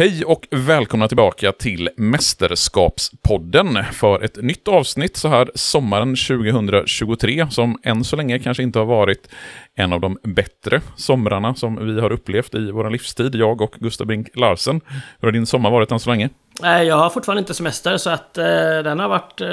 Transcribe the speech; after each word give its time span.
Hej 0.00 0.24
och 0.24 0.48
välkomna 0.50 1.08
tillbaka 1.08 1.52
till 1.52 1.88
Mästerskapspodden 1.96 3.84
för 3.92 4.24
ett 4.24 4.42
nytt 4.42 4.68
avsnitt 4.68 5.16
så 5.16 5.28
här 5.28 5.50
sommaren 5.54 6.16
2023 6.16 7.46
som 7.50 7.78
än 7.82 8.04
så 8.04 8.16
länge 8.16 8.38
kanske 8.38 8.62
inte 8.62 8.78
har 8.78 8.86
varit 8.86 9.28
en 9.74 9.92
av 9.92 10.00
de 10.00 10.18
bättre 10.22 10.80
somrarna 10.96 11.54
som 11.54 11.86
vi 11.86 12.00
har 12.00 12.12
upplevt 12.12 12.54
i 12.54 12.70
vår 12.70 12.90
livstid, 12.90 13.34
jag 13.34 13.60
och 13.60 13.72
Gustav 13.78 14.06
Brink 14.06 14.28
Larsen. 14.36 14.80
Hur 15.20 15.28
har 15.28 15.32
din 15.32 15.46
sommar 15.46 15.70
varit 15.70 15.92
än 15.92 16.00
så 16.00 16.10
länge? 16.10 16.28
Nej, 16.60 16.86
jag 16.86 16.96
har 16.96 17.10
fortfarande 17.10 17.40
inte 17.40 17.54
semester 17.54 17.96
så 17.96 18.10
att 18.10 18.38
eh, 18.38 18.44
den, 18.84 18.98
har 18.98 19.08
varit, 19.08 19.40
eh, 19.40 19.48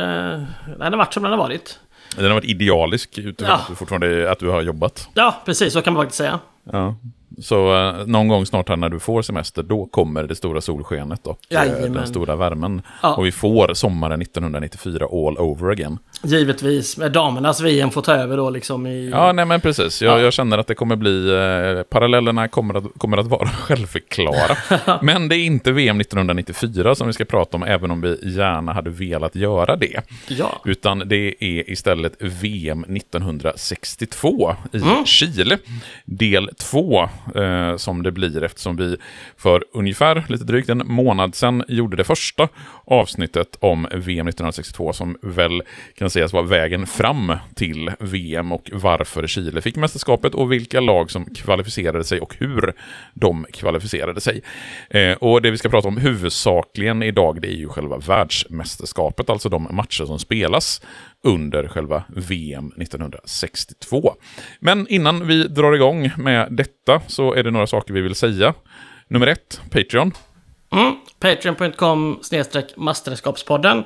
den 0.78 0.94
har 0.94 0.98
varit 0.98 1.14
som 1.14 1.24
den 1.24 1.32
har 1.32 1.40
varit. 1.40 1.80
Den 2.16 2.26
har 2.26 2.34
varit 2.34 2.50
idealisk 2.50 3.18
utifrån 3.18 3.50
Ja. 3.50 3.56
att, 3.56 3.68
du 3.68 3.76
fortfarande, 3.76 4.32
att 4.32 4.40
du 4.40 4.50
har 4.50 4.62
jobbat. 4.62 5.10
Ja, 5.14 5.42
precis 5.46 5.74
så 5.74 5.82
kan 5.82 5.94
man 5.94 6.04
faktiskt 6.04 6.18
säga. 6.18 6.40
Ja. 6.72 6.96
Så 7.42 7.76
eh, 7.76 8.06
någon 8.08 8.28
gång 8.28 8.46
snart 8.46 8.70
här 8.70 8.76
när 8.76 8.90
du 8.90 9.00
får 9.00 9.22
semester, 9.22 9.64
då 9.64 9.86
kommer 9.86 10.24
det 10.24 10.36
stora 10.36 10.62
solskenet 10.62 11.28
och 11.28 11.40
eh, 11.50 11.56
Jajamän. 11.56 11.94
den 11.94 12.08
stora 12.08 12.36
värmen. 12.36 12.82
Ja. 13.04 13.16
Och 13.16 13.26
vi 13.26 13.32
får 13.32 13.74
sommaren 13.74 14.22
1994 14.22 15.06
all 15.06 15.38
over 15.38 15.72
again. 15.72 16.00
Givetvis, 16.24 16.98
med 16.98 17.12
damernas 17.12 17.62
VM 17.62 17.92
får 17.92 18.02
ta 18.02 18.14
över 18.14 18.38
då 18.38 18.50
liksom 18.50 18.88
i... 18.88 19.10
Ja, 19.10 19.32
nej 19.32 19.46
men 19.46 19.62
precis. 19.62 20.02
Jag, 20.02 20.20
Ja. 20.20 20.24
jag 20.24 20.34
känner 20.34 20.58
att 20.58 20.68
det 20.68 20.76
kommer 20.76 20.96
bli, 20.96 21.30
eh, 21.30 21.84
parallellerna 21.84 22.48
kommer 22.48 22.74
att, 22.74 22.84
kommer 22.98 23.18
att 23.18 23.28
vara 23.28 23.48
självklara. 23.50 24.58
men 25.02 25.28
det 25.30 25.36
är 25.36 25.46
inte 25.46 25.72
VM 25.72 26.02
1994 26.02 26.96
som 26.96 27.08
vi 27.08 27.14
ska 27.14 27.26
prata 27.26 27.58
om, 27.58 27.64
även 27.64 27.92
om 27.92 28.02
vi 28.02 28.20
gärna 28.24 28.74
hade 28.74 28.90
velat 28.90 29.36
göra 29.36 29.76
det. 29.76 30.02
Ja. 30.28 30.62
Utan 30.66 31.00
det 31.06 31.44
är 31.44 31.70
istället 31.72 32.14
VM 32.20 32.84
1962 32.84 34.56
i 34.72 35.06
Chile. 35.06 35.58
Del 36.06 36.50
2 36.58 37.10
eh, 37.36 37.76
som 37.78 38.04
det 38.04 38.12
blir 38.12 38.44
eftersom 38.44 38.76
vi 38.76 38.98
för 39.38 39.64
ungefär 39.74 40.24
lite 40.30 40.44
drygt 40.44 40.70
en 40.70 40.82
månad 40.86 41.36
sedan 41.36 41.64
gjorde 41.68 41.98
det 41.98 42.04
första 42.04 42.48
avsnittet 42.86 43.58
om 43.60 43.84
VM 43.84 44.28
1962 44.28 44.94
som 44.94 45.18
väl 45.22 45.62
kan 45.98 46.07
sägas 46.10 46.34
vara 46.34 46.44
vägen 46.44 46.88
fram 46.88 47.34
till 47.56 47.92
VM 48.00 48.52
och 48.52 48.70
varför 48.74 49.28
Chile 49.28 49.62
fick 49.62 49.76
mästerskapet 49.76 50.34
och 50.34 50.52
vilka 50.52 50.80
lag 50.80 51.12
som 51.12 51.26
kvalificerade 51.26 52.04
sig 52.04 52.20
och 52.20 52.36
hur 52.40 52.74
de 53.14 53.46
kvalificerade 53.54 54.22
sig. 54.22 54.42
Eh, 54.90 55.12
och 55.12 55.42
det 55.42 55.52
vi 55.52 55.58
ska 55.58 55.70
prata 55.70 55.88
om 55.88 55.98
huvudsakligen 55.98 57.04
idag 57.04 57.42
det 57.42 57.48
är 57.48 57.58
ju 57.58 57.70
själva 57.70 57.98
världsmästerskapet, 57.98 59.30
alltså 59.30 59.50
de 59.50 59.68
matcher 59.72 60.06
som 60.06 60.20
spelas 60.20 60.82
under 61.24 61.68
själva 61.68 62.04
VM 62.08 62.72
1962. 62.82 64.14
Men 64.60 64.88
innan 64.88 65.28
vi 65.28 65.44
drar 65.44 65.74
igång 65.74 66.12
med 66.18 66.48
detta 66.52 67.02
så 67.08 67.34
är 67.34 67.44
det 67.44 67.52
några 67.52 67.68
saker 67.68 67.94
vi 67.94 68.02
vill 68.02 68.16
säga. 68.16 68.54
Nummer 69.08 69.28
ett, 69.28 69.62
Patreon. 69.72 70.12
Mm. 70.72 70.96
Patreon.com 71.20 72.20
snedstreck 72.22 72.78
masterskapspodden 72.78 73.84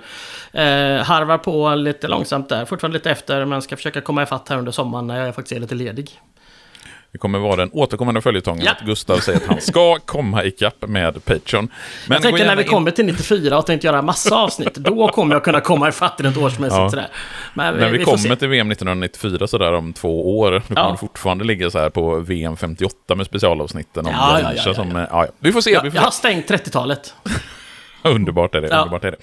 Eh, 0.53 1.03
harvar 1.03 1.37
på 1.37 1.75
lite 1.75 2.07
långsamt 2.07 2.49
där, 2.49 2.65
fortfarande 2.65 2.97
lite 2.97 3.11
efter, 3.11 3.45
men 3.45 3.61
ska 3.61 3.75
försöka 3.75 4.01
komma 4.01 4.23
ifatt 4.23 4.49
här 4.49 4.57
under 4.57 4.71
sommaren 4.71 5.07
när 5.07 5.25
jag 5.25 5.35
faktiskt 5.35 5.51
är 5.51 5.59
lite 5.59 5.75
ledig. 5.75 6.21
Det 7.11 7.17
kommer 7.17 7.39
vara 7.39 7.55
den 7.55 7.69
återkommande 7.73 8.21
följetongen 8.21 8.63
Ja. 8.65 8.71
att 8.71 8.85
Gustav 8.85 9.17
säger 9.17 9.39
att 9.39 9.45
han 9.45 9.61
ska 9.61 9.95
komma 10.05 10.43
ikapp 10.43 10.87
med 10.87 11.25
Patreon. 11.25 11.67
Men 12.07 12.15
jag 12.15 12.21
tänker 12.21 12.39
gå 12.39 12.45
när 12.45 12.55
vi 12.55 12.63
in- 12.63 12.69
kommer 12.69 12.91
till 12.91 13.05
94 13.05 13.57
och 13.57 13.65
tänkte 13.65 13.87
göra 13.87 14.01
massa 14.01 14.35
avsnitt, 14.35 14.73
då 14.75 15.07
kommer 15.07 15.35
jag 15.35 15.43
kunna 15.43 15.61
komma 15.61 15.89
ifatt 15.89 16.21
rent 16.21 16.37
årsmässigt 16.37 16.77
Ja. 16.79 16.89
sådär. 16.89 17.07
Men 17.53 17.75
När 17.75 17.89
vi, 17.89 18.05
får 18.05 18.17
kommer 18.17 18.35
till 18.35 18.47
VM 18.47 18.71
1994 18.71 19.47
sådär 19.47 19.73
om 19.73 19.93
två 19.93 20.39
år, 20.39 20.51
då 20.51 20.59
kommer 20.75 20.81
Ja. 20.89 20.97
fortfarande 20.97 21.43
ligga 21.45 21.69
så 21.71 21.79
här 21.79 21.89
på 21.89 22.19
VM 22.19 22.57
58 22.57 23.15
med 23.15 23.25
specialavsnitten 23.25 24.05
om 24.05 24.11
Ja, 24.11 24.39
ja, 24.41 24.53
ja, 24.55 24.61
ja, 24.65 24.73
som... 24.73 24.95
eh, 24.95 25.05
ja. 25.11 25.27
Vi 25.39 25.51
får 25.51 25.61
se, 25.61 25.71
Jag, 25.71 25.83
vi 25.83 25.91
får 25.91 25.95
jag 25.95 26.01
se. 26.01 26.05
har 26.05 26.11
stängt 26.11 26.49
30-talet. 26.49 27.13
Underbart 28.15 28.55
är 28.55 28.61
det. 28.61 28.67
Ja. 28.67 28.77
Underbart 28.77 29.03
är 29.03 29.15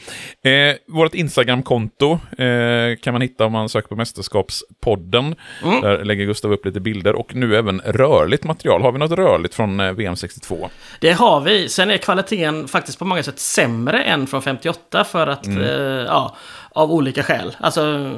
det. 0.42 0.68
Eh, 0.68 0.76
vårt 0.94 1.14
Instagram-konto 1.14 2.12
eh, 2.38 2.96
kan 3.02 3.12
man 3.14 3.22
hitta 3.22 3.44
om 3.46 3.52
man 3.52 3.68
söker 3.68 3.88
på 3.88 3.96
Mästerskapspodden. 3.96 5.34
Mm. 5.64 5.80
Där 5.80 6.04
lägger 6.04 6.24
Gustav 6.24 6.52
upp 6.52 6.66
lite 6.66 6.80
bilder 6.80 7.14
och 7.14 7.34
nu 7.34 7.56
även 7.56 7.80
rörligt 7.84 8.44
material. 8.44 8.82
Har 8.82 8.92
vi 8.92 8.98
något 8.98 9.10
rörligt 9.10 9.54
från 9.54 9.80
eh, 9.80 9.92
VM 9.92 10.16
62? 10.16 10.68
Det 11.00 11.12
har 11.12 11.40
vi. 11.40 11.68
Sen 11.68 11.90
är 11.90 11.96
kvaliteten 11.96 12.68
faktiskt 12.68 12.98
på 12.98 13.04
många 13.04 13.22
sätt 13.22 13.38
sämre 13.38 14.02
än 14.02 14.26
från 14.26 14.42
58 14.42 15.04
för 15.04 15.26
att, 15.26 15.46
Mm. 15.46 15.62
eh, 15.62 16.04
ja, 16.06 16.36
av 16.70 16.92
olika 16.92 17.22
skäl. 17.22 17.56
Alltså, 17.60 18.12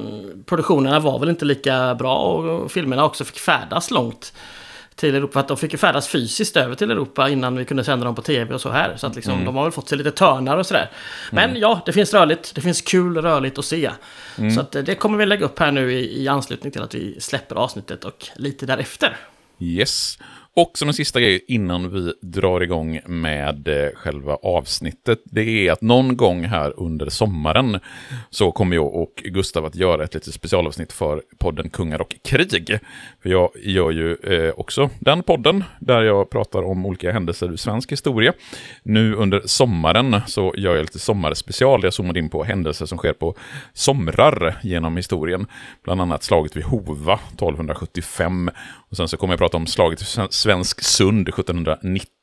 produktionerna 0.47 1.01
var 1.01 1.19
väl 1.19 1.29
inte 1.29 1.45
lika 1.45 1.95
bra 1.95 2.17
och 2.17 2.73
filmerna 2.73 3.05
också 3.05 3.25
fick 3.25 3.39
färdas 3.39 3.91
långt 3.91 4.33
till 5.01 5.15
Europa. 5.15 5.33
För 5.33 5.41
att 5.41 5.49
de 5.49 5.57
fick 5.57 5.73
ju 5.73 5.79
färdas 5.79 6.09
fysiskt 6.09 6.57
över 6.57 6.75
till 6.75 6.91
Europa 6.91 7.29
innan 7.29 7.57
vi 7.57 7.65
kunde 7.65 7.85
sända 7.85 8.05
dem 8.05 8.15
på 8.15 8.23
tv 8.23 8.55
och 8.55 8.61
så 8.61 8.71
här. 8.71 8.97
Så 8.97 9.07
att 9.07 9.15
liksom, 9.17 9.33
Mm. 9.33 9.45
de 9.45 9.57
har 9.57 9.63
väl 9.63 9.73
fått 9.73 9.89
sig 9.89 9.99
lite 9.99 10.11
törnar 10.11 10.57
och 10.57 10.67
sådär. 10.67 10.91
Men 11.31 11.57
ja, 11.57 11.83
det 11.87 11.93
finns 11.93 12.15
rörligt. 12.15 12.55
Det 12.55 12.61
finns 12.61 12.81
kul 12.83 13.17
rörligt 13.17 13.59
att 13.59 13.65
se. 13.65 13.91
Mm. 14.39 14.51
Så 14.51 14.61
att 14.61 14.75
eh, 14.75 14.83
det 14.83 14.95
kommer 14.95 15.19
vi 15.19 15.27
lägga 15.27 15.45
upp 15.45 15.59
här 15.59 15.73
nu 15.73 15.93
i, 15.93 16.23
i 16.23 16.29
anslutning 16.29 16.73
till 16.73 16.83
att 16.83 16.95
vi 16.95 17.21
släpper 17.21 17.57
avsnittet 17.57 18.05
och 18.05 18.27
lite 18.37 18.67
därefter. 18.67 19.17
Yes. 19.59 20.19
Och 20.55 20.79
som 20.79 20.89
en 20.89 20.95
sista 20.95 21.21
grej 21.21 21.45
innan 21.49 21.91
vi 21.95 22.13
drar 22.23 22.61
igång 22.61 23.01
med 23.07 23.69
eh, 23.69 23.91
själva 23.95 24.35
avsnittet, 24.35 25.19
det 25.25 25.69
är 25.69 25.73
att 25.73 25.81
någon 25.83 26.17
gång 26.17 26.45
här 26.45 26.73
under 26.81 27.09
sommaren 27.09 27.81
så 28.31 28.53
kommer 28.53 28.77
jag 28.77 28.95
och 28.95 29.23
Gustav 29.25 29.65
att 29.65 29.75
göra 29.75 30.05
ett 30.05 30.15
litet 30.15 30.35
specialavsnitt 30.35 30.93
för 30.93 31.23
podden 31.39 31.71
Kungar 31.71 32.01
och 32.01 32.15
krig. 32.25 32.79
För 33.23 33.31
jag 33.31 33.51
gör 33.57 33.91
ju 33.91 34.17
eh, 34.23 34.55
också 34.57 34.91
den 34.99 35.23
podden 35.23 35.65
där 35.81 36.03
jag 36.03 36.31
pratar 36.31 36.63
om 36.63 36.87
olika 36.87 37.13
händelser 37.13 37.53
ur 37.53 37.57
svensk 37.57 37.93
historia. 37.93 38.33
Nu 38.83 39.15
under 39.15 39.43
sommaren 39.45 40.21
så 40.27 40.55
gör 40.57 40.77
jag 40.77 40.83
lite 40.83 40.99
sommarspecial. 40.99 41.85
Jag 41.85 41.93
zoomar 41.95 42.19
in 42.19 42.31
på 42.31 42.45
händelser 42.45 42.87
som 42.87 42.99
sker 42.99 43.13
på 43.13 43.35
somrar 43.73 44.57
genom 44.63 44.97
historien. 44.97 45.47
Bland 45.85 46.01
annat 46.01 46.23
slaget 46.23 46.57
vid 46.57 46.65
Hova 46.65 47.15
1275. 47.15 48.51
Och 48.91 48.97
sen 48.97 49.09
så 49.09 49.17
kommer 49.17 49.33
jag 49.33 49.39
prata 49.39 49.57
om 49.57 49.67
slaget 49.67 50.01
vid 50.01 50.31
Svensk 50.31 50.83
Sund 50.83 51.29
1790. 51.29 52.20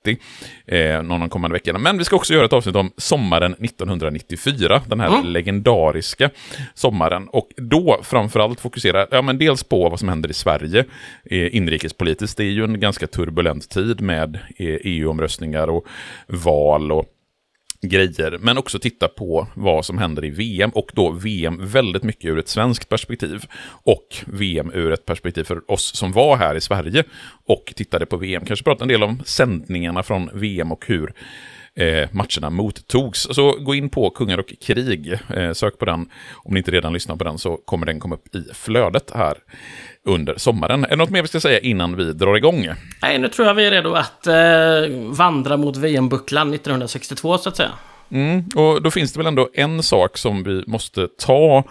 Eh, 0.66 1.03
någon 1.03 1.12
av 1.12 1.19
de 1.19 1.29
kommande 1.29 1.53
veckorna. 1.53 1.79
Men 1.79 1.97
vi 1.97 2.03
ska 2.03 2.16
också 2.16 2.34
göra 2.34 2.45
ett 2.45 2.53
avsnitt 2.53 2.75
om 2.75 2.91
sommaren 2.97 3.53
1994. 3.53 4.81
Den 4.88 5.00
här 5.00 5.23
legendariska 5.23 6.29
sommaren. 6.73 7.28
Och 7.28 7.50
då 7.57 8.00
framförallt 8.03 8.59
fokusera, 8.59 9.07
ja 9.12 9.22
men 9.22 9.38
dels 9.38 9.63
på 9.63 9.90
vad 9.90 10.00
som 10.00 10.09
händer 10.09 10.29
i 10.29 10.34
Sverige 10.34 10.85
eh, 11.25 11.56
inrikespolitiskt. 11.56 12.38
Det 12.38 12.44
är 12.44 12.51
ju 12.51 12.63
en 12.63 12.79
ganska 12.79 13.07
turbulent 13.07 13.69
tid 13.69 14.01
med 14.01 14.35
eh, 14.35 14.78
EU-omröstningar 14.84 15.68
och 15.68 15.85
val 16.28 16.91
och 16.91 17.06
grejer, 17.81 18.38
men 18.41 18.57
också 18.57 18.79
titta 18.79 19.07
på 19.07 19.47
vad 19.53 19.85
som 19.85 19.97
händer 19.97 20.25
i 20.25 20.29
VM 20.29 20.69
och 20.69 20.91
då 20.93 21.11
VM 21.11 21.67
väldigt 21.67 22.03
mycket 22.03 22.25
ur 22.25 22.39
ett 22.39 22.47
svenskt 22.47 22.89
perspektiv 22.89 23.45
och 23.67 24.15
VM 24.25 24.71
ur 24.73 24.91
ett 24.91 25.05
perspektiv 25.05 25.43
för 25.43 25.71
oss 25.71 25.95
som 25.95 26.11
var 26.11 26.38
här 26.38 26.55
i 26.55 26.61
Sverige 26.61 27.03
och 27.45 27.73
tittade 27.75 28.05
på 28.05 28.17
VM. 28.17 28.45
Kanske 28.45 28.63
prata 28.63 28.83
en 28.83 28.88
del 28.88 29.03
om 29.03 29.21
sändningarna 29.25 30.03
från 30.03 30.29
VM 30.33 30.71
och 30.71 30.88
hur 30.88 31.13
eh, 31.77 32.09
matcherna 32.11 32.49
mottogs. 32.49 33.27
Så 33.31 33.51
gå 33.51 33.75
in 33.75 33.89
på 33.89 34.09
Kungar 34.09 34.38
och 34.38 34.53
krig, 34.61 35.19
eh, 35.35 35.51
sök 35.53 35.79
på 35.79 35.85
den. 35.85 36.09
Om 36.35 36.53
ni 36.53 36.57
inte 36.57 36.71
redan 36.71 36.93
lyssnar 36.93 37.15
på 37.15 37.23
den 37.23 37.38
så 37.38 37.57
kommer 37.57 37.85
den 37.85 37.99
komma 37.99 38.15
upp 38.15 38.35
i 38.35 38.43
flödet 38.53 39.11
här 39.15 39.38
under 40.05 40.38
sommaren. 40.38 40.83
Är 40.83 40.89
det 40.89 40.95
något 40.95 41.09
mer 41.09 41.21
vi 41.21 41.27
ska 41.27 41.39
säga 41.39 41.59
innan 41.59 41.95
vi 41.95 42.13
drar 42.13 42.35
igång? 42.38 42.68
Nej, 43.01 43.19
nu 43.19 43.29
tror 43.29 43.47
jag 43.47 43.53
vi 43.53 43.65
är 43.65 43.71
redo 43.71 43.94
att 43.94 44.27
eh, 44.27 44.35
vandra 45.06 45.57
mot 45.57 45.77
VM-bucklan 45.77 46.53
1962 46.53 47.38
så 47.38 47.50
att 47.50 47.57
säga. 47.57 47.71
Mm, 48.12 48.44
och 48.56 48.81
då 48.81 48.91
finns 48.91 49.13
det 49.13 49.19
väl 49.19 49.27
ändå 49.27 49.50
en 49.53 49.83
sak 49.83 50.18
som 50.18 50.44
vi 50.44 50.63
måste 50.68 51.07
ta 51.07 51.63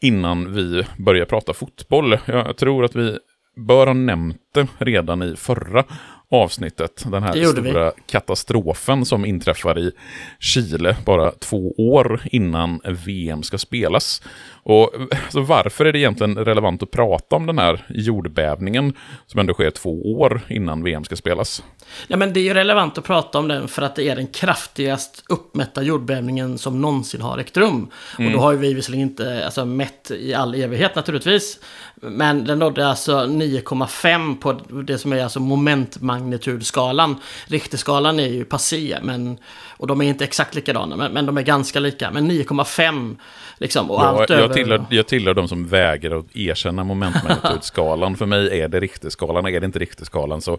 innan 0.00 0.54
vi 0.54 0.84
börjar 0.98 1.24
prata 1.24 1.54
fotboll. 1.54 2.18
Jag 2.26 2.56
tror 2.56 2.84
att 2.84 2.96
vi 2.96 3.18
bör 3.56 3.86
ha 3.86 3.94
nämnt 3.94 4.36
det 4.54 4.66
redan 4.78 5.22
i 5.22 5.36
förra 5.36 5.84
avsnittet. 6.30 7.04
Den 7.06 7.22
här 7.22 7.34
gjorde 7.34 7.60
vi. 7.60 7.70
stora 7.70 7.92
katastrofen 8.06 9.04
som 9.04 9.24
inträffar 9.24 9.78
i 9.78 9.92
Chile 10.38 10.96
bara 11.06 11.30
två 11.30 11.74
år 11.76 12.20
innan 12.24 12.80
VM 12.84 13.42
ska 13.42 13.58
spelas. 13.58 14.22
Och 14.70 14.94
alltså, 15.24 15.40
varför 15.40 15.84
är 15.84 15.92
det 15.92 15.98
egentligen 15.98 16.38
relevant 16.38 16.82
att 16.82 16.90
prata 16.90 17.36
om 17.36 17.46
den 17.46 17.58
här 17.58 17.86
jordbävningen 17.88 18.94
som 19.26 19.40
ändå 19.40 19.54
sker 19.54 19.70
två 19.70 20.20
år 20.20 20.40
innan 20.48 20.82
VM 20.82 21.04
ska 21.04 21.16
spelas? 21.16 21.62
Ja, 22.06 22.16
men 22.16 22.32
det 22.32 22.40
är 22.40 22.44
ju 22.44 22.54
relevant 22.54 22.98
att 22.98 23.04
prata 23.04 23.38
om 23.38 23.48
den 23.48 23.68
för 23.68 23.82
att 23.82 23.96
det 23.96 24.08
är 24.08 24.16
den 24.16 24.26
kraftigast 24.26 25.24
uppmätta 25.28 25.82
jordbävningen 25.82 26.58
som 26.58 26.80
någonsin 26.80 27.20
har 27.20 27.38
ägt 27.38 27.56
rum. 27.56 27.90
Och 28.18 28.30
då 28.32 28.38
har 28.38 28.52
ju 28.52 28.58
vi 28.58 28.74
visserligen 28.74 29.08
inte 29.08 29.44
alltså, 29.44 29.64
mätt 29.64 30.10
i 30.10 30.34
all 30.34 30.54
evighet 30.54 30.94
naturligtvis. 30.94 31.58
Men 31.94 32.44
den 32.44 32.58
nådde 32.58 32.88
alltså 32.88 33.12
9,5 33.12 34.38
på 34.38 34.52
det 34.82 34.98
som 34.98 35.12
är 35.12 35.22
alltså 35.22 35.40
momentmagnitudskalan. 35.40 37.16
Richterskalan 37.46 38.20
är 38.20 38.28
ju 38.28 38.44
passé, 38.44 38.98
men, 39.02 39.38
och 39.76 39.86
de 39.86 40.00
är 40.00 40.04
inte 40.04 40.24
exakt 40.24 40.54
likadana, 40.54 40.96
men, 40.96 41.12
men 41.12 41.26
de 41.26 41.38
är 41.38 41.42
ganska 41.42 41.80
lika. 41.80 42.10
Men 42.10 42.30
9,5 42.30 43.16
liksom. 43.60 43.90
Och 43.90 44.00
Ja, 44.00 44.06
allt 44.06 44.30
jag 44.30 44.38
över... 44.38 44.54
tillhör, 44.54 44.84
jag 44.90 45.06
tillhör 45.06 45.34
de 45.34 45.48
som 45.48 45.66
vägrar 45.66 46.18
att 46.18 46.36
erkänna 46.36 46.84
momentmagnitudskalan. 46.84 48.16
För 48.16 48.26
mig 48.26 48.60
är 48.60 48.68
det 48.68 48.80
Richterskalan, 48.80 49.46
är 49.46 49.60
det 49.60 49.66
inte 49.66 49.78
Richterskalan 49.78 50.40
så, 50.40 50.58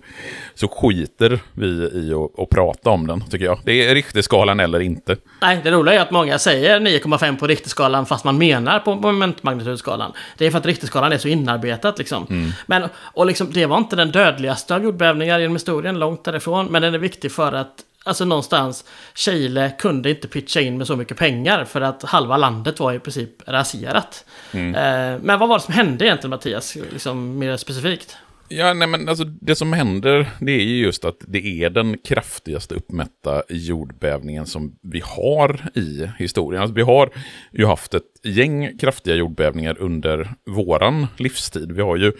så 0.55 0.67
skiter 0.67 1.39
vi 1.53 1.67
i 1.67 2.13
att, 2.13 2.39
att 2.39 2.49
prata 2.49 2.89
om 2.89 3.07
den, 3.07 3.21
tycker 3.21 3.45
jag. 3.45 3.59
Det 3.65 3.89
är 3.89 3.95
Richterskalan 3.95 4.59
eller 4.59 4.79
inte. 4.79 5.17
Nej, 5.41 5.61
det 5.63 5.71
roliga 5.71 5.95
är 5.95 5.99
att 5.99 6.11
många 6.11 6.39
säger 6.39 6.79
9,5 6.79 7.39
på 7.39 7.47
Richterskalan 7.47 8.05
fast 8.05 8.25
man 8.25 8.37
menar 8.37 8.79
på 8.79 8.95
momentmagnitudskalan. 8.95 10.11
Det 10.37 10.45
är 10.45 10.51
för 10.51 10.57
att 10.57 10.65
Richterskalan 10.65 11.11
är 11.11 11.17
så 11.17 11.27
inarbetat 11.27 11.97
liksom. 11.97 12.27
Mm. 12.29 12.51
Men, 12.65 12.83
och 12.95 13.25
liksom, 13.25 13.51
det 13.51 13.65
var 13.65 13.77
inte 13.77 13.95
den 13.95 14.11
dödligaste 14.11 14.75
av 14.75 14.83
jordbävningar 14.83 15.39
genom 15.39 15.55
historien, 15.55 15.99
långt 15.99 16.23
därifrån. 16.23 16.67
Men 16.69 16.81
den 16.81 16.93
är 16.93 16.99
viktig 16.99 17.31
för 17.31 17.53
att 17.53 17.73
Alltså 18.03 18.25
någonstans, 18.25 18.85
Chile 19.13 19.71
kunde 19.79 20.09
inte 20.09 20.27
pitcha 20.27 20.61
in 20.61 20.77
med 20.77 20.87
så 20.87 20.95
mycket 20.95 21.17
pengar 21.17 21.65
för 21.65 21.81
att 21.81 22.03
halva 22.03 22.37
landet 22.37 22.79
var 22.79 22.93
i 22.93 22.99
princip 22.99 23.29
raserat. 23.47 24.25
Mm. 24.51 24.75
Eh, 24.75 25.19
men 25.21 25.39
vad 25.39 25.49
var 25.49 25.57
det 25.57 25.63
som 25.63 25.73
hände 25.73 26.05
egentligen 26.05 26.29
Mattias, 26.29 26.75
liksom 26.75 27.39
mer 27.39 27.57
specifikt? 27.57 28.17
Ja, 28.53 28.73
nej 28.73 28.87
men 28.87 29.09
alltså 29.09 29.23
det 29.23 29.55
som 29.55 29.73
händer, 29.73 30.29
det 30.39 30.51
är 30.51 30.63
ju 30.63 30.83
just 30.83 31.05
att 31.05 31.17
det 31.27 31.63
är 31.63 31.69
den 31.69 31.97
kraftigaste 31.97 32.75
uppmätta 32.75 33.43
jordbävningen 33.49 34.45
som 34.45 34.77
vi 34.81 35.01
har 35.05 35.69
i 35.75 36.09
historien. 36.19 36.61
Alltså 36.61 36.75
vi 36.75 36.81
har 36.81 37.09
ju 37.51 37.65
haft 37.65 37.93
ett 37.93 38.03
gäng 38.23 38.77
kraftiga 38.77 39.15
jordbävningar 39.15 39.77
under 39.79 40.29
våran 40.45 41.07
livstid. 41.17 41.71
Vi 41.71 41.81
har 41.81 41.97
ju 41.97 42.11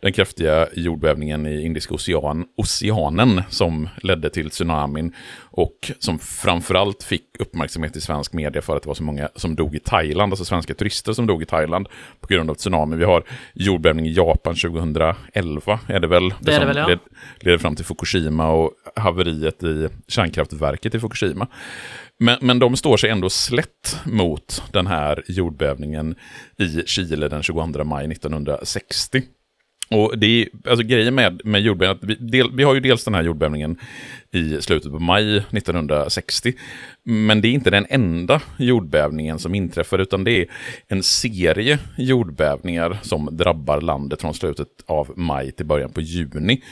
den 0.00 0.12
kraftiga 0.12 0.68
jordbävningen 0.74 1.46
i 1.46 1.64
Indiska 1.64 1.94
ocean, 1.94 2.44
oceanen 2.56 3.42
som 3.50 3.88
ledde 4.02 4.30
till 4.30 4.50
tsunamin 4.50 5.14
och 5.56 5.92
som 5.98 6.18
framförallt 6.18 7.02
fick 7.02 7.24
uppmärksamhet 7.38 7.96
i 7.96 8.00
svensk 8.00 8.32
media 8.32 8.62
för 8.62 8.76
att 8.76 8.82
det 8.82 8.86
var 8.86 8.94
så 8.94 9.02
många 9.02 9.28
som 9.36 9.54
dog 9.54 9.74
i 9.74 9.78
Thailand, 9.78 10.32
alltså 10.32 10.44
svenska 10.44 10.74
turister 10.74 11.12
som 11.12 11.26
dog 11.26 11.42
i 11.42 11.46
Thailand 11.46 11.88
på 12.20 12.26
grund 12.26 12.50
av 12.50 12.54
tsunami. 12.54 12.96
Vi 12.96 13.04
har 13.04 13.24
jordbävning 13.54 14.06
i 14.06 14.12
Japan 14.12 14.54
2011, 14.54 15.80
är 15.86 16.00
det 16.00 16.06
väl? 16.06 16.28
Det, 16.28 16.36
det, 16.40 16.54
är 16.54 16.60
det 16.60 16.66
väl, 16.66 16.76
ja. 16.76 16.98
leder 17.40 17.58
fram 17.58 17.76
till 17.76 17.84
Fukushima 17.84 18.50
och 18.50 18.70
haveriet 18.96 19.62
i 19.62 19.88
kärnkraftverket 20.08 20.94
i 20.94 21.00
Fukushima. 21.00 21.46
Men, 22.18 22.38
men 22.40 22.58
de 22.58 22.76
står 22.76 22.96
sig 22.96 23.10
ändå 23.10 23.30
slätt 23.30 24.00
mot 24.04 24.62
den 24.72 24.86
här 24.86 25.22
jordbävningen 25.28 26.14
i 26.58 26.82
Chile 26.86 27.28
den 27.28 27.42
22 27.42 27.84
maj 27.84 28.12
1960. 28.12 29.22
Och 29.90 30.18
det 30.18 30.26
är, 30.26 30.48
alltså 30.68 30.86
grejen 30.86 31.14
med, 31.14 31.40
med 31.44 31.60
jordbävningen, 31.60 32.18
vi, 32.20 32.38
del, 32.38 32.50
vi 32.56 32.62
har 32.62 32.74
ju 32.74 32.80
dels 32.80 33.04
den 33.04 33.14
här 33.14 33.22
jordbävningen 33.22 33.78
i 34.34 34.62
slutet 34.62 34.92
på 34.92 34.98
maj 34.98 35.36
1960. 35.36 36.52
Men 37.02 37.40
det 37.40 37.48
är 37.48 37.52
inte 37.52 37.70
den 37.70 37.86
enda 37.90 38.40
jordbävningen 38.58 39.38
som 39.38 39.54
inträffar, 39.54 39.98
utan 39.98 40.24
det 40.24 40.40
är 40.40 40.46
en 40.88 41.02
serie 41.02 41.78
jordbävningar 41.96 42.98
som 43.02 43.28
drabbar 43.32 43.80
landet 43.80 44.20
från 44.20 44.34
slutet 44.34 44.68
av 44.86 45.12
maj 45.16 45.52
till 45.52 45.66
början 45.66 45.92
på 45.92 46.00
juni 46.00 46.62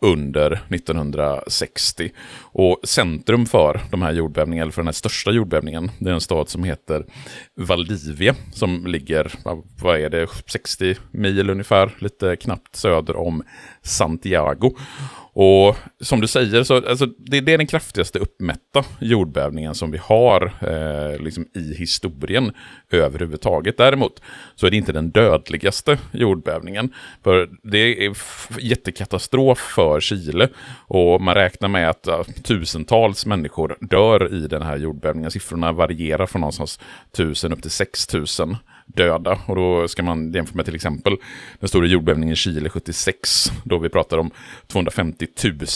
under 0.00 0.52
1960. 0.68 2.10
Och 2.42 2.80
centrum 2.84 3.46
för 3.46 3.80
de 3.90 4.02
här 4.02 4.12
jordbävningarna, 4.12 4.62
eller 4.62 4.72
för 4.72 4.82
den 4.82 4.86
här 4.86 4.92
största 4.92 5.30
jordbävningen, 5.30 5.90
det 5.98 6.10
är 6.10 6.14
en 6.14 6.20
stad 6.20 6.48
som 6.48 6.64
heter 6.64 7.06
Valdivia, 7.54 8.34
som 8.52 8.86
ligger, 8.86 9.32
vad 9.82 10.00
är 10.00 10.10
det, 10.10 10.26
60 10.46 10.96
mil 11.10 11.50
ungefär, 11.50 11.90
lite 11.98 12.36
knappt 12.36 12.76
söder 12.76 13.16
om 13.16 13.42
Santiago. 13.82 14.76
Och 15.38 15.76
som 16.00 16.20
du 16.20 16.26
säger, 16.26 16.62
så, 16.62 16.88
alltså, 16.88 17.06
det, 17.06 17.40
det, 17.40 17.52
är 17.52 17.58
den 17.58 17.66
kraftigaste 17.66 18.18
uppmätta 18.18 18.84
jordbävningen 19.00 19.74
som 19.74 19.90
vi 19.90 19.98
har 19.98 20.52
eh, 20.60 21.22
liksom 21.24 21.46
i 21.54 21.74
historien 21.74 22.52
överhuvudtaget. 22.90 23.76
Däremot 23.76 24.22
så 24.54 24.66
är 24.66 24.70
det 24.70 24.76
inte 24.76 24.92
den 24.92 25.10
dödligaste 25.10 25.98
jordbävningen. 26.12 26.94
För 27.22 27.48
det 27.62 27.78
är 27.78 28.16
jättekatastrof 28.60 29.58
för 29.58 30.00
Chile. 30.00 30.48
Och 30.86 31.20
man 31.20 31.34
räknar 31.34 31.68
med 31.68 31.90
att 31.90 32.08
uh, 32.08 32.22
tusentals 32.22 33.26
människor 33.26 33.76
dör 33.80 34.34
i 34.34 34.48
den 34.48 34.62
här 34.62 34.76
jordbävningen. 34.76 35.30
Siffrorna 35.30 35.72
varierar 35.72 36.26
från 36.26 36.40
någonstans 36.40 36.80
tusen 37.16 37.52
upp 37.52 37.62
till 37.62 37.70
6000 37.70 38.56
döda. 38.96 39.38
Och 39.46 39.56
då 39.56 39.88
ska 39.88 40.02
man 40.02 40.32
jämföra 40.32 40.56
med 40.56 40.64
till 40.64 40.74
exempel 40.74 41.16
den 41.60 41.68
stora 41.68 41.86
jordbävningen 41.86 42.32
i 42.32 42.36
Chile 42.36 42.68
76, 42.68 43.52
då 43.64 43.78
vi 43.78 43.88
pratar 43.88 44.18
om 44.18 44.30
250 44.66 45.26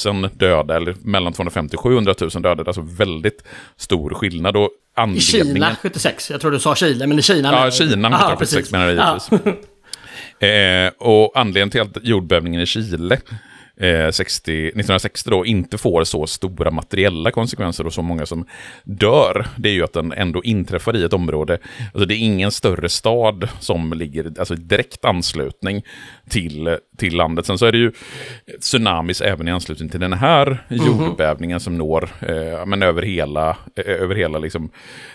000 0.06 0.28
döda, 0.32 0.76
eller 0.76 0.94
mellan 1.02 1.32
250 1.32 1.76
och 1.76 1.82
700 1.82 2.14
000 2.20 2.30
döda. 2.30 2.64
Alltså 2.66 2.80
väldigt 2.80 3.44
stor 3.76 4.14
skillnad. 4.14 4.56
Och 4.56 4.70
anledningen... 4.96 5.56
I 5.56 5.60
Kina 5.60 5.76
76, 5.82 6.30
jag 6.30 6.40
tror 6.40 6.50
du 6.50 6.58
sa 6.58 6.74
Chile, 6.74 7.06
men 7.06 7.18
i 7.18 7.22
Kina 7.22 7.52
Ja, 7.52 7.70
Kina 7.70 8.08
1976 8.08 8.72
menar 8.72 8.86
jag 8.86 8.94
givetvis. 8.94 9.56
Eh, 10.40 10.92
och 10.98 11.32
anledningen 11.34 11.70
till 11.70 11.80
att 11.80 11.96
jordbävningen 12.02 12.60
i 12.60 12.66
Chile 12.66 13.20
Eh, 13.80 14.10
60, 14.10 14.66
1960 14.66 15.30
då 15.30 15.46
inte 15.46 15.78
får 15.78 16.04
så 16.04 16.26
stora 16.26 16.70
materiella 16.70 17.30
konsekvenser 17.30 17.86
och 17.86 17.92
så 17.92 18.02
många 18.02 18.26
som 18.26 18.46
dör, 18.84 19.46
det 19.56 19.68
är 19.68 19.72
ju 19.72 19.84
att 19.84 19.92
den 19.92 20.12
ändå 20.12 20.42
inträffar 20.44 20.96
i 20.96 21.04
ett 21.04 21.12
område. 21.12 21.58
Alltså 21.94 22.06
det 22.06 22.14
är 22.14 22.18
ingen 22.18 22.50
större 22.50 22.88
stad 22.88 23.48
som 23.60 23.92
ligger 23.92 24.32
alltså 24.38 24.54
direkt 24.54 25.04
anslutning 25.04 25.82
till, 26.30 26.76
till 26.96 27.16
landet. 27.16 27.46
Sen 27.46 27.58
så 27.58 27.66
är 27.66 27.72
det 27.72 27.78
ju 27.78 27.92
tsunamis 28.60 29.20
även 29.20 29.48
i 29.48 29.50
anslutning 29.50 29.88
till 29.88 30.00
den 30.00 30.12
här 30.12 30.64
mhm. 30.68 30.86
jordbävningen 30.86 31.50
mm 31.54 31.60
som 31.60 31.78
når 31.78 32.08
eh, 32.20 32.66
men 32.66 32.82
över 32.82 33.02
hela, 33.02 33.48
eh, 33.76 34.02
över 34.02 34.14
hela 34.14 34.38
liksom, 34.38 34.70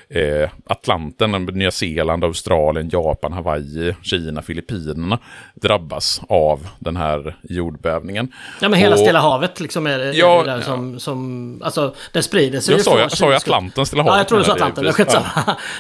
eh, 0.10 0.50
Atlanten, 0.66 1.32
Nya 1.32 1.72
Zeeland, 1.72 2.24
Australien, 2.24 2.90
Japan, 2.90 3.34
Hawaii, 3.34 3.96
Kina, 4.02 4.42
Filippinerna 4.42 5.20
drabbas 5.56 6.22
av 6.30 6.68
den 6.80 6.98
här 6.98 7.36
jordbävningen. 7.44 8.32
Ja, 8.62 8.70
men 8.70 8.80
hela 8.80 8.94
och, 8.94 9.00
Stilla 9.00 9.20
havet 9.20 9.60
liksom 9.60 9.88
är, 9.88 10.00
är 10.00 10.14
ja, 10.14 10.44
det 10.44 10.52
där 10.52 10.62
som, 10.62 11.00
som, 11.00 11.62
alltså 11.64 11.96
det 12.12 12.24
sprider 12.24 12.60
sig 12.60 12.76
jag 12.76 12.84
sa, 12.84 13.00
jag 13.00 13.12
sa 13.12 13.30
ju 13.30 13.36
Atlanten, 13.36 13.86
Stilla 13.86 14.04
havet. 14.04 14.14
Ja, 14.14 14.20
jag 14.20 14.28
tror 14.28 14.38
du 14.40 14.46
sa 14.46 14.54
Atlanten, 14.54 14.94
skitsamma. 14.94 15.26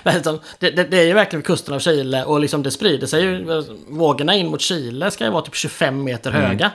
Ja. 0.03 0.39
det, 0.59 0.69
det, 0.69 0.83
det 0.83 0.97
är 0.97 1.05
ju 1.05 1.13
verkligen 1.13 1.43
kusten 1.43 1.73
av 1.73 1.79
Chile 1.79 2.23
och 2.23 2.39
liksom 2.39 2.63
det 2.63 2.71
sprider 2.71 3.07
sig 3.07 3.23
ju, 3.23 3.63
vågorna 3.87 4.35
in 4.35 4.47
mot 4.47 4.61
Chile 4.61 5.11
ska 5.11 5.24
ju 5.25 5.31
vara 5.31 5.41
typ 5.41 5.55
25 5.55 6.03
meter 6.03 6.29
mm. 6.29 6.41
höga. 6.41 6.71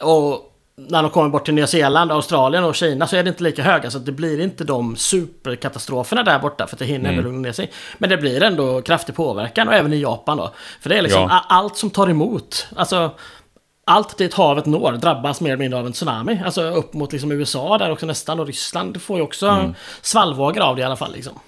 Och 0.00 0.46
när 0.88 1.02
de 1.02 1.10
kommer 1.10 1.28
bort 1.28 1.44
till 1.44 1.54
Nya 1.54 1.66
Zeeland, 1.66 2.12
Australien 2.12 2.64
och 2.64 2.74
Kina 2.74 3.06
så 3.06 3.16
är 3.16 3.22
det 3.22 3.28
inte 3.28 3.42
lika 3.42 3.62
höga. 3.62 3.90
Så 3.90 3.98
det 3.98 4.12
blir 4.12 4.40
inte 4.40 4.64
de 4.64 4.96
superkatastroferna 4.96 6.22
där 6.22 6.38
borta 6.38 6.66
för 6.66 6.74
att 6.74 6.78
det 6.78 6.84
hinner 6.84 7.10
mm. 7.10 7.18
ändå 7.18 7.22
lugna 7.22 7.40
ner 7.40 7.52
sig. 7.52 7.70
Men 7.98 8.10
det 8.10 8.16
blir 8.16 8.42
ändå 8.42 8.82
kraftig 8.82 9.14
påverkan 9.14 9.68
och 9.68 9.74
även 9.74 9.92
i 9.92 10.00
Japan 10.00 10.36
då. 10.36 10.54
För 10.80 10.88
det 10.88 10.98
är 10.98 11.02
liksom 11.02 11.22
ja. 11.22 11.44
allt 11.48 11.76
som 11.76 11.90
tar 11.90 12.10
emot. 12.10 12.68
Alltså 12.76 13.10
allt 13.84 14.18
dit 14.18 14.34
havet 14.34 14.66
når 14.66 14.92
drabbas 14.92 15.40
mer 15.40 15.50
eller 15.50 15.58
mindre 15.58 15.78
av 15.78 15.86
en 15.86 15.92
tsunami. 15.92 16.40
Alltså 16.44 16.62
upp 16.62 16.94
mot 16.94 17.12
liksom 17.12 17.32
USA 17.32 17.78
där 17.78 17.90
också 17.90 18.06
nästan 18.06 18.40
och 18.40 18.46
Ryssland 18.46 19.02
får 19.02 19.16
ju 19.16 19.22
också 19.22 19.46
mm. 19.46 19.74
svallvågor 20.00 20.60
av 20.60 20.76
det 20.76 20.82
i 20.82 20.84
alla 20.84 20.96
fall. 20.96 21.12
Liksom. 21.12 21.38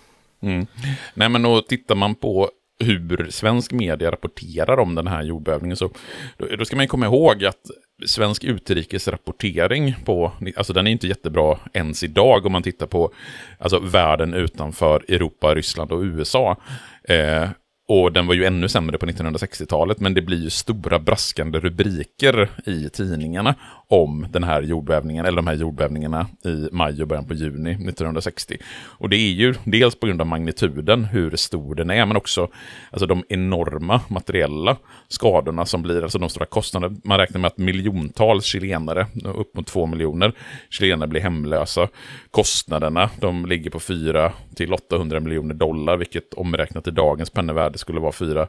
Mm. 0.42 0.66
Nej 1.14 1.28
men 1.28 1.42
då 1.42 1.60
tittar 1.60 1.94
man 1.94 2.14
på 2.14 2.50
hur 2.82 3.26
svensk 3.30 3.72
media 3.72 4.10
rapporterar 4.10 4.78
om 4.78 4.94
den 4.94 5.06
här 5.06 5.22
jordbävningen 5.22 5.76
så 5.76 5.90
då, 6.36 6.46
då 6.58 6.64
ska 6.64 6.76
man 6.76 6.88
komma 6.88 7.06
ihåg 7.06 7.44
att 7.44 7.70
svensk 8.06 8.44
utrikesrapportering 8.44 9.94
på, 10.04 10.32
alltså 10.56 10.72
den 10.72 10.86
är 10.86 10.90
inte 10.90 11.08
jättebra 11.08 11.58
ens 11.72 12.02
idag 12.02 12.46
om 12.46 12.52
man 12.52 12.62
tittar 12.62 12.86
på 12.86 13.12
alltså 13.58 13.78
världen 13.78 14.34
utanför 14.34 15.04
Europa, 15.08 15.54
Ryssland 15.54 15.92
och 15.92 16.02
USA. 16.02 16.56
Eh, 17.04 17.48
och 17.92 18.12
den 18.12 18.26
var 18.26 18.34
ju 18.34 18.44
ännu 18.44 18.68
sämre 18.68 18.98
på 18.98 19.06
1960-talet, 19.06 20.00
men 20.00 20.14
det 20.14 20.22
blir 20.22 20.42
ju 20.42 20.50
stora 20.50 20.98
braskande 20.98 21.58
rubriker 21.58 22.50
i 22.66 22.88
tidningarna 22.88 23.54
om 23.88 24.26
den 24.30 24.44
här 24.44 24.62
jordbävningen, 24.62 25.26
eller 25.26 25.36
de 25.36 25.46
här 25.46 25.54
jordbävningarna 25.54 26.26
i 26.44 26.68
maj 26.72 27.02
och 27.02 27.08
början 27.08 27.26
på 27.26 27.34
juni 27.34 27.70
1960. 27.70 28.56
Och 28.82 29.08
det 29.08 29.16
är 29.16 29.32
ju 29.32 29.54
dels 29.64 29.94
på 29.94 30.06
grund 30.06 30.20
av 30.20 30.26
magnituden, 30.26 31.04
hur 31.04 31.36
stor 31.36 31.74
den 31.74 31.90
är, 31.90 32.06
men 32.06 32.16
också 32.16 32.48
alltså, 32.90 33.06
de 33.06 33.24
enorma 33.28 34.00
materiella 34.08 34.76
skadorna 35.08 35.66
som 35.66 35.82
blir, 35.82 36.02
alltså 36.02 36.18
de 36.18 36.28
stora 36.28 36.46
kostnaderna. 36.46 36.96
Man 37.04 37.18
räknar 37.18 37.40
med 37.40 37.48
att 37.48 37.58
miljontals 37.58 38.44
chilenare, 38.44 39.06
upp 39.24 39.56
mot 39.56 39.66
två 39.66 39.86
miljoner 39.86 40.32
chilenare 40.70 41.08
blir 41.08 41.20
hemlösa. 41.20 41.88
Kostnaderna, 42.30 43.10
de 43.20 43.46
ligger 43.46 43.70
på 43.70 43.80
4 43.80 44.32
till 44.54 44.72
800 44.72 45.20
miljoner 45.20 45.54
dollar, 45.54 45.96
vilket 45.96 46.34
omräknat 46.34 46.86
i 46.86 46.90
dagens 46.90 47.30
penningvärde 47.30 47.78
skulle 47.82 48.00
vara 48.00 48.12
4 48.12 48.46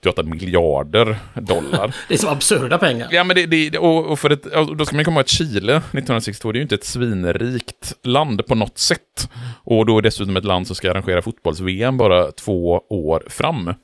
till 0.00 0.10
8 0.10 0.22
miljarder 0.22 1.16
dollar. 1.34 1.94
det 2.08 2.14
är 2.14 2.18
så 2.18 2.28
absurda 2.28 2.78
pengar. 2.78 3.08
Ja, 3.10 3.24
men 3.24 3.36
det, 3.36 3.46
det 3.46 3.78
och, 3.78 4.06
och 4.06 4.18
för 4.18 4.30
ett, 4.30 4.42
då 4.76 4.84
ska 4.84 4.96
man 4.96 5.04
komma 5.04 5.14
ihåg 5.14 5.24
att 5.24 5.28
Chile 5.28 5.76
1962, 5.76 6.52
det 6.52 6.56
är 6.56 6.60
ju 6.60 6.62
inte 6.62 6.74
ett 6.74 6.84
svinrikt 6.84 7.94
land 8.02 8.46
på 8.46 8.54
något 8.54 8.78
sätt. 8.78 9.30
Och 9.64 9.86
då 9.86 9.98
är 9.98 10.02
dessutom 10.02 10.36
ett 10.36 10.44
land 10.44 10.66
som 10.66 10.76
ska 10.76 10.90
arrangera 10.90 11.22
fotbolls-VM 11.22 11.96
bara 11.96 12.32
två 12.32 12.82
år 12.88 13.22
fram. 13.28 13.74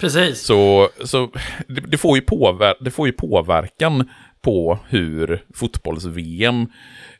Precis. 0.00 0.40
Så, 0.40 0.88
så 1.04 1.30
det, 1.68 1.80
det, 1.80 1.98
får 1.98 2.16
ju 2.16 2.22
påver 2.22 2.74
det 2.80 2.90
får 2.90 3.06
ju 3.06 3.12
påverkan 3.12 4.10
på 4.44 4.78
hur 4.88 5.42
fotbolls-VM 5.54 6.66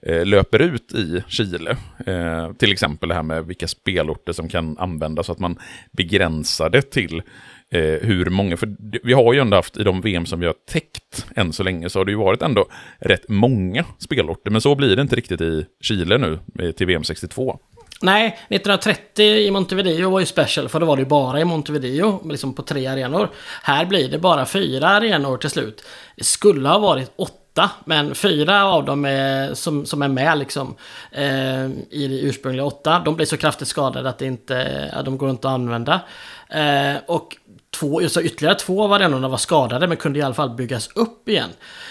eh, 0.02 0.26
löper 0.26 0.58
ut 0.58 0.94
i 0.94 1.22
Chile. 1.28 1.76
Eh, 2.06 2.52
till 2.52 2.72
exempel 2.72 3.08
det 3.08 3.14
här 3.14 3.22
med 3.22 3.46
vilka 3.46 3.68
spelorter 3.68 4.32
som 4.32 4.48
kan 4.48 4.78
användas 4.78 5.26
så 5.26 5.32
att 5.32 5.38
man 5.38 5.58
begränsar 5.92 6.70
det 6.70 6.82
till 6.82 7.22
eh, 7.70 7.80
hur 7.80 8.30
många, 8.30 8.56
för 8.56 8.76
vi 9.02 9.12
har 9.12 9.34
ju 9.34 9.40
ändå 9.40 9.56
haft 9.56 9.76
i 9.76 9.82
de 9.82 10.00
VM 10.00 10.26
som 10.26 10.40
vi 10.40 10.46
har 10.46 10.54
täckt 10.70 11.26
än 11.36 11.52
så 11.52 11.62
länge, 11.62 11.90
så 11.90 12.00
har 12.00 12.04
det 12.04 12.12
ju 12.12 12.18
varit 12.18 12.42
ändå 12.42 12.66
rätt 12.98 13.28
många 13.28 13.84
spelorter. 13.98 14.50
Men 14.50 14.60
så 14.60 14.74
blir 14.74 14.96
det 14.96 15.02
inte 15.02 15.16
riktigt 15.16 15.40
i 15.40 15.66
Chile 15.80 16.18
nu, 16.18 16.38
till 16.72 16.86
VM 16.86 17.04
62. 17.04 17.58
Nej, 18.02 18.26
1930 18.26 19.24
i 19.24 19.50
Montevideo 19.50 20.10
var 20.10 20.20
ju 20.20 20.26
special 20.26 20.68
för 20.68 20.80
då 20.80 20.86
var 20.86 20.96
det 20.96 21.02
ju 21.02 21.08
bara 21.08 21.40
i 21.40 21.44
Montevideo, 21.44 22.28
liksom 22.28 22.54
på 22.54 22.62
tre 22.62 22.86
arenor. 22.86 23.30
Här 23.62 23.84
blir 23.84 24.08
det 24.08 24.18
bara 24.18 24.46
fyra 24.46 24.88
arenor 24.88 25.36
till 25.36 25.50
slut. 25.50 25.84
Det 26.16 26.24
skulle 26.24 26.68
ha 26.68 26.78
varit 26.78 27.12
åtta, 27.16 27.70
men 27.84 28.14
fyra 28.14 28.64
av 28.64 28.84
dem 28.84 29.04
är, 29.04 29.54
som, 29.54 29.86
som 29.86 30.02
är 30.02 30.08
med 30.08 30.38
liksom, 30.38 30.74
eh, 31.12 31.66
i 31.90 32.08
det 32.08 32.20
ursprungliga 32.20 32.64
åtta, 32.64 33.02
de 33.04 33.16
blir 33.16 33.26
så 33.26 33.36
kraftigt 33.36 33.68
skadade 33.68 34.08
att 34.08 34.18
det 34.18 34.26
inte, 34.26 35.02
de 35.04 35.18
går 35.18 35.30
inte 35.30 35.48
att 35.48 35.54
använda. 35.54 36.00
Eh, 36.48 36.96
och 37.06 37.36
två, 37.74 38.08
så 38.08 38.20
ytterligare 38.20 38.54
två 38.54 38.84
av 38.84 38.92
arenorna 38.92 39.28
var 39.28 39.36
skadade 39.36 39.86
men 39.86 39.96
kunde 39.96 40.18
i 40.18 40.22
alla 40.22 40.34
fall 40.34 40.50
byggas 40.50 40.88
upp 40.94 41.28
igen. 41.28 41.50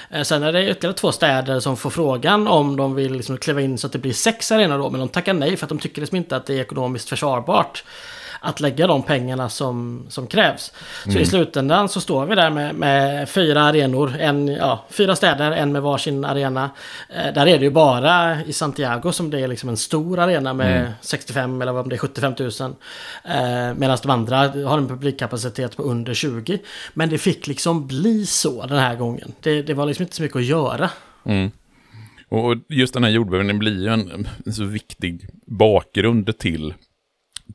Eh, 0.09 0.21
sen 0.21 0.43
är 0.43 0.53
det 0.53 0.69
ytterligare 0.69 0.97
två 0.97 1.11
städer 1.11 1.59
som 1.59 1.77
får 1.77 1.89
frågan 1.89 2.47
om 2.47 2.75
de 2.75 2.95
vill 2.95 3.13
liksom 3.13 3.37
kliva 3.37 3.61
in 3.61 3.77
så 3.77 3.87
att 3.87 3.93
det 3.93 3.99
blir 3.99 4.13
sex 4.13 4.51
arenor 4.51 4.77
då. 4.77 4.89
Men 4.89 4.99
de 4.99 5.09
tackar 5.09 5.33
nej 5.33 5.57
för 5.57 5.65
att 5.65 5.69
de 5.69 5.79
tycker 5.79 6.01
liksom 6.01 6.17
inte 6.17 6.35
att 6.35 6.45
det 6.45 6.53
är 6.53 6.61
ekonomiskt 6.61 7.09
försvarbart 7.09 7.83
att 8.43 8.59
lägga 8.59 8.87
de 8.87 9.03
pengarna 9.03 9.49
som, 9.49 10.05
som 10.09 10.27
krävs. 10.27 10.71
Så 11.03 11.09
mm. 11.09 11.21
i 11.21 11.25
slutändan 11.25 11.89
så 11.89 12.01
står 12.01 12.25
vi 12.25 12.35
där 12.35 12.49
med, 12.49 12.75
med, 12.75 13.29
fyra 13.29 13.61
arenor, 13.61 14.15
en, 14.19 14.47
ja, 14.47 14.85
fyra 14.89 15.15
städer, 15.15 15.51
en 15.51 15.71
med 15.71 15.81
varsin 15.81 16.25
arena. 16.25 16.69
Eh, 17.09 17.33
där 17.33 17.47
är 17.47 17.59
det 17.59 17.65
ju 17.65 17.71
bara 17.71 18.43
i 18.43 18.53
Santiago 18.53 19.11
som 19.11 19.29
det 19.29 19.39
är 19.39 19.47
liksom 19.47 19.69
en 19.69 19.77
stor 19.77 20.19
arena 20.19 20.53
med 20.53 20.81
mm. 20.81 20.91
65 21.01 21.61
eller 21.61 21.77
om 21.79 21.89
det 21.89 21.95
är 21.95 21.97
75 21.97 22.33
000. 22.39 22.49
Eh, 22.49 23.73
Medan 23.75 23.97
de 24.01 24.09
andra 24.09 24.37
har 24.37 24.77
en 24.77 24.87
publikkapacitet 24.87 25.77
på 25.77 25.83
under 25.83 26.13
20. 26.13 26.59
Men 26.93 27.09
det 27.09 27.17
fick 27.17 27.47
liksom 27.47 27.87
bli 27.87 28.25
så 28.25 28.65
den 28.65 28.77
här 28.77 28.95
gången. 28.95 29.31
Det, 29.41 29.61
det 29.61 29.73
var 29.73 29.85
liksom 29.85 30.03
inte 30.03 30.15
så 30.15 30.23
mycket 30.23 30.37
att 30.37 30.45
göra. 30.45 30.89
Mm. 31.25 31.51
Och 32.29 32.55
just 32.69 32.93
den 32.93 33.03
här 33.03 33.11
jordbävningen 33.11 33.59
blir 33.59 33.81
ju 33.81 33.87
en, 33.87 34.27
en 34.45 34.53
så 34.53 34.63
viktig 34.63 35.27
bakgrund 35.45 36.37
till 36.37 36.73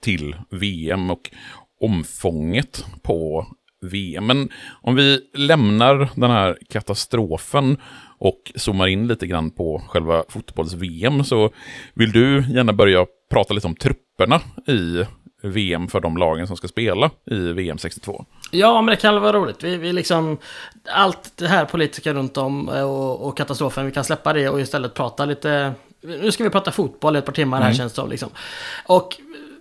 till 0.00 0.37
VM 0.50 1.11
och 1.11 1.31
omfånget 1.81 2.87
på 3.02 3.47
VM. 3.81 4.26
Men 4.26 4.49
om 4.83 4.95
vi 4.95 5.21
lämnar 5.35 6.09
den 6.14 6.31
här 6.31 6.59
katastrofen 6.69 7.76
och 8.19 8.52
zoomar 8.55 8.87
in 8.87 9.07
lite 9.07 9.26
grann 9.26 9.50
på 9.50 9.83
själva 9.88 10.25
fotbolls-VM 10.28 11.25
så 11.25 11.50
vill 11.95 12.12
du 12.12 12.45
gärna 12.49 12.73
börja 12.73 13.07
prata 13.31 13.55
lite 13.55 13.67
om 13.67 13.76
trupperna 13.76 14.40
i 14.67 15.05
VM 15.43 15.88
för 15.88 16.00
de 16.00 16.17
lagen 16.17 16.47
som 16.47 16.57
ska 16.57 16.69
spela 16.69 17.11
i 17.31 17.38
VM 17.38 17.78
62. 17.78 18.25
Ja, 18.50 18.83
men 18.83 18.93
det 18.93 18.97
kan 18.97 19.21
vara 19.21 19.33
roligt. 19.33 19.64
Vi, 19.64 19.76
vi 19.76 19.93
liksom, 19.93 20.38
allt 20.93 21.37
det 21.37 21.49
här 21.49 21.64
politiska 21.64 22.12
runt 22.12 22.37
om 22.37 22.69
och, 22.69 23.26
och, 23.28 23.37
katastrofen, 23.37 23.87
vi 23.87 23.93
kan 23.93 24.05
släppa 24.05 24.33
det 24.33 24.49
och 24.49 24.61
istället 24.61 24.95
prata 24.95 25.25
lite... 25.25 25.73
Nu 26.00 26.33
ska 26.33 26.45
vi 26.45 26.50
prata 26.50 26.71
fotboll 26.71 27.17
i 27.17 27.19
ett 27.19 27.25
par 27.25 27.33
timmar 27.33 27.59
här 27.59 27.64
mm. 27.64 27.76
känns 27.76 27.93
det 27.93 27.97
som. 27.97 28.11
Liksom. 28.11 28.28
Och 28.87 29.17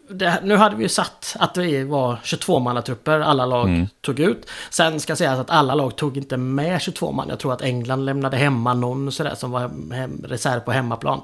det, 0.09 0.39
nu 0.43 0.55
hade 0.55 0.75
vi 0.75 0.83
ju 0.83 0.89
satt 0.89 1.35
att 1.39 1.53
det 1.53 1.83
var 1.83 2.15
22-mannatrupper 2.15 3.19
alla 3.19 3.45
lag 3.45 3.69
mm. 3.69 3.87
tog 4.01 4.19
ut. 4.19 4.49
Sen 4.69 4.99
ska 4.99 5.15
sägas 5.15 5.39
att 5.39 5.49
alla 5.49 5.75
lag 5.75 5.95
tog 5.95 6.17
inte 6.17 6.37
med 6.37 6.81
22 6.81 7.11
man. 7.11 7.29
Jag 7.29 7.39
tror 7.39 7.53
att 7.53 7.61
England 7.61 8.05
lämnade 8.05 8.37
hemma 8.37 8.73
någon 8.73 9.11
sådär 9.11 9.35
som 9.35 9.51
var 9.51 9.93
hem, 9.93 10.25
reserv 10.27 10.59
på 10.59 10.71
hemmaplan. 10.71 11.21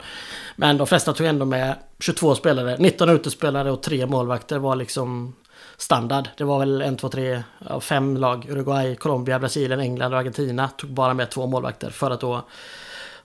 Men 0.56 0.78
de 0.78 0.88
flesta 0.88 1.14
tog 1.14 1.28
ändå 1.28 1.46
med 1.46 1.76
22 2.00 2.36
spelare. 2.36 2.78
19 2.80 3.10
utespelare 3.10 3.72
och 3.72 3.82
3 3.82 4.06
målvakter 4.06 4.58
var 4.58 4.76
liksom 4.76 5.34
standard. 5.78 6.30
Det 6.38 6.44
var 6.44 6.60
väl 6.60 6.82
1, 6.82 7.00
2, 7.00 7.10
3, 7.10 7.44
5 7.82 8.18
lag. 8.18 8.46
Uruguay, 8.50 8.96
Colombia, 8.96 9.40
Brasilien, 9.40 9.80
England 9.80 10.14
och 10.14 10.20
Argentina 10.20 10.68
tog 10.68 10.90
bara 10.90 11.14
med 11.14 11.30
två 11.30 11.48
målvakter 11.48 11.90
för 11.90 12.12
att 12.12 12.22
då 12.22 12.46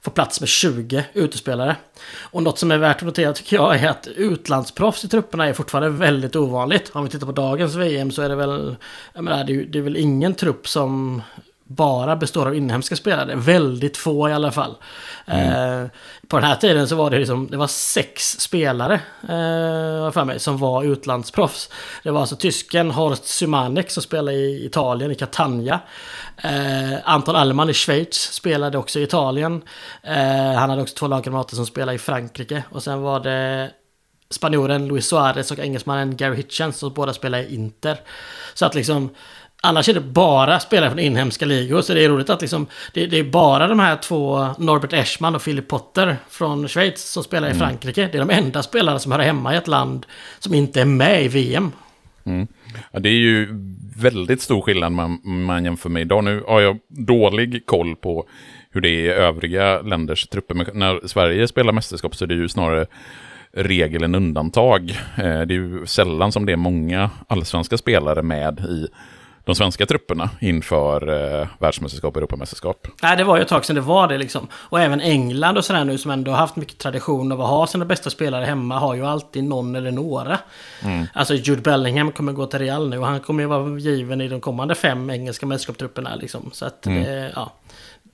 få 0.01 0.11
plats 0.11 0.41
med 0.41 0.49
20 0.49 1.05
utespelare. 1.13 1.77
Och 2.21 2.43
något 2.43 2.59
som 2.59 2.71
är 2.71 2.79
värt 2.79 2.97
att 2.97 3.03
notera 3.03 3.33
tycker 3.33 3.57
jag 3.57 3.77
är 3.77 3.89
att 3.89 4.07
utlandsproffs 4.07 5.05
i 5.05 5.09
trupperna 5.09 5.47
är 5.49 5.53
fortfarande 5.53 5.91
väldigt 5.91 6.37
ovanligt. 6.37 6.91
Om 6.93 7.05
vi 7.05 7.11
tittar 7.11 7.27
på 7.27 7.33
dagens 7.33 7.75
VM 7.75 8.11
så 8.11 8.23
är 8.23 8.29
det 8.29 8.37
väl, 8.37 8.77
jag 9.15 9.25
menar, 9.25 9.45
det 9.45 9.55
är, 9.55 9.65
det 9.65 9.79
är 9.79 9.83
väl 9.83 9.97
ingen 9.97 10.35
trupp 10.35 10.69
som 10.69 11.23
bara 11.69 12.17
består 12.17 12.47
av 12.47 12.55
inhemska 12.55 12.97
spelare. 12.97 13.35
Väldigt 13.35 13.97
få 13.97 14.29
i 14.29 14.33
alla 14.33 14.53
fall. 14.53 14.77
Mm. 15.27 15.83
Eh, 15.83 15.91
på 16.29 16.37
den 16.37 16.45
här 16.45 16.57
tiden 16.57 16.89
så 16.89 16.97
var 16.97 17.11
det 17.11 17.19
liksom, 17.19 17.49
det 17.51 17.57
var 17.57 17.67
sex 17.67 18.41
spelare 18.41 18.95
eh, 19.23 20.11
för 20.11 20.25
mig 20.25 20.41
som 20.41 20.59
var 20.59 20.85
utlandsproffs. 20.85 21.71
Det 22.03 22.11
var 22.11 22.21
alltså 22.21 22.37
tysken 22.37 22.91
Horst 22.91 23.25
Sumanek 23.25 23.91
som 23.91 24.03
spelade 24.03 24.37
i 24.37 24.67
Italien, 24.67 25.11
i 25.11 25.15
Catania. 25.15 25.81
Eh, 26.37 26.99
Anton 27.05 27.37
Allman 27.37 27.71
i 27.71 27.75
Schweiz 27.75 28.33
spelade 28.33 28.79
också 28.79 28.99
i 28.99 29.03
Italien. 29.03 29.63
Eh, 30.03 30.59
han 30.59 30.71
hade 30.71 30.83
också 30.83 30.95
två 30.95 31.07
lagkamrater 31.07 31.57
som 31.57 31.67
spelade 31.67 31.97
i 31.97 31.99
Frankrike. 31.99 32.63
Och 32.71 32.83
sen 32.83 33.01
var 33.01 33.21
det 33.21 33.71
spanjoren 34.31 34.89
Luis 34.89 35.07
Suarez 35.07 35.51
och 35.51 35.59
engelsmannen 35.59 36.17
Gary 36.17 36.37
Hitchens 36.37 36.79
som 36.79 36.95
båda 36.95 37.13
spelade 37.13 37.45
i 37.45 37.55
Inter. 37.55 38.01
Så 38.55 38.67
att 38.67 38.75
liksom 38.75 39.11
Annars 39.63 39.89
är 39.89 39.95
det 39.95 40.01
bara 40.01 40.61
spelare 40.61 40.91
från 40.91 40.99
inhemska 40.99 41.47
ligor. 41.47 41.83
Så 41.83 41.95
det 41.95 42.05
är 42.05 42.09
roligt 42.09 42.31
att 42.31 42.41
liksom, 42.41 42.67
det, 42.95 43.07
det, 43.07 43.19
är 43.19 43.25
bara 43.25 43.69
de 43.69 43.79
här 43.79 43.97
två, 43.97 44.47
Norbert 44.59 44.93
Eschman 44.93 45.35
och 45.35 45.45
Philip 45.45 45.69
Potter 45.69 46.17
från 46.29 46.69
Schweiz, 46.69 47.13
som 47.13 47.25
spelar 47.25 47.49
i 47.49 47.51
mm. 47.51 47.61
Frankrike. 47.61 48.09
Det 48.13 48.19
är 48.19 48.27
de 48.27 48.31
enda 48.31 48.63
spelarna 48.63 48.99
som 48.99 49.13
hör 49.13 49.19
hemma 49.19 49.55
i 49.55 49.57
ett 49.57 49.69
land 49.69 50.07
som 50.39 50.55
inte 50.55 50.81
är 50.81 50.85
med 50.85 51.25
i 51.25 51.29
VM. 51.29 51.73
Mm. 52.25 52.47
Ja, 52.91 53.01
det 53.01 53.09
är 53.09 53.13
ju 53.13 53.49
väldigt 53.97 54.43
stor 54.43 54.63
skillnad 54.63 54.93
man, 54.93 55.21
man 55.25 55.65
jämför 55.65 55.89
med 55.89 56.03
idag. 56.03 56.25
Nu 56.25 56.43
har 56.47 56.61
jag 56.61 56.79
dålig 56.89 57.67
koll 57.67 57.97
på 57.97 58.29
hur 58.71 58.81
det 58.81 58.89
är 58.89 59.05
i 59.05 59.09
övriga 59.09 59.83
länders 59.83 60.27
trupper. 60.29 60.55
Men 60.55 60.67
när 60.75 61.07
Sverige 61.07 61.49
spelar 61.49 61.73
mästerskap 61.73 62.17
så 62.17 62.25
är 62.25 62.29
det 62.29 62.35
ju 62.35 62.49
snarare 62.49 62.87
regel 63.53 64.03
än 64.03 64.15
undantag. 64.15 64.91
Eh, 65.17 65.41
det 65.41 65.55
är 65.55 65.59
ju 65.59 65.87
sällan 65.87 66.33
som 66.33 66.47
det 66.47 66.53
är 66.53 66.57
många 66.57 67.11
allsvenska 67.27 67.79
spelare 67.79 68.23
med 68.23 68.61
i 68.61 68.89
de 69.49 69.55
svenska 69.55 69.87
trupperna 69.87 70.31
inför 70.41 71.09
eh, 71.41 71.49
världsmästerskap 71.59 72.17
och 72.17 72.21
Europamästerskap. 72.21 72.87
Nej, 73.03 73.17
det 73.17 73.25
var 73.25 73.37
ju 73.37 73.43
ett 73.43 73.49
tag 73.49 73.65
sedan 73.65 73.77
det 73.77 73.83
var 73.83 74.09
det 74.09 74.19
liksom. 74.19 74.49
Och 74.53 74.81
även 74.81 75.01
England 75.01 75.57
och 75.57 75.65
sådär 75.65 75.85
nu 75.85 75.99
som 75.99 76.11
ändå 76.11 76.31
har 76.31 76.39
haft 76.39 76.57
mycket 76.57 76.79
tradition 76.79 77.33
av 77.33 77.41
att 77.41 77.49
ha 77.49 77.67
sina 77.67 77.85
bästa 77.85 78.11
spelare 78.11 78.45
hemma 78.45 78.79
har 78.79 78.95
ju 78.95 79.07
alltid 79.07 79.45
någon 79.45 79.75
eller 79.77 79.91
några. 79.91 80.39
Mm. 80.85 81.07
Alltså 81.15 81.35
Jude 81.35 81.63
Bellingham 81.63 82.13
kommer 82.13 82.33
gå 82.33 82.47
till 82.47 82.59
Real 82.59 82.89
nu 82.89 82.99
och 82.99 83.07
han 83.07 83.21
kommer 83.21 83.43
ju 83.43 83.47
vara 83.47 83.79
given 83.79 84.21
i 84.21 84.29
de 84.29 84.41
kommande 84.41 84.75
fem 84.75 85.11
engelska 85.11 85.47
mästerskapstrupperna 85.47 86.15
liksom. 86.15 86.51
Så 86.53 86.65
att 86.65 86.87
mm. 86.87 87.03
det, 87.03 87.33
ja, 87.35 87.53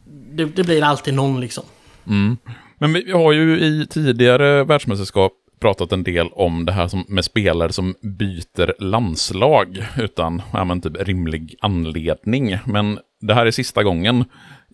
det, 0.07 0.45
det, 0.45 0.65
blir 0.65 0.83
alltid 0.83 1.15
någon 1.15 1.41
liksom. 1.41 1.65
Mm. 2.07 2.37
Men 2.79 2.93
vi 2.93 3.13
har 3.13 3.33
ju 3.33 3.61
i 3.61 3.87
tidigare 3.91 4.65
världsmästerskap 4.65 5.33
pratat 5.65 5.93
en 5.93 6.03
del 6.05 6.29
om 6.33 6.65
det 6.65 6.73
här 6.73 6.89
som, 6.89 7.05
med 7.09 7.25
spelare 7.25 7.73
som 7.73 7.95
byter 8.03 8.83
landslag 8.83 9.87
utan 9.97 10.43
ja, 10.53 10.65
men 10.65 10.81
typ 10.81 10.97
rimlig 11.01 11.57
anledning. 11.61 12.59
Men 12.67 12.99
det 13.21 13.35
här 13.35 13.47
är 13.47 13.51
sista 13.51 13.83
gången 13.83 14.25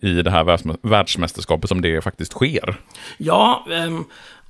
i 0.01 0.21
det 0.21 0.31
här 0.31 0.87
världsmästerskapet 0.87 1.69
som 1.69 1.81
det 1.81 2.03
faktiskt 2.03 2.31
sker. 2.31 2.75
Ja, 3.17 3.65
um, 3.87 4.05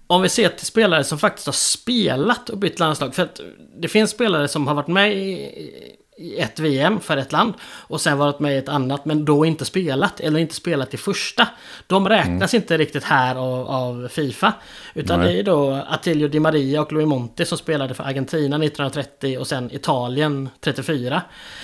om 0.08 0.22
vi 0.22 0.30
ser 0.30 0.50
till 0.50 0.66
spelare 0.66 1.04
som 1.04 1.20
faktiskt 1.20 1.48
har 1.48 1.54
spelat 1.54 2.50
och 2.50 2.58
bytt 2.58 2.80
landslag. 2.80 3.16
För 3.16 3.24
att 3.24 3.42
det 3.82 3.88
finns 3.88 4.12
spelare 4.12 4.48
som 4.48 4.68
har 4.68 4.76
varit 4.76 4.88
med 4.88 5.14
i, 5.14 5.32
i 5.32 5.96
ett 6.38 6.60
VM 6.60 7.00
för 7.00 7.18
ett 7.18 7.32
land 7.32 7.54
och 7.64 8.02
sen 8.02 8.18
varit 8.18 8.40
med 8.40 8.54
i 8.54 8.58
ett 8.58 8.70
annat 8.70 9.06
men 9.06 9.26
då 9.26 9.46
inte 9.46 9.66
spelat 9.66 10.20
eller 10.20 10.40
inte 10.40 10.56
spelat 10.56 10.94
i 10.94 10.98
första. 10.98 11.48
De 11.88 12.10
räknas 12.10 12.54
mm. 12.54 12.62
inte 12.62 12.78
riktigt 12.78 13.04
här 13.04 13.36
av, 13.36 13.68
av 13.68 14.08
Fifa. 14.08 14.54
Utan 14.94 15.20
Nej. 15.20 15.34
det 15.34 15.40
är 15.40 15.44
då 15.44 15.72
Attilio 15.90 16.28
Di 16.28 16.40
Maria 16.40 16.82
och 16.82 16.94
Louis 16.94 17.08
Monti 17.08 17.46
som 17.46 17.58
spelade 17.58 17.94
för 17.94 18.04
Argentina 18.04 18.56
1930 18.56 19.38
och 19.38 19.48
sen 19.48 19.72
Italien 19.72 20.50
34. 20.62 21.22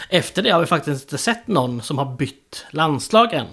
Efter 0.10 0.42
det 0.42 0.50
har 0.50 0.60
vi 0.60 0.66
faktiskt 0.66 1.04
inte 1.04 1.18
sett 1.18 1.48
någon 1.48 1.82
som 1.82 1.98
har 1.98 2.16
bytt 2.16 2.66
landslag 2.72 3.34
än. 3.34 3.48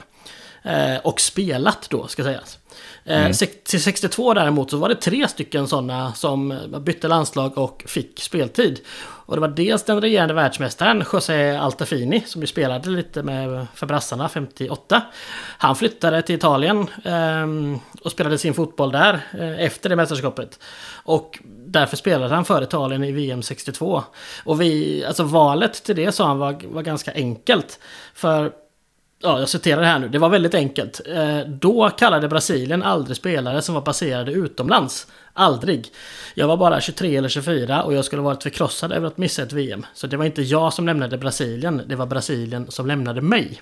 Eh, 0.64 0.96
och 1.02 1.20
spelat 1.20 1.90
då 1.90 2.06
ska 2.06 2.24
sägas. 2.24 2.58
Eh, 3.04 3.20
mm. 3.20 3.32
Till 3.64 3.82
62 3.82 4.34
däremot 4.34 4.70
så 4.70 4.76
var 4.76 4.88
det 4.88 4.94
tre 4.94 5.28
stycken 5.28 5.68
sådana 5.68 6.14
som 6.14 6.60
bytte 6.80 7.08
landslag 7.08 7.58
och 7.58 7.84
fick 7.86 8.20
speltid. 8.20 8.80
Och 9.26 9.34
det 9.36 9.40
var 9.40 9.48
dels 9.48 9.82
den 9.82 10.00
regerande 10.00 10.34
världsmästaren 10.34 11.04
José 11.12 11.56
Altafini 11.56 12.20
som 12.26 12.40
ju 12.40 12.46
spelade 12.46 12.90
lite 12.90 13.22
med 13.22 13.66
för 13.74 13.86
brassarna 13.86 14.28
58. 14.28 15.02
Han 15.58 15.76
flyttade 15.76 16.22
till 16.22 16.34
Italien 16.34 16.86
eh, 17.04 17.46
och 18.02 18.10
spelade 18.10 18.38
sin 18.38 18.54
fotboll 18.54 18.92
där 18.92 19.20
eh, 19.38 19.64
efter 19.64 19.88
det 19.88 19.96
mästerskapet. 19.96 20.58
Och 21.04 21.38
därför 21.66 21.96
spelade 21.96 22.34
han 22.34 22.44
för 22.44 22.62
Italien 22.62 23.04
i 23.04 23.12
VM 23.12 23.42
62. 23.42 24.02
Och 24.44 24.60
vi, 24.60 25.04
alltså 25.04 25.22
valet 25.22 25.84
till 25.84 25.96
det 25.96 26.12
sa 26.12 26.26
han 26.26 26.38
var, 26.38 26.60
var 26.64 26.82
ganska 26.82 27.12
enkelt. 27.12 27.80
För 28.14 28.52
Ja, 29.24 29.38
jag 29.38 29.48
citerar 29.48 29.80
det 29.80 29.86
här 29.86 29.98
nu. 29.98 30.08
Det 30.08 30.18
var 30.18 30.28
väldigt 30.28 30.54
enkelt. 30.54 31.00
Eh, 31.06 31.38
då 31.46 31.90
kallade 31.90 32.28
Brasilien 32.28 32.82
aldrig 32.82 33.16
spelare 33.16 33.62
som 33.62 33.74
var 33.74 33.82
baserade 33.82 34.32
utomlands. 34.32 35.06
Aldrig. 35.32 35.92
Jag 36.34 36.48
var 36.48 36.56
bara 36.56 36.80
23 36.80 37.16
eller 37.16 37.28
24 37.28 37.82
och 37.82 37.94
jag 37.94 38.04
skulle 38.04 38.22
varit 38.22 38.42
förkrossad 38.42 38.92
över 38.92 39.06
att 39.06 39.18
missa 39.18 39.42
ett 39.42 39.52
VM. 39.52 39.86
Så 39.94 40.06
det 40.06 40.16
var 40.16 40.24
inte 40.24 40.42
jag 40.42 40.72
som 40.72 40.86
lämnade 40.86 41.18
Brasilien, 41.18 41.82
det 41.86 41.96
var 41.96 42.06
Brasilien 42.06 42.66
som 42.70 42.86
lämnade 42.86 43.20
mig. 43.20 43.60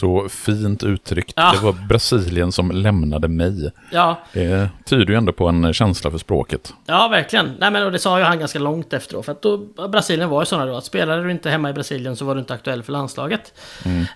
Så 0.00 0.28
fint 0.28 0.82
uttryckt. 0.82 1.32
Ja. 1.36 1.52
Det 1.52 1.64
var 1.64 1.72
Brasilien 1.72 2.52
som 2.52 2.70
lämnade 2.70 3.28
mig. 3.28 3.70
Ja, 3.92 4.20
Det 4.32 4.68
tyder 4.84 5.06
ju 5.06 5.14
ändå 5.14 5.32
på 5.32 5.48
en 5.48 5.72
känsla 5.72 6.10
för 6.10 6.18
språket. 6.18 6.74
ja 6.86 7.08
verkligen. 7.08 7.52
Nej, 7.58 7.70
men 7.70 7.82
och 7.82 7.92
det 7.92 7.98
sa 7.98 8.18
ju 8.18 8.24
han 8.24 8.38
ganska 8.38 8.58
långt 8.58 8.92
efter 8.92 9.14
då. 9.14 9.22
För 9.22 9.32
att 9.32 9.42
då, 9.42 9.56
Brasilien 9.88 10.28
var 10.28 10.42
ju 10.42 10.46
sådana 10.46 10.66
då 10.66 10.76
att 10.76 10.84
spelade 10.84 11.22
du 11.22 11.30
inte 11.30 11.50
hemma 11.50 11.70
i 11.70 11.72
Brasilien 11.72 12.16
så 12.16 12.24
var 12.24 12.34
du 12.34 12.40
inte 12.40 12.54
aktuell 12.54 12.82
för 12.82 12.92
landslaget. 12.92 13.52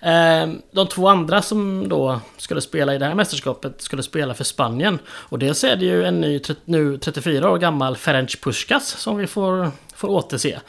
Eh, 0.02 0.48
de 0.72 0.86
två 0.86 1.08
andra 1.08 1.42
som 1.42 1.88
då 1.88 2.20
skulle 2.36 2.60
spela 2.60 2.94
i 2.94 2.98
det 2.98 3.06
här 3.06 3.14
mästerskapet 3.14 3.82
skulle 3.82 4.02
spela 4.02 4.34
för 4.34 4.44
Spanien. 4.44 4.98
Och 5.08 5.38
dels 5.38 5.64
är 5.64 5.76
det 5.76 5.84
ju 5.84 6.04
en 6.04 6.20
ny, 6.20 6.40
nu 6.64 6.98
34 6.98 7.50
år 7.50 7.58
gammal 7.58 7.96
Ferenc 7.96 8.36
Puskas 8.36 8.88
som 8.88 9.16
vi 9.16 9.26
får, 9.26 9.70
får 10.00 10.08
återse. 10.08 10.60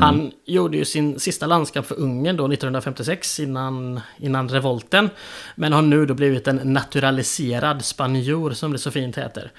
Han 0.00 0.32
gjorde 0.44 0.76
ju 0.76 0.84
sin 0.84 1.20
sista 1.20 1.46
landskamp 1.46 1.86
för 1.86 1.98
Ungern 1.98 2.36
då 2.36 2.44
1956 2.44 3.40
innan, 3.40 4.00
innan 4.18 4.48
revolten. 4.48 5.10
Men 5.54 5.72
har 5.72 5.82
nu 5.82 6.06
då 6.06 6.14
blivit 6.14 6.48
en 6.48 6.56
naturaliserad 6.56 7.84
spanjor 7.84 8.50
som 8.50 8.72
det 8.72 8.78
så 8.78 8.90
fint 8.90 9.18
heter. 9.18 9.52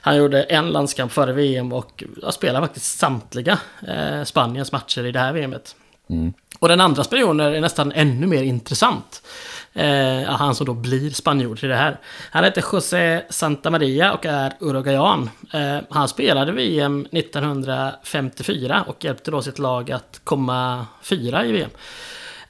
Han 0.00 0.16
gjorde 0.16 0.42
en 0.42 0.70
landskamp 0.70 1.12
före 1.12 1.32
VM 1.32 1.72
och 1.72 2.04
ja, 2.22 2.32
spelade 2.32 2.66
faktiskt 2.66 2.98
samtliga 2.98 3.58
eh, 3.88 4.24
Spaniens 4.24 4.72
matcher 4.72 5.06
i 5.06 5.12
det 5.12 5.18
här 5.18 5.32
VMet. 5.32 5.76
Och 6.58 6.68
den 6.68 6.80
andra 6.80 7.04
spanjoren 7.04 7.40
är 7.40 7.60
nästan 7.60 7.92
ännu 7.92 8.26
mer 8.26 8.42
intressant. 8.42 9.22
Eh, 9.72 10.22
han 10.22 10.54
som 10.54 10.66
då 10.66 10.74
blir 10.74 11.10
spanjor 11.10 11.56
till 11.56 11.68
det 11.68 11.76
här. 11.76 12.00
Han 12.30 12.44
heter 12.44 12.64
José 12.72 13.22
Santamaria 13.30 14.12
och 14.12 14.26
är 14.26 14.52
uruguayan. 14.60 15.30
Eh, 15.52 15.78
han 15.90 16.08
spelade 16.08 16.52
VM 16.52 17.06
1954 17.12 18.84
och 18.86 19.04
hjälpte 19.04 19.30
då 19.30 19.42
sitt 19.42 19.58
lag 19.58 19.90
att 19.90 20.20
komma 20.24 20.86
fyra 21.02 21.46
i 21.46 21.52
VM. 21.52 21.70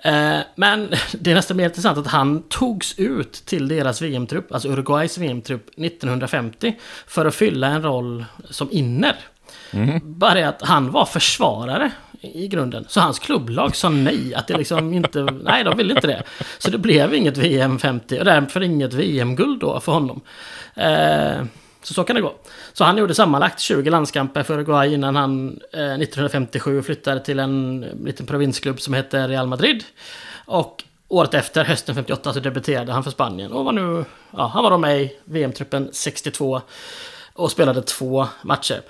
Eh, 0.00 0.38
men 0.54 0.88
det 1.12 1.30
är 1.30 1.34
nästan 1.34 1.56
mer 1.56 1.64
intressant 1.64 1.98
att 1.98 2.06
han 2.06 2.42
togs 2.48 2.98
ut 2.98 3.32
till 3.32 3.68
deras 3.68 4.02
VM-trupp, 4.02 4.52
alltså 4.52 4.68
Uruguays 4.68 5.18
VM-trupp 5.18 5.68
1950 5.76 6.76
för 7.06 7.26
att 7.26 7.34
fylla 7.34 7.66
en 7.66 7.82
roll 7.82 8.24
som 8.50 8.68
inner. 8.72 9.16
Bara 10.02 10.34
det 10.34 10.48
att 10.48 10.62
han 10.62 10.90
var 10.90 11.04
försvarare 11.04 11.90
i 12.20 12.48
grunden. 12.48 12.84
Så 12.88 13.00
hans 13.00 13.18
klubblag 13.18 13.76
sa 13.76 13.88
nej. 13.88 14.34
Att 14.34 14.46
det 14.46 14.56
liksom 14.56 14.92
inte... 14.92 15.22
Nej, 15.42 15.64
de 15.64 15.76
ville 15.76 15.94
inte 15.94 16.06
det. 16.06 16.22
Så 16.58 16.70
det 16.70 16.78
blev 16.78 17.14
inget 17.14 17.36
VM 17.36 17.78
50 17.78 18.18
och 18.18 18.24
därför 18.24 18.62
inget 18.62 18.92
VM-guld 18.92 19.60
då 19.60 19.80
för 19.80 19.92
honom. 19.92 20.20
Eh, 20.74 21.44
så 21.82 21.94
så 21.94 22.04
kan 22.04 22.16
det 22.16 22.22
gå. 22.22 22.34
Så 22.72 22.84
han 22.84 22.98
gjorde 22.98 23.14
sammanlagt 23.14 23.60
20 23.60 23.90
landskamper 23.90 24.42
för 24.42 24.54
Uruguay 24.54 24.94
innan 24.94 25.16
han 25.16 25.60
eh, 25.72 25.80
1957 25.80 26.82
flyttade 26.82 27.20
till 27.20 27.38
en 27.38 27.80
liten 28.04 28.26
provinsklubb 28.26 28.80
som 28.80 28.94
heter 28.94 29.28
Real 29.28 29.46
Madrid. 29.46 29.84
Och 30.46 30.84
året 31.08 31.34
efter, 31.34 31.64
hösten 31.64 31.94
58, 31.94 32.32
så 32.32 32.40
debuterade 32.40 32.92
han 32.92 33.04
för 33.04 33.10
Spanien. 33.10 33.52
Och 33.52 33.64
var 33.64 33.72
nu... 33.72 34.04
Ja, 34.30 34.46
han 34.54 34.64
var 34.64 34.70
då 34.70 34.78
med 34.78 35.02
i 35.02 35.12
VM-truppen 35.24 35.88
62 35.92 36.60
och 37.38 37.50
spelade 37.50 37.82
två 37.82 38.26
matcher. 38.42 38.80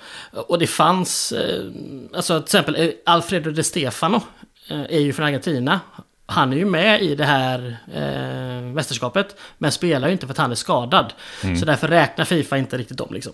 Och 0.47 0.59
det 0.59 0.67
fanns, 0.67 1.31
eh, 1.31 1.65
alltså 2.13 2.37
till 2.39 2.43
exempel 2.43 2.75
eh, 2.75 2.89
Alfredo 3.05 3.51
de 3.51 3.63
Stefano 3.63 4.21
eh, 4.69 4.81
är 4.81 4.99
ju 4.99 5.13
från 5.13 5.25
Argentina. 5.25 5.79
Han 6.25 6.53
är 6.53 6.57
ju 6.57 6.65
med 6.65 7.01
i 7.01 7.15
det 7.15 7.25
här 7.25 7.77
eh, 7.93 8.73
mästerskapet, 8.73 9.35
men 9.57 9.71
spelar 9.71 10.07
ju 10.07 10.11
inte 10.11 10.27
för 10.27 10.33
att 10.33 10.37
han 10.37 10.51
är 10.51 10.55
skadad. 10.55 11.13
Så 11.59 11.65
därför 11.65 11.87
räknar 11.87 12.25
Fifa 12.25 12.57
inte 12.57 12.77
riktigt 12.77 12.97
dem 12.97 13.13
liksom. 13.13 13.33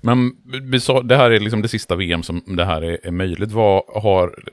Men 0.00 0.32
det 1.04 1.16
här 1.16 1.30
är 1.30 1.40
liksom 1.40 1.62
det 1.62 1.68
sista 1.68 1.96
VM 1.96 2.22
som 2.22 2.42
det 2.46 2.64
här 2.64 2.82
är, 2.82 3.06
är 3.06 3.10
möjligt. 3.10 3.52
Vad 3.52 3.82
har, 4.02 4.44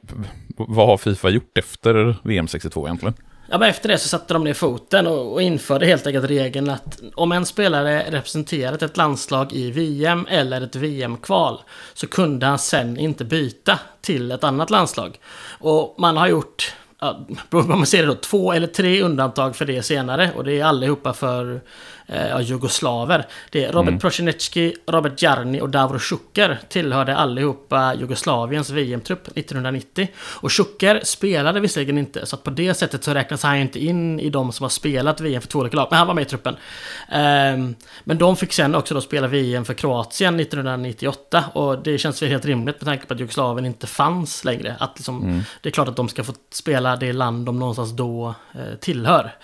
vad 0.57 0.87
har 0.87 0.97
Fifa 0.97 1.29
gjort 1.29 1.57
efter 1.57 2.15
VM 2.23 2.47
62 2.47 2.87
egentligen? 2.87 3.13
Ja, 3.49 3.57
men 3.57 3.69
efter 3.69 3.89
det 3.89 3.97
så 3.97 4.07
satte 4.07 4.33
de 4.33 4.43
ner 4.43 4.53
foten 4.53 5.07
och, 5.07 5.33
och 5.33 5.41
införde 5.41 5.85
helt 5.85 6.07
enkelt 6.07 6.25
regeln 6.25 6.69
att 6.69 6.99
om 7.15 7.31
en 7.31 7.45
spelare 7.45 8.05
representerat 8.09 8.81
ett 8.81 8.97
landslag 8.97 9.53
i 9.53 9.71
VM 9.71 10.27
eller 10.29 10.61
ett 10.61 10.75
VM-kval 10.75 11.61
så 11.93 12.07
kunde 12.07 12.45
han 12.45 12.59
sen 12.59 12.97
inte 12.97 13.25
byta 13.25 13.79
till 14.01 14.31
ett 14.31 14.43
annat 14.43 14.69
landslag. 14.69 15.19
Och 15.59 15.95
man 15.97 16.17
har 16.17 16.27
gjort, 16.27 16.73
ja, 17.01 17.25
beroende 17.27 17.43
på 17.49 17.61
vad 17.61 17.77
man 17.77 17.87
ser 17.87 18.01
det 18.01 18.07
då, 18.07 18.15
två 18.15 18.53
eller 18.53 18.67
tre 18.67 19.01
undantag 19.01 19.55
för 19.55 19.65
det 19.65 19.83
senare 19.83 20.31
och 20.35 20.43
det 20.43 20.59
är 20.59 20.65
allihopa 20.65 21.13
för 21.13 21.61
eh, 22.07 22.41
jugoslaver. 22.41 23.25
Det 23.51 23.63
är 23.63 23.71
Robert 23.71 24.01
Prosinecki, 24.01 24.75
Robert 24.87 25.21
Jarni 25.21 25.61
och 25.61 25.69
Davro 25.69 25.99
Šuker 25.99 26.59
tillhörde 26.69 27.15
allihopa 27.15 27.93
Jugoslaviens 27.93 28.69
VM-trupp 28.69 29.27
1990. 29.27 30.07
Och 30.17 30.51
Šuker 30.51 31.01
spelade 31.03 31.59
visserligen 31.59 31.97
inte, 31.97 32.25
så 32.25 32.37
på 32.37 32.49
det 32.49 32.73
sättet 32.73 33.03
så 33.03 33.13
räknas 33.13 33.43
han 33.43 33.57
inte 33.57 33.79
in 33.85 34.19
i 34.19 34.29
de 34.29 34.51
som 34.51 34.63
har 34.63 34.69
spelat 34.69 35.21
VM 35.21 35.41
för 35.41 35.49
två 35.49 35.59
olika 35.59 35.77
lag, 35.77 35.87
men 35.91 35.97
han 35.97 36.07
var 36.07 36.13
med 36.13 36.21
i 36.21 36.25
truppen. 36.25 36.55
Ehm, 37.11 37.75
men 38.03 38.17
de 38.17 38.35
fick 38.35 38.53
sen 38.53 38.75
också 38.75 38.93
då 38.93 39.01
spela 39.01 39.27
VM 39.27 39.65
för 39.65 39.73
Kroatien 39.73 40.39
1998 40.39 41.43
och 41.53 41.83
det 41.83 41.97
känns 41.97 42.21
väl 42.21 42.29
helt 42.29 42.45
rimligt 42.45 42.81
med 42.81 42.85
tanke 42.85 43.05
på 43.05 43.13
att 43.13 43.19
Jugoslavien 43.19 43.65
inte 43.65 43.87
fanns 43.87 44.45
längre. 44.45 44.75
Att 44.79 44.93
liksom, 44.95 45.43
Det 45.61 45.69
är 45.69 45.71
klart 45.71 45.87
att 45.87 45.95
de 45.95 46.09
ska 46.09 46.23
få 46.23 46.33
spela 46.51 46.86
det 46.95 47.13
land 47.13 47.45
de 47.45 47.59
någonstans 47.59 47.91
då 47.91 48.35
eh, 48.53 48.77
tillhör. 48.79 49.35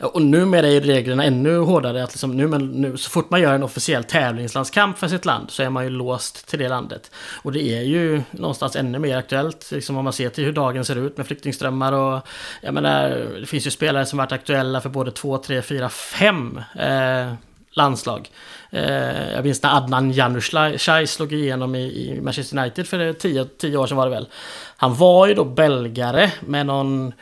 Och 0.00 0.22
numera 0.22 0.68
är 0.68 0.80
reglerna 0.80 1.24
ännu 1.24 1.58
hårdare. 1.58 2.04
Att 2.04 2.12
liksom, 2.12 2.36
nu, 2.36 2.46
men 2.46 2.66
nu, 2.66 2.96
så 2.96 3.10
fort 3.10 3.30
man 3.30 3.40
gör 3.40 3.54
en 3.54 3.62
officiell 3.62 4.04
tävlingslandskamp 4.04 4.98
för 4.98 5.08
sitt 5.08 5.24
land 5.24 5.50
så 5.50 5.62
är 5.62 5.70
man 5.70 5.84
ju 5.84 5.90
låst 5.90 6.48
till 6.48 6.58
det 6.58 6.68
landet. 6.68 7.10
Och 7.42 7.52
det 7.52 7.62
är 7.62 7.82
ju 7.82 8.22
någonstans 8.30 8.76
ännu 8.76 8.98
mer 8.98 9.16
aktuellt. 9.16 9.70
Liksom 9.72 9.96
om 9.96 10.04
man 10.04 10.12
ser 10.12 10.28
till 10.28 10.44
hur 10.44 10.52
dagen 10.52 10.84
ser 10.84 10.96
ut 10.96 11.16
med 11.16 11.26
flyktingströmmar 11.26 11.92
och 11.92 12.26
jag 12.62 12.74
menar, 12.74 13.08
det 13.40 13.46
finns 13.46 13.66
ju 13.66 13.70
spelare 13.70 14.06
som 14.06 14.18
varit 14.18 14.32
aktuella 14.32 14.80
för 14.80 14.88
både 14.88 15.10
två, 15.10 15.38
tre, 15.38 15.62
fyra, 15.62 15.88
fem 15.88 16.60
eh, 16.78 17.32
landslag. 17.70 18.30
Eh, 18.70 19.32
jag 19.32 19.44
minns 19.44 19.62
när 19.62 19.76
Adnan 19.76 20.12
Januszaj 20.12 21.06
slog 21.06 21.32
igenom 21.32 21.74
i, 21.74 21.80
i 21.80 22.20
Manchester 22.20 22.58
United 22.58 22.86
för 22.86 23.12
tio, 23.12 23.44
tio 23.44 23.76
år 23.76 23.86
sedan 23.86 23.96
var 23.96 24.06
det 24.06 24.10
väl. 24.10 24.28
Han 24.76 24.94
var 24.94 25.26
ju 25.26 25.34
då 25.34 25.44
belgare 25.44 26.30
med 26.40 26.66
någon 26.66 27.06
eh, 27.06 27.12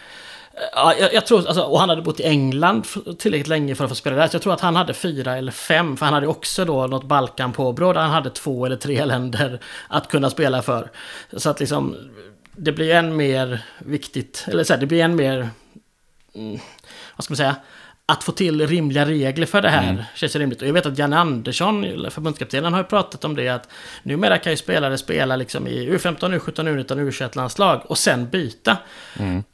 Ja, 0.74 0.94
jag, 1.00 1.14
jag 1.14 1.26
tror, 1.26 1.46
alltså, 1.46 1.62
och 1.62 1.80
han 1.80 1.88
hade 1.88 2.02
bott 2.02 2.20
i 2.20 2.24
England 2.24 2.86
tillräckligt 3.18 3.48
länge 3.48 3.74
för 3.74 3.84
att 3.84 3.90
få 3.90 3.94
spela 3.94 4.16
där. 4.16 4.28
Så 4.28 4.34
jag 4.34 4.42
tror 4.42 4.52
att 4.52 4.60
han 4.60 4.76
hade 4.76 4.94
fyra 4.94 5.36
eller 5.36 5.52
fem. 5.52 5.96
För 5.96 6.04
han 6.04 6.14
hade 6.14 6.26
också 6.26 6.64
då 6.64 6.86
något 6.86 7.04
Balkan-påbrå 7.04 7.92
där 7.92 8.00
han 8.00 8.10
hade 8.10 8.30
två 8.30 8.66
eller 8.66 8.76
tre 8.76 9.04
länder 9.04 9.60
att 9.88 10.08
kunna 10.08 10.30
spela 10.30 10.62
för. 10.62 10.90
Så 11.36 11.50
att 11.50 11.60
liksom, 11.60 11.96
det 12.56 12.72
blir 12.72 12.94
än 12.94 13.16
mer 13.16 13.64
viktigt, 13.78 14.44
eller 14.48 14.64
så 14.64 14.72
här, 14.72 14.80
det 14.80 14.86
blir 14.86 15.02
än 15.02 15.16
mer, 15.16 15.48
mm, 16.34 16.58
vad 17.16 17.24
ska 17.24 17.32
man 17.32 17.36
säga, 17.36 17.56
att 18.08 18.24
få 18.24 18.32
till 18.32 18.66
rimliga 18.66 19.04
regler 19.04 19.46
för 19.46 19.62
det 19.62 19.68
här 19.68 20.04
känns 20.14 20.36
ju 20.36 20.40
rimligt. 20.40 20.62
Och 20.62 20.68
jag 20.68 20.72
vet 20.72 20.86
att 20.86 20.98
Janne 20.98 21.18
Andersson, 21.18 22.06
förbundskaptenen, 22.10 22.72
har 22.72 22.80
ju 22.80 22.84
pratat 22.84 23.24
om 23.24 23.36
det 23.36 23.48
att 23.48 23.68
numera 24.02 24.38
kan 24.38 24.52
ju 24.52 24.56
spelare 24.56 24.98
spela 24.98 25.36
liksom 25.36 25.66
i 25.66 25.90
U15, 25.90 26.38
U17, 26.38 26.52
U19, 26.54 27.10
U21-landslag 27.10 27.82
och 27.84 27.98
sen 27.98 28.28
byta. 28.28 28.76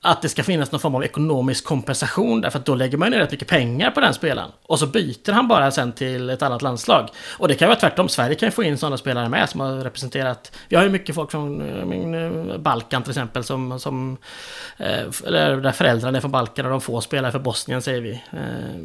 Att 0.00 0.22
det 0.22 0.28
ska 0.28 0.42
finnas 0.42 0.72
någon 0.72 0.80
form 0.80 0.94
av 0.94 1.04
ekonomisk 1.04 1.64
kompensation 1.64 2.40
därför 2.40 2.58
att 2.58 2.66
då 2.66 2.74
lägger 2.74 2.98
man 2.98 3.10
ner 3.10 3.18
rätt 3.18 3.30
mycket 3.30 3.48
pengar 3.48 3.90
på 3.90 4.00
den 4.00 4.14
spelaren. 4.14 4.50
Och 4.62 4.78
så 4.78 4.86
byter 4.86 5.32
han 5.32 5.48
bara 5.48 5.70
sen 5.70 5.92
till 5.92 6.30
ett 6.30 6.42
annat 6.42 6.62
landslag. 6.62 7.08
Och 7.38 7.48
det 7.48 7.54
kan 7.54 7.68
vara 7.68 7.78
tvärtom. 7.78 8.08
Sverige 8.08 8.34
kan 8.34 8.46
ju 8.46 8.50
få 8.50 8.62
in 8.62 8.78
sådana 8.78 8.96
spelare 8.96 9.28
med 9.28 9.48
som 9.48 9.60
har 9.60 9.72
representerat... 9.76 10.52
Vi 10.68 10.76
har 10.76 10.82
ju 10.82 10.90
mycket 10.90 11.14
folk 11.14 11.30
från 11.30 11.60
eh, 11.60 12.22
eh, 12.22 12.58
Balkan 12.58 13.02
till 13.02 13.10
exempel 13.10 13.44
som... 13.44 13.80
som 13.80 14.16
eh, 14.76 15.04
eller 15.26 15.56
där 15.56 15.72
föräldrarna 15.72 16.18
är 16.18 16.20
från 16.20 16.30
Balkan 16.30 16.64
och 16.64 16.70
de 16.70 16.80
får 16.80 17.00
spela 17.00 17.32
för 17.32 17.38
Bosnien 17.38 17.82
säger 17.82 18.00
vi. 18.00 18.22
Eh, 18.42 18.80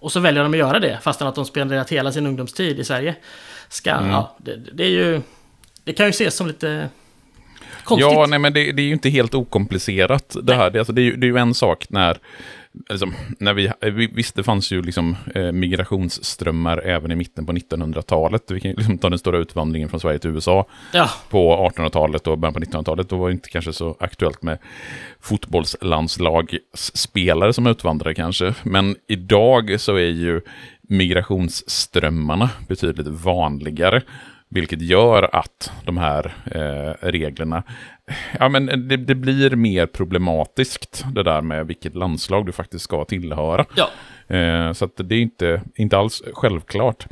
och 0.00 0.12
så 0.12 0.20
väljer 0.20 0.42
de 0.42 0.52
att 0.52 0.58
göra 0.58 0.78
det 0.78 0.98
fastän 1.02 1.28
att 1.28 1.34
de 1.34 1.44
spenderat 1.44 1.90
hela 1.90 2.12
sin 2.12 2.26
ungdomstid 2.26 2.78
i 2.78 2.84
Sverige. 2.84 3.16
Ska, 3.68 3.90
ja, 3.90 4.36
det, 4.38 4.56
det 4.56 4.84
är 4.84 4.90
ju... 4.90 5.22
Det 5.84 5.92
kan 5.92 6.06
ju 6.06 6.10
ses 6.10 6.34
som 6.34 6.46
lite 6.46 6.88
konstigt. 7.84 8.12
Ja, 8.12 8.26
nej 8.26 8.38
men 8.38 8.52
det, 8.52 8.72
det 8.72 8.82
är 8.82 8.86
ju 8.86 8.92
inte 8.92 9.10
helt 9.10 9.34
okomplicerat 9.34 10.36
det 10.42 10.54
här. 10.54 10.70
Det, 10.70 10.78
alltså, 10.78 10.92
det, 10.92 11.00
är 11.00 11.04
ju, 11.04 11.16
det 11.16 11.26
är 11.26 11.28
ju 11.28 11.36
en 11.36 11.54
sak 11.54 11.86
när, 11.90 12.18
liksom, 12.88 13.14
när 13.38 13.54
vi, 13.54 13.72
vi, 13.80 14.06
visst 14.06 14.34
det 14.34 14.42
fanns 14.42 14.72
ju 14.72 14.82
liksom 14.82 15.16
eh, 15.34 15.52
migrationsströmmar 15.52 16.78
även 16.78 17.10
i 17.10 17.16
mitten 17.16 17.46
på 17.46 17.52
1900-talet. 17.52 18.50
Vi 18.50 18.60
kan 18.60 18.70
liksom 18.70 18.98
ta 18.98 19.10
den 19.10 19.18
stora 19.18 19.38
utvandringen 19.38 19.88
från 19.88 20.00
Sverige 20.00 20.18
till 20.18 20.30
USA 20.30 20.66
Ja, 20.92 21.10
på 21.30 21.70
1800-talet 21.76 22.26
och 22.26 22.38
början 22.38 22.54
på 22.54 22.60
1900-talet. 22.60 23.08
Då 23.08 23.16
var 23.16 23.28
det 23.28 23.32
inte 23.32 23.48
kanske 23.48 23.72
så 23.72 23.96
aktuellt 24.00 24.42
med 24.42 24.58
fotbollslandslagsspelare 25.20 27.52
som 27.52 27.66
utvandrare 27.66 28.14
kanske. 28.14 28.54
Men 28.62 28.96
idag 29.06 29.80
så 29.80 29.94
är 29.94 30.10
ju 30.10 30.40
migrationsströmmarna 30.82 32.50
betydligt 32.68 33.06
vanligare. 33.06 34.02
Vilket 34.50 34.82
gör 34.82 35.36
att 35.36 35.72
de 35.84 35.98
här 35.98 36.34
eh, 36.44 37.06
reglerna, 37.06 37.62
ja 38.38 38.48
men 38.48 38.88
det, 38.88 38.96
det, 38.96 39.14
blir 39.14 39.56
mer 39.56 39.86
problematiskt 39.86 41.04
det 41.14 41.22
där 41.22 41.40
med 41.40 41.66
vilket 41.66 41.94
landslag 41.94 42.46
du 42.46 42.52
faktiskt 42.52 42.84
ska 42.84 43.04
tillhöra. 43.04 43.64
Ja. 43.76 43.88
Eh, 44.36 44.72
så 44.72 44.88
det 44.96 45.14
är 45.14 45.20
inte, 45.20 45.62
inte 45.76 45.98
alls 45.98 46.22
självklart. 46.32 47.06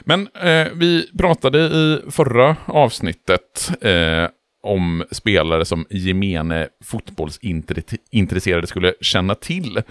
Men 0.00 0.28
eh, 0.34 0.68
vi 0.74 1.10
pratade 1.18 1.58
i 1.58 2.00
förra 2.10 2.56
avsnittet 2.66 3.70
eh, 3.80 4.28
om 4.62 5.04
spelare 5.10 5.64
som 5.64 5.86
gemene 5.90 6.68
fotbollsintresserade 6.84 8.66
skulle 8.66 8.94
känna 9.00 9.34
till. 9.34 9.82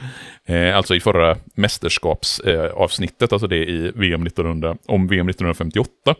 Eh, 0.45 0.77
alltså 0.77 0.95
i 0.95 0.99
förra 0.99 1.37
mästerskapsavsnittet, 1.55 3.31
eh, 3.31 3.35
alltså 3.35 3.47
det 3.47 3.69
i 3.69 3.91
VM 3.95 4.23
1900, 4.23 4.77
om 4.85 5.07
VM 5.07 5.29
1958. 5.29 6.15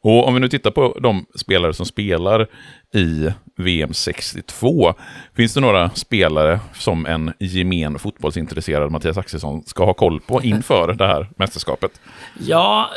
Och 0.00 0.28
om 0.28 0.34
vi 0.34 0.40
nu 0.40 0.48
tittar 0.48 0.70
på 0.70 0.98
de 1.02 1.26
spelare 1.34 1.74
som 1.74 1.86
spelar 1.86 2.46
i 2.94 3.28
VM 3.56 3.94
62, 3.94 4.94
finns 5.36 5.54
det 5.54 5.60
några 5.60 5.90
spelare 5.90 6.60
som 6.74 7.06
en 7.06 7.32
gemen 7.38 7.98
fotbollsintresserad 7.98 8.92
Mattias 8.92 9.18
Axelsson 9.18 9.62
ska 9.66 9.84
ha 9.84 9.94
koll 9.94 10.20
på 10.20 10.42
inför 10.42 10.94
det 10.94 11.06
här 11.06 11.28
mästerskapet? 11.36 12.00
Ja, 12.40 12.90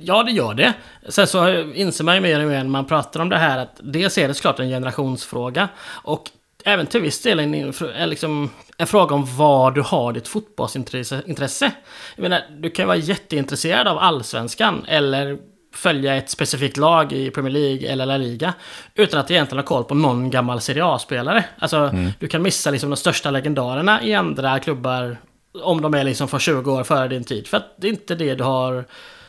ja 0.00 0.22
det 0.22 0.30
gör 0.30 0.54
det. 0.54 0.74
Sen 1.08 1.26
så 1.26 1.62
inser 1.62 2.04
man 2.04 2.14
ju 2.14 2.20
mer 2.20 2.40
och 2.40 2.48
mer 2.48 2.58
när 2.58 2.70
man 2.70 2.86
pratar 2.86 3.20
om 3.20 3.28
det 3.28 3.38
här 3.38 3.58
att 3.58 3.80
dels 3.82 4.18
är 4.18 4.28
det 4.28 4.34
såklart 4.34 4.60
en 4.60 4.68
generationsfråga 4.68 5.68
och 6.04 6.30
även 6.64 6.86
till 6.86 7.00
viss 7.00 7.22
del 7.22 7.40
en, 7.40 8.10
liksom, 8.10 8.50
en 8.78 8.86
fråga 8.86 9.14
om 9.14 9.36
var 9.36 9.70
du 9.70 9.82
har 9.82 10.12
ditt 10.12 10.28
fotbollsintresse. 10.28 11.72
Jag 12.16 12.22
menar, 12.22 12.42
du 12.58 12.70
kan 12.70 12.82
ju 12.82 12.86
vara 12.86 12.96
jätteintresserad 12.96 13.88
av 13.88 13.98
allsvenskan 13.98 14.84
eller 14.88 15.38
följa 15.72 16.16
ett 16.16 16.30
specifikt 16.30 16.76
lag 16.76 17.12
i 17.12 17.30
Premier 17.30 17.52
League 17.52 17.88
eller 17.88 18.06
La 18.06 18.16
Liga. 18.16 18.54
Utan 18.94 19.20
att 19.20 19.30
egentligen 19.30 19.58
ha 19.58 19.66
koll 19.66 19.84
på 19.84 19.94
någon 19.94 20.30
gammal 20.30 20.60
Serie 20.60 20.84
A-spelare. 20.84 21.44
Alltså, 21.58 21.76
mm. 21.76 22.10
du 22.18 22.28
kan 22.28 22.42
missa 22.42 22.70
liksom 22.70 22.90
de 22.90 22.96
största 22.96 23.30
legendarerna 23.30 24.02
i 24.02 24.14
andra 24.14 24.58
klubbar. 24.58 25.16
Om 25.62 25.80
de 25.80 25.94
är 25.94 26.04
liksom 26.04 26.28
för 26.28 26.38
20 26.38 26.72
år 26.72 26.84
före 26.84 27.08
din 27.08 27.24
tid. 27.24 27.46
För 27.46 27.56
att 27.56 27.74
det 27.76 27.86
är 27.86 27.90
inte 27.90 28.14
det 28.14 28.34
du 28.34 28.44
har... 28.44 28.84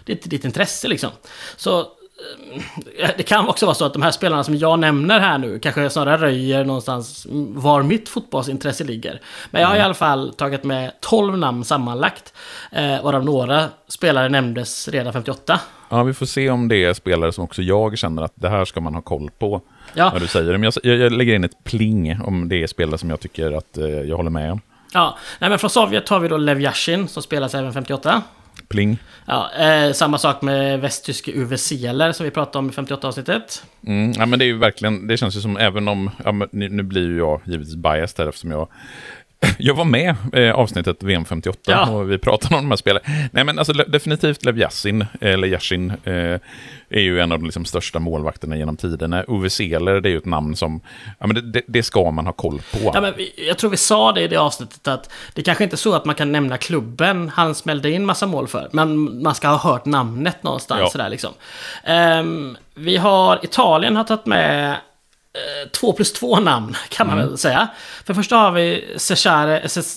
Det 0.05 0.11
är 0.11 0.15
inte 0.15 0.29
ditt 0.29 0.45
intresse 0.45 0.87
liksom. 0.87 1.09
Så 1.55 1.79
eh, 2.99 3.09
det 3.17 3.23
kan 3.23 3.47
också 3.47 3.65
vara 3.65 3.75
så 3.75 3.85
att 3.85 3.93
de 3.93 4.01
här 4.01 4.11
spelarna 4.11 4.43
som 4.43 4.55
jag 4.55 4.79
nämner 4.79 5.19
här 5.19 5.37
nu 5.37 5.59
kanske 5.59 5.89
snarare 5.89 6.17
röjer 6.17 6.65
någonstans 6.65 7.27
var 7.49 7.83
mitt 7.83 8.09
fotbollsintresse 8.09 8.83
ligger. 8.83 9.21
Men 9.51 9.61
jag 9.61 9.67
har 9.67 9.75
i 9.75 9.77
mm. 9.77 9.85
alla 9.85 9.93
fall 9.93 10.33
tagit 10.33 10.63
med 10.63 10.91
12 10.99 11.37
namn 11.37 11.63
sammanlagt. 11.63 12.33
Eh, 12.71 13.03
varav 13.03 13.25
några 13.25 13.65
spelare 13.87 14.29
nämndes 14.29 14.87
redan 14.87 15.13
58. 15.13 15.59
Ja, 15.89 16.03
vi 16.03 16.13
får 16.13 16.25
se 16.25 16.49
om 16.49 16.67
det 16.67 16.83
är 16.83 16.93
spelare 16.93 17.31
som 17.31 17.43
också 17.43 17.61
jag 17.61 17.97
känner 17.97 18.21
att 18.21 18.33
det 18.35 18.49
här 18.49 18.65
ska 18.65 18.81
man 18.81 18.93
ha 18.93 19.01
koll 19.01 19.29
på. 19.39 19.61
Ja. 19.93 20.11
När 20.13 20.19
du 20.19 20.27
säger 20.27 20.51
det. 20.51 20.57
Men 20.57 20.71
jag, 20.83 20.99
jag, 20.99 21.11
lägger 21.11 21.35
in 21.35 21.43
ett 21.43 21.63
pling 21.63 22.21
om 22.21 22.49
det 22.49 22.63
är 22.63 22.67
spelare 22.67 22.97
som 22.97 23.09
jag 23.09 23.19
tycker 23.19 23.51
att 23.51 23.77
eh, 23.77 23.87
jag 23.87 24.17
håller 24.17 24.29
med 24.29 24.51
om. 24.51 24.61
Ja, 24.93 25.17
nej 25.39 25.49
men 25.49 25.59
från 25.59 25.69
Sovjet 25.69 26.09
har 26.09 26.19
vi 26.19 26.27
då 26.27 26.37
Lev 26.37 26.61
Yashin 26.61 27.07
som 27.07 27.23
spelas 27.23 27.55
även 27.55 27.73
58. 27.73 28.21
Pling. 28.67 28.97
Ja, 29.25 29.51
eh, 29.51 29.93
samma 29.93 30.17
sak 30.17 30.41
med 30.41 30.79
västtyske 30.79 31.31
Uwe 31.31 31.57
Seeler 31.57 32.11
som 32.11 32.23
vi 32.23 32.31
pratade 32.31 32.57
om 32.57 32.69
i 32.69 32.71
58-avsnittet. 32.71 33.63
Mm, 33.87 34.11
ja, 34.17 34.25
men 34.25 34.39
det 34.39 34.45
är 34.45 34.47
ju 34.47 34.57
verkligen, 34.57 35.07
det 35.07 35.17
känns 35.17 35.37
ju 35.37 35.41
som 35.41 35.57
även 35.57 35.87
om, 35.87 36.11
ja, 36.25 36.31
nu, 36.31 36.69
nu 36.69 36.83
blir 36.83 37.07
ju 37.07 37.17
jag 37.17 37.41
givetvis 37.45 37.75
biased 37.75 38.17
här 38.17 38.27
eftersom 38.27 38.51
jag 38.51 38.67
jag 39.57 39.73
var 39.73 39.85
med 39.85 40.15
eh, 40.33 40.51
avsnittet 40.51 41.03
VM 41.03 41.25
58 41.25 41.59
ja. 41.65 41.89
och 41.89 42.11
vi 42.11 42.17
pratade 42.17 42.55
om 42.55 42.63
de 42.63 42.69
här 42.69 42.77
spelen. 42.77 43.01
Nej 43.31 43.43
men 43.43 43.59
alltså 43.59 43.73
definitivt 43.73 44.45
Lev 44.45 44.57
Yassin, 44.57 45.05
eller 45.21 45.47
Yashin, 45.47 45.93
eh, 46.03 46.39
är 46.89 47.01
ju 47.01 47.19
en 47.19 47.31
av 47.31 47.39
de 47.39 47.45
liksom, 47.45 47.65
största 47.65 47.99
målvakterna 47.99 48.57
genom 48.57 48.77
tiderna. 48.77 49.25
Ove 49.27 49.49
Seeler, 49.49 50.01
det 50.01 50.09
är 50.09 50.11
ju 50.11 50.17
ett 50.17 50.25
namn 50.25 50.55
som, 50.55 50.81
ja 51.19 51.27
men 51.27 51.51
det, 51.51 51.61
det, 51.67 51.83
ska 51.83 52.11
man 52.11 52.25
ha 52.25 52.33
koll 52.33 52.61
på. 52.71 52.91
Ja, 52.93 53.01
men 53.01 53.13
jag 53.47 53.57
tror 53.57 53.69
vi 53.69 53.77
sa 53.77 54.11
det 54.11 54.21
i 54.21 54.27
det 54.27 54.37
avsnittet 54.37 54.87
att 54.87 55.11
det 55.33 55.41
kanske 55.41 55.63
inte 55.63 55.75
är 55.75 55.77
så 55.77 55.93
att 55.93 56.05
man 56.05 56.15
kan 56.15 56.31
nämna 56.31 56.57
klubben 56.57 57.29
han 57.29 57.55
smällde 57.55 57.91
in 57.91 58.05
massa 58.05 58.27
mål 58.27 58.47
för. 58.47 58.69
Men 58.71 59.21
man 59.23 59.35
ska 59.35 59.47
ha 59.47 59.71
hört 59.71 59.85
namnet 59.85 60.43
någonstans 60.43 60.81
ja. 60.81 60.89
sådär 60.89 61.09
liksom. 61.09 61.33
Um, 61.87 62.57
vi 62.73 62.97
har, 62.97 63.39
Italien 63.43 63.95
har 63.95 64.03
tagit 64.03 64.25
med 64.25 64.75
två 65.71 65.93
plus 65.93 66.13
två 66.13 66.39
namn 66.39 66.75
kan 66.89 67.07
man 67.07 67.17
mm. 67.17 67.29
väl 67.29 67.37
säga. 67.37 67.67
För 68.05 68.13
första 68.13 68.35
har 68.35 68.51
vi 68.51 68.95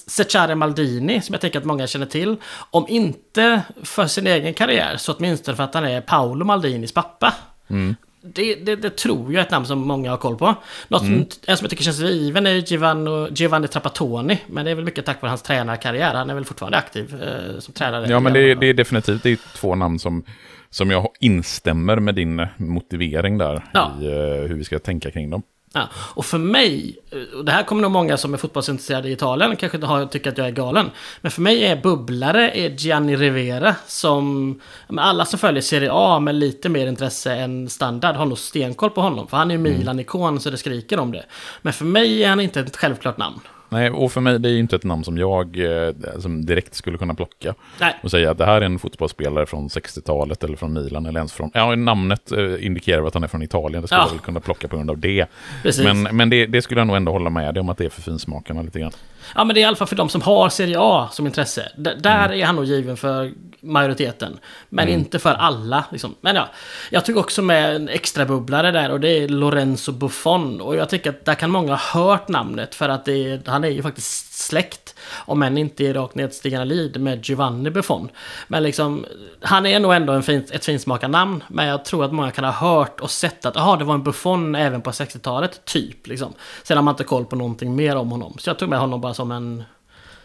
Cecare 0.07 0.55
Maldini 0.55 1.21
som 1.21 1.33
jag 1.33 1.41
tänker 1.41 1.59
att 1.59 1.65
många 1.65 1.87
känner 1.87 2.07
till. 2.07 2.37
Om 2.71 2.87
inte 2.89 3.63
för 3.83 4.07
sin 4.07 4.27
egen 4.27 4.55
karriär 4.55 4.97
så 4.97 5.13
åtminstone 5.13 5.57
för 5.57 5.65
att 5.65 5.75
han 5.75 5.85
är 5.85 6.01
Paolo 6.01 6.45
Maldinis 6.45 6.93
pappa. 6.93 7.35
Mm. 7.71 7.97
Det, 8.25 8.55
det, 8.55 8.77
det, 8.77 8.97
tror 8.97 9.33
jag 9.33 9.41
är 9.41 9.45
ett 9.45 9.51
namn 9.51 9.67
som 9.67 9.79
många 9.79 10.11
har 10.11 10.17
koll 10.17 10.37
på. 10.37 10.55
Något 10.89 11.03
mm. 11.03 11.27
en 11.47 11.57
som 11.57 11.65
jag 11.65 11.71
tycker 11.71 11.85
känns 11.85 12.01
given 12.01 12.47
är 12.47 12.55
Giovanni, 12.55 13.29
Giovanni 13.31 13.69
Trapattoni. 13.69 14.39
Men 14.47 14.65
det 14.65 14.71
är 14.71 14.75
väl 14.75 14.85
mycket 14.85 15.07
tack 15.07 15.23
vare 15.23 15.31
hans 15.31 15.43
tränarkarriär. 15.43 16.15
Han 16.15 16.31
är 16.31 16.35
väl 16.35 16.45
fortfarande 16.45 16.79
aktiv 16.79 17.23
eh, 17.23 17.61
som 17.61 17.75
tränare. 17.75 18.07
Ja, 18.11 18.21
men 18.21 18.33
det, 18.33 18.55
det, 18.55 18.67
är 18.67 18.75
definitivt 18.75 19.23
det 19.23 19.31
är 19.31 19.39
två 19.57 19.75
namn 19.75 19.99
som 19.99 20.25
som 20.73 20.91
jag 20.91 21.09
instämmer 21.21 21.97
med 21.97 22.15
din 22.15 22.47
motivering 22.57 23.39
där, 23.39 23.65
ja. 23.75 23.93
i 24.01 24.07
uh, 24.07 24.49
hur 24.49 24.55
vi 24.55 24.65
ska 24.65 24.79
tänka 24.79 25.11
kring 25.11 25.31
dem. 25.31 25.43
Ja, 25.75 25.89
och 25.95 26.25
för 26.25 26.39
mig, 26.39 26.99
eh, 27.11 27.39
och 27.39 27.45
det 27.45 27.53
här 27.53 27.63
kommer 27.63 27.83
nog 27.83 27.91
många 27.91 28.17
som 28.17 28.35
är 28.35 28.39
fotbollsintresserade 28.39 29.09
i 29.09 29.13
Italien 29.13 29.57
kanske 29.57 29.87
har, 29.87 30.07
tycker 30.07 30.31
att 30.31 30.39
jag 30.39 30.47
är 30.47 30.51
galen. 30.51 30.91
Men 31.21 31.31
för 31.31 31.43
mig 31.43 31.65
är 31.65 31.77
bubblare 31.77 32.51
är 32.51 32.71
Gianni 32.71 33.17
Rivera 33.17 33.75
som... 33.87 34.61
Alla 34.97 35.25
som 35.25 35.39
följer 35.39 35.63
Serie 35.63 35.91
A 35.93 36.21
med 36.21 36.35
lite 36.35 36.69
mer 36.69 36.87
intresse 36.87 37.35
än 37.35 37.69
standard 37.69 38.17
har 38.17 38.27
nog 38.27 38.39
stenkoll 38.39 38.91
på 38.91 39.01
honom. 39.01 39.29
För 39.29 39.37
han 39.37 39.51
är 39.51 39.55
ju 39.55 39.61
mm. 39.61 39.79
Milan-ikon 39.79 40.41
så 40.41 40.51
det 40.51 40.57
skriker 40.57 40.99
om 40.99 41.13
det. 41.13 41.25
Men 41.63 41.73
för 41.73 41.85
mig 41.85 42.25
är 42.25 42.29
han 42.29 42.41
inte 42.41 42.61
ett 42.61 42.77
självklart 42.77 43.19
namn. 43.19 43.41
Nej, 43.73 43.91
och 43.91 44.13
för 44.13 44.21
mig 44.21 44.39
det 44.39 44.51
är 44.51 44.59
inte 44.59 44.77
ett 44.77 44.85
namn 44.85 45.05
som 45.05 45.19
jag 45.19 45.59
eh, 45.59 45.95
som 46.19 46.47
direkt 46.47 46.75
skulle 46.75 46.99
kunna 46.99 47.15
plocka. 47.15 47.55
Nej. 47.81 47.97
Och 48.03 48.11
säga 48.11 48.31
att 48.31 48.39
det 48.39 48.45
här 48.45 48.61
är 48.61 48.65
en 48.65 48.79
fotbollsspelare 48.79 49.47
från 49.47 49.69
60-talet 49.69 50.45
eller 50.45 50.57
från 50.57 50.73
Milan 50.73 51.07
eller 51.07 51.21
ens 51.21 51.33
från... 51.33 51.51
Ja, 51.55 51.77
namnet 51.77 52.33
eh, 52.33 52.67
indikerar 52.67 53.07
att 53.07 53.15
han 53.15 53.23
är 53.25 53.29
från 53.29 53.43
Italien. 53.43 53.83
Det 53.83 53.89
skulle 53.89 54.01
ja. 54.01 54.07
jag 54.07 54.11
väl 54.11 54.19
kunna 54.19 54.41
plocka 54.41 54.69
på 54.69 54.77
grund 54.77 54.91
av 54.91 54.99
det. 54.99 55.27
Precis. 55.63 55.85
Men, 55.85 56.03
men 56.03 56.31
det, 56.31 56.47
det, 56.47 56.63
skulle 56.63 56.81
jag 56.81 56.87
nog 56.87 56.97
ändå 56.97 57.13
hålla 57.13 57.31
med 57.31 57.55
dig 57.55 57.61
om 57.61 57.69
att 57.69 57.79
det 57.79 57.85
är 57.85 57.89
för 57.89 58.03
finsmakarna 58.03 58.63
lite 58.63 58.81
grann. 58.81 58.93
Ja, 59.35 59.45
men 59.45 59.55
det 59.55 59.61
är 59.61 59.63
i 59.63 59.65
alla 59.65 59.77
fall 59.77 59.89
för 59.89 59.97
de 59.97 60.09
som 60.09 60.23
har 60.23 60.49
Serie 60.49 60.77
A 60.81 61.09
som 61.13 61.27
intresse. 61.27 61.73
D 61.77 61.91
där 61.99 62.25
mm. 62.25 62.41
är 62.41 62.47
han 62.47 62.57
nog 62.57 62.65
given 62.65 62.97
för 62.97 63.33
majoriteten. 63.61 64.39
Men 64.69 64.89
mm. 64.89 65.01
inte 65.01 65.19
för 65.19 65.35
alla. 65.35 65.85
Liksom. 65.91 66.15
Men 66.21 66.37
ja, 66.37 66.49
jag 66.91 67.05
tog 67.05 67.17
också 67.17 67.43
med 67.43 67.77
en 67.77 67.89
extra 67.89 68.25
bubblare 68.25 68.71
där 68.71 68.91
och 68.91 69.01
det 69.01 69.09
är 69.09 69.29
Lorenzo 69.29 69.93
Buffon. 69.93 70.61
Och 70.61 70.77
jag 70.77 70.89
tycker 70.89 71.11
att 71.11 71.25
där 71.25 71.35
kan 71.35 71.51
många 71.51 71.75
ha 71.75 72.01
hört 72.01 72.29
namnet 72.29 72.75
för 72.75 72.89
att 72.89 73.09
är, 73.09 73.43
han 73.47 73.65
är 73.65 73.69
ju 73.69 73.83
faktiskt 73.83 74.35
släkt. 74.35 74.92
Om 75.15 75.43
än 75.43 75.59
inte 75.59 75.85
i 75.85 75.93
rakt 75.93 76.15
nedstigande 76.15 76.75
lid 76.75 77.01
med 77.01 77.29
Giovanni 77.29 77.71
Buffon. 77.71 78.09
Men 78.49 78.63
liksom, 78.63 79.07
han 79.41 79.67
är 79.67 79.81
nog 79.81 79.95
ändå 79.95 80.13
en 80.13 80.23
fin, 80.23 80.47
ett 80.53 80.65
finsmakarnamn. 80.65 81.45
Men 81.49 81.67
jag 81.67 81.85
tror 81.85 82.05
att 82.05 82.13
många 82.13 82.31
kan 82.31 82.45
ha 82.45 82.53
hört 82.53 83.01
och 83.01 83.11
sett 83.11 83.47
att 83.47 83.57
aha, 83.57 83.77
det 83.77 83.85
var 83.85 83.95
en 83.95 84.03
Buffon 84.03 84.55
även 84.55 84.83
på 84.83 84.91
60-talet. 84.91 85.65
Typ 85.65 86.07
liksom. 86.07 86.33
Sen 86.63 86.77
har 86.77 86.83
man 86.83 86.93
inte 86.93 87.05
koll 87.05 87.25
på 87.25 87.37
någonting 87.37 87.77
mer 87.77 87.97
om 87.97 88.11
honom. 88.11 88.37
Så 88.39 88.51
jag 88.51 88.59
tog 88.59 88.69
med 88.69 88.79
honom 88.79 89.01
bara 89.01 89.15
som 89.15 89.33
en, 89.33 89.65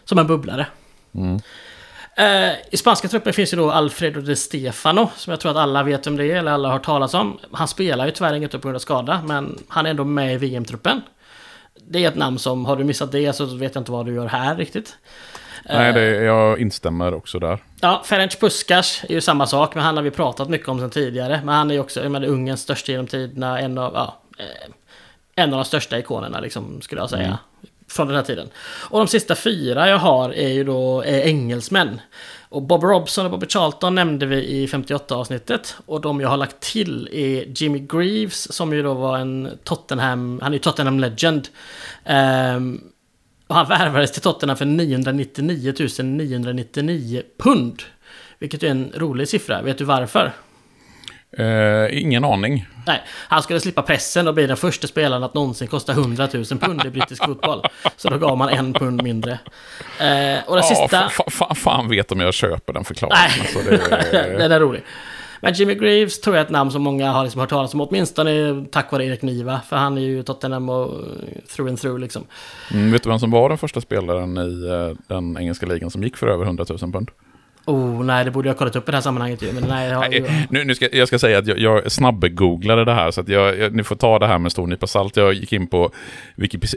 som 0.04 0.18
en 0.18 0.26
bubblare. 0.26 0.66
Mm. 1.14 1.40
Eh, 2.18 2.52
I 2.70 2.76
spanska 2.76 3.08
truppen 3.08 3.32
finns 3.32 3.52
ju 3.52 3.56
då 3.56 3.70
Alfredo 3.70 4.20
de 4.20 4.36
Stefano, 4.36 5.10
som 5.16 5.30
jag 5.30 5.40
tror 5.40 5.50
att 5.50 5.56
alla 5.56 5.82
vet 5.82 6.06
vem 6.06 6.16
det 6.16 6.26
är, 6.26 6.36
eller 6.36 6.52
alla 6.52 6.68
har 6.68 6.72
hört 6.72 6.84
talas 6.84 7.14
om. 7.14 7.38
Han 7.52 7.68
spelar 7.68 8.06
ju 8.06 8.12
tyvärr 8.12 8.34
inget 8.34 8.52
på 8.52 8.58
grund 8.58 8.76
av 8.76 8.80
skada, 8.80 9.22
men 9.26 9.58
han 9.68 9.86
är 9.86 9.90
ändå 9.90 10.04
med 10.04 10.34
i 10.34 10.36
VM-truppen. 10.36 11.02
Det 11.88 12.04
är 12.04 12.08
ett 12.08 12.16
namn 12.16 12.38
som, 12.38 12.64
har 12.64 12.76
du 12.76 12.84
missat 12.84 13.12
det 13.12 13.32
så 13.32 13.44
vet 13.44 13.74
jag 13.74 13.80
inte 13.80 13.92
vad 13.92 14.06
du 14.06 14.14
gör 14.14 14.26
här 14.26 14.56
riktigt. 14.56 14.96
Nej, 15.64 15.92
det, 15.92 16.06
jag 16.06 16.60
instämmer 16.60 17.14
också 17.14 17.38
där. 17.38 17.58
Ja, 17.80 18.02
Ferenc 18.04 18.36
Puskas 18.36 19.04
är 19.08 19.12
ju 19.14 19.20
samma 19.20 19.46
sak, 19.46 19.74
men 19.74 19.84
han 19.84 19.96
har 19.96 20.04
vi 20.04 20.10
pratat 20.10 20.48
mycket 20.48 20.68
om 20.68 20.78
sen 20.78 20.90
tidigare. 20.90 21.40
Men 21.44 21.54
han 21.54 21.70
är 21.70 21.74
ju 21.74 21.80
också, 21.80 22.08
menar, 22.08 22.26
Ungerns 22.26 22.60
största 22.60 22.92
genom 22.92 23.06
tiderna, 23.06 23.60
en 23.60 23.78
av, 23.78 23.92
ja, 23.94 24.20
eh, 24.38 24.72
en 25.34 25.52
av 25.52 25.58
de 25.58 25.64
största 25.64 25.98
ikonerna 25.98 26.40
liksom, 26.40 26.80
skulle 26.80 27.00
jag 27.00 27.10
säga. 27.10 27.24
Mm 27.24 27.36
från 27.88 28.06
den 28.06 28.16
här 28.16 28.22
tiden. 28.22 28.48
Och 28.90 28.98
de 28.98 29.08
sista 29.08 29.34
fyra 29.34 29.88
jag 29.88 29.98
har 29.98 30.30
är 30.34 30.48
ju 30.48 30.64
då 30.64 31.02
är 31.02 31.20
engelsmän. 31.20 32.00
Och 32.48 32.62
Bob 32.62 32.84
Robson 32.84 33.24
och 33.24 33.30
Bobby 33.30 33.46
Charlton 33.46 33.94
nämnde 33.94 34.26
vi 34.26 34.36
i 34.36 34.66
58-avsnittet. 34.66 35.76
Och 35.86 36.00
de 36.00 36.20
jag 36.20 36.28
har 36.28 36.36
lagt 36.36 36.60
till 36.60 37.08
är 37.12 37.62
Jimmy 37.62 37.78
Greaves 37.78 38.52
som 38.52 38.72
ju 38.72 38.82
då 38.82 38.94
var 38.94 39.18
en 39.18 39.58
Tottenham, 39.64 40.40
han 40.42 40.52
är 40.52 40.56
ju 40.56 40.58
Tottenham 40.58 41.00
Legend. 41.00 41.48
Um, 42.56 42.80
och 43.46 43.54
han 43.54 43.68
värvades 43.68 44.12
till 44.12 44.22
Tottenham 44.22 44.56
för 44.56 44.64
999 44.64 45.74
999 46.02 47.22
pund. 47.38 47.82
Vilket 48.38 48.62
är 48.62 48.68
en 48.68 48.92
rolig 48.96 49.28
siffra. 49.28 49.62
Vet 49.62 49.78
du 49.78 49.84
varför? 49.84 50.32
Uh, 51.40 52.02
ingen 52.02 52.24
aning. 52.24 52.66
Nej, 52.86 53.02
han 53.08 53.42
skulle 53.42 53.60
slippa 53.60 53.82
pressen 53.82 54.28
och 54.28 54.34
bli 54.34 54.46
den 54.46 54.56
första 54.56 54.86
spelaren 54.86 55.22
att 55.22 55.34
någonsin 55.34 55.68
kosta 55.68 55.92
100 55.92 56.28
000 56.34 56.44
pund 56.44 56.84
i 56.86 56.90
brittisk 56.90 57.24
fotboll. 57.24 57.62
Så 57.96 58.10
då 58.10 58.18
gav 58.18 58.38
man 58.38 58.48
en 58.48 58.72
pund 58.72 59.02
mindre. 59.02 59.32
Uh, 59.32 60.48
och 60.48 60.56
den 60.56 60.64
ja, 60.68 60.88
sista... 60.88 61.08
Fan 61.54 61.88
vet 61.88 62.12
om 62.12 62.20
jag 62.20 62.34
köper 62.34 62.72
den 62.72 62.84
förklaringen. 62.84 63.30
Nej, 63.30 63.40
alltså, 63.40 63.70
det... 64.10 64.38
den 64.38 64.52
är 64.52 64.60
rolig. 64.60 64.82
Men 65.40 65.54
Jimmy 65.54 65.74
Greaves 65.74 66.20
tror 66.20 66.36
jag 66.36 66.40
är 66.40 66.44
ett 66.44 66.50
namn 66.50 66.70
som 66.70 66.82
många 66.82 67.10
har 67.10 67.22
liksom 67.22 67.40
hört 67.40 67.50
talas 67.50 67.74
om, 67.74 67.80
åtminstone 67.80 68.64
tack 68.70 68.92
vare 68.92 69.04
Erik 69.04 69.22
Niva. 69.22 69.60
För 69.68 69.76
han 69.76 69.98
är 69.98 70.02
ju 70.02 70.22
Tottenham 70.22 70.68
och 70.68 71.04
through 71.56 71.68
and 71.68 71.80
through 71.80 72.00
liksom. 72.00 72.24
Mm, 72.72 72.92
vet 72.92 73.02
du 73.02 73.08
vem 73.08 73.18
som 73.18 73.30
var 73.30 73.48
den 73.48 73.58
första 73.58 73.80
spelaren 73.80 74.38
i 74.38 74.68
uh, 74.68 74.96
den 75.06 75.38
engelska 75.38 75.66
ligan 75.66 75.90
som 75.90 76.02
gick 76.02 76.16
för 76.16 76.26
över 76.26 76.44
100 76.44 76.64
000 76.68 76.92
pund? 76.92 77.10
Oh, 77.68 78.04
nej, 78.04 78.24
det 78.24 78.30
borde 78.30 78.48
jag 78.48 78.54
ha 78.54 78.58
kollat 78.58 78.76
upp 78.76 78.88
i 78.88 78.90
det 78.90 78.96
här 78.96 79.02
sammanhanget 79.02 79.42
ju. 79.42 79.52
Men 79.52 79.64
nej, 79.68 79.88
jag, 79.88 80.10
nej, 80.10 80.46
nu, 80.50 80.64
nu 80.64 80.74
ska, 80.74 80.88
jag 80.92 81.08
ska 81.08 81.18
säga 81.18 81.38
att 81.38 81.46
jag, 81.46 81.58
jag 81.58 81.92
snabb-googlade 81.92 82.84
det 82.84 82.94
här, 82.94 83.10
så 83.10 83.20
att 83.20 83.28
jag, 83.28 83.58
jag, 83.58 83.74
ni 83.74 83.84
får 83.84 83.96
ta 83.96 84.18
det 84.18 84.26
här 84.26 84.38
med 84.38 84.52
stor 84.52 84.66
nypa 84.66 84.86
salt. 84.86 85.16
Jag 85.16 85.32
gick 85.32 85.52
in 85.52 85.66
på 85.66 85.90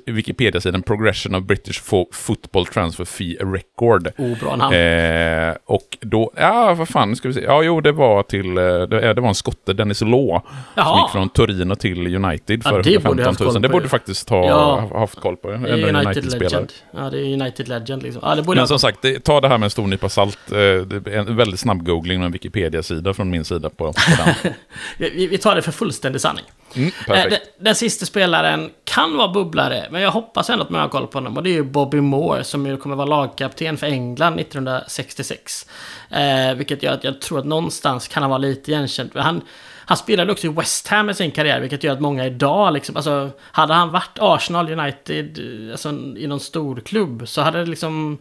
Wikipedia-sidan 0.05 0.81
Progression 0.81 1.35
of 1.35 1.43
British 1.43 1.81
Football 2.11 2.65
Transfer 2.65 3.05
Fee 3.05 3.37
Record. 3.39 4.07
Oh, 4.17 4.39
bra 4.39 4.55
namn. 4.55 4.75
Eh, 4.75 5.55
och 5.65 5.97
då, 6.01 6.31
ja, 6.35 6.73
vad 6.73 6.89
fan, 6.89 7.15
ska 7.15 7.27
vi 7.27 7.33
se. 7.33 7.41
Ja, 7.41 7.63
jo, 7.63 7.81
det 7.81 7.91
var 7.91 8.23
till, 8.23 8.57
eh, 8.57 8.63
det, 8.63 9.13
det 9.13 9.21
var 9.21 9.29
en 9.29 9.35
skotte, 9.35 9.73
Dennis 9.73 10.01
Law, 10.01 10.41
Jaha. 10.75 10.85
som 10.85 10.97
gick 10.97 11.11
från 11.11 11.29
Torino 11.29 11.75
till 11.75 12.15
United 12.15 12.63
för 12.63 12.81
ja, 12.85 12.99
115 12.99 13.47
000. 13.47 13.61
Det 13.61 13.69
borde 13.69 13.89
faktiskt 13.89 14.29
ha 14.29 14.45
ja. 14.45 14.99
haft 14.99 15.19
koll 15.19 15.37
på. 15.37 15.47
Det 15.47 15.55
är 15.55 15.73
United, 15.73 16.17
United 16.17 16.41
Legend. 16.41 16.71
Ja, 16.91 17.09
det 17.09 17.19
är 17.19 17.33
United 17.33 17.67
Legend 17.67 18.03
liksom. 18.03 18.21
Ja, 18.25 18.35
det 18.35 18.41
borde 18.41 18.59
Men 18.59 18.67
som 18.67 18.79
sagt, 18.79 19.01
det, 19.01 19.23
ta 19.23 19.41
det 19.41 19.47
här 19.47 19.57
med 19.57 19.65
en 19.65 19.69
stor 19.69 19.87
nypa 19.87 20.09
salt. 20.09 20.51
Eh, 20.51 20.80
en 21.05 21.35
väldigt 21.35 21.59
snabb 21.59 21.85
googling 21.85 22.19
med 22.19 22.25
en 22.25 22.31
Wikipedia-sida 22.31 23.13
från 23.13 23.29
min 23.29 23.45
sida 23.45 23.69
på, 23.69 23.93
på 23.93 24.23
den. 24.25 24.53
vi, 24.97 25.27
vi, 25.27 25.37
tar 25.37 25.55
det 25.55 25.61
för 25.61 25.71
fullständig 25.71 26.21
sanning. 26.21 26.45
Mm, 26.75 26.91
perfekt. 27.07 27.29
Den, 27.29 27.65
den 27.65 27.75
sista 27.75 28.05
spelaren 28.05 28.69
kan 28.83 29.17
vara 29.17 29.27
bubblare, 29.27 29.87
men 29.91 30.01
jag 30.01 30.11
hoppas 30.11 30.49
ändå 30.49 30.63
att 30.63 30.69
man 30.69 30.81
har 30.81 30.89
koll 30.89 31.07
på 31.07 31.17
honom. 31.17 31.37
Och 31.37 31.43
det 31.43 31.49
är 31.49 31.53
ju 31.53 31.63
Bobby 31.63 32.01
Moore 32.01 32.43
som 32.43 32.65
ju 32.65 32.77
kommer 32.77 32.95
vara 32.95 33.07
lagkapten 33.07 33.77
för 33.77 33.87
England 33.87 34.39
1966. 34.39 35.65
Eh, 36.09 36.53
vilket 36.55 36.83
gör 36.83 36.93
att 36.93 37.03
jag 37.03 37.21
tror 37.21 37.39
att 37.39 37.45
någonstans 37.45 38.07
kan 38.07 38.23
han 38.23 38.29
vara 38.29 38.37
lite 38.37 38.71
igenkänd. 38.71 39.11
Han, 39.15 39.41
han 39.85 39.97
spelade 39.97 40.31
också 40.31 40.47
i 40.47 40.49
West 40.49 40.87
Ham 40.87 41.09
i 41.09 41.13
sin 41.13 41.31
karriär, 41.31 41.61
vilket 41.61 41.83
gör 41.83 41.93
att 41.93 42.01
många 42.01 42.25
idag 42.25 42.73
liksom, 42.73 42.95
alltså, 42.95 43.29
hade 43.39 43.73
han 43.73 43.91
varit 43.91 44.17
Arsenal 44.19 44.79
United, 44.79 45.39
alltså 45.71 45.89
i 46.17 46.27
någon 46.27 46.39
stor 46.39 46.79
klubb 46.85 47.27
så 47.27 47.41
hade 47.41 47.59
det 47.59 47.69
liksom 47.69 48.17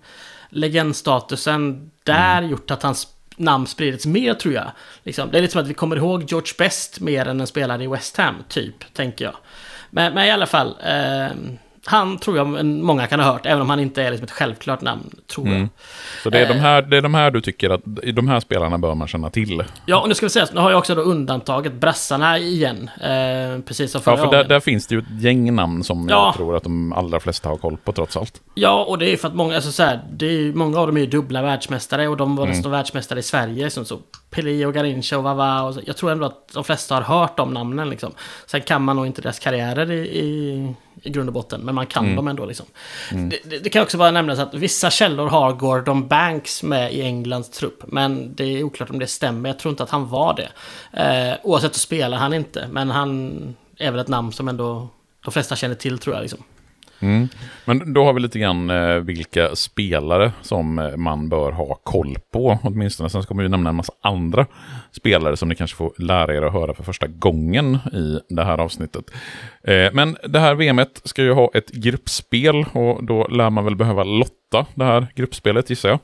legendstatusen 0.51 1.90
där 2.12 2.38
mm. 2.38 2.51
gjort 2.51 2.70
att 2.70 2.83
hans 2.83 3.09
namn 3.37 3.66
spridits 3.66 4.07
mer 4.07 4.35
tror 4.35 4.55
jag. 4.55 4.70
Liksom, 5.03 5.31
det 5.31 5.38
är 5.38 5.42
lite 5.42 5.53
som 5.53 5.62
att 5.62 5.68
vi 5.68 5.75
kommer 5.75 5.96
ihåg 5.96 6.25
George 6.31 6.53
Best 6.59 7.01
mer 7.01 7.29
än 7.29 7.40
en 7.40 7.46
spelare 7.46 7.85
i 7.85 7.87
West 7.87 8.16
Ham, 8.16 8.35
typ, 8.49 8.94
tänker 8.94 9.25
jag. 9.25 9.37
Men, 9.90 10.14
men 10.14 10.27
i 10.27 10.31
alla 10.31 10.46
fall. 10.46 10.77
Eh, 10.85 11.29
han 11.85 12.19
tror 12.19 12.37
jag 12.37 12.64
många 12.66 13.07
kan 13.07 13.21
ha 13.21 13.33
hört, 13.33 13.47
även 13.47 13.62
om 13.62 13.71
han 13.71 13.81
inte 13.81 14.03
är 14.03 14.11
liksom 14.11 14.25
ett 14.25 14.31
självklart 14.31 14.81
namn, 14.81 15.11
tror 15.27 15.47
jag. 15.47 15.57
Mm. 15.57 15.69
Så 16.23 16.31
det 16.31 16.38
är, 16.38 16.49
de 16.49 16.55
eh. 16.55 16.61
här, 16.61 16.83
det 16.83 16.97
är 16.97 17.03
de 17.03 17.14
här 17.14 17.31
du 17.31 17.40
tycker 17.40 17.71
att, 17.71 17.81
de 18.14 18.29
här 18.29 18.40
spelarna 18.40 18.79
bör 18.79 18.95
man 18.95 19.09
känna 19.09 19.31
till? 19.31 19.64
Ja, 19.87 20.01
och 20.01 20.09
nu 20.09 20.14
ska 20.14 20.27
vi 20.27 20.31
säga, 20.31 20.47
nu 20.53 20.61
har 20.61 20.71
jag 20.71 20.79
också 20.79 20.95
då 20.95 21.03
undantaget 21.03 21.73
brassarna 21.73 22.38
igen. 22.38 22.90
Eh, 23.01 23.62
precis 23.66 23.93
som 23.93 24.01
förra 24.01 24.16
Ja, 24.16 24.25
för 24.25 24.31
där, 24.31 24.45
där, 24.45 24.61
finns 24.61 24.87
det 24.87 24.95
ju 24.95 24.99
ett 24.99 25.23
gäng 25.23 25.55
namn 25.55 25.85
som 25.85 26.09
ja. 26.09 26.27
jag 26.27 26.35
tror 26.35 26.57
att 26.57 26.62
de 26.62 26.93
allra 26.93 27.21
flesta 27.21 27.49
har 27.49 27.57
koll 27.57 27.77
på 27.77 27.93
trots 27.93 28.16
allt. 28.16 28.40
Ja, 28.55 28.85
och 28.85 28.99
det 28.99 29.12
är 29.12 29.16
för 29.16 29.29
att 29.29 29.35
många, 29.35 29.55
alltså 29.55 29.73
så 29.73 29.83
här, 29.83 30.01
det 30.12 30.27
är, 30.27 30.53
många 30.53 30.79
av 30.79 30.87
dem 30.87 30.97
är 30.97 31.01
ju 31.01 31.07
dubbla 31.07 31.43
världsmästare 31.43 32.09
och 32.09 32.16
de 32.16 32.37
var 32.37 32.47
mm. 32.47 32.71
världsmästare 32.71 33.19
i 33.19 33.23
Sverige. 33.23 33.71
Som 33.71 33.85
så 33.85 33.99
Pelé 34.31 34.66
och 34.66 34.75
Garincha 34.75 35.19
och 35.19 35.25
Vava. 35.25 35.62
Och 35.62 35.75
så, 35.75 35.81
jag 35.87 35.97
tror 35.97 36.11
ändå 36.11 36.27
att 36.27 36.49
de 36.53 36.64
flesta 36.64 36.95
har 36.95 37.03
hört 37.03 37.37
de 37.37 37.55
namnen 37.55 37.90
liksom. 37.90 38.12
Sen 38.47 38.61
kan 38.61 38.83
man 38.83 38.97
nog 38.97 39.07
inte 39.07 39.23
deras 39.23 39.38
karriärer 39.38 39.90
i, 39.90 40.19
i 40.19 40.75
i 41.03 41.11
grund 41.11 41.29
och 41.29 41.33
botten, 41.33 41.61
men 41.61 41.75
man 41.75 41.87
kan 41.87 42.05
mm. 42.05 42.17
dem 42.17 42.29
ändå. 42.29 42.45
Liksom. 42.45 42.67
Mm. 43.13 43.29
Det, 43.29 43.39
det, 43.45 43.59
det, 43.59 43.71
kan 43.71 43.83
också 43.83 43.99
vara 43.99 44.11
nämnas 44.11 44.39
att 44.39 44.55
vissa 44.55 44.91
källor 44.91 45.27
har 45.27 45.53
Gordon 45.53 46.09
Banks 46.09 46.63
med 46.63 46.95
i 46.95 47.03
Englands 47.03 47.51
trupp, 47.51 47.83
men 47.87 48.35
det 48.35 48.45
är 48.45 48.63
oklart 48.63 48.91
om 48.91 48.99
det 48.99 49.07
stämmer. 49.07 49.49
Jag 49.49 49.59
tror 49.59 49.71
inte 49.71 49.83
att 49.83 49.91
han 49.91 50.09
var 50.09 50.37
det. 50.37 50.49
Eh, 51.03 51.37
oavsett 51.43 51.75
så 51.75 51.81
spelar 51.81 52.19
han 52.19 52.35
inte, 52.35 52.69
men 52.71 52.91
han 52.91 53.55
är 53.77 53.91
väl 53.91 54.01
ett 54.01 54.09
namn 54.09 54.33
som 54.33 54.49
ändå 54.49 54.89
de 55.25 55.33
flesta 55.33 55.57
känner 55.57 55.75
till 55.75 55.99
tror 55.99 56.15
jag. 56.15 56.23
Liksom. 56.23 56.45
Mm. 57.01 57.29
Men 57.65 57.93
då 57.93 58.05
har 58.05 58.13
vi 58.13 58.21
lite 58.21 58.39
grann 58.39 58.71
eh, 58.71 58.95
vilka 58.95 59.57
spelare 59.57 60.33
som 60.43 60.79
eh, 60.79 60.97
man 60.97 61.29
bör 61.29 61.53
ha 61.53 61.75
koll 61.75 62.19
på 62.33 62.59
åtminstone. 62.63 63.11
Sen 63.11 63.23
kommer 63.23 63.43
vi 63.43 63.49
nämna 63.49 63.71
en 63.71 63.77
massa 63.77 63.93
andra 64.01 64.47
spelare 64.93 65.37
som 65.37 65.49
ni 65.49 65.55
kanske 65.55 65.77
får 65.77 65.93
lära 65.99 66.35
er 66.35 66.43
att 66.43 66.53
höra 66.53 66.75
för 66.75 66.83
första 66.83 67.07
gången 67.07 67.79
i 67.93 68.21
det 68.29 68.45
här 68.45 68.59
avsnittet. 68.59 69.05
Eh, 69.65 69.93
men 69.93 70.17
det 70.29 70.39
här 70.39 70.55
VMet 70.55 71.01
ska 71.05 71.23
ju 71.23 71.33
ha 71.33 71.51
ett 71.55 71.71
gruppspel 71.71 72.65
och 72.73 73.05
då 73.05 73.27
lär 73.27 73.51
man 73.51 73.65
väl 73.65 73.77
behöva 73.77 74.05
lotta 74.05 74.67
det 74.75 74.85
här 74.85 75.07
gruppspelet 75.15 75.71
gissar 75.71 75.89
jag. 75.89 75.99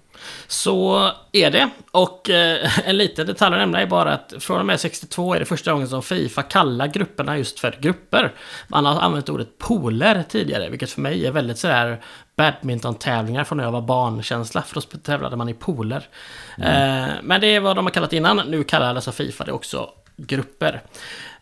Så 0.47 1.11
är 1.33 1.51
det. 1.51 1.71
Och 1.91 2.31
eh, 2.31 2.89
en 2.89 2.97
liten 2.97 3.27
detalj 3.27 3.55
att 3.55 3.61
nämna 3.61 3.81
är 3.81 3.87
bara 3.87 4.13
att 4.13 4.35
från 4.39 4.61
och 4.61 4.67
med 4.67 4.81
62 4.81 5.35
är 5.35 5.39
det 5.39 5.45
första 5.45 5.73
gången 5.73 5.89
som 5.89 6.03
Fifa 6.03 6.43
kallar 6.43 6.87
grupperna 6.87 7.39
just 7.39 7.61
för 7.61 7.79
grupper. 7.81 8.33
Man 8.69 8.85
har 8.85 9.01
använt 9.01 9.29
ordet 9.29 9.59
pooler 9.59 10.25
tidigare, 10.29 10.69
vilket 10.69 10.91
för 10.91 11.01
mig 11.01 11.27
är 11.27 11.31
väldigt 11.31 11.59
sådär 11.59 12.01
badminton-tävlingar 12.37 13.45
från 13.45 13.59
när 13.59 13.65
jag 13.65 13.73
var 13.73 13.81
barnkänsla. 13.81 14.63
För 14.63 14.75
då 14.75 14.81
tävlade 14.81 15.37
man 15.37 15.49
i 15.49 15.55
pooler. 15.55 16.09
Mm. 16.59 17.05
Eh, 17.05 17.15
men 17.23 17.41
det 17.41 17.47
är 17.47 17.61
vad 17.61 17.77
de 17.77 17.87
har 17.87 17.91
kallat 17.93 18.13
innan. 18.13 18.37
Nu 18.37 18.65
kallar 18.65 18.95
alltså 18.95 19.13
Fifa 19.13 19.45
det 19.45 19.53
också 19.53 19.91
grupper. 20.17 20.83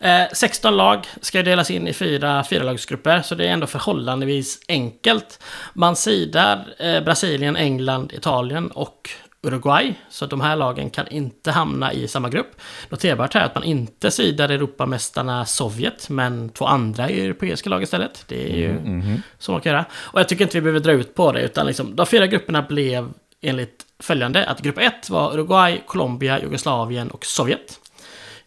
Eh, 0.00 0.22
16 0.32 0.76
lag 0.76 1.06
ska 1.20 1.42
delas 1.42 1.70
in 1.70 1.88
i 1.88 1.92
fyra 1.92 2.44
fyralagsgrupper, 2.44 3.22
så 3.22 3.34
det 3.34 3.46
är 3.46 3.52
ändå 3.52 3.66
förhållandevis 3.66 4.60
enkelt. 4.68 5.42
Man 5.72 5.96
sidar 5.96 6.74
eh, 6.78 7.00
Brasilien, 7.04 7.56
England, 7.56 8.12
Italien 8.12 8.70
och 8.70 9.10
Uruguay. 9.44 9.94
Så 10.08 10.26
de 10.26 10.40
här 10.40 10.56
lagen 10.56 10.90
kan 10.90 11.08
inte 11.08 11.50
hamna 11.50 11.92
i 11.92 12.08
samma 12.08 12.28
grupp. 12.28 12.60
Noterbart 12.88 13.34
är 13.34 13.40
att 13.40 13.54
man 13.54 13.64
inte 13.64 14.10
sidar 14.10 14.48
Europamästarna 14.48 15.44
Sovjet, 15.44 16.08
men 16.10 16.48
två 16.48 16.66
andra 16.66 17.08
europeiska 17.08 17.70
lag 17.70 17.82
istället. 17.82 18.24
Det 18.28 18.52
är 18.52 18.56
ju 18.56 18.70
mm, 18.70 19.00
mm, 19.00 19.22
så 19.38 19.52
man 19.52 19.60
kan 19.60 19.72
göra. 19.72 19.84
Och 19.92 20.20
jag 20.20 20.28
tycker 20.28 20.44
inte 20.44 20.56
vi 20.56 20.60
behöver 20.60 20.80
dra 20.80 20.92
ut 20.92 21.14
på 21.14 21.32
det, 21.32 21.42
utan 21.42 21.66
liksom, 21.66 21.96
de 21.96 22.06
fyra 22.06 22.26
grupperna 22.26 22.62
blev 22.62 23.12
enligt 23.40 23.86
följande 23.98 24.46
att 24.46 24.60
grupp 24.60 24.78
1 24.78 25.10
var 25.10 25.34
Uruguay, 25.34 25.82
Colombia, 25.86 26.40
Jugoslavien 26.40 27.10
och 27.10 27.24
Sovjet. 27.24 27.80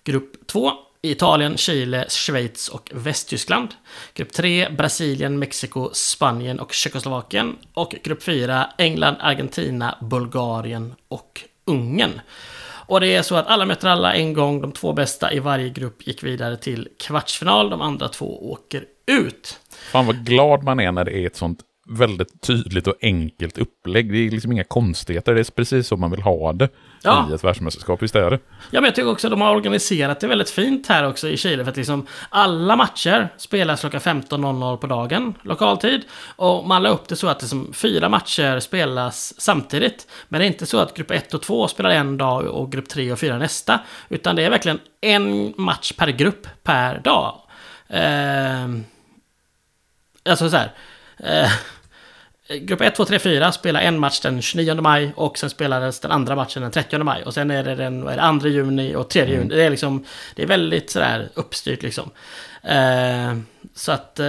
Grupp 0.04 0.48
2 0.48 0.72
Italien, 1.02 1.58
Chile, 1.58 2.06
Schweiz 2.10 2.70
och 2.70 2.92
Västtyskland. 2.94 3.70
Grupp 4.14 4.34
3 4.34 4.70
Brasilien, 4.70 5.40
Mexiko, 5.40 5.90
Spanien 5.94 6.60
och 6.60 6.74
Tjeckoslovakien. 6.74 7.56
Och 7.74 7.96
grupp 8.04 8.24
4 8.24 8.70
England, 8.78 9.16
Argentina, 9.20 9.98
Bulgarien 10.02 10.96
och 11.08 11.42
Ungern. 11.66 12.22
Och 12.88 13.00
det 13.00 13.16
är 13.16 13.22
så 13.22 13.36
att 13.36 13.48
alla 13.48 13.66
möter 13.66 13.88
alla 13.88 14.14
en 14.14 14.34
gång. 14.34 14.62
De 14.62 14.72
två 14.72 14.94
bästa 14.94 15.34
i 15.34 15.40
varje 15.40 15.70
grupp 15.70 16.08
gick 16.08 16.24
vidare 16.24 16.58
till 16.58 16.88
kvartsfinal. 17.00 17.70
De 17.70 17.82
andra 17.82 18.08
två 18.08 18.52
åker 18.52 18.86
ut. 19.08 19.60
Fan 19.92 20.06
vad 20.06 20.26
glad 20.26 20.64
man 20.64 20.80
är 20.80 20.92
när 20.92 21.06
det 21.06 21.12
är 21.12 21.28
ett 21.28 21.36
sånt 21.36 21.60
väldigt 21.90 22.42
tydligt 22.42 22.88
och 22.88 22.96
enkelt 23.02 23.58
upplägg. 23.58 24.12
Det 24.12 24.18
är 24.18 24.32
liksom 24.32 24.52
inga 24.52 24.64
konstigheter. 24.64 25.34
Det 25.34 25.40
är 25.40 25.52
precis 25.52 25.88
så 25.88 25.98
man 25.98 26.12
vill 26.12 26.22
ha 26.22 26.54
det 26.54 26.70
ja. 27.02 27.28
i 27.32 27.34
ett 27.34 27.44
världsmästerskap. 27.44 28.04
Visst 28.04 28.16
är 28.16 28.30
det? 28.30 28.40
Ja, 28.72 28.82
men 28.82 28.84
jag 28.84 28.96
tycker 28.96 29.10
också 29.10 29.28
att 29.28 29.32
de 29.32 29.42
har 29.42 29.56
organiserat 29.56 30.20
det 30.20 30.28
väldigt 30.28 30.50
fint 30.50 30.88
här 30.88 31.08
också 31.08 31.28
i 31.28 31.38
Chile. 31.38 31.64
För 31.64 31.72
att 31.72 31.78
liksom 31.78 32.08
alla 32.30 32.76
matcher 32.76 33.30
spelas 33.38 33.80
klockan 33.80 34.00
15.00 34.00 34.78
på 34.78 34.88
dagen, 34.88 35.34
lokaltid. 35.42 36.02
Och 36.36 36.68
man 36.68 36.84
la 36.84 36.90
upp 36.90 37.08
det 37.08 37.16
så 37.16 37.28
att 37.28 37.42
liksom 37.42 37.74
fyra 37.74 38.10
matcher 38.10 38.60
spelas 38.60 39.34
samtidigt. 39.38 40.08
Men 40.28 40.40
det 40.40 40.46
är 40.46 40.48
inte 40.48 40.66
så 40.66 40.80
att 40.80 40.94
grupp 40.94 41.12
1 41.12 41.34
och 41.34 41.42
2 41.42 41.68
spelar 41.68 41.90
en 41.90 42.18
dag 42.18 42.46
och 42.46 42.72
grupp 42.72 42.90
3 42.90 43.12
och 43.12 43.20
4 43.20 43.38
nästa. 43.38 43.80
Utan 44.10 44.36
det 44.36 44.44
är 44.44 44.50
verkligen 44.50 44.80
en 45.02 45.54
match 45.58 45.92
per 45.92 46.08
grupp 46.08 46.48
per 46.64 47.00
dag. 47.00 47.42
Eh, 47.88 48.68
alltså 50.30 50.50
så 50.50 50.58
här. 50.58 50.72
Eh, 51.18 51.52
Grupp 52.50 52.82
1, 52.82 52.96
2, 52.96 53.06
3, 53.06 53.20
4 53.20 53.52
spelar 53.52 53.82
en 53.82 54.00
match 54.00 54.20
den 54.20 54.42
29 54.42 54.82
maj 54.82 55.14
och 55.16 55.38
sen 55.38 55.50
spelades 55.50 56.00
den 56.00 56.12
andra 56.12 56.36
matchen 56.36 56.62
den 56.62 56.72
30 56.72 56.98
maj. 56.98 57.24
Och 57.24 57.34
sen 57.34 57.52
är 57.52 57.64
det 57.64 57.76
den 57.76 58.08
är 58.08 58.34
det 58.34 58.40
2 58.40 58.48
juni 58.48 58.96
och 58.96 59.10
3 59.10 59.22
mm. 59.22 59.34
juni. 59.34 59.56
Det 59.56 59.64
är 59.64 59.70
liksom, 59.70 60.06
det 60.36 60.44
är 60.44 60.48
väldigt 60.48 60.90
sådär 60.90 61.30
uppstyrt 61.34 61.84
liksom. 61.84 62.12
Eh, 62.64 63.38
så 63.78 63.92
att, 63.92 64.20
eh, 64.20 64.28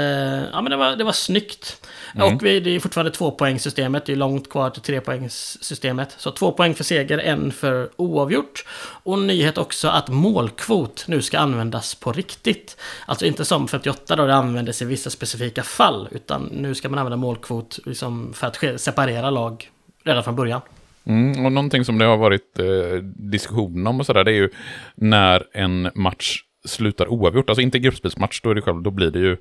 ja 0.53 0.63
men 0.63 0.71
det 0.71 0.77
var, 0.77 0.97
det 0.97 1.05
var 1.05 1.13
snyggt. 1.13 1.87
Mm. 2.15 2.35
Och 2.35 2.45
vi, 2.45 2.61
det 2.61 2.71
är 2.71 2.81
fortfarande 2.81 3.11
tvåpoängssystemet, 3.11 4.07
det 4.07 4.13
är 4.13 4.17
långt 4.17 4.51
kvar 4.51 4.71
till 4.71 4.83
trepoängssystemet. 4.83 6.15
Så 6.19 6.31
två 6.31 6.53
poäng 6.53 6.75
för 6.75 6.85
seger, 6.85 7.19
en 7.19 7.53
för 7.53 7.91
oavgjort. 7.97 8.65
Och 9.03 9.19
nyhet 9.19 9.59
också 9.59 9.89
att 9.89 10.09
målkvot 10.09 11.05
nu 11.09 11.23
ska 11.23 11.39
användas 11.39 11.95
på 11.95 12.13
riktigt. 12.13 12.77
Alltså 13.07 13.27
inte 13.27 13.45
som 13.45 13.69
58 13.69 14.17
då 14.17 14.27
det 14.27 14.35
användes 14.35 14.83
i 14.83 14.85
vissa 14.85 15.11
specifika 15.11 15.63
fall, 15.63 16.09
utan 16.11 16.43
nu 16.53 16.75
ska 16.75 16.89
man 16.89 16.99
använda 16.99 17.17
målkvot 17.17 17.79
liksom 17.87 18.33
för 18.35 18.47
att 18.47 18.81
separera 18.81 19.31
lag 19.31 19.71
redan 20.05 20.25
från 20.25 20.37
början. 20.37 20.61
Mm, 21.05 21.45
och 21.45 21.53
någonting 21.53 21.85
som 21.85 21.99
det 21.99 22.05
har 22.05 22.17
varit 22.17 22.59
eh, 22.59 23.03
diskussion 23.03 23.87
om 23.87 24.01
och 24.01 24.07
sådär, 24.07 24.25
det 24.25 24.31
är 24.31 24.35
ju 24.35 24.51
när 24.95 25.47
en 25.53 25.91
match 25.95 26.43
slutar 26.65 27.09
oavgjort, 27.09 27.51
alltså 27.51 27.63
inte 27.63 27.79
gruppspelsmatch, 27.79 28.41
då, 28.41 28.51
är 28.51 28.55
det 28.55 28.63
själv, 28.63 28.83
då 28.83 28.91
blir 28.91 29.11
det 29.11 29.19
ju 29.19 29.37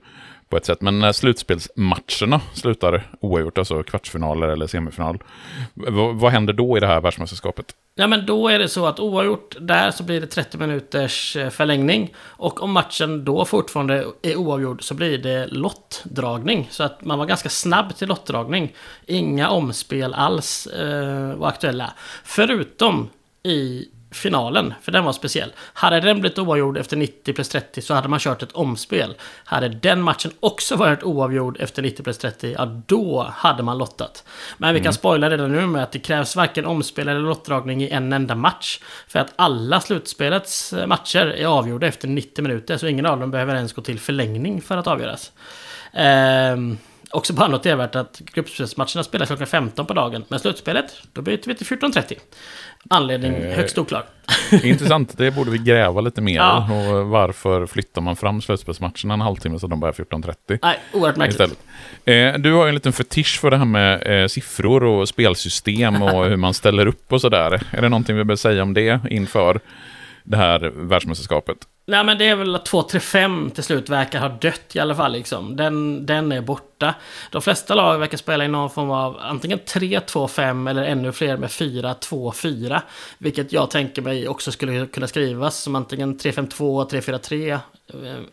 på 0.50 0.58
ett 0.58 0.66
sätt. 0.66 0.82
Men 0.82 1.00
när 1.00 1.12
slutspelsmatcherna 1.12 2.42
slutar 2.54 3.12
oavgjort, 3.22 3.58
alltså 3.58 3.84
kvartsfinaler 3.84 4.48
eller 4.48 4.68
semifinal, 4.68 5.24
vad, 6.14 6.32
händer 6.32 6.54
då 6.54 6.78
i 6.78 6.80
det 6.80 6.88
här 6.88 7.02
världsmästerskapet? 7.02 7.76
Ja, 7.96 8.08
men 8.08 8.26
då 8.26 8.48
är 8.48 8.60
det 8.60 8.70
så 8.70 8.86
att 8.86 9.00
oavgjort 9.00 9.56
där 9.60 9.92
så 9.92 10.04
blir 10.04 10.22
det 10.22 10.28
30 10.28 10.58
minuters 10.58 11.36
eh, 11.36 11.50
förlängning. 11.50 12.14
Och 12.18 12.64
om 12.64 12.72
matchen 12.72 13.26
då 13.26 13.46
fortfarande 13.46 14.06
är 14.22 14.36
oavgjord 14.36 14.84
så 14.84 14.94
blir 14.94 15.18
det 15.18 15.48
lottdragning. 15.48 16.68
Så 16.72 16.84
att 16.84 17.06
man 17.06 17.20
var 17.20 17.26
ganska 17.26 17.50
snabb 17.50 17.96
till 17.96 18.08
lottdragning. 18.08 18.74
Inga 19.06 19.50
omspel 19.50 20.14
alls 20.14 20.68
eh, 20.68 21.36
var 21.36 21.48
aktuella. 21.48 21.94
Förutom 22.24 23.10
i 23.44 23.88
finalen, 24.18 24.74
för 24.82 24.92
den 24.92 25.04
var 25.04 25.14
speciell. 25.14 25.54
Hade 25.74 26.00
den 26.00 26.20
blivit 26.20 26.40
oavgjord 26.40 26.78
efter 26.78 26.98
90 26.98 27.34
plus 27.34 27.50
30 27.50 27.82
så 27.82 27.94
hade 27.94 28.08
man 28.08 28.20
kört 28.20 28.44
ett 28.44 28.52
omspel. 28.52 29.16
Hade 29.44 29.70
den 29.70 30.02
matchen 30.02 30.32
också 30.40 30.76
varit 30.76 31.04
oavgjord 31.04 31.58
efter 31.60 31.82
90 31.82 32.04
plus 32.04 32.18
30, 32.18 32.56
ja 32.58 32.66
då 32.86 33.32
hade 33.36 33.64
man 33.64 33.78
lottat. 33.78 34.24
Men 34.58 34.74
vi 34.74 34.80
kan 34.80 34.86
mm. 34.86 34.94
spoila 34.94 35.30
redan 35.30 35.52
nu 35.52 35.68
med 35.68 35.84
att 35.84 35.92
det 35.92 36.00
krävs 36.00 36.36
varken 36.36 36.66
omspel 36.66 37.08
eller 37.08 37.20
lottdragning 37.20 37.84
i 37.84 37.90
en 37.90 38.14
enda 38.14 38.36
match. 38.36 38.80
För 39.08 39.20
att 39.20 39.34
alla 39.36 39.82
slutspelets 39.82 40.74
matcher 40.88 41.26
är 41.26 41.46
avgjorda 41.46 41.88
efter 41.88 42.08
90 42.08 42.42
minuter, 42.42 42.78
så 42.78 42.88
ingen 42.88 43.06
av 43.06 43.20
dem 43.20 43.32
behöver 43.32 43.56
ens 43.56 43.74
gå 43.74 43.82
till 43.82 44.00
förlängning 44.00 44.62
för 44.62 44.78
att 44.78 44.88
avgöras. 44.88 45.32
Ehm, 45.94 46.78
Också 47.12 47.34
bara 47.34 47.48
noterat 47.48 47.96
att 47.96 48.22
gruppspelsmatcherna 48.34 49.04
spelas 49.04 49.28
klockan 49.28 49.48
15 49.48 49.86
på 49.86 49.94
dagen, 49.94 50.26
men 50.28 50.40
slutspelet, 50.40 50.86
då 51.14 51.22
byter 51.22 51.48
vi 51.48 51.56
till 51.56 51.68
14.30. 51.68 52.14
Anledning 52.90 53.34
eh, 53.34 53.56
högst 53.56 53.78
oklar. 53.78 54.04
intressant, 54.64 55.18
det 55.18 55.32
borde 55.32 55.52
vi 55.52 55.58
gräva 55.58 56.02
lite 56.02 56.22
mer 56.22 56.36
ja. 56.36 56.70
Och 56.72 57.08
varför 57.08 57.66
flyttar 57.66 58.02
man 58.02 58.16
fram 58.16 58.42
slutspelsmatcherna 58.42 59.14
en 59.14 59.22
halvtimme 59.22 59.60
så 59.60 59.68
de 59.68 59.80
börjar 59.80 59.94
14.30? 59.94 60.60
Nej, 60.62 60.80
oerhört 60.94 61.18
märkligt. 61.18 61.60
Eh, 62.06 62.34
du 62.34 62.54
har 62.54 62.64
ju 62.64 62.70
en 62.70 62.76
liten 62.76 62.94
fetisch 62.94 63.40
för 63.40 63.52
det 63.52 63.58
här 63.58 63.66
med 63.66 64.22
eh, 64.22 64.28
siffror 64.28 64.84
och 64.84 65.10
spelsystem 65.10 66.02
och 66.02 66.26
hur 66.30 66.38
man 66.38 66.54
ställer 66.54 66.86
upp 66.88 67.14
och 67.14 67.22
sådär. 67.22 67.62
Är 67.72 67.82
det 67.82 67.90
någonting 67.90 68.16
vi 68.16 68.24
behöver 68.24 68.36
säga 68.36 68.64
om 68.64 68.74
det 68.74 69.00
inför 69.10 69.60
det 70.24 70.38
här 70.38 70.72
världsmästerskapet? 70.76 71.58
Nej 71.90 72.04
men 72.04 72.18
det 72.18 72.28
är 72.28 72.36
väl 72.36 72.56
att 72.56 72.70
2-3-5 72.70 73.50
till 73.50 73.64
slut 73.64 73.90
verkar 73.90 74.20
ha 74.20 74.30
dött 74.30 74.76
i 74.76 74.80
alla 74.80 74.96
fall 74.96 75.12
liksom. 75.12 75.56
Den, 75.56 76.06
den 76.06 76.32
är 76.32 76.42
borta. 76.42 76.96
De 77.32 77.42
flesta 77.42 77.76
lag 77.76 78.00
verkar 78.00 78.18
spela 78.18 78.46
i 78.46 78.48
någon 78.48 78.70
form 78.70 78.92
av 78.92 79.18
antingen 79.20 79.60
3-2-5 79.60 80.70
eller 80.70 80.84
ännu 80.84 81.12
fler 81.12 81.38
med 81.38 81.50
4-2-4. 81.50 82.82
Vilket 83.18 83.52
jag 83.52 83.70
tänker 83.70 84.02
mig 84.02 84.28
också 84.28 84.52
skulle 84.52 84.86
kunna 84.86 85.08
skrivas 85.08 85.58
som 85.58 85.76
antingen 85.76 86.20
3-5-2, 86.20 86.90
3-4-3 86.90 87.52
eh, 87.52 87.60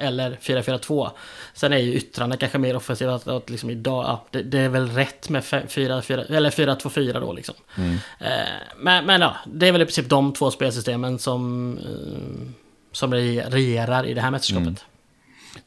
eller 0.06 0.30
4-4-2. 0.42 1.10
Sen 1.54 1.72
är 1.72 1.78
ju 1.78 1.94
yttrarna 1.94 2.36
kanske 2.36 2.58
mer 2.58 2.76
offensiva. 2.76 3.14
Att, 3.14 3.50
liksom 3.50 3.70
idag, 3.70 4.04
ja, 4.04 4.24
det, 4.30 4.42
det, 4.42 4.58
är 4.58 4.68
väl 4.68 4.88
rätt 4.88 5.28
med 5.28 5.42
4-2-4 5.42 7.20
då 7.20 7.32
liksom. 7.32 7.54
Mm. 7.76 7.96
Eh, 8.18 8.28
men, 8.76 9.06
men 9.06 9.20
ja, 9.20 9.36
det 9.46 9.68
är 9.68 9.72
väl 9.72 9.82
i 9.82 9.84
princip 9.84 10.08
de 10.08 10.32
två 10.32 10.50
spelsystemen 10.50 11.18
som 11.18 11.72
eh, 11.78 12.63
som 12.94 13.14
regerar 13.14 14.06
i 14.06 14.14
det 14.14 14.20
här 14.20 14.30
mästerskapet. 14.30 14.66
Mm. 14.66 14.76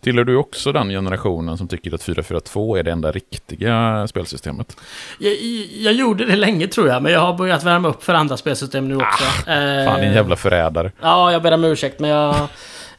Tillhör 0.01 0.23
du 0.23 0.35
också 0.35 0.71
den 0.71 0.89
generationen 0.89 1.57
som 1.57 1.67
tycker 1.67 1.93
att 1.93 2.01
4-4-2 2.01 2.79
är 2.79 2.83
det 2.83 2.91
enda 2.91 3.11
riktiga 3.11 4.07
spelsystemet? 4.07 4.77
Jag, 5.19 5.33
jag, 5.73 5.93
gjorde 5.93 6.25
det 6.25 6.35
länge 6.35 6.67
tror 6.67 6.87
jag, 6.87 7.03
men 7.03 7.11
jag 7.11 7.19
har 7.19 7.33
börjat 7.33 7.63
värma 7.63 7.87
upp 7.87 8.03
för 8.03 8.13
andra 8.13 8.37
spelsystem 8.37 8.87
nu 8.87 8.95
också. 8.95 9.23
Ah, 9.47 9.53
eh, 9.53 9.85
fan, 9.85 10.01
din 10.01 10.13
jävla 10.13 10.35
förrädare. 10.35 10.91
Ja, 11.01 11.31
jag 11.31 11.41
ber 11.43 11.51
om 11.51 11.63
ursäkt, 11.63 11.99
men 11.99 12.09
jag... 12.09 12.35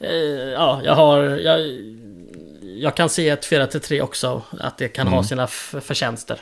Eh, 0.01 0.11
ja, 0.53 0.81
jag 0.85 0.95
har... 0.95 1.19
Jag, 1.23 1.61
jag 2.63 2.95
kan 2.95 3.09
se 3.09 3.29
ett 3.29 3.51
4-3 3.51 4.01
också, 4.01 4.43
att 4.61 4.79
det 4.79 4.89
kan 4.89 5.07
mm. 5.07 5.17
ha 5.17 5.25
sina 5.25 5.47
förtjänster. 5.47 6.41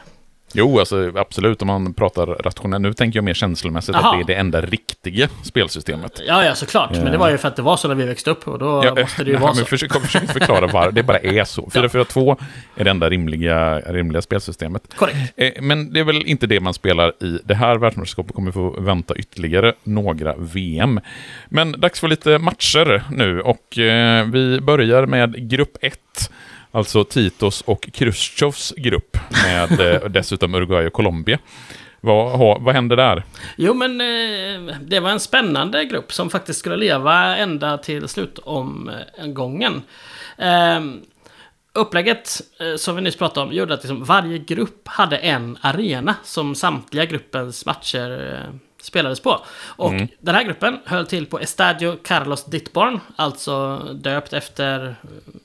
Jo, 0.57 0.79
alltså 0.79 1.12
absolut 1.14 1.62
om 1.62 1.69
man 1.69 1.95
pratar 1.95 2.27
rationellt. 2.27 2.83
Nu 2.83 2.92
tänker 2.92 3.16
jag 3.16 3.25
mer 3.25 3.35
känslomässigt 3.35 3.95
Aha. 3.95 4.09
att 4.11 4.27
det 4.27 4.33
är 4.33 4.37
det 4.37 4.40
enda 4.40 4.61
riktiga 4.61 5.29
spelsystemet. 5.42 6.21
Ja, 6.27 6.45
ja 6.45 6.55
såklart. 6.55 6.90
Men 6.90 7.12
det 7.12 7.19
var 7.19 7.31
ju 7.31 7.38
för 7.38 7.49
att 7.49 7.57
det 7.57 7.62
var 7.62 7.77
så 7.77 7.88
när 7.88 7.95
vi 7.95 8.05
växte 8.07 8.31
upp 8.31 8.49
och 8.49 8.59
då 8.59 8.83
ja, 8.85 8.95
måste 8.95 9.25
det 9.25 9.31
ju 9.31 9.37
vara 9.37 9.55
så. 9.55 9.64
Försök, 9.64 9.92
försök 9.92 10.33
förklara 10.33 10.66
varför. 10.66 10.92
Det 10.92 11.03
bara 11.03 11.19
är 11.19 11.45
så. 11.45 11.71
442 11.71 12.37
är 12.77 12.85
det 12.85 12.90
enda 12.90 13.11
rimliga, 13.11 13.81
rimliga 13.81 14.23
spelsystemet. 14.23 14.83
Korrekt. 14.97 15.33
Eh, 15.37 15.53
men 15.61 15.92
det 15.92 16.01
är 16.01 16.05
väl 16.05 16.27
inte 16.27 16.47
det 16.47 16.61
man 16.61 16.75
spelar 16.75 17.12
i 17.21 17.38
det 17.45 17.55
här 17.55 17.77
världsmästerskapet. 17.77 18.35
kommer 18.35 18.53
få 18.53 18.81
vänta 18.81 19.14
ytterligare 19.16 19.73
några 19.83 20.35
VM. 20.37 21.01
Men 21.49 21.73
dags 21.73 22.01
för 22.01 22.09
lite 22.09 22.38
matcher 22.38 23.03
nu 23.11 23.40
och 23.40 23.79
eh, 23.79 24.27
vi 24.27 24.61
börjar 24.61 25.07
med 25.07 25.51
grupp 25.51 25.77
1. 25.81 25.99
Alltså 26.77 27.05
Titos 27.05 27.61
och 27.61 27.89
Khrushchevs 27.93 28.75
grupp 28.77 29.17
med 29.45 29.81
eh, 30.03 30.09
dessutom 30.09 30.55
Uruguay 30.55 30.87
och 30.87 30.93
Colombia. 30.93 31.39
Vad, 32.01 32.62
vad 32.62 32.75
hände 32.75 32.97
där? 32.97 33.23
Jo, 33.57 33.75
men 33.75 34.01
eh, 34.01 34.77
det 34.81 35.01
var 35.01 35.11
en 35.11 35.21
spännande 35.21 35.85
grupp 35.85 36.12
som 36.12 36.31
faktiskt 36.31 36.59
skulle 36.59 36.77
leva 36.77 37.37
ända 37.37 37.79
till 37.79 38.09
slutomgången. 38.09 39.83
Eh, 40.39 40.81
upplägget 41.73 42.41
eh, 42.61 42.77
som 42.77 42.97
vi 42.97 43.03
nyss 43.03 43.17
pratade 43.17 43.47
om 43.47 43.53
gjorde 43.53 43.75
att 43.75 43.83
liksom 43.83 44.05
varje 44.05 44.39
grupp 44.39 44.89
hade 44.89 45.17
en 45.17 45.59
arena 45.61 46.15
som 46.25 46.55
samtliga 46.55 47.05
gruppens 47.05 47.67
matcher 47.67 48.43
spelades 48.87 49.20
på. 49.20 49.40
Och 49.66 49.92
mm. 49.92 50.09
den 50.20 50.35
här 50.35 50.42
gruppen 50.42 50.79
höll 50.85 51.07
till 51.07 51.27
på 51.27 51.40
Estadio 51.40 51.96
Carlos 52.03 52.44
Dittborn, 52.44 53.01
alltså 53.16 53.77
döpt 53.94 54.33
efter 54.33 54.96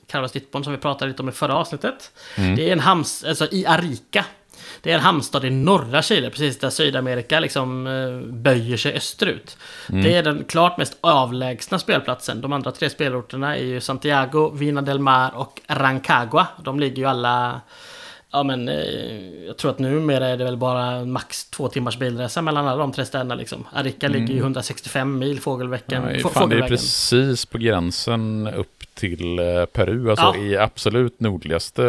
Carlos 0.06 0.32
Dittborn 0.32 0.64
som 0.64 0.72
vi 0.72 0.78
pratade 0.78 1.10
lite 1.10 1.22
om 1.22 1.28
i 1.28 1.32
förra 1.32 1.54
avsnittet. 1.54 2.10
Mm. 2.36 2.56
Det 2.56 2.68
är 2.68 2.72
en 2.72 2.80
hamns, 2.80 3.24
alltså 3.24 3.48
i 3.50 3.66
Arica. 3.66 4.24
Det 4.82 4.90
är 4.90 4.94
en 4.94 5.00
hamnstad 5.00 5.44
i 5.44 5.50
norra 5.50 6.02
Chile, 6.02 6.30
precis 6.30 6.58
där 6.58 6.70
Sydamerika 6.70 7.40
liksom 7.40 7.86
eh, 7.86 8.32
böjer 8.32 8.76
sig 8.76 8.94
österut. 8.94 9.56
Mm. 9.88 10.02
Det 10.02 10.16
är 10.16 10.22
den 10.22 10.44
klart 10.44 10.78
mest 10.78 10.96
avlägsna 11.00 11.78
spelplatsen. 11.78 12.40
De 12.40 12.52
andra 12.52 12.72
tre 12.72 12.90
spelorterna 12.90 13.56
är 13.56 13.64
ju 13.64 13.80
Santiago, 13.80 14.50
Vina 14.54 14.82
del 14.82 14.98
Mar 14.98 15.34
och 15.34 15.60
Rancagua. 15.66 16.46
De 16.64 16.80
ligger 16.80 16.96
ju 16.96 17.08
alla 17.08 17.60
Ja 18.34 18.42
men 18.42 18.68
eh, 18.68 19.46
jag 19.46 19.56
tror 19.56 19.70
att 19.70 19.78
numera 19.78 20.26
är 20.26 20.36
det 20.36 20.44
väl 20.44 20.56
bara 20.56 21.04
max 21.04 21.44
två 21.44 21.68
timmars 21.68 21.98
bilresa 21.98 22.42
mellan 22.42 22.68
alla 22.68 22.78
de 22.78 22.92
tre 22.92 23.04
städerna 23.04 23.34
liksom. 23.34 23.66
Arica 23.72 24.06
mm. 24.06 24.20
ligger 24.20 24.34
ju 24.34 24.40
165 24.40 25.18
mil 25.18 25.40
fågelveckan. 25.40 26.08
Ja, 26.22 26.28
fan, 26.28 26.48
det 26.48 26.56
är 26.56 26.68
precis 26.68 27.46
på 27.46 27.58
gränsen 27.58 28.48
upp 28.56 28.94
till 28.94 29.38
eh, 29.38 29.64
Peru, 29.64 30.10
alltså 30.10 30.24
ja. 30.24 30.36
i 30.36 30.56
absolut 30.56 31.20
nordligaste 31.20 31.84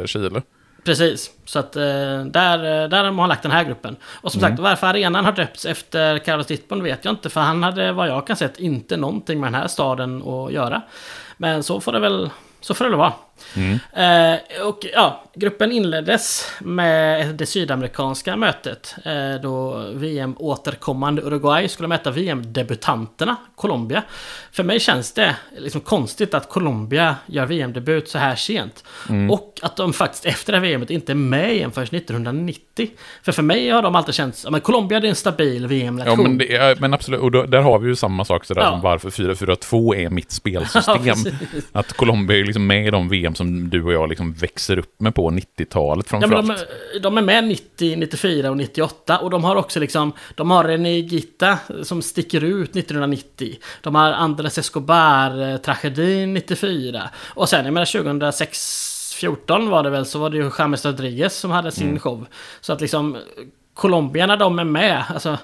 eh, 0.00 0.06
Chile. 0.06 0.42
Precis, 0.84 1.30
så 1.44 1.58
att 1.58 1.72
där, 1.72 2.88
där 2.88 3.04
har 3.04 3.12
man 3.12 3.28
lagt 3.28 3.42
den 3.42 3.52
här 3.52 3.64
gruppen. 3.64 3.96
Och 4.04 4.32
som 4.32 4.38
mm. 4.38 4.50
sagt, 4.50 4.62
varför 4.62 4.86
arenan 4.86 5.24
har 5.24 5.32
döpts 5.32 5.64
efter 5.64 6.18
Carlos 6.18 6.46
Dittborn 6.46 6.82
vet 6.82 7.04
jag 7.04 7.12
inte. 7.12 7.30
För 7.30 7.40
han 7.40 7.62
hade, 7.62 7.92
vad 7.92 8.08
jag 8.08 8.26
kan 8.26 8.36
sett, 8.36 8.58
inte 8.58 8.96
någonting 8.96 9.40
med 9.40 9.46
den 9.46 9.60
här 9.60 9.68
staden 9.68 10.22
att 10.22 10.52
göra. 10.52 10.82
Men 11.36 11.62
så 11.62 11.80
får 11.80 11.92
det 11.92 11.98
väl, 11.98 12.30
så 12.60 12.74
får 12.74 12.84
det 12.84 12.90
väl 12.90 12.98
vara. 12.98 13.12
Mm. 13.56 13.78
Eh, 13.92 14.66
och 14.66 14.86
ja, 14.92 15.24
gruppen 15.34 15.72
inleddes 15.72 16.52
med 16.60 17.34
det 17.34 17.46
sydamerikanska 17.46 18.36
mötet. 18.36 18.94
Eh, 19.04 19.40
då 19.42 19.86
VM-återkommande 19.94 21.22
Uruguay 21.22 21.68
skulle 21.68 21.88
möta 21.88 22.10
VM-debutanterna 22.10 23.36
Colombia. 23.54 24.02
För 24.52 24.62
mig 24.62 24.80
känns 24.80 25.12
det 25.12 25.36
liksom 25.58 25.80
konstigt 25.80 26.34
att 26.34 26.48
Colombia 26.48 27.16
gör 27.26 27.46
VM-debut 27.46 28.08
så 28.08 28.18
här 28.18 28.36
sent. 28.36 28.84
Mm. 29.08 29.30
Och 29.30 29.58
att 29.62 29.76
de 29.76 29.92
faktiskt 29.92 30.26
efter 30.26 30.52
det 30.52 30.58
här 30.58 30.66
VMet 30.66 30.90
inte 30.90 31.12
är 31.12 31.14
med 31.14 31.52
igen 31.52 31.72
förrän 31.72 31.86
1990. 31.86 32.90
För 33.22 33.32
för 33.32 33.42
mig 33.42 33.70
har 33.70 33.82
de 33.82 33.94
alltid 33.94 34.14
känts, 34.14 34.46
ja 34.50 34.60
Colombia 34.60 34.98
är 34.98 35.04
en 35.04 35.14
stabil 35.14 35.66
VM-nation. 35.66 36.18
Ja 36.18 36.22
men, 36.22 36.38
det 36.38 36.56
är, 36.56 36.76
men 36.80 36.94
absolut, 36.94 37.20
och 37.20 37.30
då, 37.30 37.42
där 37.42 37.60
har 37.60 37.78
vi 37.78 37.88
ju 37.88 37.96
samma 37.96 38.24
sak 38.24 38.44
sådär 38.44 38.62
ja. 38.62 38.70
som 38.70 38.80
varför 38.80 39.10
4-4-2 39.10 39.96
är 39.96 40.10
mitt 40.10 40.30
spelsystem. 40.30 40.96
Ja, 41.72 41.80
att 41.80 41.92
Colombia 41.92 42.38
är 42.38 42.44
liksom 42.44 42.66
med 42.66 42.86
i 42.86 42.90
de 42.90 43.08
VM 43.08 43.25
som 43.34 43.70
du 43.70 43.82
och 43.82 43.92
jag 43.92 44.08
liksom 44.08 44.32
växer 44.32 44.78
upp 44.78 45.00
med 45.00 45.14
på 45.14 45.30
90-talet 45.30 46.08
framförallt. 46.08 46.48
Ja, 46.48 46.56
de, 46.92 46.98
de, 46.98 47.18
är 47.18 47.22
med 47.22 47.44
90, 47.44 47.96
94 47.96 48.50
och 48.50 48.56
98 48.56 49.18
och 49.18 49.30
de 49.30 49.44
har 49.44 49.56
också 49.56 49.80
liksom, 49.80 50.12
de 50.34 50.50
har 50.50 50.64
René 50.64 50.98
Gita 50.98 51.58
som 51.82 52.02
sticker 52.02 52.44
ut 52.44 52.76
1990. 52.76 53.56
De 53.80 53.94
har 53.94 54.12
Andres 54.12 54.58
Escobar-tragedin 54.58 56.34
94. 56.34 57.10
Och 57.16 57.48
sen, 57.48 57.64
jag 57.64 57.74
menar 57.74 58.02
2006 58.02 59.12
14 59.16 59.70
var 59.70 59.82
det 59.82 59.90
väl, 59.90 60.06
så 60.06 60.18
var 60.18 60.30
det 60.30 60.36
ju 60.36 60.50
James 60.58 60.84
Rodriguez 60.84 61.36
som 61.36 61.50
hade 61.50 61.72
sin 61.72 61.88
mm. 61.88 62.00
show. 62.00 62.26
Så 62.60 62.72
att 62.72 62.80
liksom, 62.80 63.16
Colombia 63.74 64.26
när 64.26 64.36
de 64.36 64.58
är 64.58 64.64
med, 64.64 65.04
alltså 65.14 65.38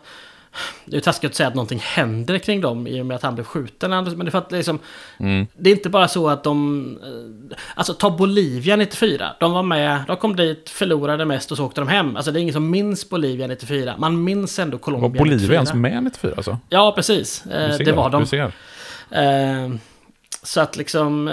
det 0.84 0.96
är 0.96 1.00
taskigt 1.00 1.30
att 1.30 1.34
säga 1.34 1.48
att 1.48 1.54
någonting 1.54 1.78
händer 1.78 2.38
kring 2.38 2.60
dem 2.60 2.86
i 2.86 3.00
och 3.00 3.06
med 3.06 3.14
att 3.14 3.22
han 3.22 3.34
blev 3.34 3.44
skjuten. 3.44 3.90
Men 3.90 4.04
det 4.04 4.26
är 4.26 4.30
för 4.30 4.38
att 4.38 4.52
liksom, 4.52 4.78
mm. 5.18 5.46
Det 5.56 5.70
är 5.70 5.74
inte 5.74 5.88
bara 5.88 6.08
så 6.08 6.28
att 6.28 6.44
de... 6.44 6.98
Eh, 7.02 7.56
alltså 7.74 7.94
ta 7.94 8.10
Bolivia 8.10 8.76
94. 8.76 9.32
De 9.40 9.52
var 9.52 9.62
med, 9.62 10.02
de 10.06 10.16
kom 10.16 10.36
dit, 10.36 10.70
förlorade 10.70 11.24
mest 11.24 11.50
och 11.50 11.56
så 11.56 11.66
åkte 11.66 11.80
de 11.80 11.88
hem. 11.88 12.16
Alltså 12.16 12.32
det 12.32 12.38
är 12.38 12.42
ingen 12.42 12.54
som 12.54 12.70
minns 12.70 13.08
Bolivia 13.08 13.46
94. 13.46 13.94
Man 13.98 14.24
minns 14.24 14.58
ändå 14.58 14.78
Colombia 14.78 15.08
var 15.08 15.18
Bolivia 15.18 15.36
94. 15.36 15.54
ens 15.54 15.74
med 15.74 16.04
94 16.04 16.32
alltså? 16.36 16.58
Ja, 16.68 16.92
precis. 16.96 17.46
Eh, 17.46 17.76
ser, 17.76 17.84
det 17.84 17.92
var 17.92 18.10
de. 18.10 18.52
Eh, 19.10 19.78
så 20.42 20.60
att 20.60 20.76
liksom... 20.76 21.28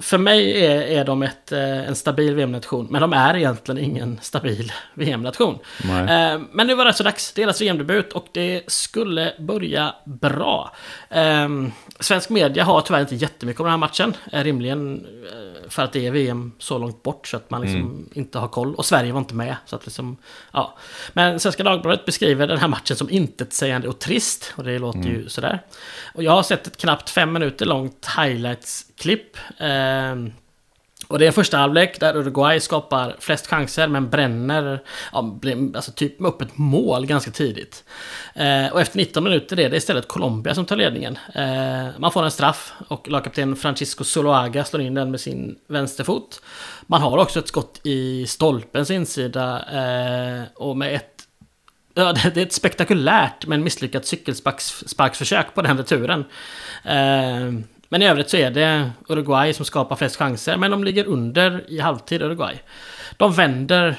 för 0.00 0.18
mig 0.18 0.64
är, 0.66 0.80
är 0.80 1.04
de 1.04 1.22
ett, 1.22 1.52
eh, 1.52 1.88
en 1.88 1.94
stabil 1.94 2.34
VM-nation, 2.34 2.86
men 2.90 3.00
de 3.00 3.12
är 3.12 3.36
egentligen 3.36 3.84
ingen 3.84 4.18
stabil 4.22 4.72
VM-nation. 4.94 5.58
Eh, 5.84 6.40
men 6.52 6.66
nu 6.66 6.74
var 6.74 6.84
det 6.84 6.92
så 6.92 7.02
dags, 7.02 7.32
deras 7.32 7.60
VM-debut 7.60 8.12
och 8.12 8.26
det 8.32 8.62
skulle 8.66 9.32
börja 9.38 9.94
bra. 10.04 10.72
Eh, 11.10 11.48
svensk 12.00 12.30
media 12.30 12.64
har 12.64 12.80
tyvärr 12.80 13.00
inte 13.00 13.14
jättemycket 13.14 13.60
om 13.60 13.64
den 13.64 13.70
här 13.70 13.78
matchen, 13.78 14.16
rimligen 14.24 15.06
för 15.68 15.82
att 15.82 15.92
det 15.92 16.06
är 16.06 16.10
VM 16.10 16.52
så 16.58 16.78
långt 16.78 17.02
bort 17.02 17.28
så 17.28 17.36
att 17.36 17.50
man 17.50 17.60
liksom 17.60 17.80
mm. 17.80 18.08
inte 18.12 18.38
har 18.38 18.48
koll. 18.48 18.74
Och 18.74 18.84
Sverige 18.84 19.12
var 19.12 19.20
inte 19.20 19.34
med. 19.34 19.56
Så 19.66 19.76
att 19.76 19.86
liksom, 19.86 20.16
ja. 20.52 20.76
Men 21.12 21.40
Svenska 21.40 21.62
Dagbladet 21.62 22.04
beskriver 22.04 22.46
den 22.46 22.58
här 22.58 22.68
matchen 22.68 22.96
som 22.96 23.10
intetsägande 23.10 23.88
och 23.88 23.98
trist. 23.98 24.52
Och 24.56 24.64
det 24.64 24.78
låter 24.78 24.98
mm. 24.98 25.12
ju 25.12 25.28
sådär. 25.28 25.62
Och 26.14 26.22
jag 26.22 26.32
har 26.32 26.42
sett 26.42 26.66
ett 26.66 26.76
knappt 26.76 27.10
fem 27.10 27.32
minuter 27.32 27.66
långt 27.66 28.06
highlights-klipp. 28.16 29.36
Eh, 29.58 29.66
Ehm, 29.84 30.32
och 31.08 31.18
det 31.18 31.26
är 31.26 31.30
första 31.30 31.56
halvlek 31.56 32.00
där 32.00 32.16
Uruguay 32.16 32.60
skapar 32.60 33.16
flest 33.18 33.46
chanser 33.46 33.88
men 33.88 34.10
bränner 34.10 34.82
ja, 35.12 35.38
alltså 35.74 35.92
typ 35.92 36.14
upp 36.18 36.42
ett 36.42 36.58
mål 36.58 37.06
ganska 37.06 37.30
tidigt. 37.30 37.84
Eh, 38.34 38.72
och 38.72 38.80
efter 38.80 38.96
19 38.96 39.24
minuter 39.24 39.60
är 39.60 39.70
det 39.70 39.76
istället 39.76 40.08
Colombia 40.08 40.54
som 40.54 40.64
tar 40.64 40.76
ledningen. 40.76 41.18
Eh, 41.34 41.86
man 41.98 42.12
får 42.12 42.22
en 42.22 42.30
straff 42.30 42.72
och 42.88 43.08
lagkapten 43.08 43.56
Francisco 43.56 44.04
Zuluaga 44.04 44.64
slår 44.64 44.82
in 44.82 44.94
den 44.94 45.10
med 45.10 45.20
sin 45.20 45.58
vänsterfot. 45.66 46.42
Man 46.86 47.02
har 47.02 47.18
också 47.18 47.38
ett 47.38 47.48
skott 47.48 47.80
i 47.82 48.26
stolpens 48.26 48.90
insida 48.90 49.64
eh, 49.72 50.42
och 50.54 50.76
med 50.76 50.94
ett 50.94 51.10
Ja, 51.96 52.12
det 52.34 52.36
är 52.36 52.46
ett 52.46 52.52
spektakulärt 52.52 53.46
men 53.46 53.64
misslyckat 53.64 54.06
cykelsparksförsök 54.06 55.54
på 55.54 55.62
den 55.62 55.78
returen. 55.78 56.24
Eh, 56.84 57.73
men 57.94 58.02
i 58.02 58.06
övrigt 58.06 58.30
så 58.30 58.36
är 58.36 58.50
det 58.50 58.90
Uruguay 59.08 59.52
som 59.52 59.64
skapar 59.64 59.96
flest 59.96 60.16
chanser. 60.16 60.56
Men 60.56 60.70
de 60.70 60.84
ligger 60.84 61.04
under 61.04 61.64
i 61.68 61.80
halvtid, 61.80 62.22
Uruguay. 62.22 62.62
De 63.16 63.32
vänder 63.32 63.96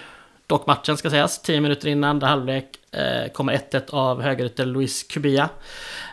dock 0.48 0.68
matchen 0.68 0.98
ska 0.98 1.10
sägas. 1.10 1.42
10 1.42 1.62
minuter 1.62 1.88
innan 1.88 2.10
andra 2.10 2.28
halvlek 2.28 2.66
eh, 2.92 3.32
kommer 3.32 3.54
1-1 3.54 3.94
av 3.94 4.22
högerytter 4.22 4.66
Luis 4.66 5.04
Cubia. 5.04 5.50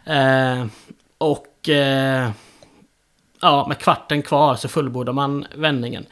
Eh, 0.05 0.67
och 1.19 1.69
eh, 1.69 2.31
ja, 3.41 3.67
med 3.69 3.79
kvarten 3.79 4.23
kvar 4.23 4.57
så 4.57 4.69
fullbordar 4.69 5.13
man 5.13 5.47
vändningen. 5.55 6.07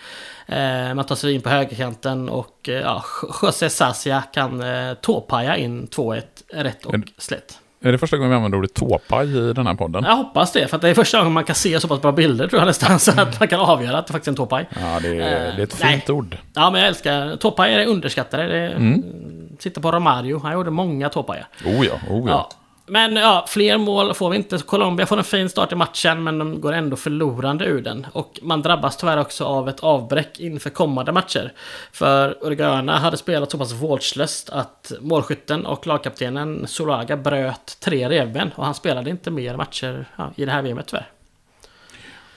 Eh, 0.46 0.94
man 0.94 1.04
tar 1.04 1.14
sig 1.14 1.34
in 1.34 1.42
på 1.42 1.48
högerkanten 1.48 2.28
och 2.28 2.68
eh, 2.68 2.74
ja, 2.74 3.04
José 3.42 3.70
Sasia 3.70 4.22
kan 4.22 4.62
eh, 4.62 4.94
tåpaja 4.94 5.56
in 5.56 5.88
2-1 5.88 6.22
rätt 6.48 6.86
och 6.86 6.94
slätt. 7.18 7.59
Är 7.82 7.92
det 7.92 7.98
första 7.98 8.16
gången 8.16 8.30
vi 8.30 8.36
använder 8.36 8.58
ordet 8.58 8.74
tåpaj 8.74 9.38
i 9.38 9.52
den 9.52 9.66
här 9.66 9.74
podden? 9.74 10.04
Jag 10.04 10.16
hoppas 10.16 10.52
det, 10.52 10.68
för 10.68 10.76
att 10.76 10.82
det 10.82 10.88
är 10.88 10.94
första 10.94 11.18
gången 11.18 11.32
man 11.32 11.44
kan 11.44 11.54
se 11.54 11.80
så 11.80 11.88
pass 11.88 12.02
bra 12.02 12.12
bilder 12.12 12.48
tror 12.48 12.60
jag 12.60 12.66
nästan, 12.66 12.98
så 12.98 13.20
att 13.20 13.40
man 13.40 13.48
kan 13.48 13.60
avgöra 13.60 13.98
att 13.98 14.06
det 14.06 14.12
faktiskt 14.12 14.28
är 14.28 14.32
en 14.32 14.36
tåpaj. 14.36 14.68
Ja, 14.80 15.00
det 15.02 15.08
är, 15.08 15.16
det 15.16 15.22
är 15.22 15.60
ett 15.60 15.74
fint 15.74 16.08
nej. 16.08 16.16
ord. 16.16 16.36
Ja, 16.54 16.70
men 16.70 16.80
jag 16.80 16.88
älskar... 16.88 17.36
Tåpaj 17.36 17.74
är 17.74 17.86
underskattade. 17.86 18.46
Det 18.46 18.58
är, 18.58 18.70
mm. 18.70 19.02
Sitter 19.58 19.80
på 19.80 19.92
Romario, 19.92 20.40
han 20.42 20.52
gjorde 20.52 20.70
många 20.70 21.08
tåpajar. 21.08 21.46
Oh 21.64 21.86
ja, 21.86 21.92
oh 22.10 22.28
ja. 22.28 22.48
ja. 22.50 22.50
Men 22.90 23.16
ja, 23.16 23.44
fler 23.48 23.78
mål 23.78 24.14
får 24.14 24.30
vi 24.30 24.36
inte. 24.36 24.58
Colombia 24.58 25.06
får 25.06 25.18
en 25.18 25.24
fin 25.24 25.48
start 25.48 25.72
i 25.72 25.74
matchen, 25.74 26.22
men 26.22 26.38
de 26.38 26.60
går 26.60 26.72
ändå 26.72 26.96
förlorande 26.96 27.64
ur 27.64 27.82
den. 27.82 28.06
Och 28.12 28.38
man 28.42 28.62
drabbas 28.62 28.96
tyvärr 28.96 29.18
också 29.18 29.44
av 29.44 29.68
ett 29.68 29.80
avbräck 29.80 30.40
inför 30.40 30.70
kommande 30.70 31.12
matcher. 31.12 31.52
För 31.92 32.38
Uruguayarna 32.40 32.98
hade 32.98 33.16
spelat 33.16 33.50
så 33.50 33.58
pass 33.58 33.72
vårdslöst 33.72 34.50
att 34.50 34.92
målskytten 35.00 35.66
och 35.66 35.86
lagkaptenen 35.86 36.66
Solaga 36.66 37.16
bröt 37.16 37.76
tre 37.80 38.08
revben. 38.08 38.50
Och 38.56 38.64
han 38.64 38.74
spelade 38.74 39.10
inte 39.10 39.30
mer 39.30 39.56
matcher 39.56 40.08
ja, 40.16 40.32
i 40.36 40.44
det 40.44 40.50
här 40.50 40.62
VMet 40.62 40.86
tyvärr. 40.86 41.10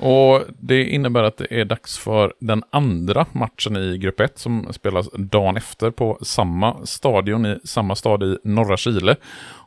Och 0.05 0.41
det 0.59 0.83
innebär 0.83 1.23
att 1.23 1.37
det 1.37 1.47
är 1.61 1.65
dags 1.65 1.97
för 1.97 2.33
den 2.39 2.63
andra 2.69 3.25
matchen 3.31 3.77
i 3.77 3.97
grupp 3.97 4.19
1 4.19 4.39
som 4.39 4.73
spelas 4.73 5.09
dagen 5.13 5.57
efter 5.57 5.91
på 5.91 6.17
samma 6.21 6.85
stadion 6.85 7.45
i 7.45 7.59
samma 7.63 7.95
stad 7.95 8.23
i 8.23 8.37
norra 8.43 8.77
Chile. 8.77 9.15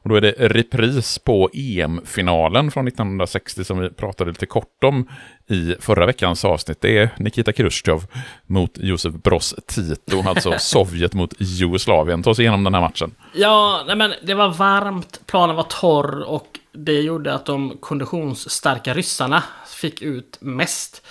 Och 0.02 0.08
då 0.08 0.14
är 0.14 0.20
det 0.20 0.34
repris 0.38 1.18
på 1.18 1.50
EM-finalen 1.52 2.70
från 2.70 2.88
1960 2.88 3.64
som 3.64 3.78
vi 3.78 3.90
pratade 3.90 4.30
lite 4.30 4.46
kort 4.46 4.84
om 4.84 5.08
i 5.46 5.74
förra 5.80 6.06
veckans 6.06 6.44
avsnitt. 6.44 6.80
Det 6.80 6.98
är 6.98 7.10
Nikita 7.18 7.52
Khrushchev 7.52 8.00
mot 8.46 8.78
Josef 8.78 9.14
Broz 9.14 9.54
Tito, 9.66 10.28
alltså 10.28 10.54
Sovjet 10.58 11.14
mot 11.14 11.34
Jugoslavien. 11.38 12.22
Ta 12.22 12.30
oss 12.30 12.40
igenom 12.40 12.64
den 12.64 12.74
här 12.74 12.80
matchen. 12.80 13.14
Ja, 13.34 13.84
nej 13.86 13.96
men 13.96 14.12
det 14.22 14.34
var 14.34 14.48
varmt, 14.48 15.20
planen 15.26 15.56
var 15.56 15.66
torr 15.80 16.22
och 16.22 16.58
det 16.76 17.00
gjorde 17.00 17.34
att 17.34 17.46
de 17.46 17.76
konditionsstarka 17.80 18.94
ryssarna 18.94 19.42
fick 19.66 20.02
ut 20.02 20.38
mest. 20.40 21.02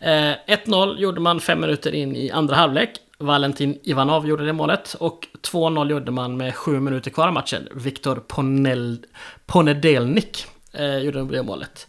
Eh, 0.00 0.32
1-0 0.46 0.98
gjorde 0.98 1.20
man 1.20 1.40
fem 1.40 1.60
minuter 1.60 1.94
in 1.94 2.16
i 2.16 2.30
andra 2.30 2.56
halvlek. 2.56 2.90
Valentin 3.18 3.78
Ivanov 3.82 4.26
gjorde 4.26 4.46
det 4.46 4.52
målet. 4.52 4.94
Och 4.94 5.28
2-0 5.52 5.90
gjorde 5.90 6.12
man 6.12 6.36
med 6.36 6.54
sju 6.54 6.80
minuter 6.80 7.10
kvar 7.10 7.26
av 7.26 7.32
matchen. 7.32 7.68
Viktor 7.74 8.16
Ponel, 8.16 9.04
Ponedelnik 9.46 10.46
eh, 10.72 10.98
gjorde 10.98 11.24
det 11.24 11.42
målet. 11.42 11.86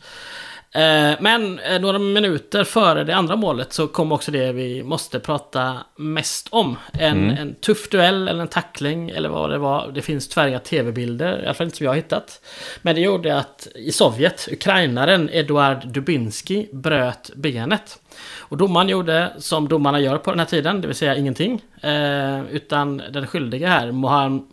Eh, 0.76 1.16
men 1.20 1.60
eh, 1.60 1.82
några 1.82 2.00
minuter 2.00 2.64
före 2.64 3.04
det 3.04 3.16
andra 3.16 3.36
målet 3.36 3.74
så 3.74 3.88
kom 3.88 4.12
också 4.12 4.32
det 4.32 4.52
vi 4.52 4.84
måste 4.84 5.20
prata 5.20 5.78
mest 5.96 6.48
om. 6.52 6.78
En, 6.94 7.24
mm. 7.24 7.38
en 7.38 7.56
tuff 7.56 7.90
duell 7.90 8.28
eller 8.28 8.42
en 8.42 8.48
tackling 8.48 9.10
eller 9.10 9.30
vad 9.30 9.50
det 9.50 9.58
var. 9.58 9.92
Det 9.92 10.02
finns 10.02 10.28
tyvärr 10.28 10.60
tv-bilder, 10.60 11.40
i 11.42 11.46
alla 11.46 11.54
fall 11.54 11.66
inte 11.68 11.78
som 11.78 11.84
jag 11.84 11.92
har 11.92 11.96
hittat. 11.96 12.42
Men 12.82 12.96
det 12.96 13.02
gjorde 13.02 13.38
att 13.38 13.68
i 13.76 13.92
Sovjet, 13.92 14.48
ukrainaren 14.52 15.30
Eduard 15.30 15.88
Dubinski 15.88 16.70
bröt 16.72 17.32
benet. 17.36 18.00
Och 18.38 18.58
domaren 18.58 18.90
gjorde 18.90 19.34
som 19.38 19.68
domarna 19.68 20.00
gör 20.00 20.18
på 20.18 20.32
den 20.32 20.40
här 20.40 20.46
tiden, 20.46 20.82
det 20.82 20.88
vill 20.88 20.96
säga 20.96 21.16
ingenting. 21.16 21.62
Eh, 21.82 22.42
utan 22.52 22.98
den 22.98 23.28
skyldige 23.28 23.68
här, 23.68 23.92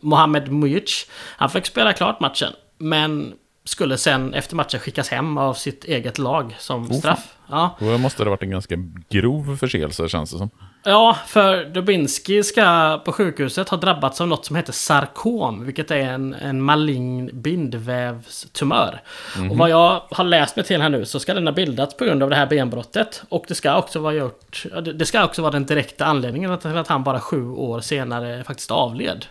Mohamed 0.01 0.53
Mujic, 0.53 1.07
han 1.37 1.51
fick 1.51 1.67
spela 1.67 1.93
klart 1.93 2.21
matchen. 2.21 2.53
Men 2.79 3.35
skulle 3.71 3.99
sen 3.99 4.35
efter 4.35 4.57
matchen 4.57 4.81
skickas 4.81 5.09
hem 5.09 5.39
av 5.39 5.55
sitt 5.55 5.85
eget 5.85 6.19
lag 6.19 6.57
som 6.59 6.91
oh, 6.91 6.99
straff. 6.99 7.35
Ja. 7.47 7.77
Då 7.79 7.99
måste 7.99 8.25
det 8.25 8.31
varit 8.31 8.43
en 8.43 8.51
ganska 8.51 8.75
grov 9.09 9.57
förseelse 9.57 10.09
känns 10.09 10.31
det 10.31 10.39
som. 10.39 10.51
Ja, 10.85 11.17
för 11.27 11.65
Dubinski 11.65 12.43
ska 12.43 13.01
på 13.05 13.13
sjukhuset 13.13 13.69
ha 13.69 13.77
drabbats 13.77 14.21
av 14.21 14.29
något 14.29 14.45
som 14.45 14.57
heter 14.57 14.73
sarkom, 14.73 15.65
vilket 15.65 15.91
är 15.91 15.97
en, 15.97 16.35
en 16.35 16.63
malign 16.63 17.31
bindvävstumör. 17.33 19.03
Mm 19.37 19.49
-hmm. 19.49 19.51
Och 19.51 19.59
vad 19.59 19.71
jag 19.71 20.03
har 20.11 20.25
läst 20.25 20.57
mig 20.57 20.65
till 20.65 20.83
här 20.83 20.89
nu 20.89 21.05
så 21.05 21.21
ska 21.21 21.35
den 21.35 21.47
ha 21.47 21.55
bildats 21.55 21.97
på 21.97 22.05
grund 22.05 22.23
av 22.23 22.31
det 22.31 22.37
här 22.37 22.47
benbrottet. 22.47 23.23
Och 23.29 23.45
det 23.49 23.55
ska 23.55 23.79
också 23.79 23.99
vara 23.99 24.15
gjort, 24.15 24.67
det 24.95 25.07
ska 25.07 25.25
också 25.25 25.43
vara 25.43 25.53
den 25.53 25.67
direkta 25.67 26.05
anledningen 26.05 26.59
till 26.59 26.77
att 26.77 26.89
han 26.89 27.05
bara 27.05 27.21
sju 27.21 27.49
år 27.51 27.81
senare 27.81 28.45
faktiskt 28.45 28.71
avled. 28.71 29.27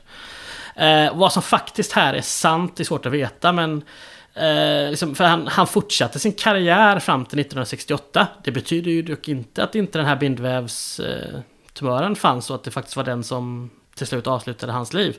Eh, 0.80 1.18
vad 1.18 1.34
som 1.34 1.42
faktiskt 1.42 1.92
här 1.92 2.14
är 2.14 2.22
sant 2.22 2.80
är 2.80 2.84
svårt 2.84 3.06
att 3.06 3.12
veta, 3.12 3.52
men 3.52 3.82
Eh, 4.34 4.89
liksom, 4.89 5.15
för 5.15 5.23
han, 5.23 5.47
han, 5.47 5.67
fortsatte 5.67 6.19
sin 6.19 6.34
karriär 6.34 6.99
fram 6.99 7.25
till 7.25 7.39
1968. 7.39 8.27
Det 8.43 8.51
betyder 8.51 8.91
ju 8.91 9.01
dock 9.01 9.27
inte 9.27 9.63
att 9.63 9.75
inte 9.75 9.97
den 9.97 10.07
här 10.07 10.15
bindvävstumören 10.15 12.11
eh, 12.11 12.15
fanns 12.15 12.49
och 12.49 12.55
att 12.55 12.63
det 12.63 12.71
faktiskt 12.71 12.95
var 12.95 13.03
den 13.03 13.23
som 13.23 13.69
till 13.95 14.07
slut 14.07 14.27
avslutade 14.27 14.71
hans 14.71 14.93
liv. 14.93 15.17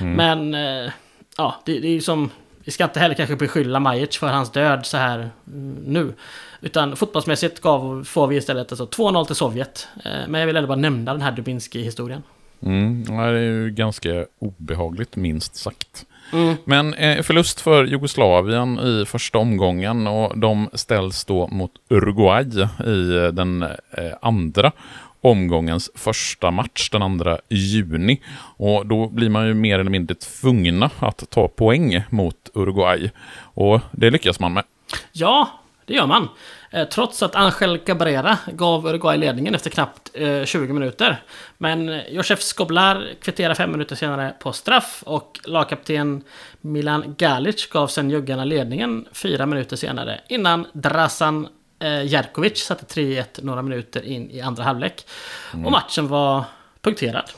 Mm. 0.00 0.12
Men 0.14 0.54
eh, 0.54 0.92
ja, 1.36 1.54
det, 1.64 1.80
det, 1.80 1.88
är 1.88 1.92
ju 1.92 2.00
som... 2.00 2.30
Vi 2.64 2.72
ska 2.72 2.84
inte 2.84 3.00
heller 3.00 3.14
kanske 3.14 3.36
beskylla 3.36 3.80
Majic 3.80 4.16
för 4.16 4.26
hans 4.26 4.52
död 4.52 4.86
så 4.86 4.96
här 4.96 5.30
mm, 5.46 5.74
nu. 5.86 6.14
Utan 6.60 6.96
fotbollsmässigt 6.96 7.60
gav, 7.60 8.04
får 8.04 8.26
vi 8.26 8.36
istället 8.36 8.72
alltså 8.72 8.84
2-0 8.84 9.24
till 9.24 9.36
Sovjet. 9.36 9.88
Eh, 10.04 10.28
men 10.28 10.40
jag 10.40 10.46
vill 10.46 10.56
ändå 10.56 10.66
bara 10.66 10.76
nämna 10.76 11.12
den 11.12 11.22
här 11.22 11.32
Dubinski-historien. 11.32 12.22
Mm, 12.62 13.04
det 13.04 13.14
är 13.14 13.32
ju 13.32 13.70
ganska 13.70 14.26
obehagligt 14.38 15.16
minst 15.16 15.56
sagt. 15.56 16.06
Mm. 16.32 16.54
Men 16.64 16.94
eh, 16.94 17.22
förlust 17.22 17.60
för 17.60 17.84
Jugoslavien 17.84 18.78
i 18.78 19.04
första 19.06 19.38
omgången 19.38 20.06
och 20.06 20.38
de 20.38 20.70
ställs 20.74 21.24
då 21.24 21.48
mot 21.48 21.70
Uruguay 21.88 22.44
i 22.86 23.16
eh, 23.16 23.32
den 23.32 23.62
eh, 23.62 24.12
andra 24.22 24.72
omgångens 25.20 25.90
första 25.94 26.50
match 26.50 26.90
den 26.90 27.18
2 27.18 27.38
juni. 27.48 28.20
Och 28.56 28.86
då 28.86 29.08
blir 29.08 29.28
man 29.28 29.46
ju 29.46 29.54
mer 29.54 29.78
eller 29.78 29.90
mindre 29.90 30.14
tvungna 30.14 30.90
att 30.98 31.30
ta 31.30 31.48
poäng 31.48 32.02
mot 32.10 32.50
Uruguay. 32.54 33.10
Och 33.54 33.80
det 33.90 34.10
lyckas 34.10 34.40
man 34.40 34.52
med. 34.52 34.64
Ja, 35.12 35.48
det 35.86 35.94
gör 35.94 36.06
man. 36.06 36.28
Eh, 36.72 36.88
trots 36.88 37.22
att 37.22 37.34
Angel 37.34 37.78
Cabrera 37.78 38.38
gav 38.46 38.86
Uruguay 38.86 39.18
ledningen 39.18 39.54
efter 39.54 39.70
knappt 39.70 40.10
20 40.44 40.64
eh, 40.64 40.72
minuter. 40.72 41.22
Men 41.58 42.00
Josef 42.08 42.42
Skoblar 42.42 43.08
kvitterade 43.22 43.54
fem 43.54 43.72
minuter 43.72 43.96
senare 43.96 44.34
på 44.40 44.52
straff 44.52 45.02
och 45.06 45.40
lagkapten 45.44 46.24
Milan 46.60 47.14
Galic 47.18 47.66
gav 47.66 47.86
sen 47.86 48.10
juggarna 48.10 48.44
ledningen 48.44 49.08
fyra 49.12 49.46
minuter 49.46 49.76
senare 49.76 50.20
innan 50.28 50.66
Drasan 50.72 51.48
eh, 51.78 52.04
Jerkovic 52.04 52.58
satte 52.58 53.00
3-1 53.00 53.24
några 53.42 53.62
minuter 53.62 54.02
in 54.06 54.30
i 54.30 54.40
andra 54.40 54.64
halvlek. 54.64 55.06
Mm. 55.52 55.66
Och 55.66 55.72
matchen 55.72 56.08
var 56.08 56.44
punkterad. 56.80 57.30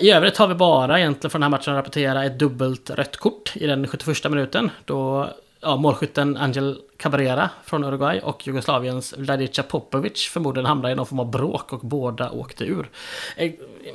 I 0.00 0.10
övrigt 0.10 0.36
har 0.36 0.46
vi 0.46 0.54
bara 0.54 0.98
egentligen 0.98 1.30
från 1.30 1.40
den 1.40 1.52
här 1.52 1.58
matchen 1.58 1.72
att 1.72 1.78
rapportera 1.78 2.24
ett 2.24 2.38
dubbelt 2.38 2.90
rött 2.90 3.16
kort 3.16 3.52
i 3.56 3.66
den 3.66 3.88
71 3.88 4.30
minuten. 4.30 4.70
Då 4.84 5.30
ja, 5.62 5.76
målskytten 5.76 6.36
Angel 6.36 6.80
Cabrera 6.96 7.50
från 7.64 7.84
Uruguay 7.84 8.20
och 8.20 8.46
Jugoslaviens 8.46 9.14
Vladica 9.18 9.62
Popovic 9.62 10.28
förmodligen 10.32 10.66
hamnade 10.66 10.92
i 10.92 10.94
någon 10.94 11.06
form 11.06 11.20
av 11.20 11.30
bråk 11.30 11.72
och 11.72 11.80
båda 11.80 12.30
åkte 12.30 12.64
ur. 12.64 12.90
Eh, 13.36 13.52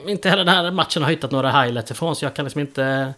inte 0.08 0.30
heller 0.30 0.46
den 0.46 0.54
här 0.54 0.72
matchen 0.72 1.04
har 1.04 1.10
hittat 1.10 1.32
några 1.32 1.62
highlights 1.62 1.92
ifrån 1.92 2.16
så 2.16 2.26
jag 2.26 2.34
kan 2.34 2.46
liksom 2.46 2.62
inte 2.62 3.14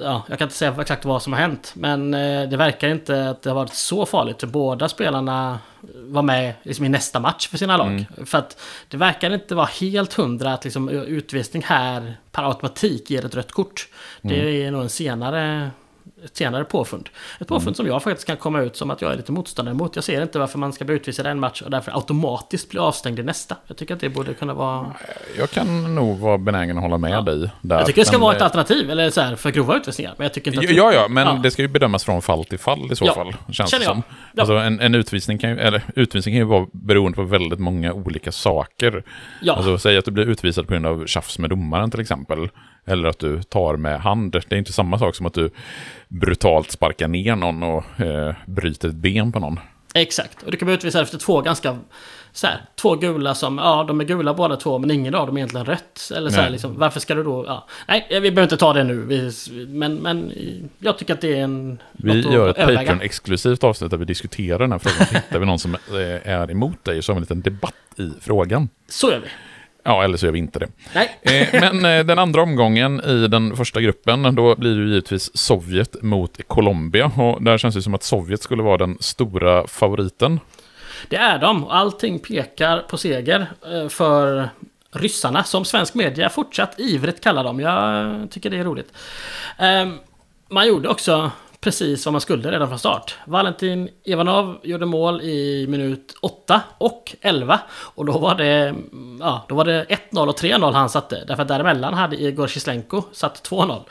ja, 0.00 0.22
jag 0.28 0.38
kan 0.38 0.46
inte 0.46 0.56
säga 0.56 0.74
exakt 0.80 1.04
vad 1.04 1.22
som 1.22 1.32
har 1.32 1.40
hänt. 1.40 1.72
Men 1.74 2.14
eh, 2.14 2.48
det 2.48 2.56
verkar 2.56 2.88
inte 2.88 3.30
att 3.30 3.42
det 3.42 3.50
har 3.50 3.54
varit 3.54 3.74
så 3.74 4.06
farligt. 4.06 4.40
För 4.40 4.46
båda 4.46 4.88
spelarna 4.88 5.58
var 5.94 6.22
med 6.22 6.54
liksom, 6.62 6.84
i 6.84 6.88
nästa 6.88 7.20
match 7.20 7.48
för 7.48 7.58
sina 7.58 7.76
lag. 7.76 7.88
Mm. 7.88 8.26
För 8.26 8.38
att 8.38 8.60
det 8.88 8.96
verkar 8.96 9.34
inte 9.34 9.54
vara 9.54 9.66
helt 9.80 10.14
hundra 10.14 10.52
att 10.52 10.64
liksom, 10.64 10.88
utvisning 10.88 11.62
här 11.66 12.16
per 12.32 12.42
automatik 12.42 13.10
ger 13.10 13.26
ett 13.26 13.34
rött 13.34 13.52
kort. 13.52 13.88
Mm. 14.22 14.36
Det 14.36 14.64
är 14.64 14.70
nog 14.70 14.82
en 14.82 14.88
senare 14.88 15.70
ett 16.24 16.36
senare 16.36 16.64
påfund. 16.64 17.08
Ett 17.40 17.48
påfund 17.48 17.66
mm. 17.66 17.74
som 17.74 17.86
jag 17.86 18.02
faktiskt 18.02 18.26
kan 18.26 18.36
komma 18.36 18.60
ut 18.60 18.76
som 18.76 18.90
att 18.90 19.02
jag 19.02 19.12
är 19.12 19.16
lite 19.16 19.32
motståndare 19.32 19.74
mot. 19.74 19.96
Jag 19.96 20.04
ser 20.04 20.22
inte 20.22 20.38
varför 20.38 20.58
man 20.58 20.72
ska 20.72 20.84
bli 20.84 20.94
utvisad 20.94 21.26
en 21.26 21.40
match 21.40 21.62
och 21.62 21.70
därför 21.70 21.92
automatiskt 21.92 22.70
bli 22.70 22.80
avstängd 22.80 23.18
i 23.18 23.22
nästa. 23.22 23.56
Jag 23.66 23.76
tycker 23.76 23.94
att 23.94 24.00
det 24.00 24.08
borde 24.08 24.34
kunna 24.34 24.54
vara... 24.54 24.92
Jag 25.38 25.50
kan 25.50 25.94
nog 25.94 26.18
vara 26.18 26.38
benägen 26.38 26.76
att 26.76 26.82
hålla 26.82 26.98
med 26.98 27.10
ja. 27.10 27.20
dig. 27.20 27.50
Där. 27.60 27.76
Jag 27.76 27.86
tycker 27.86 28.00
det 28.00 28.06
ska 28.06 28.16
men... 28.16 28.20
vara 28.20 28.36
ett 28.36 28.42
alternativ, 28.42 28.90
eller 28.90 29.10
så 29.10 29.20
här, 29.20 29.36
för 29.36 29.50
grova 29.50 29.76
utvisningar. 29.76 30.14
Men 30.16 30.24
jag 30.24 30.34
tycker 30.34 30.50
inte 30.50 30.70
att... 30.70 30.76
Ja, 30.76 30.92
ja, 30.92 31.08
men 31.08 31.26
ja. 31.26 31.40
det 31.42 31.50
ska 31.50 31.62
ju 31.62 31.68
bedömas 31.68 32.04
från 32.04 32.22
fall 32.22 32.44
till 32.44 32.58
fall 32.58 32.92
i 32.92 32.96
så 32.96 33.06
ja. 33.06 33.14
fall. 33.14 33.36
Känns 33.50 33.70
Känner 33.70 33.84
det 33.84 33.90
som. 33.90 34.02
Ja. 34.32 34.40
Alltså 34.42 34.54
en, 34.54 34.80
en, 34.80 34.94
utvisning 34.94 35.38
kan 35.38 35.50
ju, 35.50 35.58
eller 35.58 35.82
utvisning 35.94 36.32
kan 36.32 36.38
ju 36.38 36.44
vara 36.44 36.66
beroende 36.72 37.16
på 37.16 37.22
väldigt 37.22 37.58
många 37.58 37.92
olika 37.92 38.32
saker. 38.32 39.04
Ja. 39.42 39.52
Alltså 39.52 39.78
säg 39.78 39.98
att 39.98 40.04
du 40.04 40.10
blir 40.10 40.24
utvisad 40.24 40.66
på 40.66 40.72
grund 40.72 40.86
av 40.86 41.06
tjafs 41.06 41.38
med 41.38 41.50
domaren 41.50 41.90
till 41.90 42.00
exempel. 42.00 42.48
Eller 42.86 43.08
att 43.08 43.18
du 43.18 43.42
tar 43.42 43.76
med 43.76 44.00
hand. 44.00 44.32
Det 44.32 44.52
är 44.52 44.58
inte 44.58 44.72
samma 44.72 44.98
sak 44.98 45.14
som 45.14 45.26
att 45.26 45.34
du 45.34 45.50
brutalt 46.08 46.70
sparkar 46.70 47.08
ner 47.08 47.36
någon 47.36 47.62
och 47.62 48.00
eh, 48.00 48.34
bryter 48.46 48.88
ett 48.88 48.94
ben 48.94 49.32
på 49.32 49.38
någon. 49.38 49.60
Exakt, 49.94 50.42
och 50.42 50.50
du 50.50 50.56
kan 50.56 50.66
bli 50.66 50.74
utvisad 50.74 51.02
efter 51.02 51.18
två 51.18 51.40
ganska 51.40 51.78
så 52.32 52.46
här, 52.46 52.60
två 52.80 52.94
gula 52.94 53.34
som, 53.34 53.58
ja 53.58 53.84
de 53.88 54.00
är 54.00 54.04
gula 54.04 54.34
båda 54.34 54.56
två 54.56 54.78
men 54.78 54.90
ingen 54.90 55.14
av 55.14 55.26
dem 55.26 55.36
är 55.36 55.40
egentligen 55.40 55.66
rött. 55.66 56.10
Eller 56.16 56.30
så 56.30 56.40
här, 56.40 56.50
liksom, 56.50 56.78
varför 56.78 57.00
ska 57.00 57.14
du 57.14 57.22
då, 57.22 57.44
ja. 57.46 57.66
Nej, 57.88 58.06
vi 58.10 58.20
behöver 58.20 58.42
inte 58.42 58.56
ta 58.56 58.72
det 58.72 58.84
nu. 58.84 58.94
Vi, 58.94 59.32
men, 59.68 59.94
men 59.94 60.32
jag 60.78 60.98
tycker 60.98 61.14
att 61.14 61.20
det 61.20 61.38
är 61.38 61.42
en... 61.42 61.78
Vi 61.92 62.20
gör 62.20 62.48
ett 62.48 62.56
Patreon-exklusivt 62.56 63.64
avsnitt 63.64 63.90
där 63.90 63.98
vi 63.98 64.04
diskuterar 64.04 64.58
den 64.58 64.72
här 64.72 64.78
frågan. 64.78 65.06
Hittar 65.10 65.38
vi 65.38 65.46
någon 65.46 65.58
som 65.58 65.76
är 66.24 66.50
emot 66.50 66.84
dig 66.84 67.02
så 67.02 67.12
har 67.12 67.14
vi 67.14 67.18
en 67.18 67.22
liten 67.22 67.40
debatt 67.40 67.74
i 67.96 68.10
frågan. 68.20 68.68
Så 68.88 69.10
gör 69.10 69.18
vi. 69.18 69.28
Ja, 69.86 70.04
eller 70.04 70.16
så 70.16 70.26
gör 70.26 70.32
vi 70.32 70.38
inte 70.38 70.58
det. 70.58 70.68
Eh, 71.22 71.60
men 71.60 71.84
eh, 71.84 72.04
den 72.06 72.18
andra 72.18 72.42
omgången 72.42 73.00
i 73.00 73.28
den 73.28 73.56
första 73.56 73.80
gruppen, 73.80 74.34
då 74.34 74.54
blir 74.56 74.74
det 74.74 74.88
givetvis 74.88 75.36
Sovjet 75.36 76.02
mot 76.02 76.40
Colombia. 76.48 77.12
Och 77.16 77.42
där 77.42 77.58
känns 77.58 77.74
det 77.74 77.82
som 77.82 77.94
att 77.94 78.02
Sovjet 78.02 78.42
skulle 78.42 78.62
vara 78.62 78.76
den 78.76 78.96
stora 79.00 79.66
favoriten. 79.66 80.40
Det 81.08 81.16
är 81.16 81.38
de. 81.38 81.64
Allting 81.64 82.18
pekar 82.18 82.78
på 82.78 82.96
seger 82.96 83.46
eh, 83.72 83.88
för 83.88 84.48
ryssarna, 84.92 85.44
som 85.44 85.64
svensk 85.64 85.94
media 85.94 86.28
fortsatt 86.28 86.80
ivrigt 86.80 87.24
kallar 87.24 87.44
dem. 87.44 87.60
Jag 87.60 88.30
tycker 88.30 88.50
det 88.50 88.56
är 88.56 88.64
roligt. 88.64 88.92
Ehm, 89.58 89.98
man 90.48 90.68
gjorde 90.68 90.88
också 90.88 91.30
precis 91.60 92.06
vad 92.06 92.12
man 92.12 92.20
skulle 92.20 92.50
redan 92.50 92.68
från 92.68 92.78
start. 92.78 93.14
Valentin 93.24 93.88
Ivanov 94.04 94.58
gjorde 94.62 94.86
mål 94.86 95.20
i 95.22 95.66
minut 95.68 96.14
8 96.20 96.60
och 96.78 97.16
11. 97.20 97.60
Och 97.70 98.04
då 98.04 98.18
var 98.18 98.34
det, 98.34 98.74
ja, 99.20 99.46
då 99.48 99.54
var 99.54 99.64
det 99.64 99.84
1-0 100.10 100.28
och 100.28 100.40
3-0 100.40 100.72
han 100.72 100.90
satte. 100.90 101.24
Därför 101.26 101.42
att 101.42 101.48
däremellan 101.48 101.94
hade 101.94 102.22
Igor 102.22 102.46
Kislenko 102.46 103.02
satt 103.12 103.48
2-0. 103.50 103.82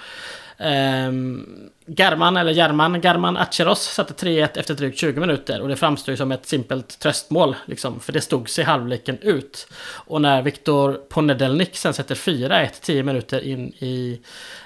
Um, 0.57 0.67
ehm, 0.67 1.69
German, 1.87 2.37
eller 2.37 2.51
German, 2.51 3.01
German 3.01 3.37
Acheros 3.37 3.81
satte 3.81 4.25
3-1 4.25 4.59
efter 4.59 4.73
drygt 4.73 4.99
20 4.99 5.19
minuter 5.19 5.61
och 5.61 5.67
det 5.67 5.75
framstod 5.75 6.13
ju 6.13 6.17
som 6.17 6.31
ett 6.31 6.45
simpelt 6.45 6.99
tröstmål, 6.99 7.55
liksom, 7.65 7.99
för 7.99 8.13
det 8.13 8.21
stod 8.21 8.49
sig 8.49 8.63
halvleken 8.63 9.17
ut. 9.21 9.67
Och 9.85 10.21
när 10.21 10.41
Viktor 10.41 10.93
Ponedelnik 10.93 11.75
sen 11.75 11.93
sätter 11.93 12.15
4-1 12.15 12.69
10 12.81 13.03
minuter 13.03 13.43
in 13.43 13.67
i 13.67 14.21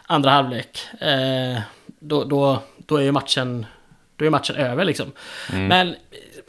andra 0.08 0.30
halvlek, 0.30 0.80
eh, 1.00 1.62
då, 2.00 2.24
då, 2.24 2.60
då 2.90 2.98
är 2.98 3.02
ju 3.02 3.12
matchen, 3.12 3.66
då 4.16 4.26
är 4.26 4.30
matchen 4.30 4.56
över 4.56 4.86
liksom. 4.86 5.12
Mm. 5.54 5.68
Men 5.68 5.96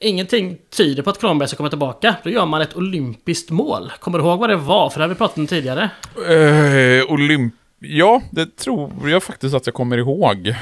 ingenting 0.01 0.59
tyder 0.76 1.03
på 1.03 1.11
att 1.11 1.20
Colombia 1.20 1.49
ska 1.49 1.57
komma 1.57 1.68
tillbaka. 1.68 2.14
Då 2.22 2.30
gör 2.30 2.47
man 2.47 2.61
ett 2.61 2.76
olympiskt 2.76 3.51
mål. 3.51 3.93
Kommer 4.01 4.18
du 4.18 4.24
ihåg 4.24 4.38
vad 4.41 4.51
det 4.51 4.57
var? 4.57 4.91
För 4.91 4.99
det 4.99 5.05
har 5.05 5.09
vi 5.09 5.14
pratat 5.14 5.38
om 5.38 5.47
tidigare. 5.47 5.91
Uh, 6.30 7.12
olymp 7.12 7.55
Ja, 7.82 8.22
det 8.30 8.57
tror 8.57 9.11
jag 9.11 9.22
faktiskt 9.22 9.55
att 9.55 9.66
jag 9.66 9.74
kommer 9.74 9.99
ihåg. 9.99 10.49
Eh, 10.49 10.55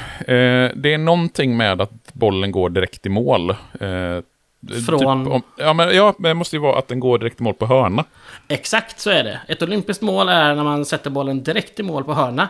det 0.75 0.93
är 0.93 0.97
någonting 0.97 1.57
med 1.57 1.81
att 1.81 2.13
bollen 2.13 2.51
går 2.51 2.69
direkt 2.69 3.05
i 3.05 3.09
mål. 3.09 3.49
Eh, 3.49 3.57
Från... 4.87 5.25
Typ 5.25 5.33
om, 5.33 5.41
ja, 5.55 5.73
men, 5.73 5.95
ja, 5.95 6.13
det 6.17 6.33
måste 6.33 6.55
ju 6.55 6.61
vara 6.61 6.79
att 6.79 6.87
den 6.87 6.99
går 6.99 7.17
direkt 7.17 7.39
i 7.39 7.43
mål 7.43 7.53
på 7.53 7.65
hörna. 7.65 8.03
Exakt 8.47 8.99
så 8.99 9.09
är 9.09 9.23
det. 9.23 9.39
Ett 9.47 9.61
olympiskt 9.61 10.03
mål 10.03 10.29
är 10.29 10.55
när 10.55 10.63
man 10.63 10.85
sätter 10.85 11.09
bollen 11.09 11.43
direkt 11.43 11.79
i 11.79 11.83
mål 11.83 12.03
på 12.03 12.13
hörna. 12.13 12.47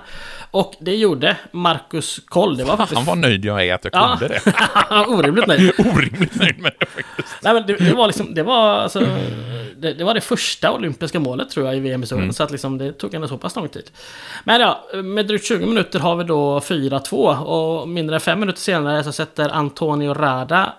Och 0.52 0.76
det 0.80 0.96
gjorde 0.96 1.38
Marcus 1.52 2.20
Koll. 2.26 2.58
Det 2.58 2.64
var 2.64 2.78
faktiskt... 2.78 2.98
Han 2.98 3.06
var 3.06 3.16
nöjd 3.16 3.46
jag 3.46 3.66
är 3.66 3.74
att 3.74 3.84
jag 3.84 3.94
kunde 3.94 4.28
det. 4.28 4.42
Orimligt 5.08 5.48
nöjd. 5.48 5.74
Orimligt 5.80 6.36
nöjd 6.36 6.60
med 6.60 6.72
det 6.80 6.86
faktiskt. 6.86 7.36
Nej, 7.42 7.54
men 7.54 7.68
det, 7.68 7.76
det 7.76 7.94
var 7.94 8.08
liksom, 8.08 8.34
det 8.34 8.44
var 8.44 8.80
alltså... 8.80 9.00
Det, 9.78 9.94
det, 9.94 10.04
var 10.04 10.14
det 10.14 10.22
första 10.22 10.72
olympiska 10.72 11.20
målet 11.20 11.50
tror 11.50 11.66
jag 11.66 11.76
i 11.76 11.80
VM-historien. 11.80 12.24
Mm. 12.24 12.34
Så 12.34 12.44
att 12.44 12.52
liksom, 12.52 12.78
det 12.78 12.92
tog 12.92 13.14
ändå 13.14 13.28
så 13.28 13.38
pass 13.38 13.56
lång 13.56 13.70
tid. 13.70 13.92
Men 14.44 14.62
ja, 14.62 14.86
med 15.04 15.28
drygt 15.28 15.48
20 15.48 15.66
minuter 15.66 16.00
har 16.00 16.16
vi 16.16 16.24
då 16.24 16.60
4-2. 16.60 17.38
Och 17.38 17.90
mindre 17.90 18.16
än 18.16 18.22
5 18.22 18.40
minuter 18.40 18.60
senare 18.60 19.04
så 19.04 19.12
sätter 19.12 19.50
Antonio 19.50 20.14
Rada 20.14 20.74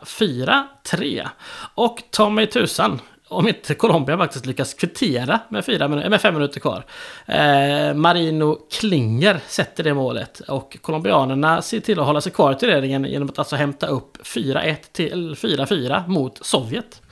3. 0.91 1.29
Och 1.75 2.03
ta 2.11 2.31
mig 2.31 2.47
tusan 2.47 3.01
om 3.31 3.49
inte 3.49 3.75
Colombia 3.75 4.19
faktiskt 4.19 4.47
lyckas 4.47 4.75
kvittera 4.75 5.41
med, 5.49 5.65
fyra 5.65 5.89
med 5.89 6.21
fem 6.21 6.35
minuter 6.35 6.61
kvar. 6.61 6.85
Eh, 7.27 7.95
Marino 7.95 8.59
Klinger 8.71 9.41
sätter 9.47 9.85
det 9.85 9.95
målet 9.95 10.41
och 10.41 10.77
colombianerna 10.81 11.63
ser 11.63 11.81
till 11.81 12.01
att 12.01 12.07
hålla 12.07 12.21
sig 12.21 12.33
kvar 12.33 12.53
i 12.53 12.55
turneringen 12.55 13.05
genom 13.05 13.29
att 13.29 13.39
alltså 13.39 13.57
hämta 13.57 13.87
upp 13.87 14.19
4-1 14.23 14.77
till 14.93 15.35
4-4 15.35 16.09
mot 16.09 16.47
Sovjet. 16.47 17.03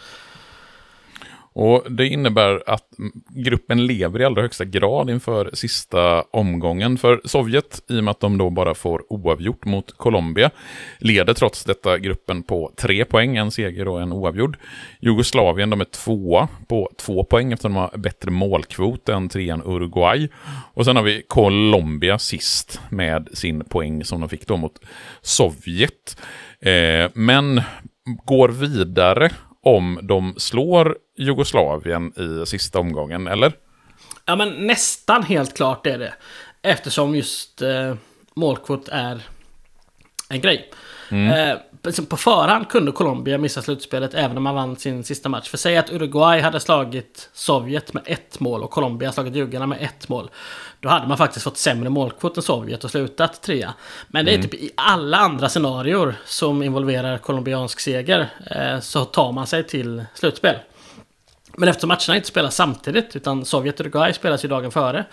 Och 1.60 1.92
det 1.92 2.06
innebär 2.06 2.62
att 2.66 2.84
gruppen 3.28 3.86
lever 3.86 4.20
i 4.20 4.24
allra 4.24 4.42
högsta 4.42 4.64
grad 4.64 5.10
inför 5.10 5.50
sista 5.52 6.22
omgången. 6.22 6.98
För 6.98 7.20
Sovjet, 7.24 7.82
i 7.88 8.00
och 8.00 8.04
med 8.04 8.10
att 8.10 8.20
de 8.20 8.38
då 8.38 8.50
bara 8.50 8.74
får 8.74 9.12
oavgjort 9.12 9.64
mot 9.64 9.92
Colombia, 9.96 10.50
leder 10.98 11.34
trots 11.34 11.64
detta 11.64 11.98
gruppen 11.98 12.42
på 12.42 12.72
tre 12.76 13.04
poäng, 13.04 13.36
en 13.36 13.50
seger 13.50 13.88
och 13.88 14.02
en 14.02 14.12
oavgjord. 14.12 14.56
Jugoslavien, 15.00 15.70
de 15.70 15.80
är 15.80 15.84
tvåa 15.84 16.48
på 16.68 16.90
två 16.96 17.24
poäng 17.24 17.52
eftersom 17.52 17.74
de 17.74 17.80
har 17.80 17.98
bättre 17.98 18.30
målkvot 18.30 19.08
än 19.08 19.28
trean 19.28 19.62
Uruguay. 19.64 20.28
Och 20.74 20.84
sen 20.84 20.96
har 20.96 21.02
vi 21.02 21.22
Colombia 21.28 22.18
sist 22.18 22.80
med 22.88 23.28
sin 23.32 23.64
poäng 23.64 24.04
som 24.04 24.20
de 24.20 24.28
fick 24.28 24.46
då 24.46 24.56
mot 24.56 24.80
Sovjet. 25.22 26.20
Eh, 26.60 27.10
men 27.14 27.60
går 28.24 28.48
vidare 28.48 29.30
om 29.64 29.98
de 30.02 30.34
slår 30.36 30.96
Jugoslavien 31.18 32.12
i 32.16 32.46
sista 32.46 32.78
omgången, 32.78 33.26
eller? 33.26 33.52
Ja, 34.24 34.36
men 34.36 34.66
nästan 34.66 35.22
helt 35.22 35.56
klart 35.56 35.86
är 35.86 35.98
det. 35.98 36.14
Eftersom 36.62 37.14
just 37.14 37.62
eh, 37.62 37.94
målkvot 38.34 38.88
är 38.88 39.22
en 40.28 40.40
grej. 40.40 40.70
Mm. 41.10 41.50
Eh, 41.50 41.58
på 42.08 42.16
förhand 42.16 42.68
kunde 42.68 42.92
Colombia 42.92 43.38
missa 43.38 43.62
slutspelet 43.62 44.14
även 44.14 44.36
om 44.36 44.42
man 44.42 44.54
vann 44.54 44.76
sin 44.76 45.04
sista 45.04 45.28
match. 45.28 45.48
För 45.48 45.58
säg 45.58 45.76
att 45.76 45.92
Uruguay 45.92 46.40
hade 46.40 46.60
slagit 46.60 47.30
Sovjet 47.32 47.94
med 47.94 48.02
ett 48.06 48.40
mål 48.40 48.62
och 48.62 48.70
Colombia 48.70 49.12
slagit 49.12 49.36
juggarna 49.36 49.66
med 49.66 49.82
ett 49.82 50.08
mål. 50.08 50.30
Då 50.80 50.88
hade 50.88 51.06
man 51.06 51.18
faktiskt 51.18 51.44
fått 51.44 51.56
sämre 51.56 51.88
målkvot 51.90 52.36
än 52.36 52.42
Sovjet 52.42 52.84
och 52.84 52.90
slutat 52.90 53.42
trea. 53.42 53.74
Men 54.08 54.24
det 54.24 54.30
är 54.30 54.34
mm. 54.34 54.48
typ 54.48 54.60
i 54.60 54.70
alla 54.74 55.16
andra 55.16 55.48
scenarier 55.48 56.14
som 56.24 56.62
involverar 56.62 57.18
colombiansk 57.18 57.80
seger 57.80 58.28
eh, 58.50 58.80
så 58.80 59.04
tar 59.04 59.32
man 59.32 59.46
sig 59.46 59.64
till 59.64 60.04
slutspel. 60.14 60.56
Men 61.56 61.68
eftersom 61.68 61.88
matcherna 61.88 62.16
inte 62.16 62.28
spelas 62.28 62.56
samtidigt, 62.56 63.16
utan 63.16 63.44
Sovjet 63.44 63.74
och 63.74 63.80
Uruguay 63.80 64.12
spelas 64.12 64.44
ju 64.44 64.48
dagen 64.48 64.70
före. 64.70 65.04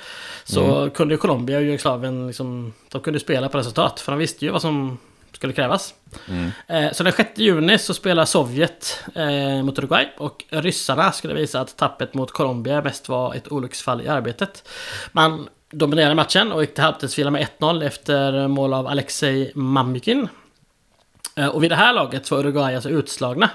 Så 0.44 0.78
mm. 0.78 0.90
kunde 0.90 1.14
ju 1.14 1.18
Colombia 1.18 1.58
och 1.58 1.64
Jugoslavien 1.64 2.28
liksom, 2.28 2.74
de 2.92 3.02
kunde 3.02 3.20
spela 3.20 3.50
på 3.50 3.58
resultat. 3.58 4.00
För 4.00 4.12
de 4.12 4.20
visste 4.20 4.46
ju 4.46 4.52
vad 4.52 4.62
som 4.62 4.98
skulle 5.36 5.54
krävas. 5.54 5.94
Mm. 6.30 6.52
Eh, 6.68 6.92
så 6.92 7.04
den 7.04 7.14
6 7.14 7.30
juni 7.36 7.78
så 7.78 7.94
spelar 7.94 8.26
Sovjet 8.26 9.04
eh, 9.16 9.64
mot 9.64 9.80
Uruguay 9.80 10.08
och 10.18 10.44
ryssarna 10.50 11.12
skulle 11.12 11.34
visa 11.34 11.60
att 11.62 11.78
tappet 11.78 12.14
mot 12.14 12.32
Colombia 12.32 12.82
mest 12.82 13.10
var 13.10 13.34
ett 13.34 13.52
olycksfall 13.52 14.02
i 14.02 14.08
arbetet. 14.08 14.70
Man 15.12 15.50
dominerade 15.72 16.16
matchen 16.16 16.52
och 16.52 16.62
gick 16.62 16.74
till 16.74 16.84
halvtidsvila 16.84 17.32
med 17.32 17.48
1-0 17.60 17.84
efter 17.86 18.48
mål 18.48 18.74
av 18.74 18.88
Alexej 18.88 19.52
Mamykin. 19.56 20.28
Eh, 21.36 21.48
och 21.48 21.64
vid 21.64 21.72
det 21.72 21.76
här 21.76 21.94
laget 21.94 22.32
var 22.32 22.40
Uruguay 22.40 22.76
alltså 22.76 22.90
utslagna. 22.90 23.50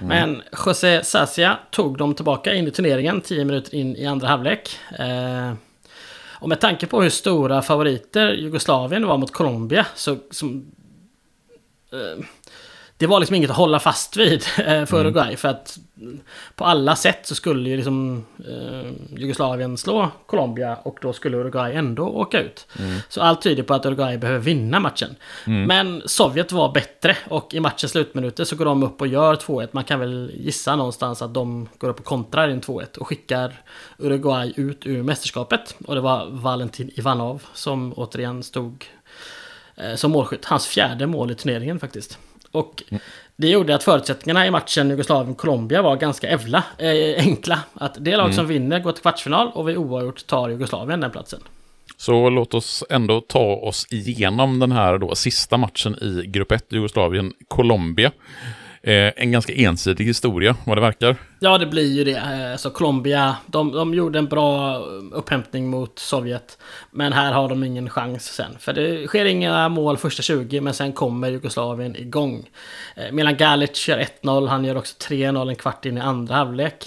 Mm. 0.00 0.08
Men 0.08 0.42
José 0.66 1.04
Sasia 1.04 1.58
tog 1.70 1.98
dem 1.98 2.14
tillbaka 2.14 2.54
in 2.54 2.68
i 2.68 2.70
turneringen 2.70 3.20
10 3.20 3.44
minuter 3.44 3.74
in 3.74 3.96
i 3.96 4.06
andra 4.06 4.28
halvlek. 4.28 4.78
Och 6.40 6.48
med 6.48 6.60
tanke 6.60 6.86
på 6.86 7.02
hur 7.02 7.10
stora 7.10 7.62
favoriter 7.62 8.32
Jugoslavien 8.32 9.06
var 9.06 9.18
mot 9.18 9.32
Colombia 9.32 9.86
så 9.94 10.16
som, 10.30 10.72
det 13.00 13.06
var 13.06 13.20
liksom 13.20 13.36
inget 13.36 13.50
att 13.50 13.56
hålla 13.56 13.78
fast 13.78 14.16
vid 14.16 14.44
eh, 14.58 14.84
för 14.84 15.00
Uruguay. 15.00 15.26
Mm. 15.26 15.36
För 15.36 15.48
att 15.48 15.78
på 16.54 16.64
alla 16.64 16.96
sätt 16.96 17.26
så 17.26 17.34
skulle 17.34 17.70
ju 17.70 17.76
liksom 17.76 18.26
eh, 18.48 19.18
Jugoslavien 19.18 19.78
slå 19.78 20.08
Colombia 20.26 20.76
och 20.82 20.98
då 21.02 21.12
skulle 21.12 21.36
Uruguay 21.36 21.74
ändå 21.74 22.08
åka 22.08 22.40
ut. 22.40 22.66
Mm. 22.78 22.98
Så 23.08 23.20
allt 23.20 23.42
tyder 23.42 23.62
på 23.62 23.74
att 23.74 23.86
Uruguay 23.86 24.18
behöver 24.18 24.40
vinna 24.40 24.80
matchen. 24.80 25.16
Mm. 25.46 25.64
Men 25.64 26.02
Sovjet 26.06 26.52
var 26.52 26.72
bättre 26.72 27.16
och 27.28 27.54
i 27.54 27.60
matchens 27.60 27.92
slutminuter 27.92 28.44
så 28.44 28.56
går 28.56 28.64
de 28.64 28.82
upp 28.82 29.00
och 29.00 29.06
gör 29.06 29.34
2-1. 29.34 29.68
Man 29.72 29.84
kan 29.84 30.00
väl 30.00 30.30
gissa 30.34 30.76
någonstans 30.76 31.22
att 31.22 31.34
de 31.34 31.68
går 31.78 31.88
upp 31.88 31.98
och 31.98 32.06
kontrar 32.06 32.48
in 32.48 32.60
2-1 32.60 32.98
och 32.98 33.08
skickar 33.08 33.62
Uruguay 33.98 34.52
ut 34.56 34.86
ur 34.86 35.02
mästerskapet. 35.02 35.76
Och 35.86 35.94
det 35.94 36.00
var 36.00 36.26
Valentin 36.30 36.90
Ivanov 36.94 37.42
som 37.54 37.92
återigen 37.96 38.42
stod 38.42 38.86
eh, 38.94 38.99
som 39.94 40.10
målskytt. 40.10 40.44
Hans 40.44 40.66
fjärde 40.66 41.06
mål 41.06 41.30
i 41.30 41.34
turneringen 41.34 41.80
faktiskt. 41.80 42.18
Och 42.52 42.82
det 43.36 43.48
gjorde 43.48 43.74
att 43.74 43.82
förutsättningarna 43.82 44.46
i 44.46 44.50
matchen 44.50 44.90
Jugoslavien-Colombia 44.90 45.82
var 45.82 45.96
ganska 45.96 46.28
ävla, 46.28 46.64
äh, 46.78 47.24
enkla. 47.24 47.58
Att 47.74 47.96
det 48.00 48.16
lag 48.16 48.24
mm. 48.24 48.36
som 48.36 48.46
vinner 48.46 48.80
går 48.80 48.92
till 48.92 49.02
kvartsfinal 49.02 49.50
och 49.54 49.68
vi 49.68 49.76
oavgjort 49.76 50.26
tar 50.26 50.48
Jugoslavien 50.48 51.00
den 51.00 51.10
platsen. 51.10 51.40
Så 51.96 52.30
låt 52.30 52.54
oss 52.54 52.84
ändå 52.90 53.20
ta 53.20 53.54
oss 53.54 53.86
igenom 53.90 54.58
den 54.58 54.72
här 54.72 54.98
då 54.98 55.14
sista 55.14 55.56
matchen 55.56 55.94
i 56.02 56.26
grupp 56.26 56.52
1, 56.52 56.66
Jugoslavien-Colombia. 56.72 58.12
Eh, 58.82 59.12
en 59.16 59.32
ganska 59.32 59.52
ensidig 59.52 60.04
historia, 60.04 60.56
vad 60.64 60.76
det 60.76 60.80
verkar. 60.80 61.16
Ja, 61.40 61.58
det 61.58 61.66
blir 61.66 61.92
ju 61.92 62.04
det. 62.04 62.16
Alltså, 62.52 62.70
Colombia, 62.70 63.36
de, 63.46 63.72
de 63.72 63.94
gjorde 63.94 64.18
en 64.18 64.26
bra 64.26 64.76
upphämtning 65.12 65.70
mot 65.70 65.98
Sovjet. 65.98 66.58
Men 66.90 67.12
här 67.12 67.32
har 67.32 67.48
de 67.48 67.64
ingen 67.64 67.90
chans 67.90 68.24
sen. 68.24 68.58
För 68.58 68.72
det 68.72 69.06
sker 69.06 69.24
inga 69.24 69.68
mål 69.68 69.96
första 69.96 70.22
20, 70.22 70.60
men 70.60 70.74
sen 70.74 70.92
kommer 70.92 71.30
Jugoslavien 71.30 71.96
igång. 71.96 72.48
Eh, 72.96 73.12
Milan 73.12 73.36
Galic 73.36 73.88
gör 73.88 73.98
1-0, 74.22 74.48
han 74.48 74.64
gör 74.64 74.76
också 74.76 74.94
3-0 75.08 75.48
en 75.48 75.56
kvart 75.56 75.86
in 75.86 75.98
i 75.98 76.00
andra 76.00 76.34
halvlek. 76.34 76.84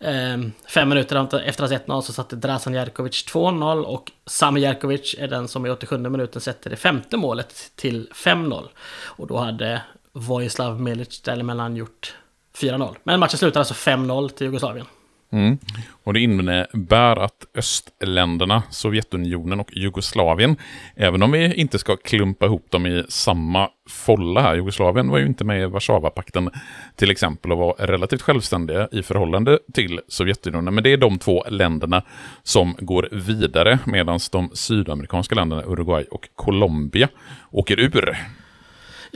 Ehm, 0.00 0.52
fem 0.68 0.88
minuter 0.88 1.40
efter 1.40 1.62
hans 1.62 1.72
1-0 1.72 2.00
så 2.00 2.12
satte 2.12 2.36
Drasan 2.36 2.74
Jerkovic 2.74 3.24
2-0 3.28 3.82
och 3.84 4.12
Sami 4.26 4.60
Jerkovic 4.60 5.14
är 5.18 5.28
den 5.28 5.48
som 5.48 5.66
i 5.66 5.70
87 5.70 5.98
minuten 5.98 6.40
sätter 6.40 6.70
det 6.70 6.76
femte 6.76 7.16
målet 7.16 7.72
till 7.76 8.08
5-0. 8.14 8.68
Och 9.04 9.26
då 9.26 9.36
hade 9.36 9.82
Vojislav 10.14 10.80
Milic 10.80 11.22
däremellan 11.22 11.76
gjort 11.76 12.16
4-0. 12.56 12.96
Men 13.04 13.20
matchen 13.20 13.38
slutar 13.38 13.60
alltså 13.60 13.74
5-0 13.74 14.28
till 14.28 14.46
Jugoslavien. 14.46 14.86
Mm. 15.32 15.58
Och 16.04 16.12
det 16.12 16.20
innebär 16.20 17.16
att 17.16 17.46
östländerna, 17.54 18.62
Sovjetunionen 18.70 19.60
och 19.60 19.76
Jugoslavien, 19.76 20.56
även 20.96 21.22
om 21.22 21.32
vi 21.32 21.54
inte 21.54 21.78
ska 21.78 21.96
klumpa 21.96 22.46
ihop 22.46 22.70
dem 22.70 22.86
i 22.86 23.04
samma 23.08 23.68
folla 23.88 24.40
här, 24.40 24.54
Jugoslavien 24.54 25.08
var 25.08 25.18
ju 25.18 25.26
inte 25.26 25.44
med 25.44 25.62
i 25.62 25.66
Warszawapakten 25.66 26.50
till 26.96 27.10
exempel 27.10 27.52
och 27.52 27.58
var 27.58 27.74
relativt 27.78 28.22
självständiga 28.22 28.88
i 28.92 29.02
förhållande 29.02 29.58
till 29.72 30.00
Sovjetunionen, 30.08 30.74
men 30.74 30.84
det 30.84 30.92
är 30.92 30.96
de 30.96 31.18
två 31.18 31.44
länderna 31.48 32.02
som 32.42 32.76
går 32.78 33.08
vidare 33.12 33.78
medan 33.84 34.18
de 34.32 34.50
sydamerikanska 34.52 35.34
länderna, 35.34 35.62
Uruguay 35.66 36.04
och 36.04 36.28
Colombia, 36.34 37.08
åker 37.50 37.80
ur. 37.80 38.16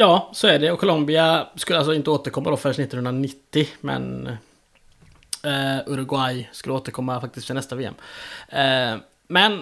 Ja, 0.01 0.31
så 0.33 0.47
är 0.47 0.59
det. 0.59 0.71
Och 0.71 0.81
Colombia 0.81 1.49
skulle 1.55 1.79
alltså 1.79 1.95
inte 1.95 2.11
återkomma 2.11 2.51
då 2.51 2.57
förrän 2.57 2.73
1990. 2.73 3.67
Men 3.81 4.27
eh, 5.45 5.79
Uruguay 5.87 6.49
skulle 6.53 6.75
återkomma 6.75 7.21
faktiskt 7.21 7.47
för 7.47 7.55
nästa 7.55 7.77
VM. 7.77 7.95
Eh, 8.49 8.97
men 9.29 9.53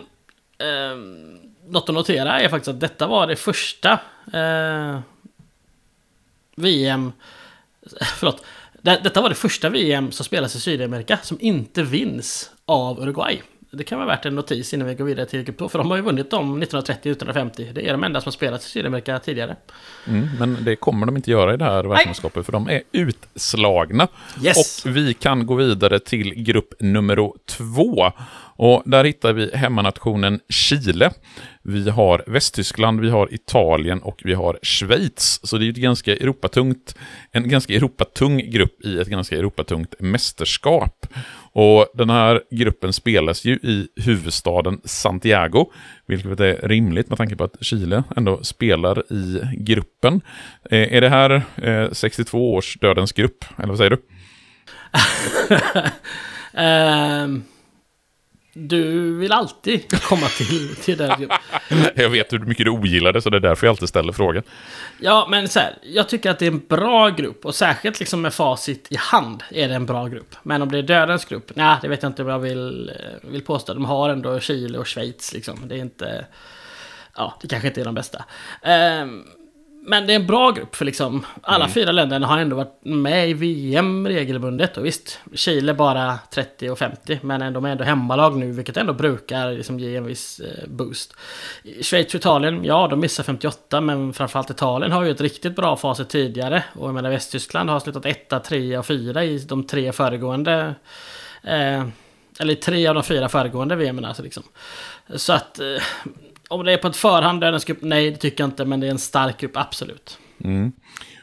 eh, 0.59 0.97
något 1.67 1.89
att 1.89 1.95
notera 1.95 2.41
är 2.41 2.49
faktiskt 2.49 2.69
att 2.69 2.81
detta 2.81 3.07
var 3.07 3.27
det 3.27 3.37
första 3.37 3.93
eh, 4.33 5.01
VM... 6.57 7.13
Förlåt. 8.17 8.45
Detta 8.83 9.21
var 9.21 9.29
det 9.29 9.35
första 9.35 9.69
VM 9.69 10.13
som 10.13 10.25
spelas 10.25 10.57
i 10.57 10.61
Sydamerika 10.61 11.19
som 11.23 11.39
inte 11.41 11.83
vinns 11.83 12.51
av 12.67 13.01
Uruguay. 13.01 13.43
Det 13.77 13.85
kan 13.85 13.99
vara 13.99 14.09
värt 14.09 14.27
en 14.27 14.35
notis 14.35 14.75
innan 14.75 14.89
vi 14.89 14.95
går 14.95 15.05
vidare 15.05 15.27
till 15.27 15.55
2. 15.55 15.69
För 15.69 15.79
de 15.79 15.91
har 15.91 15.97
ju 15.97 16.03
vunnit 16.03 16.31
dem 16.31 16.63
1930-1950. 16.63 17.73
Det 17.73 17.89
är 17.89 17.93
de 17.93 18.05
enda 18.05 18.21
som 18.21 18.29
har 18.29 18.33
spelat 18.33 18.63
i 18.63 18.65
Sydamerika 18.65 19.19
tidigare. 19.19 19.57
Mm, 20.07 20.29
men 20.39 20.65
det 20.65 20.77
kommer 20.77 21.07
de 21.07 21.17
inte 21.17 21.31
göra 21.31 21.55
i 21.55 21.57
det 21.57 21.65
här 21.65 21.85
världsmästerskapet. 21.85 22.47
För 22.47 22.53
de 22.53 22.69
är 22.69 22.83
utslagna. 22.93 24.09
Yes. 24.43 24.85
Och 24.85 24.97
vi 24.97 25.15
kan 25.15 25.47
gå 25.47 25.55
vidare 25.55 25.99
till 25.99 26.35
grupp 26.35 26.75
nummer 26.81 27.33
två. 27.47 28.13
Och 28.59 28.83
där 28.87 29.05
hittar 29.05 29.33
vi 29.33 29.57
hemmanationen 29.57 30.41
Chile. 30.49 31.11
Vi 31.63 31.91
har 31.91 32.25
Västtyskland, 32.27 33.01
vi 33.01 33.11
har 33.11 33.35
Italien 33.35 34.03
och 34.03 34.23
vi 34.25 34.35
har 34.35 34.59
Schweiz. 34.63 35.41
Så 35.43 35.59
det 35.59 35.67
är 35.67 35.71
ett 35.71 35.77
ganska 35.77 36.13
Europatungt, 36.13 36.97
en 37.33 37.49
ganska 37.49 37.75
Europatung 37.75 38.51
grupp 38.51 38.85
i 38.85 38.99
ett 38.99 39.09
ganska 39.09 39.37
Europatungt 39.37 39.95
mästerskap. 39.99 41.07
Och 41.59 41.87
den 41.95 42.11
här 42.11 42.43
gruppen 42.51 42.93
spelas 42.93 43.45
ju 43.45 43.53
i 43.55 43.89
huvudstaden 43.97 44.81
Santiago, 44.85 45.67
vilket 46.07 46.41
är 46.41 46.69
rimligt 46.69 47.09
med 47.09 47.19
tanke 47.19 47.37
på 47.37 47.45
att 47.45 47.57
Chile 47.61 48.05
ändå 48.17 48.43
spelar 48.43 49.13
i 49.13 49.43
gruppen. 49.57 50.21
Eh, 50.71 50.95
är 50.95 51.01
det 51.01 51.09
här 51.09 51.43
eh, 51.63 51.93
62 51.93 52.55
års 52.55 52.79
dödens 52.79 53.13
grupp, 53.13 53.45
eller 53.59 53.69
vad 53.69 53.79
säger 53.79 53.91
du? 53.91 54.03
um... 56.63 57.45
Du 58.59 59.17
vill 59.19 59.33
alltid 59.33 60.03
komma 60.03 60.27
till, 60.27 60.77
till 60.77 60.99
den 60.99 61.31
Jag 61.95 62.11
vet 62.11 62.33
hur 62.33 62.39
mycket 62.39 62.65
du 62.67 62.71
ogillar 62.71 63.13
det, 63.13 63.23
så 63.23 63.31
det 63.31 63.37
är 63.37 63.41
därför 63.41 63.67
jag 63.67 63.73
alltid 63.73 63.89
ställer 63.89 64.13
frågan. 64.13 64.43
Ja, 65.01 65.27
men 65.31 65.49
så 65.49 65.61
här, 65.61 65.79
jag 65.83 66.09
tycker 66.09 66.31
att 66.31 66.39
det 66.39 66.47
är 66.47 66.51
en 66.51 66.63
bra 66.69 67.09
grupp. 67.09 67.45
Och 67.45 67.55
särskilt 67.55 68.01
liksom 68.01 68.23
med 68.23 68.35
facit 68.35 68.87
i 68.91 68.97
hand 68.97 69.43
är 69.51 69.69
det 69.69 69.75
en 69.75 69.87
bra 69.87 70.07
grupp. 70.07 70.37
Men 70.43 70.63
om 70.63 70.73
det 70.73 70.79
är 70.79 70.83
dödens 70.83 71.25
grupp, 71.25 71.51
nej, 71.55 71.77
det 71.83 71.89
vet 71.89 72.03
jag 72.03 72.11
inte 72.11 72.23
vad 72.23 72.35
jag 72.35 72.39
vill, 72.39 72.89
eh, 72.89 73.31
vill 73.31 73.43
påstå. 73.43 73.75
De 73.75 73.85
har 73.85 74.11
ändå 74.11 74.41
Chile 74.41 74.79
och 74.79 74.89
Schweiz 74.89 75.33
liksom. 75.33 75.69
Det 75.69 75.75
är 75.75 75.79
inte... 75.79 76.27
Ja, 77.17 77.39
det 77.43 77.49
kanske 77.49 77.69
inte 77.69 77.81
är 77.81 77.85
de 77.85 77.95
bästa. 77.95 78.25
Um, 79.03 79.25
men 79.89 80.07
det 80.07 80.13
är 80.13 80.17
en 80.17 80.27
bra 80.27 80.51
grupp 80.51 80.77
för 80.77 80.85
liksom 80.85 81.27
alla 81.43 81.65
mm. 81.65 81.75
fyra 81.75 81.93
länderna 81.93 82.27
har 82.27 82.39
ändå 82.39 82.57
varit 82.57 82.79
med 82.83 83.31
i 83.31 83.35
VM 83.35 84.09
regelbundet. 84.09 84.77
Och 84.77 84.85
visst, 84.85 85.21
Chile 85.35 85.75
bara 85.75 86.19
30 86.31 86.71
och 86.71 86.79
50. 86.79 87.19
Men 87.23 87.53
de 87.53 87.65
är 87.65 87.71
ändå 87.71 87.85
hemmalag 87.85 88.37
nu, 88.37 88.53
vilket 88.53 88.77
ändå 88.77 88.93
brukar 88.93 89.53
liksom 89.53 89.81
ge 89.81 89.97
en 89.97 90.05
viss 90.05 90.41
eh, 90.41 90.69
boost. 90.69 91.17
Schweiz 91.83 92.15
och 92.15 92.21
Italien, 92.21 92.65
ja 92.65 92.89
de 92.89 93.01
missar 93.01 93.25
58. 93.25 93.81
Men 93.81 94.13
framförallt 94.13 94.51
Italien 94.51 94.93
har 94.93 95.05
ju 95.05 95.11
ett 95.11 95.21
riktigt 95.21 95.57
bra 95.57 95.77
facit 95.77 96.09
tidigare. 96.09 96.65
Och 96.75 96.89
jag 96.89 96.95
menar 96.95 97.11
Västtyskland 97.11 97.71
har 97.71 97.81
slutat 97.81 98.07
1, 98.07 98.45
3 98.45 98.79
och 98.79 98.87
4 98.87 99.25
i 99.25 99.39
de 99.39 99.67
tre 99.67 99.93
föregående... 99.93 100.75
Eh, 101.43 101.85
eller 102.41 102.55
tre 102.55 102.87
av 102.87 102.95
de 102.95 103.03
fyra 103.03 103.29
föregående 103.29 103.77
VM. 103.77 104.05
Alltså 104.05 104.23
liksom. 104.23 104.43
Så 105.17 105.33
att... 105.33 105.61
Om 106.49 106.65
det 106.65 106.73
är 106.73 106.77
på 106.77 106.89
ett 106.89 106.97
förhand 106.97 107.43
grupp, 107.67 107.79
nej 107.81 108.11
det 108.11 108.17
tycker 108.17 108.45
jag 108.45 108.49
inte, 108.49 108.65
men 108.65 108.81
det 108.81 108.87
är 108.87 108.91
en 108.91 108.99
stark 108.99 109.41
grupp, 109.41 109.57
absolut. 109.57 110.19
Mm. 110.45 110.73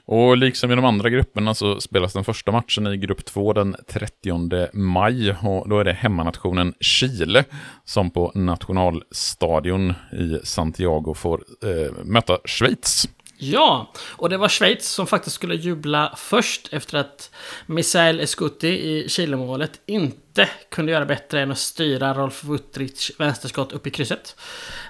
Och 0.05 0.37
liksom 0.37 0.71
i 0.71 0.75
de 0.75 0.85
andra 0.85 1.09
grupperna 1.09 1.53
så 1.53 1.79
spelas 1.79 2.13
den 2.13 2.23
första 2.23 2.51
matchen 2.51 2.87
i 2.87 2.97
grupp 2.97 3.25
2 3.25 3.53
den 3.53 3.75
30 3.87 4.69
maj. 4.73 5.35
Och 5.41 5.69
då 5.69 5.79
är 5.79 5.83
det 5.83 5.93
hemmanationen 5.93 6.73
Chile 6.79 7.43
som 7.85 8.11
på 8.11 8.31
nationalstadion 8.35 9.93
i 10.11 10.39
Santiago 10.43 11.13
får 11.13 11.43
eh, 11.63 12.05
möta 12.05 12.37
Schweiz. 12.45 13.09
Ja, 13.51 13.91
och 13.99 14.29
det 14.29 14.37
var 14.37 14.49
Schweiz 14.49 14.89
som 14.89 15.07
faktiskt 15.07 15.35
skulle 15.35 15.55
jubla 15.55 16.13
först 16.17 16.73
efter 16.73 16.97
att 16.97 17.31
Misael 17.65 18.19
Escuti 18.19 18.67
i 18.67 19.09
Chilemålet 19.09 19.81
inte 19.85 20.49
kunde 20.69 20.91
göra 20.91 21.05
bättre 21.05 21.41
än 21.41 21.51
att 21.51 21.57
styra 21.57 22.13
Rolf 22.13 22.43
Wuttrich 22.43 23.11
vänsterskott 23.17 23.71
upp 23.71 23.87
i 23.87 23.89
krysset. 23.89 24.35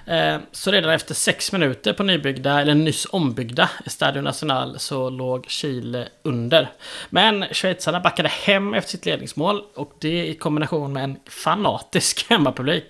Eh, 0.06 0.36
så 0.52 0.70
redan 0.70 0.90
efter 0.90 1.14
sex 1.14 1.52
minuter 1.52 1.92
på 1.92 2.02
nybyggda, 2.02 2.60
eller 2.60 2.74
nyss 2.74 3.06
ombyggda 3.10 3.70
Estadio 3.84 4.22
Nacional 4.22 4.78
så 4.78 5.10
låg 5.10 5.46
Chile 5.48 6.08
under. 6.22 6.72
Men 7.10 7.44
schweizarna 7.52 8.00
backade 8.00 8.28
hem 8.28 8.74
efter 8.74 8.90
sitt 8.90 9.06
ledningsmål 9.06 9.62
och 9.74 9.92
det 10.00 10.26
i 10.26 10.34
kombination 10.34 10.92
med 10.92 11.04
en 11.04 11.16
fanatisk 11.26 12.30
hemmapublik. 12.30 12.84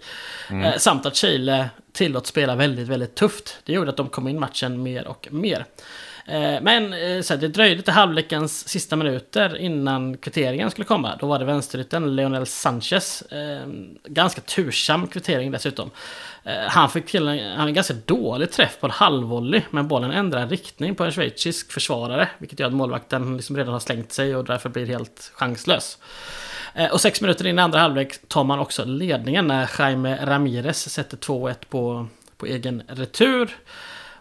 Mm. 0.51 0.65
Eh, 0.65 0.77
samt 0.77 1.07
att 1.07 1.17
Chile 1.17 1.71
tillåts 1.95 2.29
spela 2.29 2.57
väldigt, 2.57 2.89
väldigt 2.89 3.15
tufft. 3.15 3.59
Det 3.65 3.73
gjorde 3.73 3.91
att 3.91 3.97
de 3.97 4.09
kom 4.09 4.29
in 4.29 4.41
matchen 4.41 4.83
mer 4.83 5.07
och 5.07 5.29
mer. 5.31 5.65
Eh, 6.27 6.61
men 6.63 6.93
eh, 6.93 7.39
det 7.39 7.49
dröjde 7.49 7.83
till 7.83 7.93
halvlekens 7.93 8.69
sista 8.69 8.97
minuter 8.97 9.57
innan 9.57 10.17
kvitteringen 10.17 10.71
skulle 10.71 10.85
komma. 10.85 11.17
Då 11.21 11.27
var 11.27 11.39
det 11.39 11.45
vänsterytten 11.45 12.17
Leonel 12.17 12.47
Sanchez. 12.47 13.23
Eh, 13.23 13.67
ganska 14.05 14.41
tursam 14.41 15.07
kvittering 15.07 15.51
dessutom. 15.51 15.91
Eh, 16.45 16.53
han 16.69 16.91
fick 16.91 17.07
till 17.07 17.29
en, 17.29 17.57
han 17.57 17.69
en 17.69 17.75
ganska 17.75 17.95
dålig 18.05 18.51
träff 18.51 18.81
på 18.81 18.87
en 18.87 18.91
halvvolley, 18.91 19.63
men 19.71 19.89
bollen 19.89 20.11
ändrar 20.11 20.49
riktning 20.49 20.95
på 20.95 21.05
en 21.05 21.13
schweizisk 21.13 21.73
försvarare, 21.73 22.29
vilket 22.39 22.61
gör 22.61 22.67
att 22.67 22.75
målvakten 22.75 23.37
liksom 23.37 23.57
redan 23.57 23.73
har 23.73 23.81
slängt 23.81 24.13
sig 24.13 24.37
och 24.37 24.45
därför 24.45 24.69
blir 24.69 24.87
helt 24.87 25.33
chanslös. 25.35 25.99
Eh, 26.75 26.93
och 26.93 27.01
sex 27.01 27.21
minuter 27.21 27.47
in 27.47 27.59
i 27.59 27.63
andra 27.63 27.79
halvlek 27.79 28.29
tar 28.29 28.45
man 28.45 28.59
också 28.59 28.85
ledningen 28.85 29.47
när 29.47 29.71
Jaime 29.79 30.19
Ramirez 30.27 30.91
sätter 30.91 31.17
2-1 31.17 31.55
på, 31.69 32.07
på 32.37 32.47
egen 32.47 32.83
retur. 32.89 33.51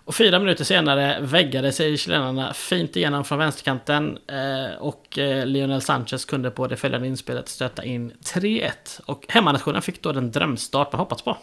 Och 0.05 0.15
fyra 0.15 0.39
minuter 0.39 0.63
senare 0.63 1.17
väggade 1.21 1.71
sig 1.71 1.97
chilenarna 1.97 2.53
fint 2.53 2.95
igenom 2.95 3.23
från 3.23 3.39
vänsterkanten 3.39 4.17
eh, 4.27 4.79
och 4.79 5.17
eh, 5.17 5.45
Lionel 5.45 5.81
Sanchez 5.81 6.25
kunde 6.25 6.51
på 6.51 6.67
det 6.67 6.75
följande 6.75 7.07
inspelet 7.07 7.49
stöta 7.49 7.83
in 7.83 8.11
3-1. 8.35 8.71
Och 9.05 9.25
hemmanationen 9.29 9.81
fick 9.81 10.01
då 10.01 10.11
den 10.11 10.31
drömstart 10.31 10.91
man 10.91 10.99
hoppats 10.99 11.21
på. 11.21 11.37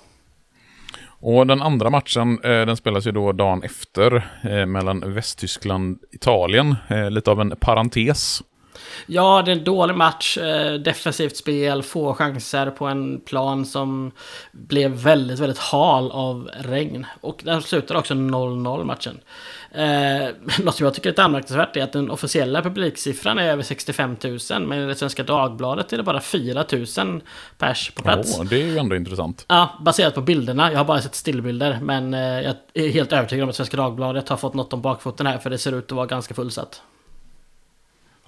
Och 1.22 1.46
den 1.46 1.62
andra 1.62 1.90
matchen, 1.90 2.36
den 2.42 2.76
spelas 2.76 3.06
ju 3.06 3.12
då 3.12 3.32
dagen 3.32 3.62
efter 3.62 4.26
mellan 4.66 5.14
Västtyskland 5.14 5.98
och 6.02 6.14
Italien. 6.14 6.76
Lite 7.10 7.30
av 7.30 7.40
en 7.40 7.56
parentes. 7.60 8.42
Ja, 9.06 9.42
det 9.44 9.52
är 9.52 9.56
en 9.56 9.64
dålig 9.64 9.96
match. 9.96 10.38
Eh, 10.38 10.74
defensivt 10.74 11.36
spel, 11.36 11.82
få 11.82 12.14
chanser 12.14 12.70
på 12.70 12.86
en 12.86 13.20
plan 13.20 13.66
som 13.66 14.12
blev 14.52 14.90
väldigt, 14.90 15.38
väldigt 15.38 15.58
hal 15.58 16.10
av 16.10 16.50
regn. 16.60 17.06
Och 17.20 17.40
den 17.44 17.62
slutar 17.62 17.94
också 17.94 18.14
0-0 18.14 18.84
matchen. 18.84 19.20
Eh, 19.72 20.28
något 20.64 20.74
som 20.74 20.84
jag 20.84 20.94
tycker 20.94 21.08
är 21.08 21.12
lite 21.12 21.22
anmärkningsvärt 21.22 21.76
är 21.76 21.82
att 21.82 21.92
den 21.92 22.10
officiella 22.10 22.62
publiksiffran 22.62 23.38
är 23.38 23.50
över 23.50 23.62
65 23.62 24.16
000. 24.24 24.38
Men 24.66 24.78
i 24.78 24.86
det 24.86 24.94
Svenska 24.94 25.22
Dagbladet 25.22 25.92
är 25.92 25.96
det 25.96 26.02
bara 26.02 26.20
4 26.20 26.64
000 26.98 27.20
pers 27.58 27.90
på 27.90 28.02
plats. 28.02 28.38
Oh, 28.38 28.44
det 28.44 28.62
är 28.62 28.66
ju 28.66 28.78
ändå 28.78 28.96
intressant. 28.96 29.44
Ja, 29.48 29.78
baserat 29.80 30.14
på 30.14 30.20
bilderna. 30.20 30.70
Jag 30.70 30.78
har 30.78 30.84
bara 30.84 31.02
sett 31.02 31.14
stillbilder. 31.14 31.78
Men 31.82 32.14
eh, 32.14 32.20
jag 32.20 32.54
är 32.74 32.88
helt 32.88 33.12
övertygad 33.12 33.42
om 33.42 33.48
att 33.48 33.56
Svenska 33.56 33.76
Dagbladet 33.76 34.28
har 34.28 34.36
fått 34.36 34.54
något 34.54 34.72
om 34.72 34.82
bakfoten 34.82 35.26
här. 35.26 35.38
För 35.38 35.50
det 35.50 35.58
ser 35.58 35.78
ut 35.78 35.84
att 35.84 35.96
vara 35.96 36.06
ganska 36.06 36.34
fullsatt. 36.34 36.82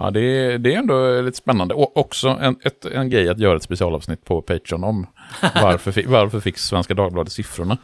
Ja, 0.03 0.11
det 0.11 0.21
är, 0.21 0.59
det 0.59 0.75
är 0.75 0.79
ändå 0.79 1.21
lite 1.21 1.37
spännande. 1.37 1.75
Och 1.75 1.97
också 1.97 2.29
en, 2.29 2.57
ett, 2.65 2.85
en 2.85 3.11
grej 3.11 3.29
att 3.29 3.39
göra 3.39 3.57
ett 3.57 3.63
specialavsnitt 3.63 4.25
på 4.25 4.43
Patreon 4.43 4.85
om. 4.85 5.07
Varför, 5.55 6.03
varför 6.07 6.41
fick 6.41 6.59
Svenska 6.59 6.95
Dagbladet 6.95 7.33
siffrorna 7.33 7.79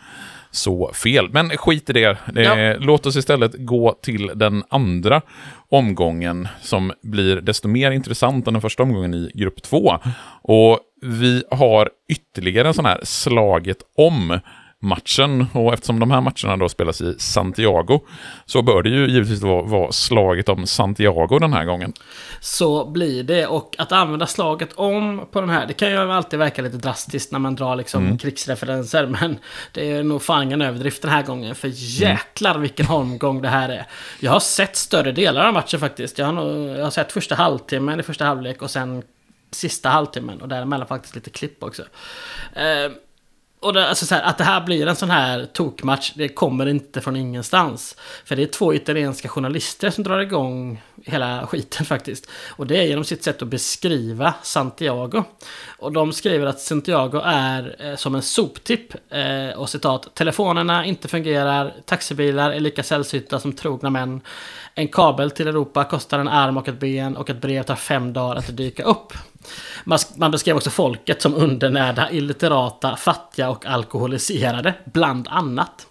så 0.50 0.92
fel? 0.92 1.28
Men 1.30 1.50
skit 1.50 1.90
i 1.90 1.92
det. 1.92 2.18
det 2.32 2.42
ja. 2.42 2.76
Låt 2.80 3.06
oss 3.06 3.16
istället 3.16 3.52
gå 3.58 3.98
till 4.02 4.30
den 4.34 4.64
andra 4.68 5.22
omgången 5.68 6.48
som 6.62 6.92
blir 7.02 7.36
desto 7.36 7.68
mer 7.68 7.90
intressant 7.90 8.46
än 8.46 8.52
den 8.52 8.60
första 8.60 8.82
omgången 8.82 9.14
i 9.14 9.30
grupp 9.34 9.62
två. 9.62 9.98
Och 10.42 10.78
vi 11.02 11.44
har 11.50 11.90
ytterligare 12.08 12.68
en 12.68 12.74
sån 12.74 12.86
här 12.86 13.00
slaget 13.02 13.78
om 13.96 14.40
matchen. 14.81 15.47
Och 15.53 15.72
eftersom 15.72 15.99
de 16.01 16.11
här 16.11 16.20
matcherna 16.20 16.57
då 16.57 16.68
spelas 16.68 17.01
i 17.01 17.14
Santiago 17.18 18.01
så 18.47 18.62
bör 18.62 18.83
det 18.83 18.91
ju 18.91 19.11
givetvis 19.11 19.43
vara, 19.43 19.62
vara 19.62 19.93
slaget 19.93 20.49
om 20.49 20.66
Santiago 20.66 21.39
den 21.39 21.53
här 21.53 21.64
gången. 21.64 21.93
Så 22.41 22.91
blir 22.91 23.22
det. 23.22 23.47
Och 23.47 23.74
att 23.79 23.93
använda 23.93 24.26
slaget 24.26 24.72
om 24.72 25.26
på 25.31 25.41
den 25.41 25.51
här, 25.51 25.66
det 25.66 25.72
kan 25.72 25.91
ju 25.91 25.97
alltid 25.97 26.39
verka 26.39 26.62
lite 26.62 26.76
drastiskt 26.76 27.33
när 27.33 27.39
man 27.39 27.55
drar 27.55 27.76
liksom 27.76 28.05
mm. 28.05 28.18
krigsreferenser. 28.18 29.07
Men 29.20 29.39
det 29.72 29.91
är 29.91 30.03
nog 30.03 30.22
fan 30.22 30.43
ingen 30.43 30.62
överdrift 30.62 31.03
den 31.03 31.11
här 31.11 31.22
gången. 31.22 31.55
För 31.55 31.70
jäklar 31.74 32.51
mm. 32.51 32.62
vilken 32.62 32.87
omgång 32.89 33.43
det 33.43 33.49
här 33.49 33.68
är. 33.68 33.87
Jag 34.20 34.33
har 34.33 34.41
sett 34.41 34.76
större 34.76 35.12
delar 35.12 35.47
av 35.47 35.55
matchen 35.55 35.81
faktiskt. 35.81 36.18
Jag 36.18 36.26
har, 36.26 36.33
nog, 36.33 36.79
jag 36.79 36.85
har 36.85 36.91
sett 36.91 37.12
första 37.12 37.35
halvtimmen 37.35 38.01
i 38.01 38.03
första 38.03 38.24
halvlek 38.24 38.62
och 38.62 38.70
sen 38.70 39.03
sista 39.51 39.89
halvtimmen. 39.89 40.41
Och 40.41 40.49
däremellan 40.49 40.87
faktiskt 40.87 41.14
lite 41.14 41.31
klipp 41.31 41.62
också. 41.62 41.83
Eh, 42.55 42.93
och 43.61 43.72
det, 43.72 43.88
alltså 43.88 44.14
här, 44.14 44.22
att 44.22 44.38
det 44.38 44.44
här 44.44 44.61
blir 44.61 44.86
en 44.86 44.96
sån 44.96 45.11
här 45.11 45.46
tokmatch, 45.52 46.12
det 46.14 46.28
kommer 46.28 46.66
inte 46.66 47.00
från 47.00 47.16
ingenstans. 47.16 47.96
För 48.24 48.36
det 48.36 48.42
är 48.42 48.46
två 48.46 48.74
italienska 48.74 49.28
journalister 49.28 49.90
som 49.90 50.04
drar 50.04 50.18
igång 50.18 50.82
hela 51.04 51.46
skiten 51.46 51.86
faktiskt. 51.86 52.30
Och 52.50 52.66
det 52.66 52.76
är 52.76 52.82
genom 52.82 53.04
sitt 53.04 53.24
sätt 53.24 53.42
att 53.42 53.48
beskriva 53.48 54.34
Santiago. 54.42 55.24
Och 55.78 55.92
de 55.92 56.12
skriver 56.12 56.46
att 56.46 56.61
Santiago 56.61 57.20
är 57.24 57.76
eh, 57.78 57.96
som 57.96 58.14
en 58.14 58.22
soptipp. 58.22 58.94
Eh, 59.11 59.59
och 59.59 59.68
citat, 59.68 60.14
telefonerna 60.14 60.84
inte 60.84 61.09
fungerar, 61.09 61.74
taxibilar 61.84 62.50
är 62.50 62.61
lika 62.61 62.82
sällsynta 62.82 63.40
som 63.40 63.52
trogna 63.52 63.90
män. 63.90 64.20
En 64.74 64.88
kabel 64.88 65.30
till 65.30 65.48
Europa 65.48 65.84
kostar 65.84 66.18
en 66.18 66.28
arm 66.28 66.56
och 66.56 66.68
ett 66.68 66.80
ben 66.80 67.16
och 67.16 67.30
ett 67.30 67.40
brev 67.40 67.62
tar 67.62 67.76
fem 67.76 68.12
dagar 68.12 68.36
att 68.36 68.56
dyka 68.56 68.82
upp. 68.82 69.12
Man, 69.89 69.99
man 70.14 70.30
beskrev 70.30 70.57
också 70.57 70.70
folket 70.70 71.22
som 71.22 71.34
undernärda, 71.34 72.11
illiterata, 72.11 72.97
fattiga 72.97 73.51
och 73.51 73.66
alkoholiserade, 73.66 74.74
bland 74.84 75.28
annat. 75.28 75.86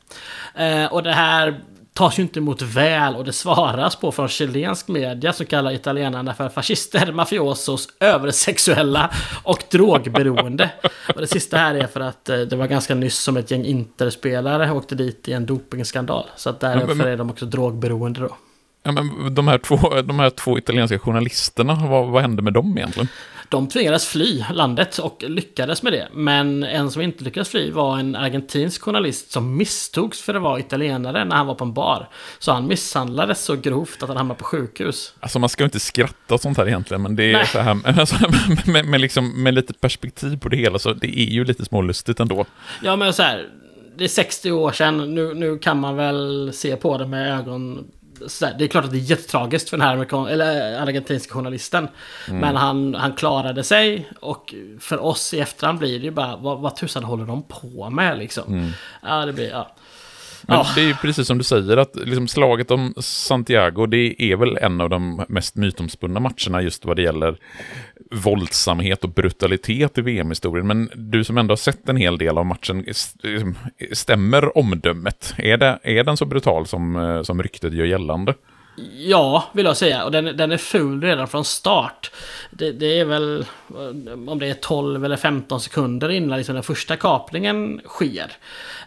Eh, 0.55 0.85
och 0.85 1.03
det 1.03 1.13
här 1.13 1.61
tas 1.93 2.19
ju 2.19 2.23
inte 2.23 2.39
emot 2.39 2.61
väl 2.61 3.15
och 3.15 3.25
det 3.25 3.33
svaras 3.33 3.95
på 3.95 4.11
från 4.11 4.27
chilensk 4.27 4.87
media 4.87 5.33
som 5.33 5.45
kallar 5.45 5.71
italienarna 5.71 6.33
för 6.33 6.49
fascister, 6.49 7.11
mafiosos, 7.11 7.87
översexuella 7.99 9.11
och 9.43 9.63
drogberoende. 9.71 10.69
Och 11.15 11.21
det 11.21 11.27
sista 11.27 11.57
här 11.57 11.75
är 11.75 11.87
för 11.87 11.99
att 11.99 12.29
eh, 12.29 12.39
det 12.39 12.55
var 12.55 12.67
ganska 12.67 12.95
nyss 12.95 13.19
som 13.19 13.37
ett 13.37 13.51
gäng 13.51 13.65
interspelare 13.65 14.71
åkte 14.71 14.95
dit 14.95 15.27
i 15.27 15.33
en 15.33 15.45
dopingskandal. 15.45 16.25
Så 16.35 16.49
att 16.49 16.59
därför 16.59 17.07
är 17.07 17.17
de 17.17 17.29
också 17.29 17.45
drogberoende 17.45 18.19
då. 18.19 18.37
Ja, 18.87 18.91
men 18.91 19.35
de, 19.35 19.47
här 19.47 19.57
två, 19.57 20.01
de 20.01 20.19
här 20.19 20.29
två 20.29 20.57
italienska 20.57 20.99
journalisterna, 20.99 21.87
vad, 21.89 22.07
vad 22.07 22.21
hände 22.21 22.41
med 22.41 22.53
dem 22.53 22.77
egentligen? 22.77 23.07
De 23.49 23.67
tvingades 23.67 24.07
fly 24.07 24.43
landet 24.53 24.97
och 24.97 25.23
lyckades 25.27 25.83
med 25.83 25.93
det. 25.93 26.07
Men 26.13 26.63
en 26.63 26.91
som 26.91 27.01
inte 27.01 27.23
lyckades 27.23 27.49
fly 27.49 27.71
var 27.71 27.99
en 27.99 28.15
argentinsk 28.15 28.81
journalist 28.81 29.31
som 29.31 29.57
misstogs 29.57 30.21
för 30.21 30.33
att 30.35 30.41
vara 30.41 30.59
italienare 30.59 31.25
när 31.25 31.35
han 31.35 31.47
var 31.47 31.55
på 31.55 31.63
en 31.63 31.73
bar. 31.73 32.09
Så 32.39 32.51
han 32.51 32.67
misshandlades 32.67 33.43
så 33.43 33.55
grovt 33.55 34.03
att 34.03 34.09
han 34.09 34.17
hamnade 34.17 34.37
på 34.37 34.45
sjukhus. 34.45 35.13
Alltså 35.19 35.39
man 35.39 35.49
ska 35.49 35.63
inte 35.63 35.79
skratta 35.79 36.35
åt 36.35 36.41
sånt 36.41 36.57
här 36.57 36.67
egentligen, 36.67 37.01
men 37.01 37.15
det 37.15 37.23
är 37.23 37.33
Nej. 37.33 37.47
så 37.47 37.59
här, 37.59 37.99
alltså, 37.99 38.15
med, 38.71 38.85
med, 38.85 39.01
liksom, 39.01 39.43
med 39.43 39.53
lite 39.53 39.73
perspektiv 39.73 40.39
på 40.39 40.49
det 40.49 40.57
hela 40.57 40.79
så 40.79 40.93
det 40.93 41.19
är 41.19 41.29
ju 41.29 41.43
lite 41.43 41.65
smålustigt 41.65 42.19
ändå. 42.19 42.45
Ja 42.83 42.95
men 42.95 43.13
så 43.13 43.23
här, 43.23 43.47
det 43.97 44.03
är 44.03 44.07
60 44.07 44.51
år 44.51 44.71
sedan, 44.71 45.15
nu, 45.15 45.33
nu 45.33 45.57
kan 45.57 45.79
man 45.79 45.95
väl 45.95 46.51
se 46.53 46.75
på 46.75 46.97
det 46.97 47.07
med 47.07 47.39
ögon 47.39 47.87
sådär, 48.27 48.55
det 48.57 48.63
är 48.63 48.67
klart 48.67 48.85
att 48.85 48.91
det 48.91 48.97
är 48.97 48.99
jättetragiskt 48.99 49.69
för 49.69 49.77
den 49.77 49.87
här 49.87 49.93
amerikan, 49.93 50.27
eller 50.27 50.81
argentinska 50.81 51.33
journalisten. 51.33 51.87
Mm. 52.27 52.39
Men 52.39 52.55
han, 52.55 52.95
han 52.95 53.13
klarade 53.13 53.63
sig 53.63 54.09
och 54.19 54.55
för 54.79 54.97
oss 54.97 55.33
i 55.33 55.39
efterhand 55.39 55.79
blir 55.79 55.99
det 55.99 56.05
ju 56.05 56.11
bara, 56.11 56.35
vad, 56.35 56.59
vad 56.59 56.75
tusan 56.75 57.03
håller 57.03 57.25
de 57.25 57.43
på 57.43 57.89
med 57.89 58.17
liksom? 58.17 58.53
Mm. 58.53 58.71
Ja, 59.03 59.25
det 59.25 59.33
blir, 59.33 59.49
ja. 59.49 59.75
Men 60.47 60.65
det 60.75 60.81
är 60.81 60.85
ju 60.85 60.93
precis 60.93 61.27
som 61.27 61.37
du 61.37 61.43
säger, 61.43 61.77
att 61.77 61.95
liksom 61.95 62.27
slaget 62.27 62.71
om 62.71 62.93
Santiago, 62.97 63.85
det 63.85 64.23
är 64.23 64.35
väl 64.35 64.57
en 64.57 64.81
av 64.81 64.89
de 64.89 65.25
mest 65.27 65.55
mytomspunna 65.55 66.19
matcherna 66.19 66.61
just 66.61 66.85
vad 66.85 66.95
det 66.95 67.01
gäller 67.01 67.37
våldsamhet 68.11 69.03
och 69.03 69.09
brutalitet 69.09 69.97
i 69.97 70.01
VM-historien. 70.01 70.67
Men 70.67 70.89
du 70.95 71.23
som 71.23 71.37
ändå 71.37 71.51
har 71.51 71.57
sett 71.57 71.89
en 71.89 71.97
hel 71.97 72.17
del 72.17 72.37
av 72.37 72.45
matchen, 72.45 72.81
liksom, 73.23 73.55
stämmer 73.91 74.57
omdömet? 74.57 75.33
Är, 75.37 75.57
det, 75.57 75.79
är 75.83 76.03
den 76.03 76.17
så 76.17 76.25
brutal 76.25 76.67
som, 76.67 76.95
eh, 76.95 77.21
som 77.21 77.43
ryktet 77.43 77.73
gör 77.73 77.85
gällande? 77.85 78.33
Ja, 78.97 79.49
vill 79.51 79.65
jag 79.65 79.77
säga. 79.77 80.05
Och 80.05 80.11
den, 80.11 80.37
den 80.37 80.51
är 80.51 80.57
ful 80.57 81.01
redan 81.01 81.27
från 81.27 81.45
start. 81.45 82.11
Det, 82.51 82.71
det, 82.71 82.99
är 82.99 83.05
väl 83.05 83.45
om 84.27 84.39
det 84.39 84.47
är 84.47 84.53
12 84.53 85.05
eller 85.05 85.17
15 85.17 85.61
sekunder 85.61 86.09
innan 86.09 86.37
liksom 86.37 86.55
den 86.55 86.63
första 86.63 86.95
kapningen 86.95 87.81
sker. 87.85 88.31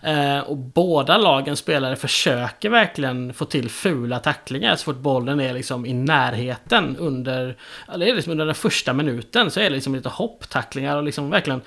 Eh, 0.03 0.39
och 0.39 0.57
båda 0.57 1.19
lagens 1.19 1.59
spelare 1.59 1.97
försöker 1.97 2.69
verkligen 2.69 3.35
få 3.35 3.45
till 3.45 3.71
fula 3.71 4.19
tacklingar 4.19 4.77
så 4.77 4.85
fort 4.85 4.97
bollen 4.97 5.41
är 5.41 5.55
liksom 5.55 5.87
i 5.87 5.93
närheten 5.93 6.97
under, 6.97 7.57
eller 7.93 8.15
liksom 8.15 8.33
under 8.33 8.47
den 8.47 8.55
första 8.55 8.93
minuten 8.93 9.51
så 9.51 9.61
är 9.61 9.65
det 9.65 9.71
liksom 9.71 9.95
lite 9.95 10.09
hopptacklingar 10.09 10.97
och 10.97 11.03
liksom 11.03 11.31
verkligen, 11.31 11.61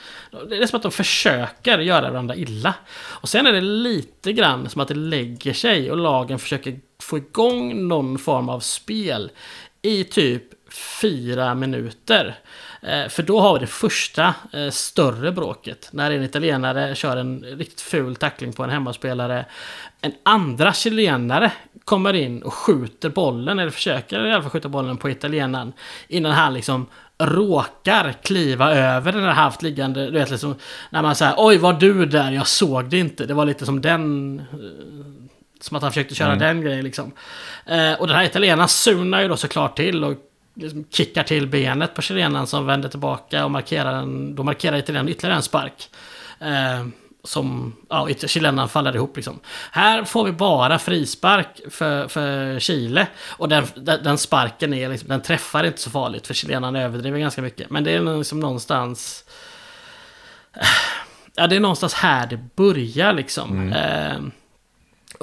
det 0.50 0.58
är 0.58 0.68
som 0.68 0.78
att 0.78 0.84
de 0.84 0.92
försöker 0.92 1.80
göra 1.80 2.12
varandra 2.12 2.36
illa. 2.36 2.74
Och 2.94 3.30
sen 3.30 3.48
är 3.48 3.54
det 3.54 3.62
lite 3.62 4.34
grann 4.34 4.70
som 4.70 4.82
att 4.82 4.88
det 4.88 4.96
lägger 4.96 5.54
sig 5.54 5.92
och 5.92 5.98
lagen 5.98 6.40
försöker 6.40 6.80
få 7.04 7.18
igång 7.18 7.88
någon 7.88 8.18
form 8.18 8.50
av 8.50 8.60
spel 8.60 9.32
i 9.82 10.04
typ 10.04 10.44
fyra 11.02 11.56
minuter. 11.56 12.36
Eh, 12.82 13.08
för 13.08 13.24
då 13.24 13.40
har 13.40 13.54
vi 13.54 13.60
det 13.60 13.68
första 13.68 14.34
eh, 14.54 14.70
större 14.70 15.32
bråket. 15.32 15.90
När 15.92 16.12
en 16.12 16.24
italienare 16.24 16.96
kör 16.96 17.18
en 17.18 17.44
riktigt 17.44 17.82
ful 17.82 18.16
tackling 18.16 18.54
på 18.54 18.64
en 18.64 18.70
hemmaspelare. 18.70 19.46
En 20.02 20.14
andra 20.24 20.74
chilenare 20.74 21.52
kommer 21.86 22.14
in 22.14 22.44
och 22.44 22.54
skjuter 22.54 23.10
bollen, 23.10 23.60
eller 23.60 23.72
försöker 23.72 24.28
i 24.28 24.34
alla 24.34 24.42
fall 24.42 24.52
skjuta 24.52 24.70
bollen 24.70 24.98
på 24.98 25.10
italienaren. 25.10 25.74
Innan 26.08 26.32
han 26.32 26.54
liksom 26.54 26.86
råkar 27.18 28.14
kliva 28.24 28.74
över 28.74 29.12
den 29.12 29.24
här 29.24 29.32
halvt 29.32 29.62
liggande, 29.62 30.06
du 30.06 30.12
vet 30.12 30.32
liksom, 30.32 30.56
när 30.90 31.02
man 31.02 31.16
säger 31.16 31.36
oj 31.38 31.58
var 31.58 31.74
du 31.74 32.06
där, 32.06 32.32
jag 32.32 32.48
såg 32.48 32.90
det 32.90 33.00
inte. 33.00 33.26
Det 33.26 33.34
var 33.34 33.46
lite 33.46 33.66
som 33.66 33.82
den 33.82 34.40
eh, 34.40 35.23
som 35.64 35.78
att 35.78 35.84
han 35.84 35.92
försökte 35.92 36.16
köra 36.16 36.34
mm. 36.34 36.40
den 36.40 36.62
grejen 36.62 36.84
liksom. 36.84 37.12
Eh, 37.66 37.94
och 37.94 38.08
den 38.08 38.16
här 38.16 38.24
italienaren 38.24 38.70
sunar 38.70 39.22
ju 39.22 39.28
då 39.28 39.38
såklart 39.38 39.76
till 39.76 40.04
och 40.04 40.16
liksom 40.56 40.86
kickar 40.90 41.24
till 41.24 41.48
benet 41.48 41.94
på 41.94 42.02
chilenaren 42.02 42.48
som 42.48 42.66
vänder 42.66 42.90
tillbaka 42.90 43.46
och 43.46 43.52
markerar 43.52 43.94
en, 43.94 44.36
då 44.36 44.44
markerar 44.44 44.78
italienaren 44.78 45.10
ytterligare 45.10 45.36
en 45.36 45.44
spark. 45.44 45.90
Eh, 46.40 46.88
som, 47.24 47.76
ja, 47.90 48.08
chilenaren 48.28 48.70
faller 48.70 48.96
ihop 48.96 49.16
liksom. 49.16 49.40
Här 49.72 50.04
får 50.04 50.26
vi 50.26 50.32
bara 50.32 50.80
frispark 50.80 51.62
för, 51.70 52.08
för 52.08 52.60
Chile. 52.60 53.08
Och 53.30 53.50
den, 53.50 53.66
den 53.76 54.18
sparken 54.18 54.74
är 54.74 54.90
liksom, 54.90 55.10
den 55.10 55.22
träffar 55.22 55.64
inte 55.64 55.80
så 55.80 55.90
farligt 55.90 56.28
för 56.28 56.34
chilenaren 56.34 56.76
överdriver 56.76 57.20
ganska 57.20 57.42
mycket. 57.42 57.70
Men 57.70 57.84
det 57.84 57.92
är 57.92 58.18
liksom 58.18 58.40
någonstans... 58.40 59.26
Ja, 61.36 61.48
det 61.48 61.56
är 61.56 61.60
någonstans 61.60 61.94
här 61.94 62.28
det 62.28 62.38
börjar 62.56 63.14
liksom. 63.14 63.52
Mm. 63.52 63.74
Eh, 63.74 64.34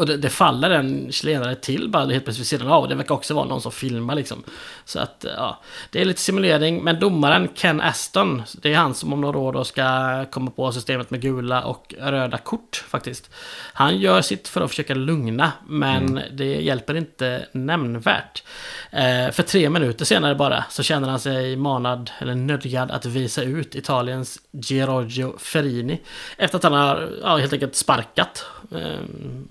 Och 0.01 0.07
det, 0.07 0.16
det, 0.16 0.30
faller 0.30 0.70
en 0.70 1.12
chilenare 1.12 1.55
till 1.55 1.88
bara 1.88 2.07
helt 2.07 2.24
plötsligt 2.24 2.40
vid 2.40 2.46
sidan 2.46 2.68
av. 2.68 2.88
Det 2.88 2.94
verkar 2.94 3.14
också 3.14 3.34
vara 3.34 3.44
någon 3.44 3.61
som 3.61 3.72
filmar 3.72 4.14
liksom. 4.14 4.44
Så 4.84 4.98
att, 4.98 5.24
ja. 5.36 5.61
Det 5.90 6.01
är 6.01 6.05
lite 6.05 6.20
simulering, 6.20 6.84
men 6.84 7.01
domaren 7.01 7.48
Ken 7.55 7.80
Aston, 7.80 8.42
det 8.62 8.72
är 8.72 8.76
han 8.76 8.94
som 8.94 9.12
om 9.12 9.20
några 9.20 9.38
år 9.38 9.53
då 9.53 9.64
ska 9.64 10.24
komma 10.30 10.51
på 10.51 10.72
systemet 10.72 11.11
med 11.11 11.20
gula 11.20 11.64
och 11.64 11.94
röda 11.98 12.38
kort 12.38 12.84
faktiskt. 12.88 13.30
Han 13.72 13.98
gör 13.98 14.22
sitt 14.22 14.48
för 14.48 14.61
att 14.61 14.70
försöka 14.70 14.94
lugna, 14.94 15.53
men 15.66 16.09
mm. 16.09 16.22
det 16.32 16.61
hjälper 16.61 16.96
inte 16.96 17.46
nämnvärt. 17.53 18.42
Eh, 18.90 19.30
för 19.32 19.42
tre 19.42 19.70
minuter 19.70 20.05
senare 20.05 20.34
bara 20.34 20.64
så 20.70 20.82
känner 20.82 21.09
han 21.09 21.20
sig 21.20 21.57
manad, 21.57 22.11
eller 22.18 22.34
nödgad 22.34 22.90
att 22.90 23.07
visa 23.07 23.42
ut 23.42 23.74
Italiens 23.74 24.38
Giorgio 24.51 25.38
Ferini. 25.38 26.01
Efter 26.36 26.59
att 26.59 26.64
han 26.64 26.72
har 26.72 27.11
ja, 27.22 27.36
helt 27.36 27.53
enkelt 27.53 27.76
sparkat 27.76 28.44
eh, 28.60 28.60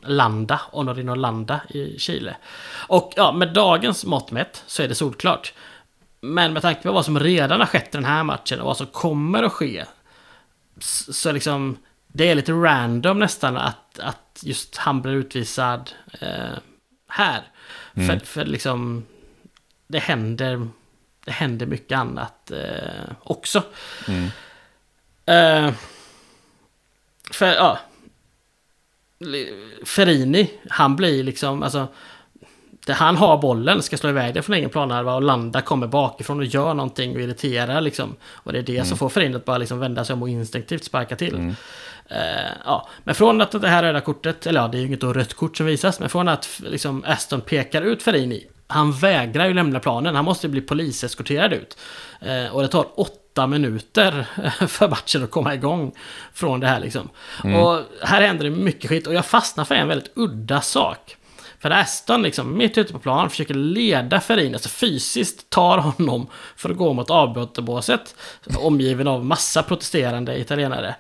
Landa, 0.02 0.62
Honorino 0.72 1.16
Landa 1.16 1.62
i 1.70 2.00
Chile. 2.00 2.36
Och 2.88 3.14
ja, 3.16 3.32
med 3.32 3.54
dagens 3.54 4.06
mått 4.06 4.32
mätt 4.32 4.64
så 4.68 4.84
är 4.84 4.88
det 4.88 4.96
solklart. 4.96 5.54
Men 6.22 6.54
med 6.54 6.62
tanke 6.62 6.82
på 6.82 6.92
vad 6.92 7.06
som 7.06 7.20
redan 7.20 7.60
har 7.60 7.68
skett 7.68 7.88
i 7.88 7.98
den 7.98 8.06
här 8.06 8.24
matchen 8.24 8.60
och 8.60 8.66
vad 8.66 8.78
som 8.78 8.88
kommer 8.88 9.44
att 9.44 9.52
ske. 9.52 9.86
Så 11.10 11.32
liksom, 11.32 11.78
det 12.08 12.30
är 12.30 12.36
lite 12.36 12.52
random 12.52 13.20
nästan 13.20 13.58
att, 13.58 14.00
att 14.00 14.40
just 14.44 14.78
han 14.78 15.02
blir 15.02 15.14
utvisad 15.14 15.92
eh, 16.20 16.58
här. 17.08 17.44
Mm. 17.94 18.08
För, 18.08 18.26
för 18.26 18.46
liksom, 18.46 19.06
det 19.88 20.00
händer, 20.00 20.68
det 21.26 21.32
händer 21.32 21.66
mycket 21.66 21.98
annat 21.98 22.52
eh, 22.52 23.12
också. 23.24 23.64
Mm. 24.08 24.30
Eh, 25.26 25.74
för, 27.32 27.46
ja. 27.46 27.80
Ferini, 29.86 30.52
han 30.70 30.96
blir 30.96 31.24
liksom, 31.24 31.64
alltså 31.64 31.88
det 32.86 32.94
han 32.94 33.18
har 33.18 33.38
bollen, 33.38 33.82
ska 33.82 33.98
slå 33.98 34.10
iväg 34.10 34.34
den 34.34 34.44
från 34.44 34.56
egen 34.56 34.70
planhalva 34.70 35.16
och 35.16 35.22
landa, 35.22 35.62
kommer 35.62 35.88
bakifrån 35.88 36.40
och 36.40 36.46
gör 36.46 36.74
någonting 36.74 37.16
och 37.16 37.22
irriterar 37.22 37.82
liksom. 37.82 38.16
Och 38.26 38.54
det 38.54 38.60
är 38.60 38.64
det 38.64 38.76
mm. 38.76 38.86
som 38.86 38.98
får 38.98 39.10
Ferini 39.10 39.36
att 39.36 39.46
bara 39.46 39.58
liksom 39.58 39.80
vända 39.80 40.06
sig 40.06 40.14
om 40.14 40.22
och 40.22 40.30
instinktivt 40.30 40.84
sparka 40.84 41.16
till. 41.16 41.36
Mm. 41.36 41.56
Uh, 42.12 42.52
ja, 42.66 42.90
men 43.04 43.16
från 43.16 43.42
att 43.42 43.52
det 43.52 43.68
här 43.68 43.84
röda 43.84 44.02
kortet, 44.02 44.48
eller 44.48 44.62
ja, 44.62 44.68
det 44.68 44.78
är 44.78 44.80
ju 44.80 44.88
inget 44.88 45.04
rött 45.04 45.34
kort 45.34 45.58
som 45.58 45.66
visas, 45.66 46.00
men 46.00 46.10
från 46.10 46.28
att 46.28 46.62
liksom 46.64 47.04
Aston 47.08 47.42
pekar 47.42 47.82
ut 47.82 48.04
Ferini, 48.04 48.48
han 48.68 48.92
vägrar 48.92 49.48
ju 49.48 49.54
lämna 49.54 49.80
planen, 49.80 50.16
han 50.16 50.26
måste 50.26 50.48
bli 50.50 50.62
poliseskorterad 50.62 51.54
ut. 51.54 51.78
Uh, 52.28 52.56
och 52.56 52.62
det 52.62 52.68
tar 52.68 53.00
åtta 53.34 53.48
minuter 53.48 54.26
för 54.68 54.90
matchen 54.90 55.24
att 55.24 55.32
komma 55.32 55.54
igång 55.54 55.92
från 56.34 56.60
det 56.60 56.68
här 56.68 56.80
liksom. 56.80 57.10
Mm. 57.44 57.56
Och 57.56 57.82
här 58.02 58.22
händer 58.22 58.44
det 58.44 58.52
mycket 58.52 58.90
skit 58.90 59.08
och 59.08 59.14
jag 59.14 59.26
fastnar 59.26 59.66
för 59.66 59.76
en 59.76 59.88
väldigt 59.88 60.12
udda 60.16 60.62
sak. 60.62 61.16
För 61.60 61.72
Aston 61.72 62.22
liksom 62.22 62.58
mitt 62.58 62.78
ute 62.78 62.94
på 62.94 63.00
plan 63.00 63.30
försöker 63.30 63.54
leda 63.54 64.20
Ferin, 64.20 64.54
alltså 64.54 64.70
fysiskt 64.70 65.50
tar 65.50 65.78
honom 65.78 66.28
för 66.56 66.70
att 66.70 66.78
gå 66.78 66.94
mot 66.94 67.10
avbrottbåset. 67.10 68.16
Omgiven 68.58 69.08
av 69.08 69.26
massa 69.26 69.64
protesterande 69.64 70.40
italienare. 70.40 70.96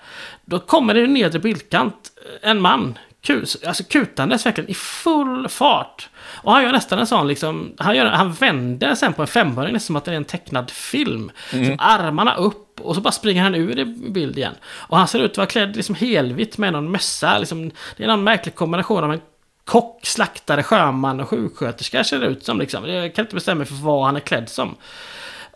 Då 0.45 0.59
kommer 0.59 0.93
det 0.93 1.07
ner 1.07 1.29
till 1.29 1.41
bildkant 1.41 2.11
en 2.41 2.61
man, 2.61 2.97
kus, 3.21 3.57
alltså 3.65 3.83
kutandes 3.83 4.45
verkligen 4.45 4.69
i 4.69 4.73
full 4.73 5.47
fart. 5.47 6.09
Och 6.41 6.51
han 6.53 6.63
gör 6.63 6.71
nästan 6.71 6.99
en 6.99 7.07
sån 7.07 7.27
liksom, 7.27 7.73
han, 7.77 7.95
gör, 7.95 8.05
han 8.05 8.33
vänder 8.33 8.95
sen 8.95 9.13
på 9.13 9.21
en 9.21 9.27
femöring 9.27 9.73
nästan 9.73 9.87
som 9.87 9.95
att 9.95 10.05
det 10.05 10.11
är 10.11 10.15
en 10.15 10.25
tecknad 10.25 10.71
film. 10.71 11.31
Mm. 11.53 11.65
Så 11.65 11.83
armarna 11.83 12.35
upp 12.35 12.81
och 12.81 12.95
så 12.95 13.01
bara 13.01 13.11
springer 13.11 13.43
han 13.43 13.55
ur 13.55 13.79
i 13.79 13.85
bild 13.85 14.37
igen. 14.37 14.55
Och 14.63 14.97
han 14.97 15.07
ser 15.07 15.19
ut 15.19 15.31
att 15.31 15.37
vara 15.37 15.47
klädd 15.47 15.75
liksom 15.75 15.95
helvitt 15.95 16.57
med 16.57 16.73
någon 16.73 16.91
mössa. 16.91 17.37
Liksom, 17.37 17.71
det 17.97 18.03
är 18.03 18.07
någon 18.07 18.23
märklig 18.23 18.55
kombination 18.55 19.03
av 19.03 19.13
en 19.13 19.21
kock, 19.65 20.05
slaktare, 20.05 20.63
sjöman 20.63 21.19
och 21.19 21.29
sjuksköterska 21.29 22.03
ser 22.03 22.19
det 22.19 22.25
ut 22.25 22.45
som. 22.45 22.59
Liksom. 22.59 22.89
Jag 22.89 23.15
kan 23.15 23.25
inte 23.25 23.35
bestämma 23.35 23.57
mig 23.57 23.67
för 23.67 23.75
vad 23.75 24.05
han 24.05 24.15
är 24.15 24.19
klädd 24.19 24.49
som. 24.49 24.75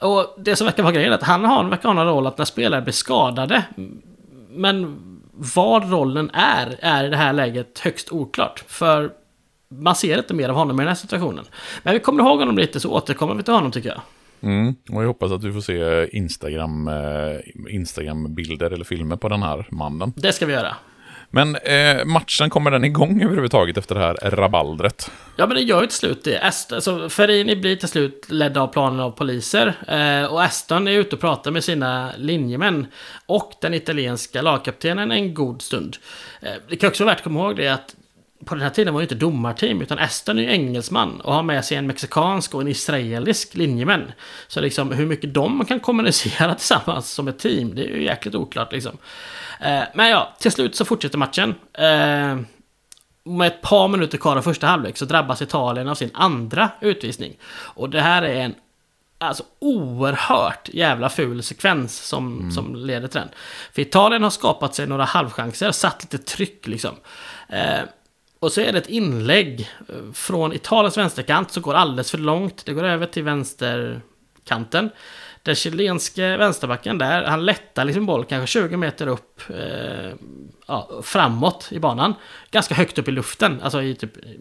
Och 0.01 0.36
det 0.38 0.55
som 0.55 0.66
verkar 0.66 0.84
vara 0.84 0.93
grejen 0.93 1.11
är 1.11 1.16
att 1.16 1.24
han 1.24 1.45
har, 1.45 1.64
verkar 1.64 1.89
ha 1.89 2.01
en 2.01 2.07
roll 2.07 2.28
att 2.28 2.38
när 2.38 2.45
spelare 2.45 2.82
blir 2.82 2.93
skadade. 2.93 3.64
Men 4.49 4.99
vad 5.36 5.91
rollen 5.91 6.29
är, 6.34 6.75
är 6.79 7.03
i 7.03 7.09
det 7.09 7.17
här 7.17 7.34
läget 7.34 7.79
högst 7.79 8.11
oklart. 8.11 8.63
För 8.67 9.11
man 9.69 9.95
ser 9.95 10.17
inte 10.17 10.34
mer 10.34 10.49
av 10.49 10.55
honom 10.55 10.79
i 10.79 10.84
den 10.84 10.88
här 10.88 10.95
situationen. 10.95 11.45
Men 11.84 11.93
vi 11.93 11.99
kommer 11.99 12.23
ihåg 12.23 12.39
honom 12.39 12.57
lite 12.57 12.79
så 12.79 12.91
återkommer 12.91 13.36
vi 13.36 13.43
till 13.43 13.53
honom 13.53 13.71
tycker 13.71 13.89
jag. 13.89 14.01
Mm, 14.41 14.75
och 14.89 15.03
jag 15.03 15.07
hoppas 15.07 15.31
att 15.31 15.41
du 15.41 15.53
får 15.53 15.61
se 15.61 16.07
Instagram, 16.17 16.88
eh, 16.88 17.73
Instagram-bilder 17.75 18.71
eller 18.71 18.86
filmer 18.86 19.15
på 19.15 19.29
den 19.29 19.43
här 19.43 19.67
mannen. 19.71 20.13
Det 20.15 20.31
ska 20.31 20.45
vi 20.45 20.53
göra. 20.53 20.75
Men 21.36 21.55
eh, 21.55 22.05
matchen, 22.05 22.49
kommer 22.49 22.71
den 22.71 22.86
igång 22.86 23.21
överhuvudtaget 23.21 23.77
efter 23.77 23.95
det 23.95 24.01
här 24.01 24.13
rabaldret? 24.31 25.11
Ja, 25.36 25.47
men 25.47 25.57
det 25.57 25.63
gör 25.63 25.81
ju 25.81 25.88
till 25.88 25.97
slut 25.97 26.23
det. 26.23 26.39
Aston, 26.39 26.75
alltså, 26.75 27.09
Ferrini 27.09 27.55
blir 27.55 27.75
till 27.75 27.88
slut 27.88 28.25
ledd 28.29 28.57
av 28.57 28.67
planen 28.67 28.99
av 28.99 29.11
poliser. 29.11 29.75
Eh, 29.88 30.31
och 30.31 30.43
Aston 30.43 30.88
är 30.88 30.91
ute 30.91 31.15
och 31.15 31.21
pratar 31.21 31.51
med 31.51 31.63
sina 31.63 32.11
linjemän. 32.17 32.88
Och 33.25 33.53
den 33.61 33.73
italienska 33.73 34.41
lagkaptenen 34.41 35.11
en 35.11 35.34
god 35.34 35.61
stund. 35.61 35.97
Eh, 36.41 36.51
det 36.69 36.75
kan 36.75 36.89
också 36.89 37.03
vara 37.03 37.11
värt 37.13 37.19
att 37.19 37.23
komma 37.23 37.39
ihåg 37.39 37.55
det 37.55 37.67
att 37.67 37.95
på 38.45 38.55
den 38.55 38.63
här 38.63 38.69
tiden 38.69 38.93
var 38.93 39.01
det 39.01 39.03
inte 39.03 39.15
domarteam, 39.15 39.81
utan 39.81 39.99
Aston 39.99 40.39
är 40.39 40.43
ju 40.43 40.49
engelsman 40.49 41.21
och 41.21 41.33
har 41.33 41.43
med 41.43 41.65
sig 41.65 41.77
en 41.77 41.87
mexikansk 41.87 42.55
och 42.55 42.61
en 42.61 42.67
israelisk 42.67 43.55
linjemän. 43.55 44.11
Så 44.47 44.61
liksom 44.61 44.91
hur 44.91 45.05
mycket 45.05 45.33
de 45.33 45.65
kan 45.65 45.79
kommunicera 45.79 46.55
tillsammans 46.55 47.11
som 47.11 47.27
ett 47.27 47.39
team, 47.39 47.75
det 47.75 47.81
är 47.85 47.95
ju 47.95 48.03
jäkligt 48.03 48.35
oklart 48.35 48.71
liksom. 48.71 48.97
Eh, 49.59 49.83
men 49.93 50.09
ja, 50.09 50.33
till 50.39 50.51
slut 50.51 50.75
så 50.75 50.85
fortsätter 50.85 51.17
matchen. 51.17 51.55
Eh, 51.73 52.37
med 53.25 53.47
ett 53.47 53.61
par 53.61 53.87
minuter 53.87 54.17
kvar 54.17 54.35
av 54.35 54.41
första 54.41 54.67
halvlek 54.67 54.97
så 54.97 55.05
drabbas 55.05 55.41
Italien 55.41 55.87
av 55.87 55.95
sin 55.95 56.09
andra 56.13 56.69
utvisning. 56.81 57.37
Och 57.53 57.89
det 57.89 58.01
här 58.01 58.21
är 58.21 58.35
en 58.35 58.55
alltså 59.23 59.43
oerhört 59.59 60.69
jävla 60.73 61.09
ful 61.09 61.43
sekvens 61.43 61.99
som, 61.99 62.39
mm. 62.39 62.51
som 62.51 62.75
leder 62.75 63.07
till 63.07 63.19
den. 63.19 63.29
För 63.71 63.81
Italien 63.81 64.23
har 64.23 64.29
skapat 64.29 64.75
sig 64.75 64.87
några 64.87 65.03
halvchanser, 65.03 65.71
satt 65.71 66.03
lite 66.03 66.17
tryck 66.17 66.67
liksom. 66.67 66.95
Eh, 67.49 67.79
och 68.43 68.51
så 68.51 68.61
är 68.61 68.71
det 68.71 68.77
ett 68.77 68.89
inlägg 68.89 69.69
eh, 69.89 70.13
från 70.13 70.53
Italiens 70.53 70.97
vänsterkant 70.97 71.51
som 71.51 71.63
går 71.63 71.73
alldeles 71.73 72.11
för 72.11 72.17
långt. 72.17 72.65
Det 72.65 72.73
går 72.73 72.83
över 72.83 73.05
till 73.05 73.23
vänsterkanten. 73.23 74.89
Den 75.43 75.55
chilenske 75.55 76.37
vänsterbacken 76.37 76.97
där, 76.97 77.23
han 77.23 77.45
lättar 77.45 77.85
liksom 77.85 78.05
boll 78.05 78.25
kanske 78.25 78.59
20 78.61 78.77
meter 78.77 79.07
upp 79.07 79.41
eh, 79.49 80.11
ja, 80.67 81.01
framåt 81.03 81.69
i 81.71 81.79
banan. 81.79 82.13
Ganska 82.51 82.75
högt 82.75 82.97
upp 82.97 83.07
i 83.07 83.11
luften, 83.11 83.61
alltså 83.61 83.81
i 83.81 83.95
typ 83.95 84.17
eh, 84.17 84.31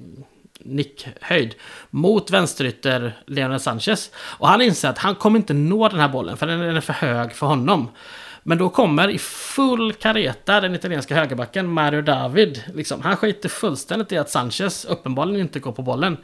nickhöjd. 0.59 1.55
Mot 1.91 2.31
vänsterytter 2.31 3.23
Leonel 3.27 3.61
Sanchez. 3.61 4.11
Och 4.17 4.49
han 4.49 4.61
inser 4.63 4.89
att 4.89 4.99
han 4.99 5.15
kommer 5.15 5.39
inte 5.39 5.55
nå 5.55 5.89
den 5.89 6.01
här 6.01 6.09
bollen, 6.09 6.37
för 6.37 6.47
den 6.47 6.77
är 6.77 6.81
för 6.81 6.93
hög 6.93 7.33
för 7.33 7.47
honom. 7.47 7.91
Men 8.43 8.59
då 8.59 8.69
kommer 8.69 9.11
i 9.11 9.19
full 9.19 9.93
kareta 9.93 10.61
den 10.61 10.75
italienska 10.75 11.15
högerbacken 11.15 11.73
Mario 11.73 12.03
David. 12.03 12.63
Liksom, 12.75 13.03
han 13.03 13.17
skiter 13.17 13.49
fullständigt 13.49 14.13
i 14.13 14.19
att 14.19 14.31
Sanchez 14.31 14.85
uppenbarligen 14.85 15.41
inte 15.41 15.61
går 15.61 15.73
på 15.73 15.83
bollen. 15.83 16.17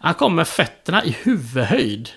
Han 0.00 0.14
kommer 0.14 0.44
fötterna 0.44 1.04
i 1.04 1.16
huvudhöjd. 1.22 2.08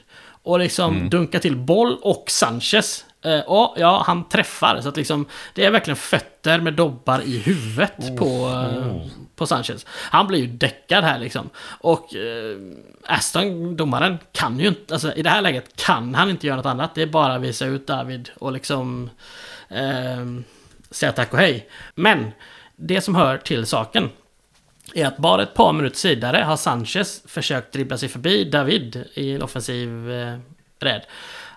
Och 0.43 0.59
liksom 0.59 0.95
mm. 0.95 1.09
dunkar 1.09 1.39
till 1.39 1.55
boll 1.57 1.97
och 2.01 2.25
Sanchez. 2.27 3.05
Eh, 3.23 3.39
och 3.39 3.73
ja, 3.77 4.03
han 4.07 4.29
träffar. 4.29 4.81
Så 4.81 4.89
att 4.89 4.97
liksom, 4.97 5.25
det 5.53 5.65
är 5.65 5.71
verkligen 5.71 5.97
fötter 5.97 6.59
med 6.59 6.73
dobbar 6.73 7.21
i 7.21 7.37
huvudet 7.37 7.99
oh, 7.99 8.17
på, 8.17 8.25
oh. 8.25 9.07
på 9.35 9.47
Sanchez. 9.47 9.85
Han 9.89 10.27
blir 10.27 10.39
ju 10.39 10.47
däckad 10.47 11.03
här 11.03 11.19
liksom. 11.19 11.49
Och 11.79 12.15
eh, 12.15 12.57
Aston, 13.05 13.75
domaren, 13.75 14.19
kan 14.31 14.59
ju 14.59 14.67
inte, 14.67 14.93
alltså 14.93 15.13
i 15.13 15.21
det 15.21 15.29
här 15.29 15.41
läget 15.41 15.75
kan 15.75 16.15
han 16.15 16.29
inte 16.29 16.47
göra 16.47 16.57
något 16.57 16.65
annat. 16.65 16.95
Det 16.95 17.01
är 17.01 17.07
bara 17.07 17.35
att 17.35 17.41
visa 17.41 17.65
ut 17.65 17.87
David 17.87 18.29
och 18.39 18.51
liksom 18.51 19.09
eh, 19.69 20.25
säga 20.91 21.11
tack 21.11 21.33
och 21.33 21.39
hej. 21.39 21.69
Men 21.95 22.31
det 22.75 23.01
som 23.01 23.15
hör 23.15 23.37
till 23.37 23.65
saken 23.65 24.09
är 24.93 25.05
att 25.05 25.17
bara 25.17 25.43
ett 25.43 25.53
par 25.53 25.73
minuter 25.73 25.97
sidare 25.97 26.37
har 26.37 26.57
Sanchez 26.57 27.21
försökt 27.25 27.73
dribbla 27.73 27.97
sig 27.97 28.09
förbi 28.09 28.43
David 28.43 29.05
i 29.13 29.31
en 29.31 29.41
offensiv 29.41 30.11
eh, 30.11 30.37
räd. 30.79 31.01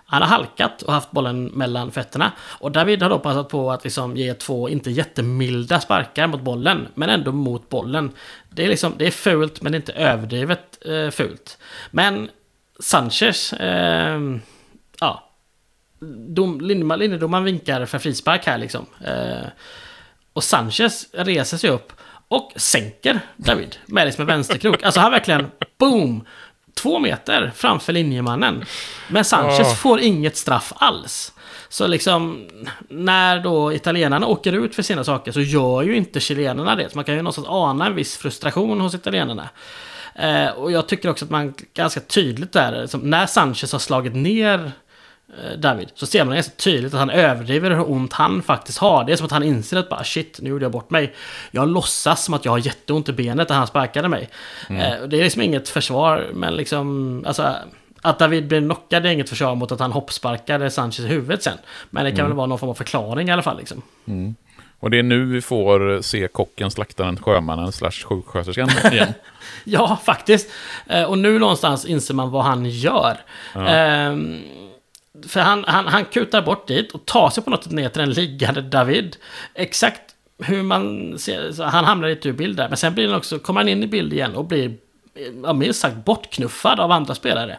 Han 0.09 0.21
har 0.21 0.29
halkat 0.29 0.81
och 0.81 0.93
haft 0.93 1.11
bollen 1.11 1.45
mellan 1.45 1.91
fötterna. 1.91 2.31
Och 2.39 2.71
David 2.71 3.01
har 3.01 3.09
då 3.09 3.19
passat 3.19 3.49
på 3.49 3.71
att 3.71 3.83
liksom 3.83 4.17
ge 4.17 4.33
två, 4.33 4.69
inte 4.69 4.91
jättemilda 4.91 5.79
sparkar 5.79 6.27
mot 6.27 6.41
bollen, 6.41 6.87
men 6.93 7.09
ändå 7.09 7.31
mot 7.31 7.69
bollen. 7.69 8.11
Det 8.49 8.65
är, 8.65 8.69
liksom, 8.69 8.93
det 8.97 9.07
är 9.07 9.11
fult, 9.11 9.61
men 9.61 9.71
det 9.71 9.75
är 9.75 9.79
inte 9.79 9.93
överdrivet 9.93 10.85
eh, 10.85 11.09
fult. 11.09 11.57
Men 11.91 12.29
Sanchez, 12.79 13.53
eh, 13.53 14.19
ja, 14.99 15.31
dom, 16.27 16.61
linjedomaren 16.61 17.43
vinkar 17.43 17.85
för 17.85 17.99
frispark 17.99 18.45
här 18.45 18.57
liksom. 18.57 18.85
Eh, 19.05 19.47
och 20.33 20.43
Sanchez 20.43 21.07
reser 21.13 21.57
sig 21.57 21.69
upp 21.69 21.93
och 22.27 22.51
sänker 22.55 23.19
David 23.35 23.75
med 23.85 24.05
liksom 24.05 24.21
en 24.21 24.27
vänsterkrok. 24.27 24.83
Alltså 24.83 24.99
han 24.99 25.11
verkligen, 25.11 25.47
boom! 25.77 26.25
Två 26.77 26.99
meter 26.99 27.51
framför 27.55 27.93
linjemannen. 27.93 28.65
Men 29.07 29.25
Sanchez 29.25 29.67
oh. 29.67 29.75
får 29.75 29.99
inget 29.99 30.37
straff 30.37 30.73
alls. 30.75 31.33
Så 31.69 31.87
liksom, 31.87 32.47
när 32.89 33.39
då 33.39 33.73
italienarna 33.73 34.27
åker 34.27 34.53
ut 34.53 34.75
för 34.75 34.83
sina 34.83 35.03
saker 35.03 35.31
så 35.31 35.41
gör 35.41 35.81
ju 35.81 35.97
inte 35.97 36.19
chilenarna 36.19 36.75
det. 36.75 36.89
Så 36.89 36.97
man 36.97 37.05
kan 37.05 37.15
ju 37.15 37.21
någonstans 37.21 37.47
ana 37.49 37.85
en 37.85 37.95
viss 37.95 38.17
frustration 38.17 38.81
hos 38.81 38.95
italienarna. 38.95 39.49
Eh, 40.15 40.49
och 40.49 40.71
jag 40.71 40.87
tycker 40.87 41.09
också 41.09 41.25
att 41.25 41.31
man 41.31 41.53
ganska 41.73 41.99
tydligt 41.99 42.53
där, 42.53 42.81
liksom, 42.81 43.01
när 43.01 43.25
Sanchez 43.25 43.71
har 43.71 43.79
slagit 43.79 44.15
ner 44.15 44.71
David, 45.57 45.89
så 45.93 46.05
ser 46.05 46.25
man 46.25 46.35
ganska 46.35 46.55
tydligt 46.55 46.93
att 46.93 46.99
han 46.99 47.09
överdriver 47.09 47.71
hur 47.71 47.91
ont 47.91 48.13
han 48.13 48.41
faktiskt 48.41 48.77
har. 48.77 49.03
Det 49.03 49.11
är 49.11 49.15
som 49.15 49.25
att 49.25 49.31
han 49.31 49.43
inser 49.43 49.77
att 49.77 49.89
bara 49.89 50.03
shit, 50.03 50.39
nu 50.41 50.49
gjorde 50.49 50.65
jag 50.65 50.71
bort 50.71 50.89
mig. 50.89 51.13
Jag 51.51 51.67
låtsas 51.67 52.23
som 52.23 52.33
att 52.33 52.45
jag 52.45 52.51
har 52.51 52.57
jätteont 52.57 53.09
i 53.09 53.13
benet 53.13 53.49
när 53.49 53.55
han 53.55 53.67
sparkade 53.67 54.07
mig. 54.07 54.29
Mm. 54.69 54.81
Eh, 54.81 55.07
det 55.07 55.19
är 55.19 55.23
liksom 55.23 55.41
inget 55.41 55.69
försvar, 55.69 56.27
men 56.33 56.55
liksom, 56.55 57.23
alltså, 57.27 57.55
att 58.01 58.19
David 58.19 58.47
blir 58.47 58.61
knockad 58.61 59.05
är 59.05 59.09
inget 59.09 59.29
försvar 59.29 59.55
mot 59.55 59.71
att 59.71 59.79
han 59.79 59.91
hoppsparkade 59.91 60.69
Sanchez 60.69 60.99
i 60.99 61.07
huvudet 61.07 61.43
sen. 61.43 61.57
Men 61.89 62.05
det 62.05 62.11
kan 62.11 62.19
mm. 62.19 62.29
väl 62.29 62.37
vara 62.37 62.47
någon 62.47 62.59
form 62.59 62.69
av 62.69 62.73
förklaring 62.73 63.27
i 63.27 63.31
alla 63.31 63.41
fall. 63.41 63.57
Liksom. 63.57 63.81
Mm. 64.07 64.35
Och 64.79 64.91
det 64.91 64.99
är 64.99 65.03
nu 65.03 65.25
vi 65.25 65.41
får 65.41 66.01
se 66.01 66.27
kocken, 66.27 66.71
slaktaren, 66.71 67.17
sjömannen 67.17 67.71
slash 67.71 67.91
sjuksköterskan 67.91 68.69
igen. 68.91 69.13
ja, 69.63 69.99
faktiskt. 70.03 70.51
Eh, 70.87 71.03
och 71.03 71.17
nu 71.17 71.39
någonstans 71.39 71.85
inser 71.85 72.13
man 72.13 72.31
vad 72.31 72.43
han 72.43 72.65
gör. 72.65 73.17
Ja. 73.53 73.67
Ehm, 73.67 74.41
för 75.27 75.39
han, 75.39 75.63
han, 75.67 75.87
han 75.87 76.05
kutar 76.05 76.41
bort 76.41 76.67
dit 76.67 76.91
och 76.91 77.05
tar 77.05 77.29
sig 77.29 77.43
på 77.43 77.49
något 77.49 77.63
sätt 77.63 77.73
ner 77.73 77.89
till 77.89 77.99
den 77.99 78.11
liggande 78.11 78.61
David. 78.61 79.17
Exakt 79.53 80.01
hur 80.43 80.63
man 80.63 81.13
ser, 81.19 81.63
han 81.63 81.85
hamnar 81.85 82.09
lite 82.09 82.29
ur 82.29 82.33
bild 82.33 82.57
där. 82.57 82.67
Men 82.67 82.77
sen 82.77 82.93
blir 82.93 83.07
han 83.07 83.17
också, 83.17 83.39
kommer 83.39 83.59
han 83.59 83.69
in 83.69 83.83
i 83.83 83.87
bild 83.87 84.13
igen 84.13 84.35
och 84.35 84.45
blir 84.45 84.73
ja, 85.43 85.53
minst 85.53 85.79
sagt 85.79 86.05
bortknuffad 86.05 86.79
av 86.79 86.91
andra 86.91 87.15
spelare. 87.15 87.57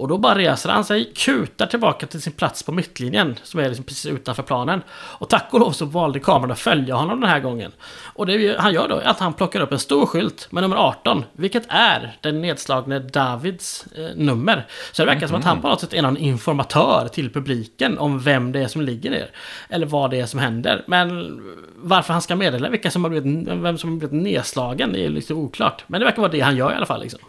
Och 0.00 0.08
då 0.08 0.18
bara 0.18 0.34
reser 0.34 0.70
han 0.70 0.84
sig, 0.84 1.12
kutar 1.14 1.66
tillbaka 1.66 2.06
till 2.06 2.22
sin 2.22 2.32
plats 2.32 2.62
på 2.62 2.72
mittlinjen, 2.72 3.38
som 3.42 3.60
är 3.60 3.68
liksom 3.68 3.84
precis 3.84 4.06
utanför 4.06 4.42
planen. 4.42 4.82
Och 4.92 5.28
tack 5.28 5.48
och 5.50 5.60
lov 5.60 5.72
så 5.72 5.84
valde 5.84 6.20
kameran 6.20 6.50
att 6.50 6.58
följa 6.58 6.94
honom 6.94 7.20
den 7.20 7.30
här 7.30 7.40
gången. 7.40 7.72
Och 8.14 8.26
det 8.26 8.60
han 8.60 8.72
gör 8.72 8.88
då 8.88 8.96
är 8.96 9.06
att 9.06 9.20
han 9.20 9.32
plockar 9.32 9.60
upp 9.60 9.72
en 9.72 9.78
stor 9.78 10.06
skylt 10.06 10.48
med 10.50 10.62
nummer 10.62 10.76
18, 10.76 11.24
vilket 11.32 11.62
är 11.68 12.16
den 12.20 12.40
nedslagne 12.40 12.98
Davids 12.98 13.86
eh, 13.96 14.16
nummer. 14.16 14.66
Så 14.92 15.02
det 15.02 15.06
verkar 15.06 15.18
mm 15.18 15.26
-hmm. 15.26 15.28
som 15.28 15.38
att 15.38 15.44
han 15.44 15.56
mhm. 15.56 15.62
på 15.62 15.68
något 15.68 15.80
sätt 15.80 15.94
är 15.94 16.02
någon 16.02 16.16
informatör 16.16 17.08
till 17.12 17.32
publiken 17.32 17.98
om 17.98 18.20
vem 18.20 18.52
det 18.52 18.60
är 18.60 18.68
som 18.68 18.82
ligger 18.82 19.10
ner. 19.10 19.30
Eller 19.68 19.86
vad 19.86 20.10
det 20.10 20.20
är 20.20 20.26
som 20.26 20.40
händer. 20.40 20.84
Men 20.86 21.40
varför 21.76 22.12
han 22.12 22.22
ska 22.22 22.36
meddela 22.36 22.68
vilka 22.68 22.90
som 22.90 23.04
har 23.04 23.10
blivit, 23.10 23.48
vem 23.48 23.78
som 23.78 23.90
har 23.90 23.98
blivit 23.98 24.22
nedslagen 24.22 24.96
är 24.96 25.08
lite 25.08 25.34
oklart. 25.34 25.84
Men 25.86 26.00
det 26.00 26.04
verkar 26.04 26.22
vara 26.22 26.32
det 26.32 26.40
han 26.40 26.56
gör 26.56 26.72
i 26.72 26.74
alla 26.74 26.86
fall. 26.86 27.00
Liksom. 27.00 27.20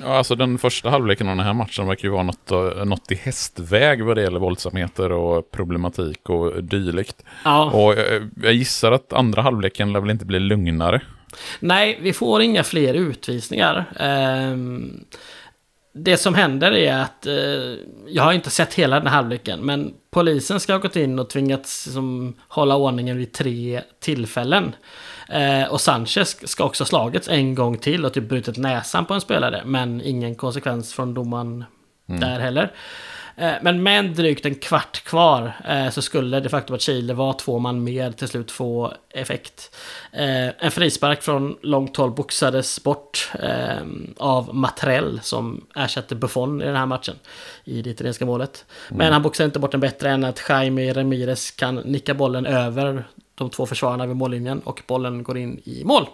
Ja, 0.00 0.16
alltså 0.16 0.34
den 0.34 0.58
första 0.58 0.90
halvleken 0.90 1.28
av 1.28 1.36
den 1.36 1.46
här 1.46 1.54
matchen 1.54 1.86
verkar 1.86 2.08
ju 2.08 2.12
vara 2.12 2.22
något, 2.22 2.50
eh, 2.50 2.84
något 2.84 3.12
i 3.12 3.14
hästväg 3.14 4.04
vad 4.04 4.16
det 4.16 4.22
gäller 4.22 4.40
våldsamheter 4.40 5.12
och 5.12 5.50
problematik 5.50 6.28
och 6.30 6.64
dylikt. 6.64 7.24
Ja. 7.44 7.70
Och 7.70 7.92
jag, 7.92 8.14
eh, 8.14 8.22
jag 8.42 8.52
gissar 8.52 8.92
att 8.92 9.12
andra 9.12 9.42
halvleken 9.42 9.92
lär 9.92 10.00
väl 10.00 10.10
inte 10.10 10.24
bli 10.24 10.38
lugnare. 10.38 11.00
Nej, 11.60 11.98
vi 12.02 12.12
får 12.12 12.42
inga 12.42 12.64
fler 12.64 12.94
utvisningar. 12.94 13.84
Um, 14.00 15.04
det 15.94 16.16
som 16.16 16.34
händer 16.34 16.72
är 16.72 16.98
att, 16.98 17.26
uh, 17.26 17.76
jag 18.06 18.22
har 18.22 18.32
inte 18.32 18.50
sett 18.50 18.74
hela 18.74 18.98
den 18.98 19.06
här 19.06 19.14
halvleken, 19.14 19.60
men 19.60 19.94
polisen 20.10 20.60
ska 20.60 20.72
ha 20.72 20.80
gått 20.80 20.96
in 20.96 21.18
och 21.18 21.30
tvingats 21.30 21.86
liksom, 21.86 22.34
hålla 22.48 22.76
ordningen 22.76 23.16
vid 23.16 23.32
tre 23.32 23.82
tillfällen. 24.00 24.72
Eh, 25.28 25.64
och 25.64 25.80
Sanchez 25.80 26.48
ska 26.48 26.64
också 26.64 26.84
ha 26.84 26.88
slagits 26.88 27.28
en 27.28 27.54
gång 27.54 27.78
till 27.78 28.04
och 28.04 28.12
typ 28.12 28.28
brutit 28.28 28.56
näsan 28.56 29.06
på 29.06 29.14
en 29.14 29.20
spelare. 29.20 29.62
Men 29.64 30.00
ingen 30.00 30.34
konsekvens 30.34 30.94
från 30.94 31.14
domaren 31.14 31.64
mm. 32.08 32.20
där 32.20 32.40
heller. 32.40 32.72
Eh, 33.36 33.52
men 33.62 33.82
med 33.82 34.04
drygt 34.04 34.46
en 34.46 34.54
kvart 34.54 35.04
kvar 35.04 35.52
eh, 35.68 35.90
så 35.90 36.02
skulle 36.02 36.40
det 36.40 36.48
faktum 36.48 36.74
att 36.74 36.82
Chile 36.82 37.14
var 37.14 37.32
två 37.32 37.58
man 37.58 37.84
mer 37.84 38.12
till 38.12 38.28
slut 38.28 38.50
få 38.50 38.92
effekt. 39.10 39.76
Eh, 40.12 40.64
en 40.64 40.70
frispark 40.70 41.22
från 41.22 41.56
långt 41.62 41.96
håll 41.96 42.10
boxades 42.10 42.82
bort 42.82 43.32
av 44.16 44.54
Matrell 44.54 45.20
som 45.22 45.66
ersatte 45.74 46.14
Buffon 46.14 46.62
i 46.62 46.64
den 46.64 46.76
här 46.76 46.86
matchen 46.86 47.14
i 47.64 47.82
det 47.82 47.90
italienska 47.90 48.26
målet. 48.26 48.64
Mm. 48.88 48.98
Men 48.98 49.12
han 49.12 49.22
boxade 49.22 49.44
inte 49.44 49.58
bort 49.58 49.70
den 49.70 49.80
bättre 49.80 50.10
än 50.10 50.24
att 50.24 50.42
Jaime 50.48 50.92
Ramirez 50.92 51.50
kan 51.50 51.74
nicka 51.74 52.14
bollen 52.14 52.46
över 52.46 53.04
de 53.34 53.50
två 53.50 53.66
försvararna 53.66 54.06
vid 54.06 54.16
mållinjen 54.16 54.60
och 54.60 54.82
bollen 54.86 55.22
går 55.22 55.38
in 55.38 55.60
i 55.64 55.84
mål. 55.84 56.06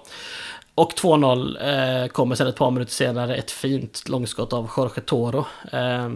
Och 0.75 0.93
2-0 0.93 2.03
eh, 2.03 2.09
kommer 2.09 2.35
sen 2.35 2.47
ett 2.47 2.57
par 2.57 2.71
minuter 2.71 2.93
senare 2.93 3.37
ett 3.37 3.51
fint 3.51 4.09
långskott 4.09 4.53
av 4.53 4.71
Jorge 4.77 5.01
Toro. 5.01 5.47
Eh, 5.73 6.09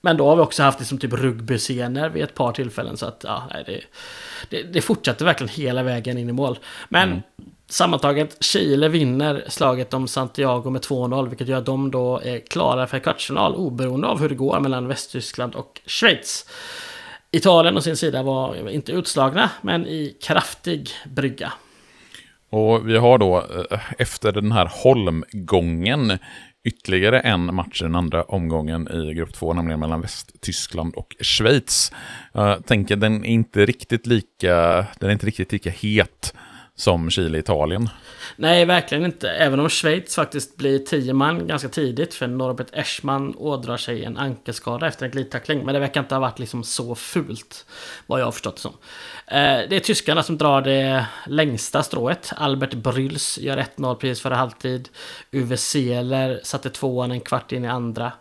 men 0.00 0.16
då 0.16 0.28
har 0.28 0.36
vi 0.36 0.42
också 0.42 0.62
haft 0.62 0.78
liksom 0.78 0.98
typ 0.98 1.12
rugbyscener 1.12 2.08
vid 2.08 2.24
ett 2.24 2.34
par 2.34 2.52
tillfällen. 2.52 2.96
Så 2.96 3.06
att 3.06 3.24
ja, 3.28 3.42
det, 3.66 3.80
det, 4.50 4.62
det 4.62 4.80
fortsätter 4.80 5.24
verkligen 5.24 5.48
hela 5.48 5.82
vägen 5.82 6.18
in 6.18 6.28
i 6.28 6.32
mål. 6.32 6.58
Men 6.88 7.08
mm. 7.08 7.22
sammantaget, 7.66 8.36
Chile 8.44 8.88
vinner 8.88 9.44
slaget 9.48 9.94
om 9.94 10.08
Santiago 10.08 10.70
med 10.70 10.82
2-0. 10.82 11.28
Vilket 11.28 11.48
gör 11.48 11.58
att 11.58 11.66
de 11.66 11.90
då 11.90 12.20
är 12.24 12.38
klara 12.38 12.86
för 12.86 12.98
kvartsfinal 12.98 13.54
oberoende 13.54 14.06
av 14.06 14.20
hur 14.20 14.28
det 14.28 14.34
går 14.34 14.60
mellan 14.60 14.88
Västtyskland 14.88 15.54
och 15.54 15.80
Schweiz. 15.86 16.46
Italien 17.32 17.76
å 17.76 17.80
sin 17.80 17.96
sida 17.96 18.22
var 18.22 18.70
inte 18.70 18.92
utslagna, 18.92 19.50
men 19.62 19.86
i 19.86 20.16
kraftig 20.22 20.90
brygga. 21.04 21.52
Och 22.50 22.88
vi 22.88 22.96
har 22.96 23.18
då 23.18 23.38
eh, 23.70 23.80
efter 23.98 24.32
den 24.32 24.52
här 24.52 24.70
holmgången 24.72 26.18
ytterligare 26.64 27.20
en 27.20 27.54
match 27.54 27.82
i 27.82 27.84
den 27.84 27.94
andra 27.94 28.22
omgången 28.22 28.88
i 28.92 29.14
grupp 29.14 29.34
2, 29.34 29.52
nämligen 29.52 29.80
mellan 29.80 30.00
Västtyskland 30.00 30.94
och 30.94 31.16
Schweiz. 31.20 31.92
Jag 32.32 32.66
tänker 32.66 32.96
den 32.96 33.24
är 33.24 33.28
inte 33.28 33.66
riktigt 33.66 34.06
lika, 34.06 34.86
den 34.98 35.08
är 35.08 35.12
inte 35.12 35.26
riktigt 35.26 35.52
lika 35.52 35.70
het 35.70 36.34
som 36.76 37.10
Chile-Italien. 37.10 37.88
Nej, 38.36 38.64
verkligen 38.64 39.04
inte. 39.04 39.30
Även 39.30 39.60
om 39.60 39.68
Schweiz 39.68 40.14
faktiskt 40.14 40.56
blir 40.56 40.78
tio 40.78 41.12
man 41.12 41.46
ganska 41.46 41.68
tidigt. 41.68 42.14
För 42.14 42.26
Norbert 42.26 42.66
Eschman 42.72 43.34
ådrar 43.36 43.76
sig 43.76 44.04
en 44.04 44.16
ankelskada 44.16 44.86
efter 44.86 45.06
en 45.06 45.12
glidtackling. 45.12 45.64
Men 45.64 45.74
det 45.74 45.80
verkar 45.80 46.00
inte 46.00 46.14
ha 46.14 46.20
varit 46.20 46.38
liksom 46.38 46.64
så 46.64 46.94
fult. 46.94 47.66
Vad 48.06 48.20
jag 48.20 48.24
har 48.24 48.32
förstått 48.32 48.56
det 48.56 48.62
som. 48.62 48.72
Eh, 49.26 49.68
det 49.68 49.76
är 49.76 49.80
tyskarna 49.80 50.22
som 50.22 50.38
drar 50.38 50.62
det 50.62 51.06
längsta 51.26 51.82
strået. 51.82 52.32
Albert 52.36 52.74
Brüls 52.74 53.40
gör 53.40 53.56
1-0 53.76 53.94
precis 53.94 54.22
före 54.22 54.34
halvtid. 54.34 54.88
Uwe 55.32 55.56
Seeler 55.56 56.40
satte 56.42 56.70
tvåan 56.70 57.10
en 57.10 57.20
kvart 57.20 57.52
in 57.52 57.64
i 57.64 57.68
andra. 57.68 58.12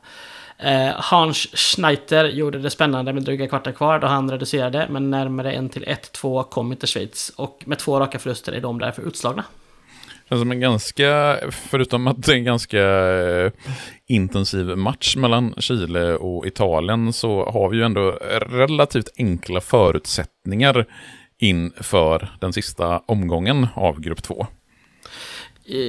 Eh, 0.58 0.94
Hans 0.96 1.38
Schneider 1.54 2.26
gjorde 2.26 2.60
det 2.60 2.70
spännande 2.70 3.14
med 3.14 3.24
dryga 3.24 3.48
kvarten 3.48 3.74
kvar 3.74 4.00
då 4.00 4.08
han 4.08 4.32
reducerade, 4.32 4.88
men 4.90 5.10
närmare 5.10 5.54
1 5.54 5.72
till 5.72 5.84
1-2 5.84 6.44
kom 6.44 6.72
inte 6.72 6.88
Schweiz. 6.88 7.30
Och 7.36 7.64
med 7.66 7.80
två 7.80 8.00
raka 8.00 8.20
förluster 8.20 8.52
är 8.52 8.62
de 8.62 8.80
därför 8.80 9.02
utslagna. 9.02 9.44
Känns 10.30 10.42
som 10.42 10.52
en 10.52 10.60
ganska, 10.60 11.38
förutom 11.52 12.08
att 12.08 12.24
det 12.24 12.32
är 12.32 12.36
en 12.36 12.44
ganska 12.44 12.82
eh, 12.82 13.52
intensiv 14.08 14.66
match 14.66 15.16
mellan 15.16 15.54
Chile 15.58 16.16
och 16.16 16.48
Italien, 16.48 17.14
så 17.14 17.46
har 17.46 17.70
vi 17.70 17.78
ju 17.78 17.84
ändå 17.84 18.12
relativt 18.50 19.10
enkla 19.18 19.62
förutsättningar 19.62 20.86
inför 21.38 22.30
den 22.40 22.54
sista 22.54 23.02
omgången 23.06 23.68
av 23.76 24.00
grupp 24.00 24.24
2. 24.24 24.48
Eh, 25.66 25.80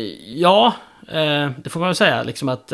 ja, 0.40 0.74
det 1.56 1.70
får 1.70 1.80
man 1.80 1.88
väl 1.88 1.94
säga. 1.96 2.22
Liksom 2.22 2.48
att 2.48 2.72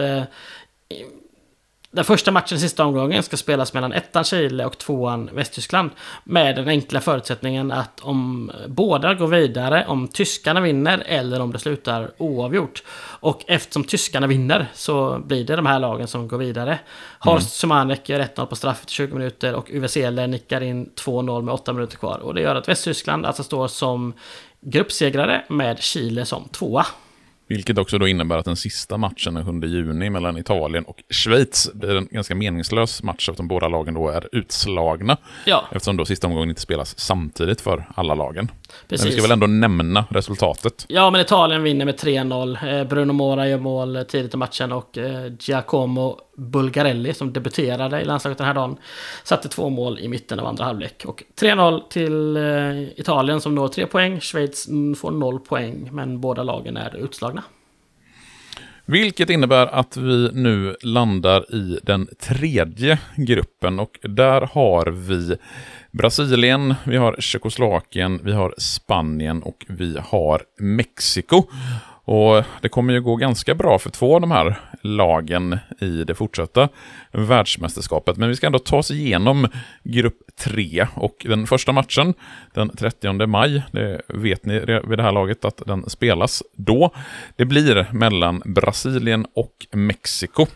den 1.95 2.05
första 2.05 2.31
matchen 2.31 2.61
sista 2.61 2.85
omgången 2.85 3.23
ska 3.23 3.37
spelas 3.37 3.75
mellan 3.75 3.93
ettan 3.93 4.25
Chile 4.25 4.65
och 4.65 4.79
tvåan 4.79 5.31
Västtyskland. 5.33 5.91
Med 6.25 6.57
den 6.57 6.69
enkla 6.69 7.01
förutsättningen 7.01 7.73
att 7.73 8.01
om 8.01 8.51
båda 8.69 9.15
går 9.15 9.27
vidare, 9.27 9.85
om 9.89 10.09
tyskarna 10.09 10.61
vinner 10.61 11.03
eller 11.07 11.41
om 11.41 11.53
det 11.53 11.59
slutar 11.59 12.11
oavgjort. 12.19 12.83
Och 13.21 13.45
eftersom 13.47 13.85
tyskarna 13.85 14.27
vinner 14.27 14.67
så 14.75 15.19
blir 15.19 15.45
det 15.45 15.57
de 15.57 15.67
här 15.67 15.79
lagen 15.79 16.07
som 16.07 16.29
går 16.29 16.39
vidare. 16.39 16.79
Horst 17.19 17.43
mm. 17.43 17.51
Sumanek 17.51 18.09
gör 18.09 18.21
1-0 18.21 18.47
på 18.47 18.57
straff 18.57 18.81
efter 18.81 18.93
20 18.93 19.15
minuter 19.15 19.55
och 19.55 19.71
Uwe 19.71 19.89
Seeler 19.89 20.27
nickar 20.27 20.61
in 20.61 20.91
2-0 21.05 21.43
med 21.43 21.55
8 21.55 21.73
minuter 21.73 21.97
kvar. 21.97 22.19
Och 22.19 22.35
det 22.35 22.41
gör 22.41 22.57
att 22.57 22.69
Västtyskland 22.69 23.27
alltså 23.27 23.43
står 23.43 23.69
som 23.69 24.13
gruppsegrare 24.61 25.45
med 25.49 25.83
Chile 25.83 26.25
som 26.25 26.49
tvåa. 26.49 26.87
Vilket 27.53 27.79
också 27.79 27.99
då 27.99 28.09
innebär 28.09 28.39
att 28.39 28.45
den 28.45 28.57
sista 28.57 28.97
matchen 28.97 29.35
den 29.35 29.61
7 29.63 29.69
juni 29.69 30.11
mellan 30.11 30.39
Italien 30.39 30.85
och 30.85 31.03
Schweiz 31.11 31.71
blir 31.75 31.97
en 31.97 32.09
ganska 32.11 32.35
meningslös 32.35 33.03
match 33.03 33.29
eftersom 33.29 33.49
båda 33.49 33.69
lagen 33.69 33.95
då 33.95 34.09
är 34.09 34.29
utslagna. 34.33 35.17
Ja. 35.45 35.65
Eftersom 35.73 35.97
då 35.97 36.05
sista 36.05 36.27
omgången 36.27 36.49
inte 36.49 36.61
spelas 36.61 36.99
samtidigt 36.99 37.61
för 37.61 37.85
alla 37.95 38.15
lagen. 38.15 38.51
Precis. 38.89 39.05
Men 39.05 39.11
vi 39.11 39.13
ska 39.13 39.23
väl 39.23 39.31
ändå 39.31 39.47
nämna 39.47 40.05
resultatet. 40.11 40.85
Ja, 40.89 41.11
men 41.11 41.21
Italien 41.21 41.63
vinner 41.63 41.85
med 41.85 41.95
3-0. 41.95 42.79
Eh, 42.79 42.89
Bruno 42.89 43.13
Mora 43.13 43.49
gör 43.49 43.59
mål 43.59 44.05
tidigt 44.09 44.35
i 44.35 44.37
matchen 44.37 44.73
och 44.73 44.99
eh, 44.99 45.33
Giacomo 45.41 46.19
Bulgarelli 46.43 47.15
som 47.15 47.33
debuterade 47.33 48.01
i 48.01 48.05
landslaget 48.05 48.39
den 48.39 48.47
här 48.47 48.55
dagen 48.55 48.77
satte 49.25 49.49
två 49.49 49.71
mål 49.71 49.99
i 49.99 50.09
mitten 50.09 50.41
av 50.41 50.47
andra 50.47 50.65
halvlek. 50.65 51.05
Och 51.07 51.23
3-0 51.41 51.83
till 51.89 52.37
eh, 52.37 53.01
Italien 53.01 53.41
som 53.41 53.55
når 53.55 53.69
tre 53.69 53.87
poäng. 53.87 54.21
Schweiz 54.21 54.69
mm, 54.69 54.95
får 54.95 55.11
noll 55.11 55.41
poäng, 55.41 55.89
men 55.93 56.21
båda 56.21 56.43
lagen 56.43 56.77
är 56.77 56.97
utslagna. 56.97 57.43
Vilket 58.85 59.31
innebär 59.31 59.67
att 59.67 59.97
vi 59.97 60.31
nu 60.33 60.77
landar 60.83 61.55
i 61.55 61.79
den 61.83 62.09
tredje 62.21 62.99
gruppen 63.17 63.79
och 63.79 63.99
där 64.03 64.49
har 64.53 64.87
vi 64.87 65.37
Brasilien, 65.91 66.75
vi 66.85 66.97
har 66.97 67.17
Tjeckoslovakien, 67.19 68.21
vi 68.25 68.33
har 68.33 68.55
Spanien 68.59 69.43
och 69.43 69.67
vi 69.69 69.99
har 70.05 70.43
Mexiko. 70.59 71.43
Och 72.05 72.45
det 72.61 72.69
kommer 72.69 72.93
ju 72.93 73.01
gå 73.01 73.17
ganska 73.17 73.55
bra 73.55 73.79
för 73.79 73.91
två 73.91 74.15
av 74.15 74.21
de 74.21 74.31
här 74.31 74.61
lagen 74.83 75.59
i 75.81 76.05
det 76.05 76.15
fortsatta 76.15 76.69
världsmästerskapet. 77.13 78.17
Men 78.17 78.29
vi 78.29 78.37
ska 78.37 78.47
ändå 78.47 78.59
ta 78.59 78.77
oss 78.77 78.91
igenom 78.91 79.49
grupp 79.85 80.19
3 80.41 80.87
och 80.95 81.27
den 81.29 81.47
första 81.47 81.73
matchen 81.73 82.15
den 82.55 82.77
30 82.77 83.27
maj, 83.27 83.63
det 83.73 84.01
vet 84.09 84.47
ni 84.47 84.59
vid 84.61 84.99
det 84.99 85.03
här 85.03 85.13
laget 85.13 85.45
att 85.45 85.63
den 85.67 85.91
spelas 85.91 86.43
då. 86.57 86.91
Det 87.37 87.45
blir 87.45 87.87
mellan 87.93 88.43
Brasilien 88.45 89.27
och 89.35 89.67
Mexiko. 89.73 90.47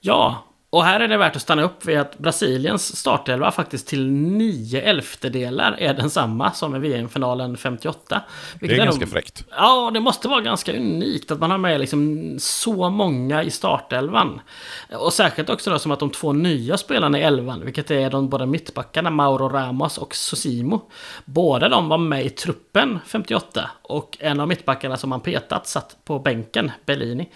Ja, 0.00 0.44
och 0.74 0.84
här 0.84 1.00
är 1.00 1.08
det 1.08 1.16
värt 1.16 1.36
att 1.36 1.42
stanna 1.42 1.62
upp 1.62 1.84
vid 1.84 1.98
att 1.98 2.18
Brasiliens 2.18 2.96
startelva 2.96 3.50
faktiskt 3.50 3.86
till 3.86 4.10
nio 4.10 4.82
elftedelar 4.82 5.76
är 5.78 5.94
densamma 5.94 6.52
som 6.52 6.76
i 6.76 6.78
VM-finalen 6.78 7.56
58. 7.56 8.22
Det 8.60 8.66
är, 8.66 8.70
är 8.70 8.76
ganska 8.76 9.04
nog, 9.04 9.12
fräckt. 9.12 9.44
Ja, 9.50 9.90
det 9.94 10.00
måste 10.00 10.28
vara 10.28 10.40
ganska 10.40 10.76
unikt 10.76 11.30
att 11.30 11.40
man 11.40 11.50
har 11.50 11.58
med 11.58 11.80
liksom 11.80 12.34
så 12.38 12.90
många 12.90 13.42
i 13.42 13.50
startelvan. 13.50 14.40
Och 14.92 15.12
särskilt 15.12 15.50
också 15.50 15.70
då 15.70 15.78
som 15.78 15.92
att 15.92 15.98
de 16.00 16.10
två 16.10 16.32
nya 16.32 16.76
spelarna 16.76 17.18
i 17.18 17.22
elvan, 17.22 17.64
vilket 17.64 17.90
är 17.90 18.10
de 18.10 18.28
båda 18.28 18.46
mittbackarna 18.46 19.10
Mauro 19.10 19.48
Ramos 19.48 19.98
och 19.98 20.14
Sosimo. 20.14 20.90
Båda 21.24 21.68
de 21.68 21.88
var 21.88 21.98
med 21.98 22.26
i 22.26 22.30
truppen 22.30 22.98
58 23.06 23.70
och 23.82 24.16
en 24.20 24.40
av 24.40 24.48
mittbackarna 24.48 24.96
som 24.96 25.10
man 25.10 25.20
petat 25.20 25.66
satt 25.66 25.96
på 26.04 26.18
bänken, 26.18 26.70
Bellini. 26.86 27.30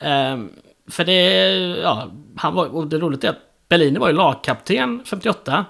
Um, 0.00 0.50
för 0.92 1.04
det, 1.04 1.40
ja, 1.82 2.10
han 2.36 2.54
var, 2.54 2.66
och 2.66 2.86
det 2.86 2.98
roliga 2.98 3.30
är 3.30 3.34
att 3.34 3.68
Bellini 3.68 3.98
var 3.98 4.08
ju 4.08 4.14
lagkapten 4.14 5.02
58. 5.04 5.64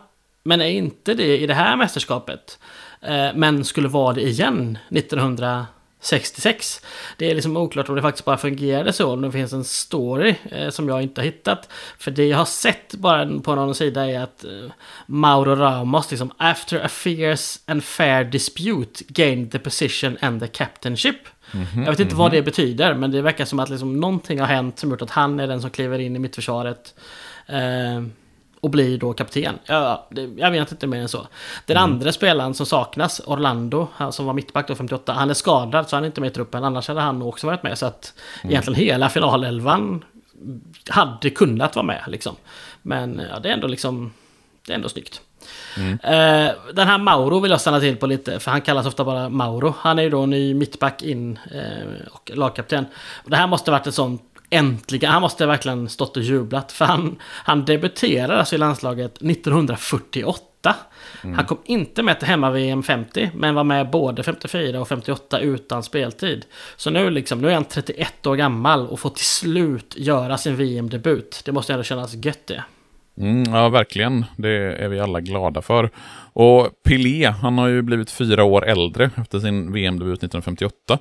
Men 0.44 0.60
är 0.60 0.66
inte 0.66 1.14
det 1.14 1.38
i 1.38 1.46
det 1.46 1.54
här 1.54 1.76
mästerskapet. 1.76 2.58
Eh, 3.00 3.28
men 3.34 3.64
skulle 3.64 3.88
vara 3.88 4.12
det 4.12 4.22
igen 4.22 4.78
1966. 6.02 6.80
Det 7.16 7.30
är 7.30 7.34
liksom 7.34 7.56
oklart 7.56 7.88
om 7.88 7.94
det 7.94 8.02
faktiskt 8.02 8.24
bara 8.24 8.36
fungerade 8.36 8.92
så. 8.92 9.12
Om 9.12 9.22
det 9.22 9.32
finns 9.32 9.52
en 9.52 9.64
story 9.64 10.34
eh, 10.50 10.70
som 10.70 10.88
jag 10.88 11.02
inte 11.02 11.20
har 11.20 11.24
hittat. 11.24 11.68
För 11.98 12.10
det 12.10 12.26
jag 12.26 12.38
har 12.38 12.44
sett 12.44 12.94
bara 12.94 13.40
på 13.40 13.54
någon 13.54 13.74
sida 13.74 14.10
är 14.10 14.20
att 14.20 14.44
eh, 14.44 14.50
Mauro 15.06 15.56
Ramos 15.56 16.10
liksom 16.10 16.32
after 16.36 16.84
a 16.84 16.88
fierce 16.88 17.60
and 17.66 17.84
fair 17.84 18.24
dispute 18.24 19.04
gained 19.08 19.52
the 19.52 19.58
position 19.58 20.18
and 20.20 20.40
the 20.40 20.48
captainship. 20.48 21.16
Mm 21.52 21.66
-hmm, 21.66 21.84
jag 21.84 21.90
vet 21.90 22.00
inte 22.00 22.02
mm 22.02 22.14
-hmm. 22.14 22.18
vad 22.18 22.32
det 22.32 22.42
betyder, 22.42 22.94
men 22.94 23.10
det 23.10 23.22
verkar 23.22 23.44
som 23.44 23.58
att 23.58 23.70
liksom 23.70 24.00
någonting 24.00 24.40
har 24.40 24.46
hänt 24.46 24.78
som 24.78 24.90
gjort 24.90 25.02
att 25.02 25.10
han 25.10 25.40
är 25.40 25.46
den 25.46 25.60
som 25.60 25.70
kliver 25.70 25.98
in 25.98 26.16
i 26.16 26.18
mittförsvaret. 26.18 26.94
Eh, 27.46 28.02
och 28.62 28.70
blir 28.70 28.98
då 28.98 29.12
kapten. 29.12 29.58
Ja, 29.64 30.06
det, 30.10 30.30
jag 30.36 30.50
vet 30.50 30.72
inte 30.72 30.86
mer 30.86 31.00
än 31.00 31.08
så. 31.08 31.26
Den 31.66 31.76
mm. 31.76 31.90
andra 31.92 32.12
spelaren 32.12 32.54
som 32.54 32.66
saknas, 32.66 33.20
Orlando, 33.26 33.88
han 33.94 34.12
som 34.12 34.26
var 34.26 34.32
mittback 34.32 34.68
då 34.68 34.74
58, 34.74 35.12
han 35.12 35.30
är 35.30 35.34
skadad 35.34 35.88
så 35.88 35.96
han 35.96 36.04
är 36.04 36.06
inte 36.06 36.20
med 36.20 36.30
i 36.30 36.34
truppen. 36.34 36.64
Annars 36.64 36.88
hade 36.88 37.00
han 37.00 37.22
också 37.22 37.46
varit 37.46 37.62
med. 37.62 37.78
Så 37.78 37.86
att 37.86 38.14
mm. 38.42 38.50
egentligen 38.50 38.80
hela 38.80 39.08
finalelvan 39.08 40.04
hade 40.88 41.30
kunnat 41.30 41.76
vara 41.76 41.86
med. 41.86 42.04
Liksom. 42.06 42.36
Men 42.82 43.22
ja, 43.30 43.38
det 43.38 43.48
är 43.48 43.52
ändå 43.52 43.66
liksom... 43.66 44.12
Det 44.66 44.72
är 44.72 44.76
ändå 44.76 44.88
snyggt. 44.88 45.20
Mm. 45.76 45.92
Uh, 45.92 46.52
den 46.72 46.88
här 46.88 46.98
Mauro 46.98 47.40
vill 47.40 47.50
jag 47.50 47.60
stanna 47.60 47.80
till 47.80 47.96
på 47.96 48.06
lite, 48.06 48.40
för 48.40 48.50
han 48.50 48.60
kallas 48.60 48.86
ofta 48.86 49.04
bara 49.04 49.28
Mauro. 49.28 49.74
Han 49.78 49.98
är 49.98 50.02
ju 50.02 50.10
då 50.10 50.26
ny 50.26 50.54
mittback 50.54 51.02
in 51.02 51.38
uh, 51.54 52.06
och 52.10 52.30
lagkapten. 52.34 52.86
Och 53.24 53.30
det 53.30 53.36
här 53.36 53.46
måste 53.46 53.70
varit 53.70 53.86
ett 53.86 53.94
sånt 53.94 54.31
Äntligen! 54.52 55.10
Han 55.10 55.22
måste 55.22 55.46
verkligen 55.46 55.88
stått 55.88 56.16
och 56.16 56.22
jublat. 56.22 56.72
För 56.72 56.84
han, 56.84 57.18
han 57.22 57.64
debuterade 57.64 58.38
alltså 58.38 58.54
i 58.54 58.58
landslaget 58.58 59.22
1948. 59.22 60.74
Mm. 61.22 61.36
Han 61.36 61.46
kom 61.46 61.58
inte 61.64 62.02
med 62.02 62.18
till 62.18 62.28
hemma-VM 62.28 62.82
50, 62.82 63.30
men 63.34 63.54
var 63.54 63.64
med 63.64 63.90
både 63.90 64.22
54 64.22 64.80
och 64.80 64.88
58 64.88 65.40
utan 65.40 65.82
speltid. 65.82 66.44
Så 66.76 66.90
nu, 66.90 67.10
liksom, 67.10 67.40
nu 67.40 67.48
är 67.48 67.54
han 67.54 67.64
31 67.64 68.26
år 68.26 68.36
gammal 68.36 68.86
och 68.86 69.00
får 69.00 69.10
till 69.10 69.24
slut 69.24 69.94
göra 69.96 70.38
sin 70.38 70.56
VM-debut. 70.56 71.42
Det 71.44 71.52
måste 71.52 71.72
ändå 71.72 71.82
kännas 71.82 72.14
gött 72.24 72.46
det. 72.46 72.64
Mm, 73.16 73.54
ja, 73.54 73.68
verkligen. 73.68 74.24
Det 74.36 74.48
är 74.84 74.88
vi 74.88 75.00
alla 75.00 75.20
glada 75.20 75.62
för. 75.62 75.90
Och 76.32 76.82
Pelé, 76.82 77.26
han 77.26 77.58
har 77.58 77.68
ju 77.68 77.82
blivit 77.82 78.10
fyra 78.10 78.44
år 78.44 78.66
äldre 78.66 79.10
efter 79.16 79.38
sin 79.38 79.72
VM-debut 79.72 80.18
1958. 80.18 80.98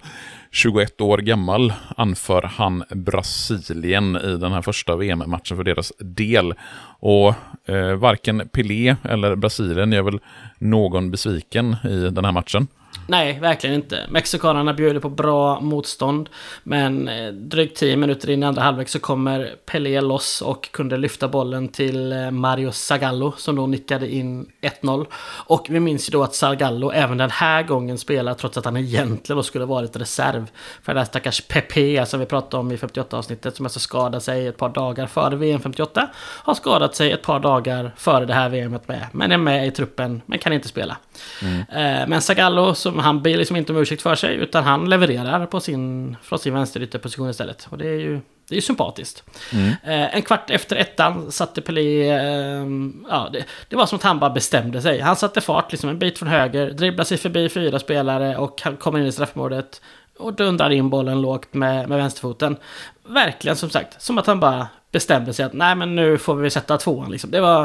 21 0.52 1.02
år 1.02 1.18
gammal 1.18 1.74
anför 1.98 2.42
han 2.42 2.84
Brasilien 2.90 4.16
i 4.16 4.38
den 4.38 4.52
här 4.52 4.62
första 4.62 4.96
VM-matchen 4.96 5.58
för 5.58 5.64
deras 5.64 5.94
del. 6.00 6.54
Och 7.00 7.34
eh, 7.66 7.94
varken 7.96 8.50
Pelé 8.50 8.96
eller 9.04 9.36
Brasilien 9.36 9.92
gör 9.92 10.02
väl 10.02 10.20
någon 10.58 11.12
besviken 11.12 11.76
i 11.84 12.10
den 12.10 12.26
här 12.26 12.32
matchen. 12.32 12.68
Nej, 13.08 13.40
verkligen 13.40 13.76
inte. 13.76 14.08
Mexikanerna 14.10 14.74
bjuder 14.74 15.00
på 15.00 15.10
bra 15.10 15.60
motstånd. 15.60 16.30
Men 16.64 17.08
eh, 17.08 17.32
drygt 17.32 17.78
10 17.78 17.96
minuter 17.98 18.30
in 18.30 18.44
i 18.44 18.46
andra 18.46 18.62
halvlek 18.62 18.90
så 18.90 19.00
kommer 19.00 19.56
Pelé 19.66 20.02
loss 20.02 20.42
och 20.42 20.72
kunde 20.72 20.98
lyfta 20.98 21.28
bollen 21.28 21.68
till 21.68 22.12
eh, 22.12 22.32
Mario 22.32 22.72
Zagallo 22.72 23.34
som 23.38 23.56
då 23.56 23.68
nickade 23.68 24.14
in 24.14 24.52
1-0. 24.82 25.06
Och 25.46 25.68
vi 25.70 25.80
minns 25.80 26.10
ju 26.10 26.12
då 26.12 26.24
att 26.24 26.36
Zagallo 26.36 26.92
även 26.92 27.18
den 27.18 27.32
här 27.32 27.64
gången 27.64 27.98
spelar 27.98 28.34
trots 28.34 28.58
att 28.58 28.66
han 28.66 28.78
egentligen 28.78 29.38
då 29.38 29.44
skulle 29.44 29.66
varit 29.66 29.96
reserv. 29.96 30.52
För 30.84 30.94
den 30.94 30.96
där 30.96 31.06
stackars 31.06 31.42
Pepe 31.42 32.06
som 32.06 32.20
vi 32.20 32.26
pratade 32.26 32.58
om 32.58 32.72
i 32.72 32.76
58-avsnittet 32.76 33.52
som 33.52 33.66
alltså 33.66 33.80
skadade 33.80 34.22
sig 34.22 34.48
ett 34.48 34.58
par 34.58 34.70
dagar 34.70 35.08
före 35.08 35.36
VM 35.36 35.62
58. 35.62 36.10
Har 36.16 36.54
skadat 36.54 36.96
sig 36.96 37.12
ett 37.12 37.22
par 37.22 37.40
dagar 37.40 37.94
före 37.98 38.26
det 38.26 38.34
här 38.34 38.50
VMet 38.50 38.88
med. 38.88 39.08
Men 39.12 39.32
är 39.32 39.38
med 39.38 39.68
i 39.68 39.72
truppen 39.72 40.22
men 40.26 40.40
kan 40.40 40.54
inte 40.54 40.68
spela. 40.68 40.98
Mm. 41.42 41.60
Eh, 41.60 42.08
men 42.08 42.22
Zagallo 42.22 42.76
som 42.92 43.00
han 43.00 43.22
ber 43.22 43.38
liksom 43.38 43.56
inte 43.56 43.74
om 43.74 43.80
ursäkt 43.80 44.02
för 44.02 44.16
sig, 44.16 44.36
utan 44.36 44.64
han 44.64 44.90
levererar 44.90 45.46
på 45.46 45.60
sin, 45.60 46.18
från 46.24 46.40
sin 46.40 46.54
vänsterytterposition 46.54 47.30
istället. 47.30 47.68
Och 47.70 47.78
det 47.78 47.88
är 47.88 48.00
ju 48.00 48.22
det 48.50 48.58
är 48.58 48.62
sympatiskt. 48.62 49.24
Mm. 49.54 49.68
Eh, 49.68 50.16
en 50.16 50.22
kvart 50.22 50.50
efter 50.50 50.76
ettan 50.76 51.32
satte 51.32 51.62
Pelé... 51.62 52.10
Eh, 52.10 52.66
ja, 53.10 53.30
det, 53.34 53.46
det, 53.70 53.76
var 53.76 53.86
som 53.86 53.96
att 53.96 54.04
han 54.04 54.20
bara 54.20 54.30
bestämde 54.30 54.82
sig. 54.82 55.00
Han 55.00 55.16
satte 55.16 55.42
fart 55.42 55.72
liksom 55.72 55.90
en 55.90 56.00
bit 56.00 56.20
från 56.20 56.30
höger, 56.30 56.72
dribblade 56.72 57.08
sig 57.08 57.18
förbi 57.18 57.50
fyra 57.50 57.80
spelare 57.80 58.38
och 58.38 58.62
han 58.64 58.78
kommer 58.78 59.00
in 59.00 59.06
i 59.06 59.12
straffområdet. 59.12 59.82
Och 60.18 60.34
dundrar 60.34 60.70
in 60.70 60.90
bollen 60.90 61.22
lågt 61.22 61.54
med, 61.54 61.90
med 61.90 61.98
vänsterfoten. 61.98 62.58
Verkligen 63.04 63.56
som 63.56 63.70
sagt, 63.70 64.02
som 64.02 64.18
att 64.18 64.28
han 64.28 64.40
bara 64.40 64.68
bestämde 64.92 65.34
sig 65.34 65.46
att 65.46 65.54
nej 65.54 65.76
men 65.76 65.96
nu 65.96 66.18
får 66.18 66.36
vi 66.36 66.50
sätta 66.50 66.78
tvåan 66.78 67.12
liksom. 67.12 67.32
Det 67.32 67.42
var... 67.42 67.64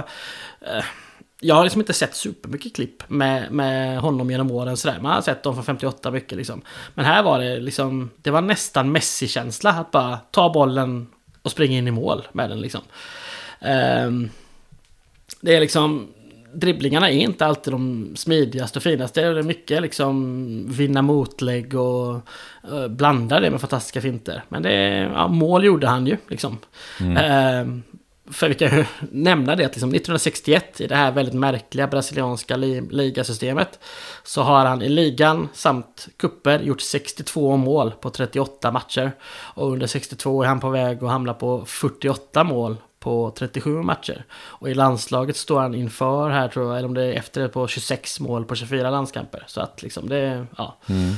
Eh, 0.61 0.85
jag 1.41 1.55
har 1.55 1.65
liksom 1.65 1.81
inte 1.81 1.93
sett 1.93 2.15
supermycket 2.15 2.75
klipp 2.75 3.03
med, 3.09 3.53
med 3.53 4.01
honom 4.01 4.31
genom 4.31 4.51
åren 4.51 4.77
sådär. 4.77 5.01
Man 5.01 5.13
har 5.13 5.23
sett 5.23 5.43
dem 5.43 5.55
från 5.55 5.65
58 5.65 6.11
mycket 6.11 6.39
liksom. 6.39 6.63
Men 6.95 7.05
här 7.05 7.23
var 7.23 7.39
det 7.39 7.59
liksom, 7.61 8.11
det 8.23 8.31
var 8.31 8.41
nästan 8.41 8.93
Messi-känsla 8.93 9.71
att 9.71 9.91
bara 9.91 10.17
ta 10.17 10.53
bollen 10.53 11.07
och 11.43 11.51
springa 11.51 11.79
in 11.79 11.89
i 11.89 11.91
mål 11.91 12.29
med 12.33 12.51
den 12.51 12.61
liksom. 12.61 12.81
Um, 13.61 14.31
det 15.41 15.57
är 15.57 15.61
liksom, 15.61 16.09
dribblingarna 16.53 17.11
är 17.11 17.19
inte 17.19 17.47
alltid 17.47 17.73
de 17.73 18.13
smidigaste 18.17 18.79
och 18.79 18.83
finaste. 18.83 19.21
Det 19.21 19.39
är 19.39 19.43
mycket 19.43 19.83
liksom 19.83 20.67
vinna 20.69 21.03
motlägg 21.03 21.75
och 21.75 22.15
uh, 22.73 22.89
blanda 22.89 23.41
det 23.41 23.51
med 23.51 23.61
fantastiska 23.61 24.01
finter. 24.01 24.45
Men 24.49 24.63
det, 24.63 24.73
ja, 25.15 25.29
mål 25.29 25.65
gjorde 25.65 25.87
han 25.87 26.07
ju 26.07 26.17
liksom. 26.29 26.59
Mm. 27.01 27.61
Um, 27.69 27.83
för 28.31 28.49
vi 28.49 28.55
kan 28.55 28.77
ju 28.77 28.85
nämna 29.11 29.57
det 29.57 29.65
att 29.65 29.73
liksom 29.73 29.91
1961 29.91 30.81
i 30.81 30.87
det 30.87 30.97
här 30.97 31.13
väldigt 31.13 31.35
märkliga 31.35 31.87
brasilianska 31.87 32.57
ligasystemet 32.57 33.79
så 34.25 34.43
har 34.43 34.67
han 34.67 34.83
i 34.83 34.89
ligan 34.89 35.49
samt 35.53 36.09
kupper 36.17 36.61
gjort 36.61 36.81
62 36.81 37.57
mål 37.57 37.93
på 38.01 38.11
38 38.11 38.73
matcher. 38.73 39.13
Och 39.55 39.73
under 39.73 39.87
62 39.87 40.43
är 40.43 40.47
han 40.47 40.61
på 40.61 40.71
väg 40.71 41.05
att 41.05 41.11
hamna 41.11 41.35
på 41.35 41.65
48 41.65 42.45
mål 42.45 42.77
på 43.07 43.33
37 43.39 43.83
matcher. 43.83 44.25
Och 44.33 44.71
i 44.71 44.75
landslaget 44.75 45.37
står 45.37 45.61
han 45.61 45.75
inför 45.75 46.31
här 46.31 46.49
tror 46.49 46.67
jag, 46.67 46.79
eller 46.79 46.89
om 46.89 46.95
det 46.95 47.05
är 47.05 47.13
efter 47.13 47.41
det, 47.41 47.49
på 47.49 47.69
26 47.69 48.21
mål 48.21 48.45
på 48.45 48.55
24 48.55 48.91
landskamper. 48.91 49.45
Så 49.47 49.61
att 49.61 49.83
liksom 49.83 50.09
det, 50.09 50.47
ja. 50.57 50.79
Mm. 50.89 51.15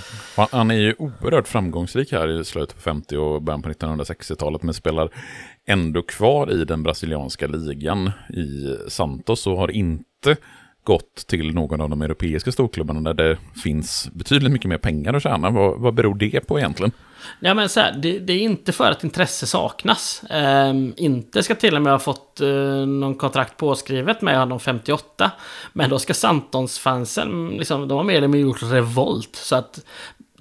Han 0.50 0.70
är 0.70 0.74
ju 0.74 0.94
oerhört 0.98 1.48
framgångsrik 1.48 2.12
här 2.12 2.40
i 2.40 2.44
slutet 2.44 2.76
på 2.76 2.82
50 2.82 3.16
och 3.16 3.42
början 3.42 3.62
på 3.62 3.68
1960-talet, 3.68 4.62
men 4.62 4.74
spelar 4.74 5.10
ändå 5.68 6.02
kvar 6.02 6.52
i 6.52 6.64
den 6.64 6.82
brasilianska 6.82 7.46
ligan 7.46 8.10
i 8.28 8.76
Santos 8.88 9.46
och 9.46 9.56
har 9.56 9.70
inte 9.70 10.36
gått 10.88 11.26
till 11.26 11.54
någon 11.54 11.80
av 11.80 11.90
de 11.90 12.02
europeiska 12.02 12.52
storklubbarna 12.52 13.12
där 13.12 13.24
det 13.24 13.38
finns 13.62 14.08
betydligt 14.12 14.52
mycket 14.52 14.68
mer 14.68 14.78
pengar 14.78 15.14
att 15.14 15.22
tjäna. 15.22 15.50
Vad, 15.50 15.80
vad 15.80 15.94
beror 15.94 16.14
det 16.14 16.40
på 16.46 16.58
egentligen? 16.58 16.92
Ja, 17.40 17.54
men 17.54 17.68
så 17.68 17.80
här, 17.80 17.92
det, 17.92 18.18
det, 18.18 18.32
är 18.32 18.38
inte 18.38 18.72
för 18.72 18.90
att 18.90 19.04
intresse 19.04 19.46
saknas. 19.46 20.22
Ehm, 20.30 20.94
inte 20.96 21.42
ska 21.42 21.54
till 21.54 21.76
och 21.76 21.82
med 21.82 21.92
ha 21.92 21.98
fått 21.98 22.40
eh, 22.40 22.86
någon 22.86 23.14
kontrakt 23.14 23.56
påskrivet 23.56 24.22
med 24.22 24.38
honom 24.38 24.60
58. 24.60 25.30
Men 25.72 25.90
då 25.90 25.98
ska 25.98 26.14
Santons-fansen, 26.14 27.28
mm, 27.28 27.58
liksom, 27.58 27.88
de 27.88 27.96
har 27.96 28.04
mer 28.04 28.16
eller 28.16 28.28
mindre 28.28 28.48
gjort 28.48 28.62
revolt. 28.62 29.36
Så 29.36 29.56
att 29.56 29.80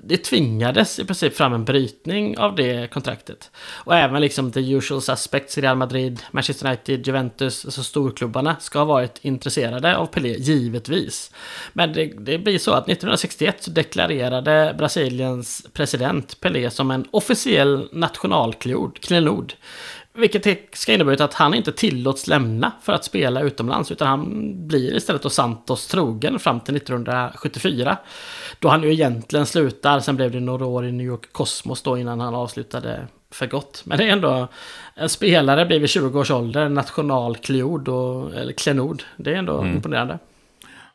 det 0.03 0.17
tvingades 0.17 0.99
i 0.99 1.05
princip 1.05 1.35
fram 1.35 1.53
en 1.53 1.65
brytning 1.65 2.37
av 2.37 2.55
det 2.55 2.91
kontraktet. 2.91 3.51
Och 3.57 3.95
även 3.95 4.21
liksom 4.21 4.51
the 4.51 4.59
usual 4.59 5.01
suspects, 5.01 5.57
Real 5.57 5.77
Madrid, 5.77 6.21
Manchester 6.31 6.67
United, 6.67 7.07
Juventus, 7.07 7.65
alltså 7.65 7.83
storklubbarna, 7.83 8.55
ska 8.59 8.79
ha 8.79 8.85
varit 8.85 9.19
intresserade 9.21 9.97
av 9.97 10.05
Pelé, 10.05 10.35
givetvis. 10.37 11.31
Men 11.73 11.93
det, 11.93 12.05
det 12.05 12.37
blir 12.37 12.59
så 12.59 12.71
att 12.71 12.89
1961 12.89 13.63
så 13.63 13.71
deklarerade 13.71 14.75
Brasiliens 14.77 15.67
president 15.73 16.41
Pelé 16.41 16.69
som 16.69 16.91
en 16.91 17.05
officiell 17.11 17.89
nationalklenod. 17.91 19.53
Vilket 20.17 20.75
ska 20.77 20.93
innebära 20.93 21.23
att 21.23 21.33
han 21.33 21.53
inte 21.53 21.71
tillåts 21.71 22.27
lämna 22.27 22.71
för 22.81 22.93
att 22.93 23.03
spela 23.03 23.41
utomlands. 23.41 23.91
Utan 23.91 24.07
han 24.07 24.53
blir 24.67 24.95
istället 24.95 25.21
då 25.21 25.29
Santos 25.29 25.87
trogen 25.87 26.39
fram 26.39 26.59
till 26.59 26.75
1974. 26.75 27.97
Då 28.59 28.69
han 28.69 28.83
ju 28.83 28.93
egentligen 28.93 29.45
slutar. 29.45 29.99
Sen 29.99 30.15
blev 30.15 30.31
det 30.31 30.39
några 30.39 30.65
år 30.65 30.85
i 30.85 30.91
New 30.91 31.07
York 31.07 31.33
Cosmos 31.33 31.81
då 31.81 31.97
innan 31.97 32.19
han 32.19 32.35
avslutade 32.35 33.07
för 33.31 33.47
gott. 33.47 33.81
Men 33.85 33.97
det 33.97 34.03
är 34.03 34.11
ändå 34.11 34.47
en 34.95 35.09
spelare 35.09 35.65
blir 35.65 35.79
vid 35.79 35.89
20 35.89 36.19
års 36.19 36.31
ålder 36.31 36.69
nationalklenod. 36.69 37.87
Eller 38.35 38.53
klenod. 38.53 39.03
Det 39.17 39.33
är 39.33 39.35
ändå 39.35 39.59
mm. 39.59 39.75
imponerande. 39.75 40.19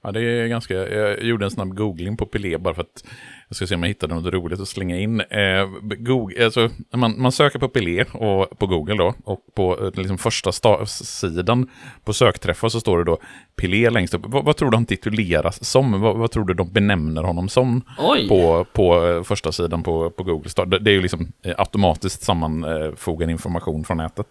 Ja, 0.02 0.12
det 0.12 0.20
är 0.20 0.46
ganska... 0.46 0.74
Jag 0.74 1.22
gjorde 1.22 1.44
en 1.44 1.50
snabb 1.50 1.74
googling 1.74 2.16
på 2.16 2.26
Pelé 2.26 2.58
bara 2.58 2.74
för 2.74 2.82
att 2.82 3.04
jag 3.52 3.56
ska 3.56 3.66
se 3.66 3.74
om 3.74 3.82
jag 3.82 3.88
hittar 3.88 4.08
något 4.08 4.34
roligt 4.34 4.60
att 4.60 4.68
slänga 4.68 4.98
in. 4.98 5.20
Eh, 5.20 5.66
Google, 5.82 6.44
alltså, 6.44 6.70
man, 6.94 7.20
man 7.22 7.32
söker 7.32 7.58
på 7.58 7.68
Pelé 7.68 8.04
och, 8.12 8.58
på 8.58 8.66
Google 8.66 8.94
då. 8.94 9.14
Och 9.24 9.40
på 9.54 9.86
eh, 9.86 10.00
liksom, 10.00 10.18
första 10.18 10.52
sidan 10.86 11.70
på 12.04 12.12
sökträffar 12.12 12.68
så 12.68 12.80
står 12.80 12.98
det 12.98 13.04
då 13.04 13.18
Pelé 13.56 13.90
längst 13.90 14.14
upp. 14.14 14.22
Vad, 14.24 14.44
vad 14.44 14.56
tror 14.56 14.70
du 14.70 14.76
han 14.76 14.86
tituleras 14.86 15.64
som? 15.64 16.00
Vad, 16.00 16.16
vad, 16.16 16.30
tror 16.30 16.44
du 16.44 16.54
de 16.54 16.72
benämner 16.72 17.22
honom 17.22 17.48
som? 17.48 17.82
Oj. 17.98 18.28
På, 18.28 18.66
på 18.72 19.06
eh, 19.06 19.22
första 19.22 19.52
sidan 19.52 19.82
på, 19.82 20.10
på 20.10 20.22
Google. 20.22 20.50
Det, 20.66 20.78
det 20.78 20.90
är 20.90 20.94
ju 20.94 21.02
liksom 21.02 21.32
eh, 21.42 21.54
automatiskt 21.58 22.22
sammanfogad 22.22 23.30
information 23.30 23.84
från 23.84 23.96
nätet. 23.96 24.26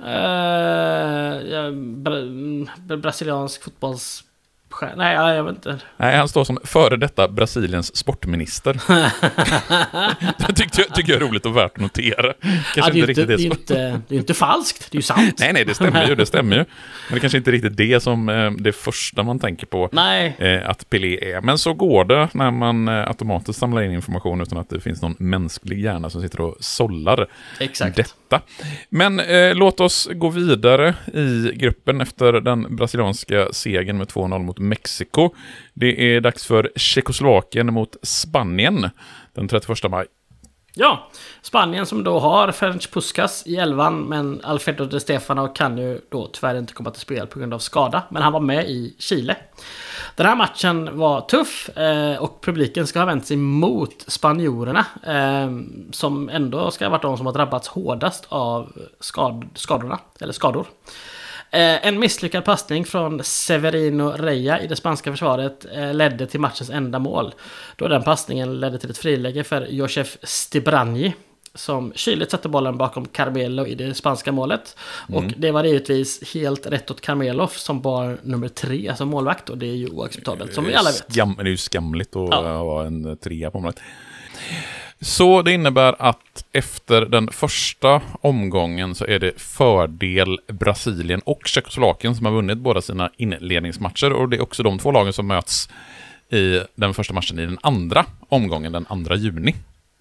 Uh, 0.00 0.08
ja, 1.50 1.70
bra, 1.72 2.96
brasiliansk 2.96 3.64
fotbolls 3.64 4.24
Nej, 4.96 5.14
jag 5.14 5.44
vet 5.44 5.54
inte. 5.54 5.78
Nej, 5.96 6.16
han 6.16 6.28
står 6.28 6.44
som 6.44 6.58
före 6.64 6.96
detta 6.96 7.28
Brasiliens 7.28 7.96
sportminister. 7.96 8.72
det 10.46 10.52
tyckte 10.54 10.80
jag, 10.80 10.94
tycker 10.94 11.12
jag 11.12 11.22
är 11.22 11.26
roligt 11.26 11.46
och 11.46 11.56
värt 11.56 11.72
att 11.74 11.80
notera. 11.80 12.32
Kanske 12.74 12.80
ja, 12.80 12.90
det, 12.90 13.00
är 13.00 13.10
inte, 13.10 13.20
inte, 13.20 13.36
det, 13.36 13.42
är 13.42 13.46
inte, 13.46 14.00
det 14.08 14.14
är 14.14 14.18
inte 14.18 14.34
falskt, 14.34 14.90
det 14.90 14.96
är 14.96 14.98
ju 14.98 15.02
sant. 15.02 15.36
nej, 15.38 15.52
nej, 15.52 15.64
det 15.64 15.74
stämmer 15.74 16.08
ju, 16.08 16.14
det 16.14 16.26
stämmer 16.26 16.56
ju. 16.56 16.64
Men 17.08 17.14
det 17.14 17.20
kanske 17.20 17.38
inte 17.38 17.50
är 17.50 17.52
riktigt 17.52 17.76
det 17.76 18.02
som 18.02 18.28
eh, 18.28 18.50
det 18.50 18.72
första 18.72 19.22
man 19.22 19.38
tänker 19.38 19.66
på 19.66 19.88
nej. 19.92 20.36
Eh, 20.38 20.70
att 20.70 20.90
Pelé 20.90 21.32
är. 21.32 21.40
Men 21.40 21.58
så 21.58 21.72
går 21.72 22.04
det 22.04 22.28
när 22.32 22.50
man 22.50 22.88
eh, 22.88 23.08
automatiskt 23.08 23.58
samlar 23.58 23.82
in 23.82 23.90
information 23.92 24.40
utan 24.40 24.58
att 24.58 24.70
det 24.70 24.80
finns 24.80 25.02
någon 25.02 25.16
mänsklig 25.18 25.80
hjärna 25.80 26.10
som 26.10 26.22
sitter 26.22 26.40
och 26.40 26.56
sållar 26.60 27.26
Exakt 27.60 28.14
detta. 28.34 28.46
Men 28.88 29.20
eh, 29.20 29.54
låt 29.54 29.80
oss 29.80 30.08
gå 30.12 30.28
vidare 30.28 30.94
i 31.14 31.52
gruppen 31.54 32.00
efter 32.00 32.32
den 32.32 32.76
brasilianska 32.76 33.48
segern 33.52 33.98
med 33.98 34.08
2-0 34.08 34.38
mot 34.38 34.58
Mexiko. 34.58 35.34
Det 35.74 36.16
är 36.16 36.20
dags 36.20 36.46
för 36.46 36.72
Tjeckoslovakien 36.76 37.74
mot 37.74 37.96
Spanien 38.02 38.90
den 39.34 39.48
31 39.48 39.90
maj. 39.90 40.06
Ja, 40.76 41.10
Spanien 41.42 41.86
som 41.86 42.04
då 42.04 42.18
har 42.18 42.52
Ferenc 42.52 42.86
Puskas 42.86 43.46
i 43.46 43.56
elvan 43.56 44.00
men 44.00 44.40
Alfredo 44.44 44.84
de 44.84 45.00
Stefano 45.00 45.48
kan 45.48 45.78
ju 45.78 46.00
då 46.10 46.30
tyvärr 46.32 46.58
inte 46.58 46.72
komma 46.72 46.90
till 46.90 47.00
spel 47.00 47.26
på 47.26 47.38
grund 47.38 47.54
av 47.54 47.58
skada. 47.58 48.02
Men 48.10 48.22
han 48.22 48.32
var 48.32 48.40
med 48.40 48.70
i 48.70 48.96
Chile. 48.98 49.36
Den 50.16 50.26
här 50.26 50.36
matchen 50.36 50.98
var 50.98 51.20
tuff 51.20 51.68
eh, 51.68 52.22
och 52.22 52.40
publiken 52.40 52.86
ska 52.86 52.98
ha 52.98 53.06
vänt 53.06 53.26
sig 53.26 53.36
mot 53.36 54.04
spanjorerna. 54.06 54.86
Eh, 55.06 55.50
som 55.90 56.28
ändå 56.28 56.70
ska 56.70 56.84
ha 56.84 56.90
varit 56.90 57.02
de 57.02 57.16
som 57.16 57.26
har 57.26 57.32
drabbats 57.32 57.68
hårdast 57.68 58.26
av 58.28 58.72
skad 59.00 59.48
skadorna, 59.54 59.98
eller 60.20 60.32
skador. 60.32 60.66
Eh, 61.50 61.86
en 61.86 61.98
misslyckad 61.98 62.44
passning 62.44 62.84
från 62.84 63.24
Severino 63.24 64.12
Reja 64.16 64.60
i 64.60 64.66
det 64.66 64.76
spanska 64.76 65.10
försvaret 65.10 65.66
ledde 65.92 66.26
till 66.26 66.40
matchens 66.40 66.70
enda 66.70 66.98
mål. 66.98 67.34
Då 67.76 67.88
den 67.88 68.02
passningen 68.02 68.60
ledde 68.60 68.78
till 68.78 68.90
ett 68.90 68.98
friläge 68.98 69.44
för 69.44 69.66
Josef 69.66 70.16
Stibranji. 70.22 71.14
Som 71.54 71.92
kyligt 71.94 72.30
satte 72.30 72.48
bollen 72.48 72.76
bakom 72.76 73.06
Carmelo 73.06 73.66
i 73.66 73.74
det 73.74 73.94
spanska 73.94 74.32
målet. 74.32 74.76
Mm. 75.08 75.24
Och 75.24 75.32
det 75.36 75.50
var 75.50 75.64
givetvis 75.64 76.34
helt 76.34 76.66
rätt 76.66 76.90
åt 76.90 77.00
Carmelo 77.00 77.48
som 77.48 77.80
bar 77.80 78.18
nummer 78.22 78.48
tre, 78.48 78.88
alltså 78.88 79.06
målvakt. 79.06 79.48
Och 79.48 79.58
det 79.58 79.66
är 79.66 79.76
ju 79.76 79.88
oacceptabelt, 79.88 80.54
som 80.54 80.64
vi 80.64 80.74
alla 80.74 80.90
vet. 80.90 81.12
Skam, 81.12 81.34
det 81.36 81.42
är 81.42 81.46
ju 81.46 81.56
skamligt 81.56 82.16
att 82.16 82.28
ja. 82.30 82.56
ha 82.56 82.84
en 82.84 83.16
trea 83.16 83.50
på 83.50 83.60
målet. 83.60 83.80
Så 85.00 85.42
det 85.42 85.52
innebär 85.52 85.94
att 85.98 86.44
efter 86.52 87.06
den 87.06 87.28
första 87.28 88.00
omgången 88.20 88.94
så 88.94 89.04
är 89.04 89.18
det 89.18 89.40
fördel 89.40 90.38
Brasilien 90.46 91.20
och 91.24 91.40
Tjeckoslovakien 91.44 92.14
som 92.14 92.26
har 92.26 92.32
vunnit 92.32 92.58
båda 92.58 92.82
sina 92.82 93.10
inledningsmatcher 93.16 94.12
och 94.12 94.28
det 94.28 94.36
är 94.36 94.42
också 94.42 94.62
de 94.62 94.78
två 94.78 94.90
lagen 94.90 95.12
som 95.12 95.26
möts 95.26 95.68
i 96.30 96.60
den 96.74 96.94
första 96.94 97.14
matchen 97.14 97.38
i 97.38 97.46
den 97.46 97.58
andra 97.62 98.06
omgången 98.28 98.72
den 98.72 98.84
2 98.84 99.14
juni. 99.14 99.54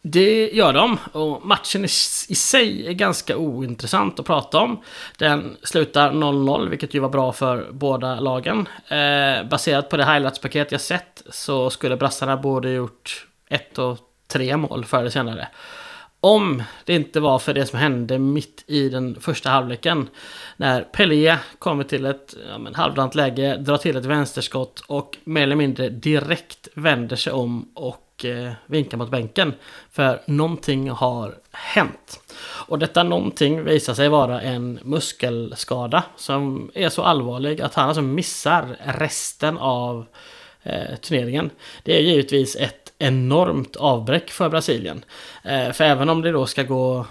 Det 0.06 0.50
gör 0.52 0.74
de 0.74 0.98
och 1.12 1.46
matchen 1.46 1.86
i, 1.86 1.88
sig 2.36 2.88
är 2.88 2.94
ganska 2.94 3.38
ointressant 3.38 4.20
att 4.20 4.26
prata 4.26 4.60
om. 4.60 4.82
Den 5.18 5.58
slutar 5.64 6.12
0-0 6.12 6.70
vilket 6.70 6.94
ju 6.94 7.00
var 7.00 7.10
bra 7.10 7.32
för 7.34 7.72
båda 7.72 8.20
lagen. 8.20 8.68
Eh, 8.88 9.48
baserat 9.50 9.90
på 9.90 9.98
det 9.98 10.06
highlights-paket 10.06 10.72
jag 10.72 10.82
sett 10.82 11.24
så 11.30 11.70
skulle 11.70 11.98
brassarna 11.98 12.38
både 12.38 12.70
gjort 12.70 13.28
ett 13.50 13.78
och 13.78 13.98
tre 14.28 14.58
mål 14.58 14.86
förr 14.86 15.00
eller 15.00 15.10
senare. 15.10 15.48
Om 16.20 16.64
det 16.86 16.96
inte 16.96 17.20
var 17.20 17.40
för 17.40 17.54
det 17.54 17.66
som 17.66 17.80
hände 17.80 18.20
mitt 18.20 18.64
i 18.68 18.90
den 18.90 19.22
första 19.22 19.50
halvleken. 19.50 20.10
När 20.58 20.82
Pelé 20.82 21.38
kommer 21.60 21.84
till 21.84 22.06
ett 22.06 22.36
ja, 22.50 22.58
men, 22.58 22.76
halvdant 22.76 23.16
läge, 23.16 23.58
drar 23.58 23.78
till 23.78 23.98
ett 23.98 24.06
vänsterskott 24.06 24.80
och 24.88 25.18
mer 25.24 25.44
eller 25.44 25.56
mindre 25.56 25.90
direkt 25.90 26.68
vänder 26.76 27.16
sig 27.16 27.34
om 27.34 27.72
och 27.74 28.03
eh, 28.26 28.52
vinkar 28.66 28.98
mot 28.98 29.12
bänken. 29.12 29.54
För 29.92 30.22
någonting 30.26 30.90
har 30.90 31.36
hänt. 31.52 32.20
Och 32.68 32.80
detta 32.80 33.04
någonting 33.04 33.64
visar 33.64 33.94
sig 33.94 34.10
vara 34.10 34.42
en 34.42 34.80
muskelskada 34.84 36.04
som 36.16 36.72
är 36.74 36.90
så 36.90 37.04
allvarlig 37.04 37.62
att 37.62 37.74
han 37.74 37.88
alltså 37.88 38.02
missar 38.02 38.78
resten 38.86 39.58
av 39.58 40.06
eh, 40.64 40.96
turneringen. 41.02 41.50
Det 41.84 41.98
är 41.98 42.02
givetvis 42.02 42.56
ett 42.56 42.94
enormt 43.00 43.76
avbräck 43.76 44.32
för 44.32 44.50
Brasilien. 44.50 45.06
Eh, 45.44 45.72
för 45.72 45.84
även 45.84 46.10
om 46.10 46.22
det 46.22 46.32
då 46.32 46.46
ska 46.46 46.64
gå 46.64 47.06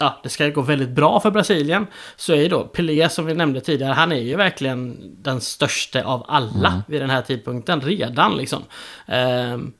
ja, 0.00 0.20
det 0.22 0.28
ska 0.28 0.48
gå 0.48 0.60
väldigt 0.60 0.88
bra 0.88 1.20
för 1.20 1.30
Brasilien. 1.30 1.86
Så 2.16 2.32
är 2.32 2.36
ju 2.36 2.48
då 2.48 2.64
Pelé 2.64 3.08
som 3.08 3.26
vi 3.26 3.34
nämnde 3.34 3.60
tidigare, 3.60 3.92
han 3.92 4.12
är 4.12 4.20
ju 4.20 4.36
verkligen 4.36 4.98
den 5.22 5.40
största 5.40 6.04
av 6.04 6.24
alla 6.28 6.68
mm. 6.68 6.80
vid 6.88 7.00
den 7.00 7.10
här 7.10 7.22
tidpunkten 7.22 7.80
redan 7.80 8.36
liksom. 8.36 8.62
Ehm, 9.06 9.72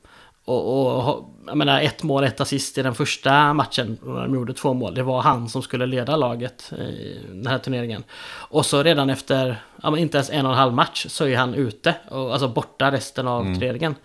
och, 0.47 1.07
och 1.07 1.29
jag 1.47 1.57
menar 1.57 1.81
ett 1.81 2.03
mål, 2.03 2.23
ett 2.23 2.41
assist 2.41 2.77
i 2.77 2.81
den 2.81 2.95
första 2.95 3.53
matchen. 3.53 3.97
Och 4.01 4.15
de 4.15 4.35
gjorde 4.35 4.53
två 4.53 4.73
mål. 4.73 4.95
Det 4.95 5.03
var 5.03 5.21
han 5.21 5.49
som 5.49 5.61
skulle 5.61 5.85
leda 5.85 6.15
laget 6.15 6.71
i 6.71 7.19
den 7.29 7.47
här 7.47 7.57
turneringen. 7.57 8.03
Och 8.29 8.65
så 8.65 8.83
redan 8.83 9.09
efter, 9.09 9.61
ja 9.83 9.91
men 9.91 9.99
inte 9.99 10.17
ens 10.17 10.29
en 10.29 10.45
och 10.45 10.51
en 10.51 10.57
halv 10.57 10.73
match 10.73 11.05
så 11.09 11.27
är 11.27 11.37
han 11.37 11.53
ute. 11.53 11.95
Och, 12.09 12.31
alltså 12.31 12.47
borta 12.47 12.91
resten 12.91 13.27
av 13.27 13.41
mm. 13.41 13.53
turneringen. 13.53 13.95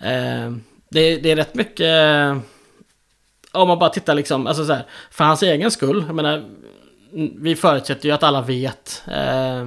Eh, 0.00 0.52
det, 0.88 1.16
det, 1.16 1.30
är 1.30 1.36
rätt 1.36 1.54
mycket... 1.54 1.86
Eh, 1.86 2.38
om 3.52 3.68
man 3.68 3.78
bara 3.78 3.90
tittar 3.90 4.14
liksom, 4.14 4.46
alltså 4.46 4.64
så 4.64 4.72
här, 4.72 4.86
för 5.10 5.24
hans 5.24 5.42
egen 5.42 5.70
skull. 5.70 6.04
Jag 6.06 6.14
menar, 6.14 6.44
vi 7.36 7.56
förutsätter 7.56 8.08
ju 8.08 8.14
att 8.14 8.22
alla 8.22 8.42
vet 8.42 9.02
eh, 9.06 9.66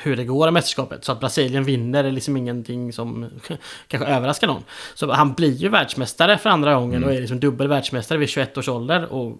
hur 0.00 0.16
det 0.16 0.24
går 0.24 0.48
i 0.48 0.50
mästerskapet. 0.50 1.04
Så 1.04 1.12
att 1.12 1.20
Brasilien 1.20 1.64
vinner 1.64 2.04
är 2.04 2.12
liksom 2.12 2.36
ingenting 2.36 2.92
som 2.92 3.30
kanske 3.88 4.08
överraskar 4.08 4.46
någon. 4.46 4.64
Så 4.94 5.12
han 5.12 5.32
blir 5.32 5.52
ju 5.52 5.68
världsmästare 5.68 6.38
för 6.38 6.50
andra 6.50 6.74
gången 6.74 6.96
mm. 6.96 7.08
och 7.08 7.14
är 7.14 7.20
liksom 7.20 7.40
dubbel 7.40 7.68
världsmästare 7.68 8.18
vid 8.18 8.28
21 8.28 8.58
års 8.58 8.68
ålder. 8.68 9.12
Och 9.12 9.38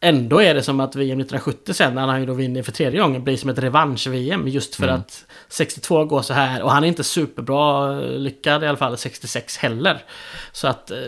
Ändå 0.00 0.42
är 0.42 0.54
det 0.54 0.62
som 0.62 0.80
att 0.80 0.96
VM 0.96 1.20
1970 1.20 1.74
sen, 1.74 1.94
när 1.94 2.06
han 2.06 2.20
ju 2.20 2.26
då 2.26 2.32
vinner 2.32 2.62
för 2.62 2.72
tredje 2.72 3.00
gången, 3.00 3.24
blir 3.24 3.36
som 3.36 3.50
ett 3.50 3.58
revansch-VM. 3.58 4.48
Just 4.48 4.74
för 4.74 4.88
mm. 4.88 5.00
att 5.00 5.24
62 5.48 6.04
går 6.04 6.22
så 6.22 6.34
här. 6.34 6.62
Och 6.62 6.70
han 6.70 6.84
är 6.84 6.88
inte 6.88 7.04
superbra 7.04 7.90
lyckad 8.00 8.64
i 8.64 8.66
alla 8.66 8.76
fall 8.76 8.96
66 8.96 9.56
heller. 9.56 10.04
Så 10.52 10.68
att... 10.68 10.90
Eh, 10.90 10.98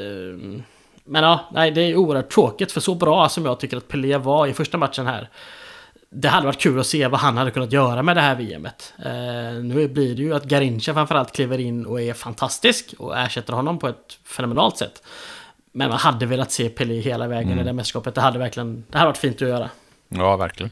men 1.05 1.25
ja, 1.25 1.49
nej, 1.53 1.71
det 1.71 1.81
är 1.81 1.97
oerhört 1.97 2.33
tråkigt. 2.33 2.73
För 2.73 2.81
så 2.81 2.95
bra 2.95 3.29
som 3.29 3.47
jag 3.47 3.61
tycker 3.61 3.77
att 3.77 3.89
Pelé 3.89 4.19
var 4.19 4.47
i 4.47 4.53
första 4.53 4.79
matchen 4.79 5.07
här. 5.07 5.29
Det 6.11 6.29
hade 6.29 6.47
varit 6.47 6.61
kul 6.61 6.81
att 6.81 6.87
se 6.87 7.07
vad 7.07 7.21
han 7.21 7.37
hade 7.37 7.51
kunnat 7.51 7.73
göra 7.73 8.03
med 8.03 8.17
det 8.17 8.21
här 8.21 8.35
VMet. 8.35 8.95
Eh, 8.99 9.63
nu 9.63 9.89
blir 9.89 10.17
det 10.17 10.23
ju 10.23 10.35
att 10.35 10.45
Garincha 10.45 10.95
framförallt 10.95 11.33
kliver 11.33 11.59
in 11.59 11.87
och 11.87 12.01
är 12.01 12.15
fantastisk 12.15 12.95
och 12.99 13.19
ersätter 13.19 13.53
honom 13.53 13.79
på 13.79 13.89
ett 13.89 14.19
fenomenalt 14.25 14.77
sätt. 14.77 15.03
Men 15.73 15.89
man 15.89 15.99
hade 15.99 16.27
velat 16.27 16.53
se 16.53 16.69
Pelé 16.69 17.01
hela 17.01 17.29
vägen 17.29 17.53
mm. 17.53 17.61
i 17.61 17.65
det 17.65 17.73
mästerskapet. 17.73 18.15
Det 18.15 18.21
hade 18.21 18.39
verkligen 18.39 18.85
det 18.89 18.99
hade 18.99 19.09
varit 19.09 19.19
fint 19.19 19.43
att 19.43 19.49
göra. 19.49 19.71
Ja, 20.09 20.37
verkligen. 20.37 20.71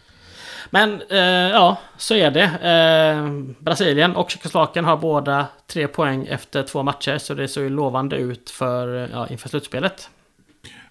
Men 0.70 1.02
eh, 1.10 1.18
ja, 1.50 1.76
så 1.96 2.14
är 2.14 2.30
det. 2.30 2.42
Eh, 2.42 3.30
Brasilien 3.58 4.16
och 4.16 4.30
Tjeckoslovakien 4.30 4.84
har 4.84 4.96
båda 4.96 5.46
tre 5.66 5.88
poäng 5.88 6.26
efter 6.26 6.62
två 6.62 6.82
matcher. 6.82 7.18
Så 7.18 7.34
det 7.34 7.48
ser 7.48 7.60
ju 7.60 7.68
lovande 7.68 8.16
ut 8.16 8.50
för, 8.50 9.08
ja, 9.12 9.26
inför 9.28 9.48
slutspelet. 9.48 10.10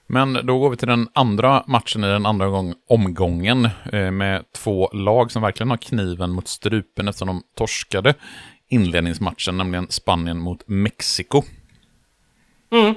Men 0.07 0.33
då 0.43 0.59
går 0.59 0.69
vi 0.69 0.77
till 0.77 0.87
den 0.87 1.07
andra 1.13 1.63
matchen 1.67 2.03
i 2.03 2.07
den 2.07 2.25
andra 2.25 2.47
gång, 2.47 2.73
omgången 2.89 3.69
eh, 3.93 4.11
med 4.11 4.43
två 4.51 4.89
lag 4.93 5.31
som 5.31 5.41
verkligen 5.41 5.69
har 5.69 5.77
kniven 5.77 6.31
mot 6.31 6.47
strupen 6.47 7.07
eftersom 7.07 7.27
de 7.27 7.43
torskade 7.57 8.13
inledningsmatchen, 8.69 9.57
nämligen 9.57 9.87
Spanien 9.89 10.39
mot 10.39 10.67
Mexiko. 10.67 11.43
Mm. 12.71 12.95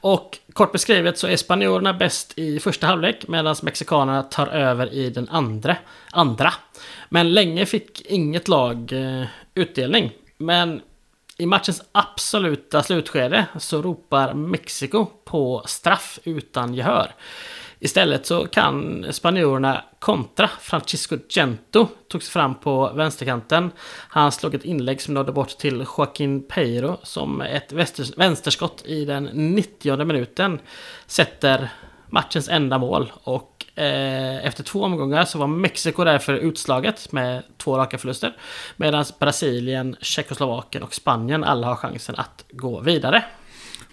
Och 0.00 0.38
kort 0.52 0.72
beskrivet 0.72 1.18
så 1.18 1.26
är 1.26 1.36
spanjorerna 1.36 1.94
bäst 1.94 2.38
i 2.38 2.60
första 2.60 2.86
halvlek 2.86 3.28
medan 3.28 3.56
mexikanerna 3.62 4.22
tar 4.22 4.46
över 4.46 4.92
i 4.92 5.10
den 5.10 5.28
andra. 5.28 5.76
andra. 6.12 6.52
Men 7.08 7.32
länge 7.32 7.66
fick 7.66 8.02
inget 8.06 8.48
lag 8.48 8.92
eh, 8.92 9.26
utdelning. 9.54 10.12
Men 10.38 10.80
i 11.38 11.46
matchens 11.46 11.82
absoluta 11.92 12.82
slutskede 12.82 13.46
så 13.58 13.82
ropar 13.82 14.34
Mexiko 14.34 15.06
på 15.24 15.62
straff 15.66 16.18
utan 16.24 16.74
gehör. 16.74 17.14
Istället 17.80 18.26
så 18.26 18.46
kan 18.46 19.06
spanjorerna 19.10 19.84
kontra. 19.98 20.50
Francisco 20.60 21.18
Gento 21.28 21.88
tog 22.08 22.22
sig 22.22 22.32
fram 22.32 22.54
på 22.54 22.92
vänsterkanten. 22.94 23.70
Han 24.08 24.32
slog 24.32 24.54
ett 24.54 24.64
inlägg 24.64 25.00
som 25.00 25.14
nådde 25.14 25.32
bort 25.32 25.58
till 25.58 25.86
Joaquin 25.96 26.42
Peiro 26.48 26.96
som 27.02 27.40
ett 27.40 27.72
vänsterskott 28.16 28.82
i 28.86 29.04
den 29.04 29.24
90 29.24 30.04
minuten 30.04 30.60
sätter 31.06 31.70
matchens 32.10 32.48
enda 32.48 32.78
mål. 32.78 33.12
Och 33.24 33.78
eh, 33.78 34.46
efter 34.46 34.64
två 34.64 34.82
omgångar 34.82 35.24
så 35.24 35.38
var 35.38 35.46
Mexiko 35.46 36.04
därför 36.04 36.34
utslaget 36.34 37.12
med 37.12 37.42
två 37.56 37.78
raka 37.78 37.98
förluster. 37.98 38.36
Medan 38.76 39.04
Brasilien, 39.20 39.96
Tjeckoslovakien 40.00 40.84
och 40.84 40.94
Spanien 40.94 41.44
alla 41.44 41.66
har 41.66 41.76
chansen 41.76 42.14
att 42.18 42.44
gå 42.50 42.80
vidare. 42.80 43.24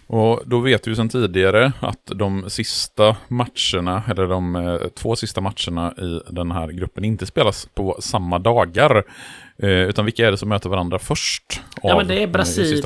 Och 0.08 0.42
då 0.46 0.60
vet 0.60 0.88
vi 0.88 0.96
sedan 0.96 1.10
tidigare 1.10 1.72
att 1.80 2.06
de 2.06 2.50
sista 2.50 3.16
matcherna, 3.28 4.04
eller 4.10 4.28
de 4.28 4.56
eh, 4.56 4.78
två 4.78 5.16
sista 5.16 5.42
matcherna 5.42 5.94
i 5.98 6.22
den 6.30 6.52
här 6.52 6.68
gruppen 6.68 7.06
inte 7.06 7.26
spelas 7.26 7.68
på 7.74 7.98
samma 8.00 8.40
dagar. 8.40 9.04
Eh, 9.58 9.70
utan 9.70 10.06
vilka 10.06 10.28
är 10.28 10.32
det 10.32 10.38
som 10.38 10.50
möter 10.50 10.70
varandra 10.70 11.00
först? 11.00 11.62
Ja, 11.84 11.98
men 11.98 12.08
det 12.08 12.24
är, 12.24 12.28
Brasil 12.28 12.82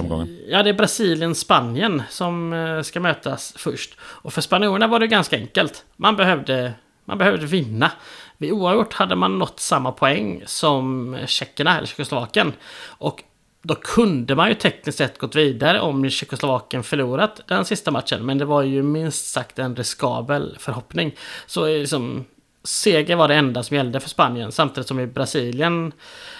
ja, 0.47 0.63
det 0.63 0.69
är 0.69 0.73
Brasilien-Spanien 0.73 2.03
som 2.09 2.53
eh, 2.53 2.81
ska 2.81 2.99
mötas 2.99 3.53
först. 3.57 3.97
Och 3.99 4.33
för 4.33 4.41
spanjorerna 4.41 4.87
var 4.87 4.99
det 4.99 5.07
ganska 5.07 5.35
enkelt. 5.35 5.85
Man 5.97 6.15
behövde, 6.15 6.73
man 7.05 7.17
behövde 7.17 7.45
vinna. 7.45 7.91
Vid 8.37 8.51
oavgjort 8.51 8.93
hade 8.93 9.15
man 9.15 9.39
nått 9.39 9.59
samma 9.59 9.91
poäng 9.91 10.43
som 10.45 11.17
tjeckerna, 11.25 11.77
eller 11.77 11.87
Tjeckoslovakien. 11.87 12.53
Och 12.87 13.23
då 13.61 13.75
kunde 13.75 14.35
man 14.35 14.49
ju 14.49 14.55
tekniskt 14.55 14.97
sett 14.97 15.17
gått 15.17 15.35
vidare 15.35 15.81
om 15.81 16.09
Tjeckoslovakien 16.09 16.83
förlorat 16.83 17.41
den 17.47 17.65
sista 17.65 17.91
matchen. 17.91 18.25
Men 18.25 18.37
det 18.37 18.45
var 18.45 18.61
ju 18.61 18.83
minst 18.83 19.31
sagt 19.31 19.59
en 19.59 19.75
riskabel 19.75 20.57
förhoppning. 20.59 21.15
Så 21.45 21.67
liksom, 21.67 22.25
seger 22.63 23.15
var 23.15 23.27
det 23.27 23.35
enda 23.35 23.63
som 23.63 23.77
gällde 23.77 23.99
för 23.99 24.09
Spanien. 24.09 24.51
Samtidigt 24.51 24.87
som 24.87 24.99
i 24.99 25.07
Brasilien, 25.07 25.93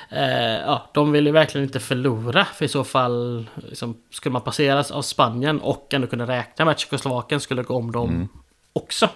eh, 0.10 0.60
ja, 0.60 0.90
de 0.94 1.12
ville 1.12 1.32
verkligen 1.32 1.66
inte 1.68 1.80
förlora. 1.80 2.46
För 2.46 2.66
i 2.66 2.68
så 2.68 2.84
fall 2.84 3.46
liksom, 3.56 3.98
skulle 4.12 4.34
man 4.34 4.42
passeras 4.42 4.92
av 4.92 5.02
Spanien 5.02 5.62
och 5.62 5.94
ändå 5.94 6.08
kunna 6.08 6.28
räkna 6.28 6.66
med 6.66 6.72
att 6.72 6.80
Tjeckoslovakien 6.80 7.42
skulle 7.42 7.64
gå 7.64 7.76
om 7.76 7.92
dem 7.92 8.10
mm. 8.10 8.28
också. 8.74 9.10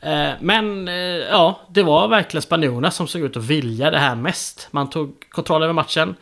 Eh, 0.00 0.30
men 0.40 0.88
eh, 0.88 0.94
ja, 1.30 1.60
det 1.68 1.82
var 1.82 2.08
verkligen 2.08 2.42
spanjorerna 2.42 2.90
som 2.90 3.08
såg 3.08 3.22
ut 3.22 3.36
att 3.36 3.44
vilja 3.44 3.90
det 3.90 3.98
här 3.98 4.14
mest. 4.14 4.68
Man 4.70 4.90
tog 4.90 5.30
kontroll 5.30 5.62
över 5.62 5.72
matchen. 5.72 6.14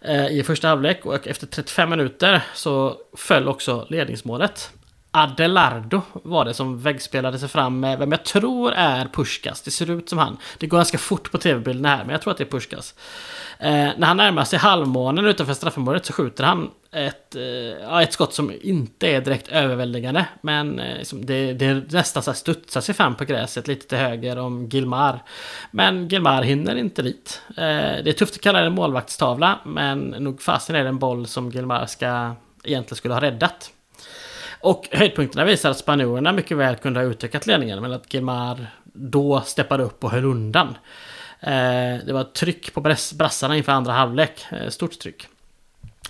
Eh, 0.00 0.26
i 0.26 0.42
första 0.42 0.68
halvlek 0.68 1.06
och 1.06 1.26
efter 1.26 1.46
35 1.46 1.90
minuter 1.90 2.42
så 2.54 2.96
föll 3.16 3.48
också 3.48 3.86
ledningsmålet. 3.88 4.70
Adelardo 5.14 6.02
var 6.12 6.44
det 6.44 6.54
som 6.54 6.78
väggspelade 6.78 7.38
sig 7.38 7.48
fram 7.48 7.80
med 7.80 7.98
vem 7.98 8.12
jag 8.12 8.24
tror 8.24 8.72
är 8.72 9.04
Pushkas. 9.04 9.62
Det 9.62 9.70
ser 9.70 9.90
ut 9.90 10.08
som 10.08 10.18
han. 10.18 10.36
Det 10.58 10.66
går 10.66 10.78
ganska 10.78 10.98
fort 10.98 11.30
på 11.30 11.38
tv-bilderna 11.38 11.88
här, 11.88 12.04
men 12.04 12.10
jag 12.10 12.22
tror 12.22 12.30
att 12.30 12.38
det 12.38 12.44
är 12.44 12.50
Pushkas. 12.50 12.94
Eh, 13.58 13.90
när 13.96 14.06
han 14.06 14.16
närmar 14.16 14.44
sig 14.44 14.58
halvmånen 14.58 15.24
utanför 15.24 15.54
straffområdet 15.54 16.06
så 16.06 16.12
skjuter 16.12 16.44
han 16.44 16.70
ett, 16.92 17.36
eh, 17.36 17.98
ett 17.98 18.12
skott 18.12 18.34
som 18.34 18.52
inte 18.62 19.06
är 19.08 19.20
direkt 19.20 19.48
överväldigande. 19.48 20.26
Men 20.40 20.78
eh, 20.78 20.98
liksom 20.98 21.26
det, 21.26 21.52
det 21.52 21.92
nästan 21.92 22.22
så 22.22 22.30
här 22.30 22.36
studsar 22.36 22.80
sig 22.80 22.94
fram 22.94 23.14
på 23.14 23.24
gräset 23.24 23.68
lite 23.68 23.88
till 23.88 23.98
höger 23.98 24.38
om 24.38 24.68
Gilmar. 24.68 25.22
Men 25.70 26.08
Gilmar 26.08 26.42
hinner 26.42 26.76
inte 26.76 27.02
dit. 27.02 27.42
Eh, 27.48 27.54
det 28.04 28.08
är 28.08 28.12
tufft 28.12 28.34
att 28.34 28.42
kalla 28.42 28.60
det 28.60 28.66
en 28.66 28.74
målvaktstavla, 28.74 29.58
men 29.64 30.00
nog 30.00 30.42
fasen 30.42 30.76
är 30.76 30.82
det 30.82 30.88
en 30.88 30.98
boll 30.98 31.26
som 31.26 31.50
Gilmar 31.50 31.86
ska, 31.86 32.34
egentligen 32.64 32.96
skulle 32.96 33.14
ha 33.14 33.20
räddat. 33.20 33.70
Och 34.62 34.88
höjdpunkterna 34.90 35.44
visar 35.44 35.70
att 35.70 35.78
spanjorerna 35.78 36.32
mycket 36.32 36.56
väl 36.56 36.76
kunde 36.76 37.00
ha 37.00 37.06
utökat 37.06 37.46
ledningen, 37.46 37.82
men 37.82 37.92
att 37.92 38.14
Gilmar 38.14 38.66
då 38.84 39.40
steppade 39.40 39.82
upp 39.82 40.04
och 40.04 40.10
höll 40.10 40.24
undan. 40.24 40.68
Eh, 41.40 42.04
det 42.06 42.12
var 42.12 42.24
tryck 42.24 42.74
på 42.74 42.80
brassarna 43.14 43.56
inför 43.56 43.72
andra 43.72 43.92
halvlek. 43.92 44.46
Eh, 44.50 44.68
stort 44.68 44.98
tryck. 44.98 45.28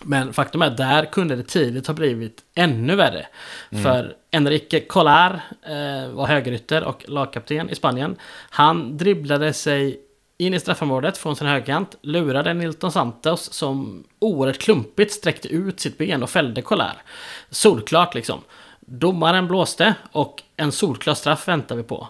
Men 0.03 0.33
faktum 0.33 0.63
är 0.63 0.67
att 0.67 0.77
där 0.77 1.05
kunde 1.05 1.37
det 1.37 1.43
tidigt 1.43 1.87
ha 1.87 1.95
blivit 1.95 2.43
ännu 2.55 2.97
värre. 2.97 3.27
Mm. 3.71 3.85
För 3.85 4.17
Enrique 4.31 4.81
Collar 4.81 5.41
eh, 5.63 6.11
var 6.11 6.27
högerytter 6.27 6.85
och 6.85 7.05
lagkapten 7.09 7.71
i 7.71 7.75
Spanien. 7.75 8.17
Han 8.51 8.97
dribblade 8.97 9.53
sig 9.53 10.01
in 10.47 10.55
i 10.55 10.61
straffområdet 10.61 11.19
från 11.19 11.37
sin 11.37 11.47
högerkant, 11.47 11.97
lurade 12.03 12.55
Nilton 12.55 12.93
Santos 12.93 13.53
som 13.53 14.05
oerhört 14.19 14.59
klumpigt 14.59 15.13
sträckte 15.13 15.49
ut 15.49 15.81
sitt 15.81 15.99
ben 15.99 16.23
och 16.23 16.31
fällde 16.31 16.63
Collar. 16.63 17.03
Solklart 17.51 18.15
liksom. 18.15 18.41
Domaren 18.81 19.49
blåste 19.49 19.95
och 20.13 20.43
en 20.57 20.73
solklar 20.73 21.15
straff 21.15 21.49
väntar 21.49 21.77
vi 21.77 21.83
på. 21.83 22.09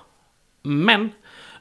Men 0.63 1.11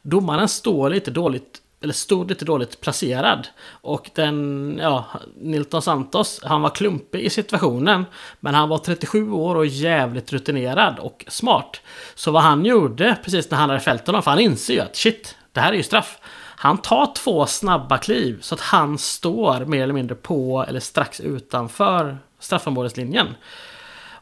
domaren 0.01 0.47
står 0.47 0.89
lite 0.89 1.11
dåligt 1.11 1.61
eller 1.83 1.93
stod 1.93 2.29
lite 2.29 2.45
dåligt 2.45 2.81
placerad. 2.81 3.47
Och 3.69 4.09
den, 4.15 4.79
ja, 4.81 5.05
Nilton 5.37 5.81
Santos, 5.81 6.39
han 6.43 6.61
var 6.61 6.69
klumpig 6.69 7.21
i 7.21 7.29
situationen. 7.29 8.05
Men 8.39 8.55
han 8.55 8.69
var 8.69 8.77
37 8.77 9.31
år 9.31 9.55
och 9.55 9.65
jävligt 9.65 10.33
rutinerad 10.33 10.99
och 10.99 11.25
smart. 11.27 11.81
Så 12.15 12.31
vad 12.31 12.43
han 12.43 12.65
gjorde 12.65 13.17
precis 13.23 13.51
när 13.51 13.57
han 13.57 13.69
hade 13.69 13.81
fällt 13.81 14.07
honom, 14.07 14.23
för 14.23 14.31
han 14.31 14.39
inser 14.39 14.73
ju 14.73 14.79
att 14.79 14.95
shit, 14.95 15.37
det 15.51 15.59
här 15.59 15.71
är 15.71 15.77
ju 15.77 15.83
straff. 15.83 16.17
Han 16.61 16.77
tar 16.77 17.13
två 17.15 17.45
snabba 17.45 17.97
kliv 17.97 18.41
så 18.41 18.55
att 18.55 18.61
han 18.61 18.97
står 18.97 19.65
mer 19.65 19.83
eller 19.83 19.93
mindre 19.93 20.15
på 20.15 20.65
eller 20.67 20.79
strax 20.79 21.19
utanför 21.19 22.17
straffområdeslinjen. 22.39 23.27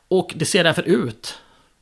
Och 0.07 0.33
det 0.35 0.45
ser 0.45 0.63
därför 0.63 0.81
ut 0.81 1.39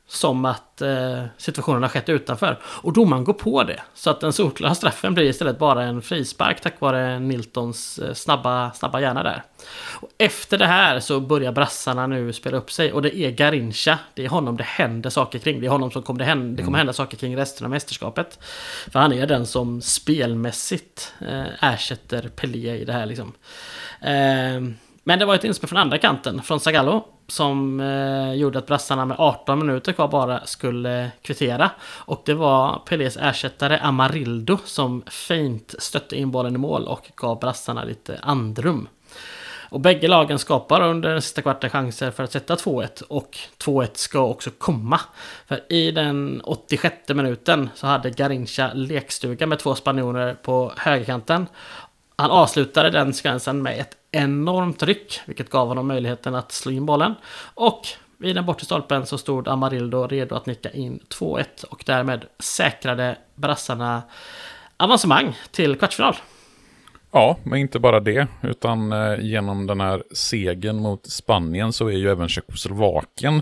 som 0.07 0.45
att 0.45 0.81
eh, 0.81 1.23
situationen 1.37 1.81
har 1.81 1.89
skett 1.89 2.09
utanför. 2.09 2.59
Och 2.63 2.93
domaren 2.93 3.23
går 3.23 3.33
på 3.33 3.63
det. 3.63 3.81
Så 3.93 4.09
att 4.09 4.19
den 4.19 4.33
solklara 4.33 4.75
straffen 4.75 5.13
blir 5.13 5.25
istället 5.25 5.59
bara 5.59 5.83
en 5.83 6.01
frispark 6.01 6.61
tack 6.61 6.79
vare 6.79 7.19
Niltons 7.19 7.99
eh, 7.99 8.13
snabba, 8.13 8.71
snabba 8.71 9.01
hjärna 9.01 9.23
där. 9.23 9.43
Och 10.01 10.09
efter 10.17 10.57
det 10.57 10.65
här 10.65 10.99
så 10.99 11.19
börjar 11.19 11.51
brassarna 11.51 12.07
nu 12.07 12.33
spela 12.33 12.57
upp 12.57 12.71
sig 12.71 12.93
och 12.93 13.01
det 13.01 13.17
är 13.17 13.31
Garincha. 13.31 13.99
Det 14.13 14.25
är 14.25 14.29
honom 14.29 14.57
det 14.57 14.63
händer 14.63 15.09
saker 15.09 15.39
kring. 15.39 15.61
Det 15.61 15.67
är 15.67 15.71
honom 15.71 15.91
som 15.91 16.03
kommer 16.03 16.19
det, 16.19 16.25
hända, 16.25 16.57
det 16.57 16.63
kommer 16.63 16.77
hända 16.77 16.93
saker 16.93 17.17
kring 17.17 17.37
resten 17.37 17.65
av 17.65 17.71
mästerskapet. 17.71 18.39
För 18.91 18.99
han 18.99 19.13
är 19.13 19.27
den 19.27 19.45
som 19.45 19.81
spelmässigt 19.81 21.13
eh, 21.21 21.63
ersätter 21.73 22.29
Pelé 22.35 22.75
i 22.75 22.85
det 22.85 22.93
här 22.93 23.05
liksom. 23.05 23.33
Eh, 24.01 24.77
men 25.03 25.19
det 25.19 25.25
var 25.25 25.35
ett 25.35 25.43
inspel 25.43 25.69
från 25.69 25.79
andra 25.79 25.97
kanten, 25.97 26.41
från 26.43 26.59
Zagallo. 26.59 27.16
Som 27.27 27.79
eh, 27.79 28.33
gjorde 28.33 28.59
att 28.59 28.67
brassarna 28.67 29.05
med 29.05 29.15
18 29.19 29.59
minuter 29.59 29.93
kvar 29.93 30.07
bara 30.07 30.45
skulle 30.45 31.11
kvittera. 31.21 31.71
Och 31.81 32.21
det 32.25 32.33
var 32.33 32.81
Pelés 32.85 33.17
ersättare 33.17 33.79
Amarildo 33.79 34.57
som 34.65 35.03
fint 35.07 35.75
stötte 35.79 36.15
in 36.15 36.31
bollen 36.31 36.55
i 36.55 36.57
mål 36.57 36.87
och 36.87 37.11
gav 37.15 37.39
brassarna 37.39 37.83
lite 37.83 38.19
andrum. 38.23 38.87
Och 39.69 39.79
bägge 39.79 40.07
lagen 40.07 40.39
skapar 40.39 40.81
under 40.81 41.09
den 41.09 41.21
sista 41.21 41.41
kvarten 41.41 41.69
chanser 41.69 42.11
för 42.11 42.23
att 42.23 42.31
sätta 42.31 42.55
2-1 42.55 43.03
och 43.03 43.37
2-1 43.57 43.89
ska 43.93 44.19
också 44.19 44.49
komma. 44.57 44.99
För 45.47 45.73
i 45.73 45.91
den 45.91 46.41
86 46.41 46.95
minuten 47.09 47.69
så 47.75 47.87
hade 47.87 48.09
Garincha 48.09 48.71
lekstuga 48.73 49.47
med 49.47 49.59
två 49.59 49.75
spanjorer 49.75 50.33
på 50.33 50.73
högerkanten. 50.77 51.47
Han 52.15 52.31
avslutade 52.31 52.89
den 52.89 53.13
sekvensen 53.13 53.61
med 53.61 53.79
ett 53.79 53.97
enormt 54.17 54.83
ryck, 54.83 55.19
vilket 55.25 55.49
gav 55.49 55.67
honom 55.67 55.87
möjligheten 55.87 56.35
att 56.35 56.51
slå 56.51 56.71
in 56.71 56.85
bollen. 56.85 57.15
Och 57.53 57.87
vid 58.17 58.35
den 58.35 58.45
bortre 58.45 58.65
stolpen 58.65 59.05
så 59.05 59.17
stod 59.17 59.47
Amarildo 59.47 60.07
redo 60.07 60.35
att 60.35 60.45
nicka 60.45 60.69
in 60.69 60.99
2-1 61.09 61.63
och 61.69 61.83
därmed 61.85 62.25
säkrade 62.39 63.17
brassarna 63.35 64.01
avancemang 64.77 65.37
till 65.51 65.75
kvartsfinal. 65.75 66.15
Ja, 67.11 67.37
men 67.43 67.59
inte 67.59 67.79
bara 67.79 67.99
det, 67.99 68.27
utan 68.41 68.91
eh, 68.91 69.19
genom 69.19 69.67
den 69.67 69.81
här 69.81 70.03
segern 70.11 70.81
mot 70.81 71.05
Spanien 71.05 71.73
så 71.73 71.87
är 71.87 71.97
ju 71.97 72.09
även 72.09 72.29
Tjeckoslovakien 72.29 73.41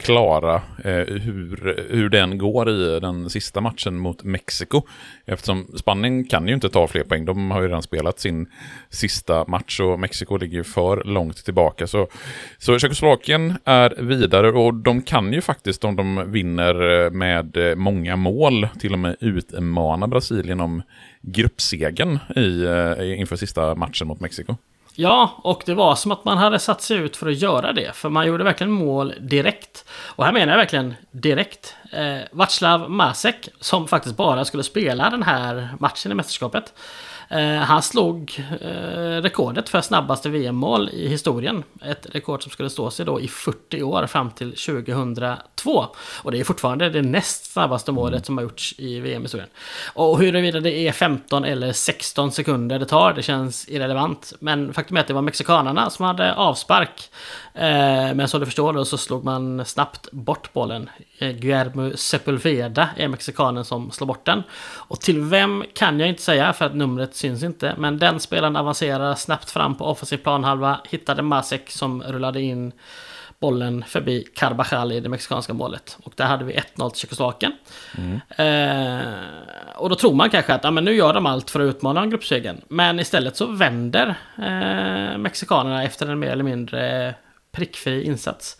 klara 0.00 0.54
eh, 0.84 1.04
hur, 1.06 1.86
hur 1.90 2.08
den 2.08 2.38
går 2.38 2.70
i 2.70 3.00
den 3.00 3.30
sista 3.30 3.60
matchen 3.60 3.98
mot 3.98 4.22
Mexiko. 4.22 4.82
Eftersom 5.26 5.66
Spanien 5.76 6.24
kan 6.24 6.48
ju 6.48 6.54
inte 6.54 6.68
ta 6.68 6.86
fler 6.86 7.04
poäng. 7.04 7.24
De 7.24 7.50
har 7.50 7.62
ju 7.62 7.68
redan 7.68 7.82
spelat 7.82 8.20
sin 8.20 8.46
sista 8.88 9.44
match 9.48 9.80
och 9.80 10.00
Mexiko 10.00 10.36
ligger 10.36 10.56
ju 10.56 10.64
för 10.64 11.04
långt 11.04 11.44
tillbaka. 11.44 11.86
Så, 11.86 12.08
så 12.58 12.78
Tjeckoslovakien 12.78 13.54
är 13.64 14.02
vidare 14.02 14.50
och 14.50 14.74
de 14.74 15.02
kan 15.02 15.32
ju 15.32 15.40
faktiskt 15.40 15.84
om 15.84 15.96
de 15.96 16.32
vinner 16.32 17.04
eh, 17.04 17.10
med 17.10 17.56
eh, 17.56 17.74
många 17.76 18.16
mål 18.16 18.68
till 18.80 18.92
och 18.92 18.98
med 18.98 19.16
utmana 19.20 20.06
Brasilien 20.06 20.60
om 20.60 20.82
gruppsegen 21.22 22.18
i, 22.36 22.64
eh, 22.64 23.20
inför 23.20 23.36
sista 23.36 23.74
matchen 23.74 24.08
mot 24.08 24.20
Mexiko. 24.20 24.56
Ja, 25.00 25.40
och 25.42 25.62
det 25.66 25.74
var 25.74 25.94
som 25.94 26.12
att 26.12 26.24
man 26.24 26.38
hade 26.38 26.58
satt 26.58 26.82
sig 26.82 26.96
ut 26.96 27.16
för 27.16 27.28
att 27.28 27.36
göra 27.38 27.72
det. 27.72 27.96
För 27.96 28.08
man 28.08 28.26
gjorde 28.26 28.44
verkligen 28.44 28.70
mål 28.70 29.14
direkt. 29.20 29.84
Och 29.90 30.24
här 30.24 30.32
menar 30.32 30.52
jag 30.52 30.58
verkligen 30.58 30.94
direkt. 31.10 31.74
Eh, 31.92 32.18
Václav 32.32 32.90
Masek, 32.90 33.48
som 33.60 33.88
faktiskt 33.88 34.16
bara 34.16 34.44
skulle 34.44 34.62
spela 34.62 35.10
den 35.10 35.22
här 35.22 35.68
matchen 35.78 36.12
i 36.12 36.14
mästerskapet. 36.14 36.72
Eh, 37.30 37.56
han 37.56 37.82
slog 37.82 38.44
eh, 38.60 39.22
rekordet 39.22 39.68
för 39.68 39.80
snabbaste 39.80 40.28
VM-mål 40.28 40.88
i 40.92 41.08
historien. 41.08 41.64
Ett 41.82 42.06
rekord 42.12 42.42
som 42.42 42.52
skulle 42.52 42.70
stå 42.70 42.90
sig 42.90 43.06
då 43.06 43.20
i 43.20 43.28
40 43.28 43.82
år 43.82 44.06
fram 44.06 44.30
till 44.30 44.50
2002. 44.50 45.86
Och 46.22 46.32
det 46.32 46.40
är 46.40 46.44
fortfarande 46.44 46.90
det 46.90 47.02
näst 47.02 47.52
snabbaste 47.52 47.92
målet 47.92 48.26
som 48.26 48.38
har 48.38 48.42
gjorts 48.42 48.74
i 48.78 49.00
VM-historien. 49.00 49.48
Och 49.94 50.18
huruvida 50.18 50.60
det 50.60 50.72
är 50.72 50.92
15 50.92 51.44
eller 51.44 51.72
16 51.72 52.32
sekunder 52.32 52.78
det 52.78 52.86
tar, 52.86 53.12
det 53.12 53.22
känns 53.22 53.68
irrelevant. 53.68 54.32
Men 54.40 54.74
faktum 54.74 54.96
är 54.96 55.00
att 55.00 55.06
det 55.06 55.14
var 55.14 55.22
mexikanerna 55.22 55.90
som 55.90 56.04
hade 56.04 56.34
avspark. 56.34 57.10
Eh, 57.54 58.14
men 58.14 58.28
som 58.28 58.40
du 58.40 58.46
förstår 58.46 58.72
då 58.72 58.84
så 58.84 58.98
slog 58.98 59.24
man 59.24 59.64
snabbt 59.64 60.10
bort 60.12 60.52
bollen. 60.52 60.90
Guillermo 61.20 61.96
Sepulveda 61.96 62.88
är 62.96 63.08
mexikanen 63.08 63.64
som 63.64 63.90
slår 63.90 64.06
bort 64.06 64.26
den. 64.26 64.42
Och 64.76 65.00
till 65.00 65.20
vem 65.20 65.64
kan 65.74 66.00
jag 66.00 66.08
inte 66.08 66.22
säga 66.22 66.52
för 66.52 66.64
att 66.64 66.74
numret 66.74 67.14
syns 67.14 67.42
inte. 67.42 67.74
Men 67.78 67.98
den 67.98 68.20
spelaren 68.20 68.56
avancerar 68.56 69.14
snabbt 69.14 69.50
fram 69.50 69.74
på 69.74 69.84
offensiv 69.84 70.16
planhalva. 70.16 70.80
Hittade 70.88 71.22
Masek 71.22 71.70
som 71.70 72.02
rullade 72.02 72.40
in 72.40 72.72
bollen 73.40 73.84
förbi 73.86 74.26
Carvajal 74.34 74.92
i 74.92 75.00
det 75.00 75.08
mexikanska 75.08 75.54
målet. 75.54 75.98
Och 76.02 76.12
där 76.16 76.24
hade 76.24 76.44
vi 76.44 76.52
1-0 76.52 76.90
till 76.90 77.00
Tjeckoslovakien. 77.00 77.52
Mm. 77.98 78.20
Eh, 78.28 79.08
och 79.76 79.88
då 79.88 79.94
tror 79.94 80.14
man 80.14 80.30
kanske 80.30 80.54
att 80.54 80.64
ja, 80.64 80.70
men 80.70 80.84
nu 80.84 80.94
gör 80.94 81.14
de 81.14 81.26
allt 81.26 81.50
för 81.50 81.60
att 81.60 81.74
utmana 81.76 82.06
gruppsegern. 82.06 82.60
Men 82.68 83.00
istället 83.00 83.36
så 83.36 83.46
vänder 83.46 84.14
eh, 84.38 85.18
mexikanerna 85.18 85.84
efter 85.84 86.06
en 86.06 86.18
mer 86.18 86.30
eller 86.30 86.44
mindre 86.44 87.14
prickfri 87.52 88.02
insats. 88.02 88.56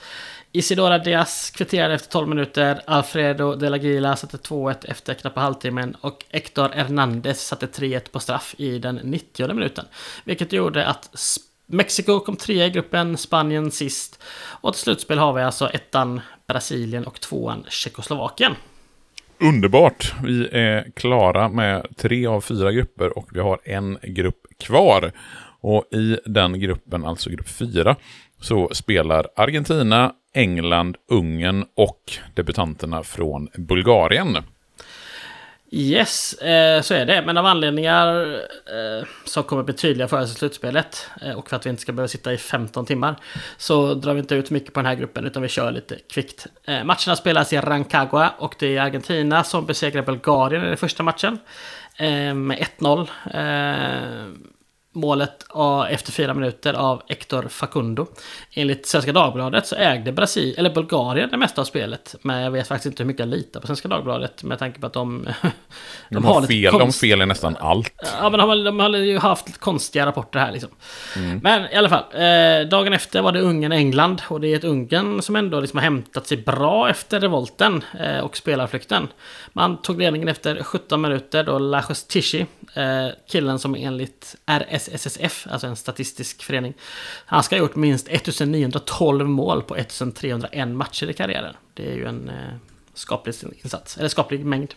Isidora 0.52 0.98
Diaz 0.98 1.51
kvitterade 1.55 1.94
efter 1.94 2.10
12 2.10 2.28
minuter. 2.28 2.81
Alfredo 2.86 3.55
de 3.55 3.68
la 3.68 3.77
Gila 3.77 4.16
satte 4.16 4.36
2-1 4.36 4.77
efter 4.89 5.14
knappa 5.14 5.40
halvtimmen. 5.40 5.97
Och 6.01 6.24
Hector 6.31 6.68
Hernandez 6.68 7.40
satte 7.40 7.66
3-1 7.66 8.10
på 8.12 8.20
straff 8.20 8.55
i 8.59 8.78
den 8.78 8.97
90 8.97 9.55
minuten. 9.55 9.85
Vilket 10.24 10.52
gjorde 10.52 10.86
att 10.86 11.10
Mexiko 11.66 12.20
kom 12.20 12.36
trea 12.36 12.66
i 12.66 12.70
gruppen, 12.70 13.16
Spanien 13.16 13.70
sist. 13.70 14.22
Och 14.60 14.72
till 14.72 14.82
slutspel 14.82 15.18
har 15.18 15.32
vi 15.32 15.43
alltså 15.43 15.68
ettan 15.68 16.20
Brasilien 16.47 17.05
och 17.05 17.20
tvåan 17.20 17.64
Tjeckoslovakien. 17.68 18.55
Underbart! 19.39 20.14
Vi 20.24 20.48
är 20.52 20.90
klara 20.97 21.48
med 21.48 21.86
tre 21.97 22.27
av 22.27 22.40
fyra 22.40 22.72
grupper 22.72 23.18
och 23.18 23.28
vi 23.32 23.40
har 23.40 23.60
en 23.64 23.98
grupp 24.02 24.47
kvar. 24.59 25.12
Och 25.62 25.85
i 25.93 26.18
den 26.24 26.60
gruppen, 26.60 27.05
alltså 27.05 27.31
grupp 27.31 27.48
fyra, 27.48 27.97
så 28.40 28.68
spelar 28.72 29.26
Argentina, 29.36 30.12
England, 30.34 30.96
Ungern 31.10 31.64
och 31.76 32.12
debutanterna 32.34 33.02
från 33.02 33.48
Bulgarien. 33.54 34.36
Yes, 35.72 36.34
eh, 36.34 36.82
så 36.82 36.94
är 36.94 37.06
det. 37.06 37.22
Men 37.26 37.36
av 37.36 37.46
anledningar 37.46 38.34
eh, 38.34 39.06
som 39.24 39.42
kommer 39.42 39.62
bli 39.62 39.74
tydliga 39.74 40.08
för 40.08 40.20
oss 40.20 40.32
i 40.32 40.34
slutspelet 40.34 41.10
eh, 41.22 41.38
och 41.38 41.48
för 41.48 41.56
att 41.56 41.66
vi 41.66 41.70
inte 41.70 41.82
ska 41.82 41.92
behöva 41.92 42.08
sitta 42.08 42.32
i 42.32 42.36
15 42.36 42.86
timmar 42.86 43.16
så 43.56 43.94
drar 43.94 44.14
vi 44.14 44.20
inte 44.20 44.34
ut 44.34 44.50
mycket 44.50 44.74
på 44.74 44.80
den 44.80 44.86
här 44.86 44.94
gruppen 44.94 45.26
utan 45.26 45.42
vi 45.42 45.48
kör 45.48 45.72
lite 45.72 45.96
kvickt. 46.12 46.46
Eh, 46.64 46.84
matcherna 46.84 47.16
spelas 47.16 47.52
i 47.52 47.56
Rancagua 47.56 48.30
och 48.38 48.54
det 48.58 48.76
är 48.76 48.82
Argentina 48.82 49.44
som 49.44 49.66
besegrar 49.66 50.02
Bulgarien 50.02 50.64
i 50.64 50.68
den 50.68 50.76
första 50.76 51.02
matchen 51.02 51.38
eh, 51.96 52.34
med 52.34 52.66
1-0 52.78 53.08
målet 54.92 55.46
efter 55.90 56.12
fyra 56.12 56.34
minuter 56.34 56.74
av 56.74 57.02
Hector 57.08 57.48
Facundo. 57.48 58.06
Enligt 58.54 58.86
Svenska 58.86 59.12
Dagbladet 59.12 59.66
så 59.66 59.76
ägde 59.76 60.12
Brasil, 60.12 60.54
eller 60.58 60.70
Bulgarien 60.70 61.30
det 61.30 61.36
mesta 61.36 61.60
av 61.60 61.64
spelet. 61.64 62.14
Men 62.22 62.42
jag 62.42 62.50
vet 62.50 62.68
faktiskt 62.68 62.86
inte 62.86 63.02
hur 63.02 63.06
mycket 63.06 63.20
jag 63.20 63.28
litar 63.28 63.60
på 63.60 63.66
Svenska 63.66 63.88
Dagbladet 63.88 64.42
med 64.42 64.58
tanke 64.58 64.80
på 64.80 64.86
att 64.86 64.92
de... 64.92 65.28
de, 65.42 66.14
de 66.14 66.24
har, 66.24 66.42
fel, 66.42 66.70
konst... 66.70 67.00
de 67.00 67.06
fel 67.06 67.22
i 67.22 67.26
nästan 67.26 67.56
allt. 67.60 67.92
Ja, 68.20 68.30
men 68.30 68.40
de 68.40 68.48
har, 68.48 68.64
de 68.64 68.80
har 68.80 68.96
ju 68.96 69.18
haft 69.18 69.46
lite 69.46 69.58
konstiga 69.58 70.06
rapporter 70.06 70.38
här 70.38 70.52
liksom. 70.52 70.70
Mm. 71.16 71.40
Men 71.42 71.72
i 71.72 71.74
alla 71.74 71.88
fall, 71.88 72.04
eh, 72.12 72.68
dagen 72.68 72.92
efter 72.92 73.22
var 73.22 73.32
det 73.32 73.40
Ungern-England. 73.40 74.22
Och 74.28 74.40
det 74.40 74.48
är 74.48 74.56
ett 74.56 74.64
Ungern 74.64 75.22
som 75.22 75.36
ändå 75.36 75.60
liksom 75.60 75.76
har 75.76 75.84
hämtat 75.84 76.26
sig 76.26 76.36
bra 76.36 76.90
efter 76.90 77.20
revolten 77.20 77.84
eh, 78.00 78.18
och 78.18 78.36
spelarflykten. 78.36 79.08
Man 79.52 79.82
tog 79.82 79.98
ledningen 79.98 80.28
efter 80.28 80.62
17 80.62 81.00
minuter 81.00 81.44
då 81.44 81.58
Lajos 81.58 82.04
Tishi, 82.04 82.46
eh, 82.74 83.08
killen 83.30 83.58
som 83.58 83.74
enligt 83.74 84.36
SSF, 84.92 85.46
alltså 85.50 85.66
en 85.66 85.76
statistisk 85.76 86.42
förening, 86.42 86.74
han 87.26 87.42
ska 87.42 87.56
ha 87.56 87.60
gjort 87.60 87.76
minst 87.76 88.08
1912 88.08 89.28
mål 89.28 89.62
på 89.62 89.76
1301 89.76 90.68
matcher 90.68 91.10
i 91.10 91.12
karriären. 91.12 91.54
Det 91.74 91.90
är 91.90 91.94
ju 91.94 92.04
en 92.04 92.28
eh, 92.28 92.54
skaplig 92.94 93.34
insats, 93.62 93.98
eller 93.98 94.08
skaplig 94.08 94.44
mängd. 94.44 94.74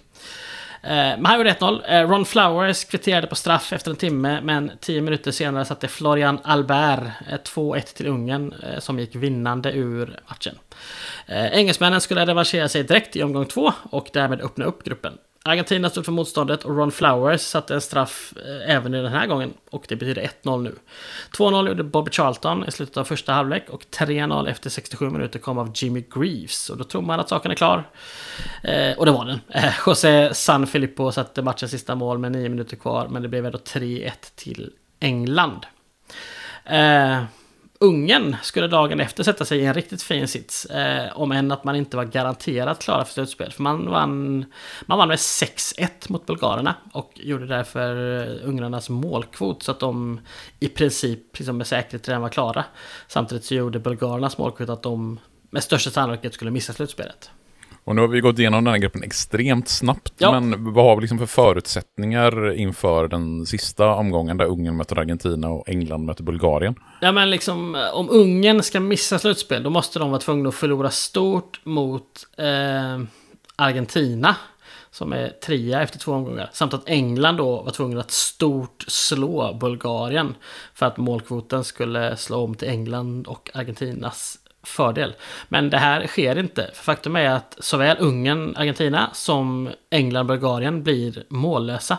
Eh, 0.83 0.89
men 0.89 1.25
han 1.25 1.37
gjorde 1.37 1.53
1-0. 1.53 1.81
Eh, 1.87 2.09
Ron 2.09 2.25
Flowers 2.25 2.85
kvitterade 2.85 3.27
på 3.27 3.35
straff 3.35 3.73
efter 3.73 3.91
en 3.91 3.97
timme, 3.97 4.41
men 4.41 4.71
10 4.81 5.01
minuter 5.01 5.31
senare 5.31 5.65
satte 5.65 5.87
Florian 5.87 6.39
Albert 6.43 7.01
2-1 7.43 7.81
till 7.81 8.07
Ungern, 8.07 8.53
som 8.79 8.99
gick 8.99 9.15
vinnande 9.15 9.71
ur 9.71 10.19
matchen. 10.27 10.55
Engelsmännen 11.27 12.01
skulle 12.01 12.25
revanschera 12.25 12.69
sig 12.69 12.83
direkt 12.83 13.15
i 13.15 13.23
omgång 13.23 13.45
två 13.45 13.73
och 13.89 14.09
därmed 14.13 14.41
öppna 14.41 14.65
upp 14.65 14.83
gruppen. 14.83 15.17
Argentina 15.45 15.89
stod 15.89 16.05
för 16.05 16.11
motståndet 16.11 16.63
och 16.63 16.77
Ron 16.77 16.91
Flowers 16.91 17.41
satte 17.41 17.73
en 17.73 17.81
straff 17.81 18.33
eh, 18.37 18.75
även 18.75 18.93
i 18.93 19.01
den 19.01 19.11
här 19.11 19.27
gången. 19.27 19.53
Och 19.69 19.85
det 19.87 19.95
betyder 19.95 20.29
1-0 20.43 20.61
nu. 20.61 20.75
2-0 21.37 21.67
gjorde 21.67 21.83
Bobby 21.83 22.11
Charlton 22.11 22.65
i 22.67 22.71
slutet 22.71 22.97
av 22.97 23.03
första 23.03 23.33
halvlek 23.33 23.69
och 23.69 23.83
3-0 23.91 24.49
efter 24.49 24.69
67 24.69 25.09
minuter 25.09 25.39
kom 25.39 25.57
av 25.57 25.71
Jimmy 25.75 26.03
Greaves. 26.13 26.69
Och 26.69 26.77
då 26.77 26.83
tror 26.83 27.01
man 27.01 27.19
att 27.19 27.29
saken 27.29 27.51
är 27.51 27.55
klar. 27.55 27.89
Eh, 28.63 28.97
och 28.97 29.05
det 29.05 29.11
var 29.11 29.25
den. 29.25 29.39
Eh, 29.49 29.73
José 29.87 30.33
San 30.33 30.67
Filippo 30.67 31.11
satte 31.11 31.41
matchens 31.41 31.71
sista 31.71 31.95
mål 31.95 32.17
med 32.17 32.31
9 32.31 32.49
minuter 32.49 32.75
kvar. 32.75 33.07
Men 33.07 33.21
det 33.21 33.27
blev 33.27 33.45
ändå 33.45 33.57
3-1 33.57 34.11
till 34.35 34.71
England. 34.99 35.65
Eh, 36.65 37.23
Ungern 37.83 38.35
skulle 38.43 38.67
dagen 38.67 38.99
efter 38.99 39.23
sätta 39.23 39.45
sig 39.45 39.59
i 39.59 39.65
en 39.65 39.73
riktigt 39.73 40.01
fin 40.01 40.27
sits. 40.27 40.65
Eh, 40.65 41.19
om 41.19 41.31
än 41.31 41.51
att 41.51 41.63
man 41.63 41.75
inte 41.75 41.97
var 41.97 42.05
garanterat 42.05 42.81
klara 42.81 43.05
för 43.05 43.13
slutspel. 43.13 43.51
För 43.51 43.63
man 43.63 43.89
vann, 43.89 44.45
man 44.85 44.97
vann 44.97 45.07
med 45.07 45.17
6-1 45.17 45.89
mot 46.07 46.25
bulgarerna. 46.25 46.75
Och 46.91 47.11
gjorde 47.15 47.45
därför 47.45 48.21
eh, 48.21 48.49
ungrarnas 48.49 48.89
målkvot. 48.89 49.63
Så 49.63 49.71
att 49.71 49.79
de 49.79 50.19
i 50.59 50.67
princip 50.67 51.39
liksom 51.39 51.57
med 51.57 51.67
säkerhet 51.67 52.07
redan 52.07 52.21
var 52.21 52.29
klara. 52.29 52.65
Samtidigt 53.07 53.45
så 53.45 53.55
gjorde 53.55 53.79
bulgarernas 53.79 54.37
målkvot 54.37 54.69
att 54.69 54.83
de 54.83 55.19
med 55.49 55.63
största 55.63 55.89
sannolikhet 55.89 56.33
skulle 56.33 56.51
missa 56.51 56.73
slutspelet. 56.73 57.31
Och 57.83 57.95
nu 57.95 58.01
har 58.01 58.07
vi 58.07 58.19
gått 58.19 58.39
igenom 58.39 58.63
den 58.63 58.73
här 58.73 58.79
gruppen 58.79 59.03
extremt 59.03 59.67
snabbt, 59.67 60.13
ja. 60.17 60.39
men 60.39 60.73
vad 60.73 60.85
har 60.85 60.95
vi 60.95 61.01
liksom 61.01 61.19
för 61.19 61.25
förutsättningar 61.25 62.53
inför 62.53 63.07
den 63.07 63.45
sista 63.45 63.95
omgången 63.95 64.37
där 64.37 64.45
Ungern 64.45 64.77
möter 64.77 64.99
Argentina 64.99 65.49
och 65.49 65.69
England 65.69 66.05
möter 66.05 66.23
Bulgarien? 66.23 66.75
Ja 67.01 67.11
men 67.11 67.29
liksom, 67.29 67.87
om 67.93 68.09
Ungern 68.09 68.63
ska 68.63 68.79
missa 68.79 69.19
slutspel, 69.19 69.63
då 69.63 69.69
måste 69.69 69.99
de 69.99 70.09
vara 70.09 70.21
tvungna 70.21 70.49
att 70.49 70.55
förlora 70.55 70.89
stort 70.89 71.59
mot 71.63 72.27
eh, 72.37 73.03
Argentina. 73.55 74.35
Som 74.91 75.13
är 75.13 75.29
trea 75.29 75.81
efter 75.81 75.99
två 75.99 76.11
omgångar. 76.11 76.49
Samt 76.53 76.73
att 76.73 76.89
England 76.89 77.37
då 77.37 77.61
var 77.61 77.71
tvungen 77.71 77.97
att 77.97 78.11
stort 78.11 78.85
slå 78.87 79.53
Bulgarien. 79.53 80.35
För 80.73 80.85
att 80.85 80.97
målkvoten 80.97 81.63
skulle 81.63 82.17
slå 82.17 82.43
om 82.43 82.55
till 82.55 82.67
England 82.67 83.27
och 83.27 83.49
Argentinas 83.53 84.37
fördel. 84.63 85.13
Men 85.47 85.69
det 85.69 85.77
här 85.77 86.07
sker 86.07 86.39
inte. 86.39 86.69
För 86.73 86.83
faktum 86.83 87.15
är 87.15 87.29
att 87.29 87.57
såväl 87.59 87.97
Ungern, 87.99 88.55
Argentina 88.55 89.09
som 89.13 89.69
England, 89.89 90.27
Bulgarien 90.27 90.83
blir 90.83 91.23
mållösa. 91.29 91.97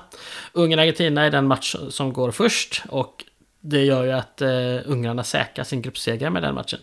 Ungern, 0.52 0.78
Argentina 0.78 1.22
är 1.22 1.30
den 1.30 1.46
match 1.46 1.76
som 1.88 2.12
går 2.12 2.30
först 2.30 2.82
och 2.88 3.24
det 3.66 3.84
gör 3.84 4.04
ju 4.04 4.12
att 4.12 4.42
eh, 4.42 4.48
ungrarna 4.84 5.24
säkrar 5.24 5.64
sin 5.64 5.82
gruppseger 5.82 6.30
med 6.30 6.42
den 6.42 6.54
matchen. 6.54 6.80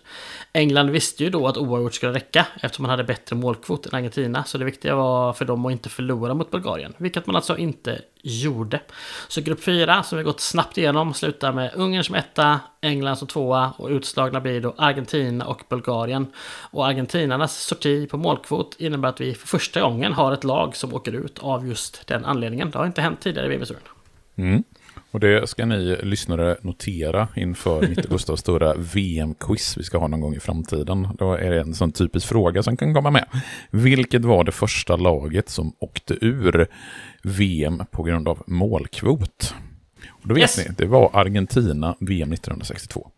England 0.53 0.89
visste 0.89 1.23
ju 1.23 1.29
då 1.29 1.47
att 1.47 1.57
oavgjort 1.57 1.93
skulle 1.93 2.13
räcka 2.13 2.47
eftersom 2.61 2.83
man 2.83 2.89
hade 2.89 3.03
bättre 3.03 3.35
målkvot 3.35 3.85
än 3.85 3.95
Argentina. 3.95 4.43
Så 4.43 4.57
det 4.57 4.65
viktiga 4.65 4.95
var 4.95 5.33
för 5.33 5.45
dem 5.45 5.65
att 5.65 5.71
inte 5.71 5.89
förlora 5.89 6.33
mot 6.33 6.51
Bulgarien, 6.51 6.93
vilket 6.97 7.27
man 7.27 7.35
alltså 7.35 7.57
inte 7.57 8.01
gjorde. 8.21 8.79
Så 9.27 9.41
grupp 9.41 9.63
4, 9.63 10.03
som 10.03 10.17
vi 10.17 10.23
gått 10.23 10.39
snabbt 10.39 10.77
igenom, 10.77 11.13
slutar 11.13 11.53
med 11.53 11.71
Ungern 11.75 12.03
som 12.03 12.15
etta, 12.15 12.59
England 12.81 13.15
som 13.15 13.27
tvåa 13.27 13.73
och 13.77 13.89
utslagna 13.89 14.41
blir 14.41 14.61
då 14.61 14.73
Argentina 14.77 15.45
och 15.45 15.61
Bulgarien. 15.69 16.27
Och 16.71 16.87
Argentinarnas 16.87 17.63
sorti 17.63 18.09
på 18.09 18.17
målkvot 18.17 18.75
innebär 18.79 19.09
att 19.09 19.21
vi 19.21 19.33
för 19.33 19.47
första 19.47 19.81
gången 19.81 20.13
har 20.13 20.31
ett 20.31 20.43
lag 20.43 20.75
som 20.75 20.93
åker 20.93 21.11
ut 21.11 21.39
av 21.39 21.67
just 21.67 22.07
den 22.07 22.25
anledningen. 22.25 22.71
Det 22.71 22.77
har 22.77 22.85
inte 22.85 23.01
hänt 23.01 23.21
tidigare 23.21 23.47
i 23.47 23.49
VM-historien. 23.49 23.83
Mm. 24.35 24.63
Och 25.11 25.19
det 25.19 25.49
ska 25.49 25.65
ni 25.65 25.97
lyssnare 26.03 26.57
notera 26.61 27.27
inför 27.35 27.81
mitt 27.87 28.05
och 28.05 28.11
Gustavs 28.11 28.39
stora 28.39 28.73
VM-quiz 28.73 29.77
vi 29.77 29.83
ska 29.83 29.97
ha 29.97 30.07
någon 30.07 30.21
gång 30.21 30.35
i 30.35 30.39
framtiden. 30.39 31.07
Då 31.19 31.33
är 31.33 31.51
det 31.51 31.61
en 31.61 31.73
sån 31.73 31.91
typisk 31.91 32.27
fråga 32.27 32.63
som 32.63 32.77
kan 32.77 32.93
komma 32.93 33.11
med. 33.11 33.25
Vilket 33.71 34.25
var 34.25 34.43
det 34.43 34.51
första 34.51 34.95
laget 34.95 35.49
som 35.49 35.73
åkte 35.79 36.17
ur 36.21 36.67
VM 37.23 37.83
på 37.91 38.03
grund 38.03 38.27
av 38.27 38.43
målkvot? 38.47 39.53
Och 40.09 40.27
då 40.27 40.33
vet 40.33 40.41
yes. 40.41 40.57
ni, 40.57 40.75
det 40.77 40.85
var 40.85 41.09
Argentina 41.13 41.95
VM 41.99 42.33
1962. 42.33 43.11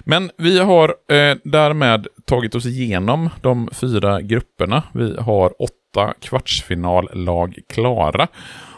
Men 0.00 0.30
vi 0.36 0.58
har 0.58 0.88
eh, 0.88 1.36
därmed 1.44 2.06
tagit 2.24 2.54
oss 2.54 2.66
igenom 2.66 3.30
de 3.40 3.68
fyra 3.72 4.20
grupperna. 4.20 4.82
Vi 4.92 5.16
har 5.16 5.62
åtta 5.62 6.14
kvartsfinallag 6.20 7.58
klara. 7.68 8.28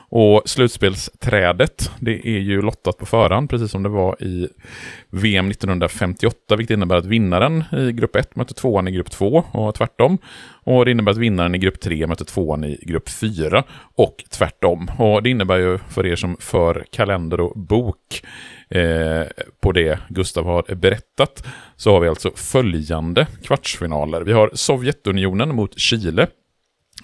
Och 0.08 0.42
slutspelsträdet, 0.46 1.90
det 2.00 2.28
är 2.28 2.38
ju 2.38 2.62
lottat 2.62 2.98
på 2.98 3.06
förhand, 3.06 3.50
precis 3.50 3.70
som 3.70 3.82
det 3.82 3.88
var 3.88 4.22
i 4.22 4.48
VM 5.10 5.50
1958, 5.50 6.56
vilket 6.56 6.74
innebär 6.74 6.96
att 6.96 7.06
vinnaren 7.06 7.64
i 7.72 7.92
grupp 7.92 8.16
1 8.16 8.36
möter 8.36 8.54
tvåan 8.54 8.88
i 8.88 8.90
grupp 8.90 9.10
2 9.10 9.44
och 9.52 9.74
tvärtom. 9.74 10.18
Och 10.64 10.84
det 10.84 10.90
innebär 10.90 11.12
att 11.12 11.18
vinnaren 11.18 11.54
i 11.54 11.58
grupp 11.58 11.80
3 11.80 12.06
möter 12.06 12.24
tvåan 12.24 12.64
i 12.64 12.78
grupp 12.82 13.08
4 13.08 13.64
och 13.94 14.24
tvärtom. 14.30 14.90
Och 14.98 15.22
det 15.22 15.30
innebär 15.30 15.58
ju 15.58 15.78
för 15.78 16.06
er 16.06 16.16
som 16.16 16.36
för 16.40 16.84
kalender 16.90 17.40
och 17.40 17.58
bok 17.58 18.22
eh, 18.68 19.22
på 19.60 19.72
det 19.72 19.98
Gustav 20.08 20.44
har 20.44 20.74
berättat, 20.74 21.46
så 21.76 21.92
har 21.92 22.00
vi 22.00 22.08
alltså 22.08 22.30
följande 22.34 23.26
kvartsfinaler. 23.42 24.20
Vi 24.20 24.32
har 24.32 24.50
Sovjetunionen 24.54 25.54
mot 25.54 25.78
Chile 25.78 26.26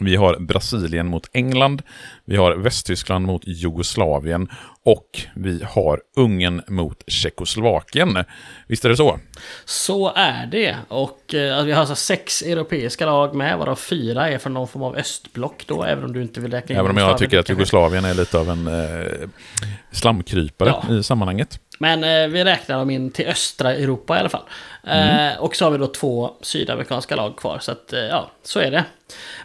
vi 0.05 0.17
har 0.17 0.37
Brasilien 0.41 1.07
mot 1.07 1.29
England, 1.33 1.83
vi 2.25 2.37
har 2.37 2.57
Västtyskland 2.57 3.27
mot 3.27 3.43
Jugoslavien 3.47 4.49
och 4.85 5.21
vi 5.35 5.63
har 5.71 6.01
Ungern 6.17 6.63
mot 6.69 7.03
Tjeckoslovakien. 7.07 8.25
Visst 8.67 8.85
är 8.85 8.89
det 8.89 8.97
så? 8.97 9.19
Så 9.65 10.13
är 10.15 10.47
det. 10.47 10.77
Och 10.89 11.35
eh, 11.35 11.65
vi 11.65 11.73
har 11.73 11.81
alltså 11.81 11.95
sex 11.95 12.43
europeiska 12.43 13.07
lag 13.07 13.35
med, 13.35 13.59
varav 13.59 13.77
fyra 13.77 14.29
är 14.29 14.39
från 14.39 14.55
någon 14.55 14.69
form 14.69 14.83
av 14.83 14.97
östblock 14.97 15.65
då, 15.67 15.85
även 15.85 16.05
om 16.05 16.13
du 16.13 16.23
inte 16.23 16.41
vill 16.41 16.51
räkna 16.51 16.73
in 16.73 16.79
Även 16.79 16.91
om 16.91 16.97
jag 16.97 17.19
tycker 17.19 17.39
att 17.39 17.49
Jugoslavien 17.49 18.05
är 18.05 18.15
lite 18.15 18.39
av 18.39 18.51
en 18.51 18.67
eh, 18.67 19.29
slamkrypare 19.91 20.75
ja. 20.89 20.95
i 20.95 21.03
sammanhanget. 21.03 21.61
Men 21.83 22.05
eh, 22.05 22.29
vi 22.29 22.45
räknar 22.45 22.79
dem 22.79 22.91
in 22.91 23.11
till 23.11 23.27
östra 23.27 23.75
Europa 23.75 24.17
i 24.17 24.21
alla 24.21 24.29
fall. 24.29 24.45
Mm. 24.87 25.33
Eh, 25.33 25.39
och 25.39 25.57
så 25.57 25.65
har 25.65 25.71
vi 25.71 25.79
då 25.79 25.87
två 25.87 26.31
sydamerikanska 26.41 27.17
lag 27.17 27.37
kvar. 27.37 27.59
Så 27.59 27.73
att, 27.73 27.93
eh, 27.93 28.01
ja, 28.01 28.31
så 28.43 28.61
är 28.61 28.71
det. 28.71 28.85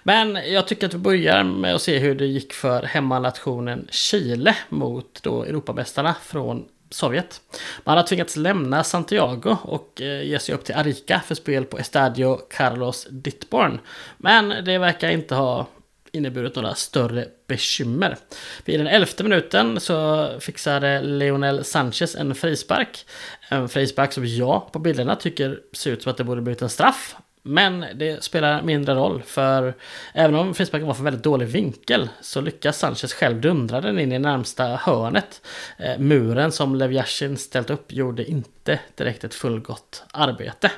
Men 0.04 0.36
jag 0.36 0.68
tycker 0.68 0.88
att 0.88 0.94
vi 0.94 0.98
börjar 0.98 1.44
med 1.44 1.76
att 1.76 1.82
se 1.82 1.98
hur 1.98 2.16
det 2.16 2.26
gick 2.26 2.54
för 2.54 2.84
hemmanationen 2.84 3.88
Chile 3.92 4.56
mot 4.70 5.24
då 5.28 5.44
Europamästarna 5.44 6.16
från 6.22 6.66
Sovjet. 6.90 7.42
Man 7.84 7.98
har 7.98 8.04
tvingats 8.04 8.36
lämna 8.36 8.84
Santiago 8.84 9.58
och 9.64 10.02
eh, 10.02 10.24
ge 10.24 10.40
sig 10.40 10.56
upp 10.56 10.64
till 10.64 10.76
Arica 10.76 11.22
för 11.26 11.36
spel 11.36 11.66
på 11.66 11.78
Estadio 11.78 12.40
Carlos 12.50 13.08
Dittborn. 13.12 13.80
Men 14.18 14.66
det 14.66 14.78
verkar 14.78 15.10
inte 15.10 15.36
ha 15.36 15.68
inneburit 16.12 16.56
några 16.56 16.76
större 16.76 17.28
bekymmer. 17.48 18.18
Vid 18.66 18.80
den 18.80 18.88
elfte 18.88 19.24
minuten 19.24 19.80
så 19.80 20.28
fixade 20.40 21.02
Leonel 21.02 21.64
Sanchez 21.64 22.16
en 22.16 22.36
frispark. 22.36 23.06
En 23.50 23.70
frispark 23.70 24.14
som 24.14 24.26
jag 24.26 24.72
på 24.72 24.80
bilderna 24.80 25.16
tycker 25.16 25.60
ser 25.74 25.92
ut 25.92 26.04
som 26.04 26.10
att 26.10 26.18
det 26.18 26.24
borde 26.24 26.42
blivit 26.42 26.62
en 26.62 26.70
straff. 26.70 27.16
Men 27.48 27.86
det 27.96 28.24
spelar 28.24 28.62
mindre 28.62 28.96
roll, 28.96 29.24
för 29.26 29.74
även 30.14 30.36
om 30.36 30.54
frisparken 30.54 30.88
var 30.88 30.94
för 30.94 31.04
väldigt 31.04 31.24
dålig 31.24 31.48
vinkel 31.48 32.10
så 32.22 32.42
lyckas 32.42 32.80
Sanchez 32.80 33.14
själv 33.14 33.42
dundra 33.42 33.82
den 33.82 34.00
in 34.00 34.12
i 34.12 34.20
närmsta 34.20 34.64
hörnet. 34.64 35.42
Eh, 35.78 36.00
muren 36.00 36.52
som 36.52 36.76
Lev 36.76 36.94
Yashin 36.94 37.38
ställt 37.38 37.70
upp 37.70 37.94
gjorde 37.94 38.26
inte 38.26 38.80
direkt 38.96 39.24
ett 39.24 39.34
fullgott 39.34 40.04
arbete. 40.14 40.72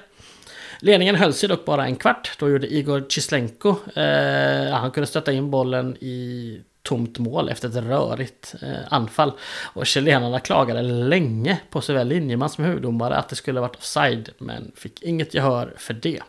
Ledningen 0.82 1.16
höll 1.16 1.34
sig 1.34 1.50
dock 1.50 1.66
bara 1.66 1.86
en 1.86 1.96
kvart. 1.96 2.32
Då 2.40 2.50
gjorde 2.50 2.74
Igor 2.74 3.06
Chislenko, 3.10 3.76
eh, 3.96 4.72
han 4.72 4.92
kunde 4.92 5.08
stötta 5.08 5.32
in 5.32 5.52
bollen 5.52 5.98
i 6.00 6.62
tomt 6.84 7.20
mål 7.20 7.50
efter 7.50 7.70
ett 7.70 7.76
rörigt 7.76 8.56
eh, 8.62 8.94
anfall. 8.94 9.32
Och 9.74 9.88
chilenarna 9.88 10.40
klagade 10.40 10.82
länge 10.82 11.60
på 11.70 11.82
såväl 11.82 12.08
linjeman 12.08 12.50
som 12.50 12.64
huvuddomare 12.64 13.16
att 13.16 13.30
det 13.30 13.36
skulle 13.36 13.60
varit 13.60 13.76
offside, 13.76 14.30
men 14.38 14.72
fick 14.76 15.02
inget 15.02 15.34
gehör 15.34 15.74
för 15.78 15.94
det. 15.94 16.22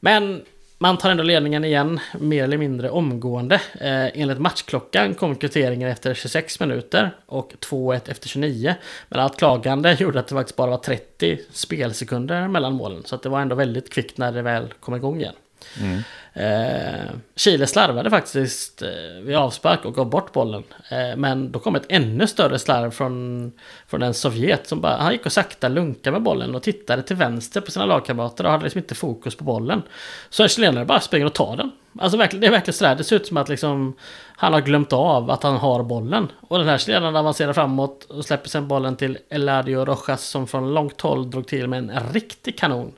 Men 0.00 0.42
man 0.82 0.98
tar 0.98 1.10
ändå 1.10 1.22
ledningen 1.22 1.64
igen, 1.64 2.00
mer 2.20 2.44
eller 2.44 2.58
mindre 2.58 2.90
omgående. 2.90 3.54
Eh, 3.80 4.20
enligt 4.20 4.38
matchklockan 4.38 5.14
kom 5.14 5.36
kvitteringen 5.36 5.88
efter 5.88 6.14
26 6.14 6.60
minuter 6.60 7.16
och 7.26 7.54
2-1 7.60 8.10
efter 8.10 8.28
29. 8.28 8.74
Men 9.08 9.20
allt 9.20 9.38
klagande 9.38 9.96
gjorde 10.00 10.20
att 10.20 10.28
det 10.28 10.34
faktiskt 10.34 10.56
bara 10.56 10.70
var 10.70 10.78
30 10.78 11.38
spelsekunder 11.52 12.48
mellan 12.48 12.72
målen. 12.72 13.02
Så 13.04 13.14
att 13.14 13.22
det 13.22 13.28
var 13.28 13.40
ändå 13.40 13.54
väldigt 13.54 13.90
kvickt 13.92 14.18
när 14.18 14.32
det 14.32 14.42
väl 14.42 14.74
kom 14.80 14.94
igång 14.94 15.20
igen. 15.20 15.34
Mm. 15.80 16.02
Eh, 16.34 17.10
Chile 17.36 17.66
slarvade 17.66 18.10
faktiskt 18.10 18.82
eh, 18.82 19.22
vid 19.22 19.36
avspark 19.36 19.84
och 19.84 19.94
gav 19.94 20.10
bort 20.10 20.32
bollen. 20.32 20.62
Eh, 20.90 21.16
men 21.16 21.52
då 21.52 21.58
kom 21.58 21.74
ett 21.74 21.86
ännu 21.88 22.26
större 22.26 22.58
slarv 22.58 22.90
från, 22.90 23.52
från 23.86 24.02
en 24.02 24.14
Sovjet 24.14 24.66
som 24.66 24.80
bara, 24.80 24.96
han 24.96 25.12
gick 25.12 25.26
och 25.26 25.32
sakta 25.32 25.68
lunkade 25.68 26.12
med 26.12 26.22
bollen 26.22 26.54
och 26.54 26.62
tittade 26.62 27.02
till 27.02 27.16
vänster 27.16 27.60
på 27.60 27.70
sina 27.70 27.86
lagkamrater 27.86 28.44
och 28.44 28.50
hade 28.50 28.64
liksom 28.64 28.78
inte 28.78 28.94
fokus 28.94 29.34
på 29.34 29.44
bollen. 29.44 29.82
Så 30.30 30.42
en 30.42 30.48
chilenare 30.48 30.84
bara 30.84 31.00
springer 31.00 31.26
och 31.26 31.32
tar 31.32 31.56
den. 31.56 31.70
Alltså 31.98 32.18
det 32.18 32.24
är 32.24 32.50
verkligen 32.50 32.72
sådär, 32.72 32.94
det 32.94 33.04
ser 33.04 33.16
ut 33.16 33.26
som 33.26 33.36
att 33.36 33.48
liksom 33.48 33.96
han 34.36 34.52
har 34.52 34.60
glömt 34.60 34.92
av 34.92 35.30
att 35.30 35.42
han 35.42 35.56
har 35.56 35.82
bollen. 35.82 36.28
Och 36.40 36.58
den 36.58 36.68
här 36.68 36.78
chilenaren 36.78 37.16
avancerar 37.16 37.52
framåt 37.52 38.04
och 38.04 38.24
släpper 38.24 38.48
sen 38.48 38.68
bollen 38.68 38.96
till 38.96 39.18
Eladio 39.28 39.84
Rojas 39.84 40.24
som 40.24 40.46
från 40.46 40.74
långt 40.74 41.00
håll 41.00 41.30
drog 41.30 41.46
till 41.46 41.68
med 41.68 41.78
en 41.78 42.12
riktig 42.12 42.58
kanon. 42.58 42.92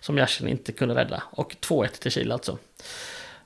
Som 0.00 0.18
Yashin 0.18 0.48
inte 0.48 0.72
kunde 0.72 0.94
rädda. 0.94 1.22
Och 1.30 1.56
2-1 1.60 1.86
till 1.88 2.10
Chile 2.10 2.34
alltså. 2.34 2.58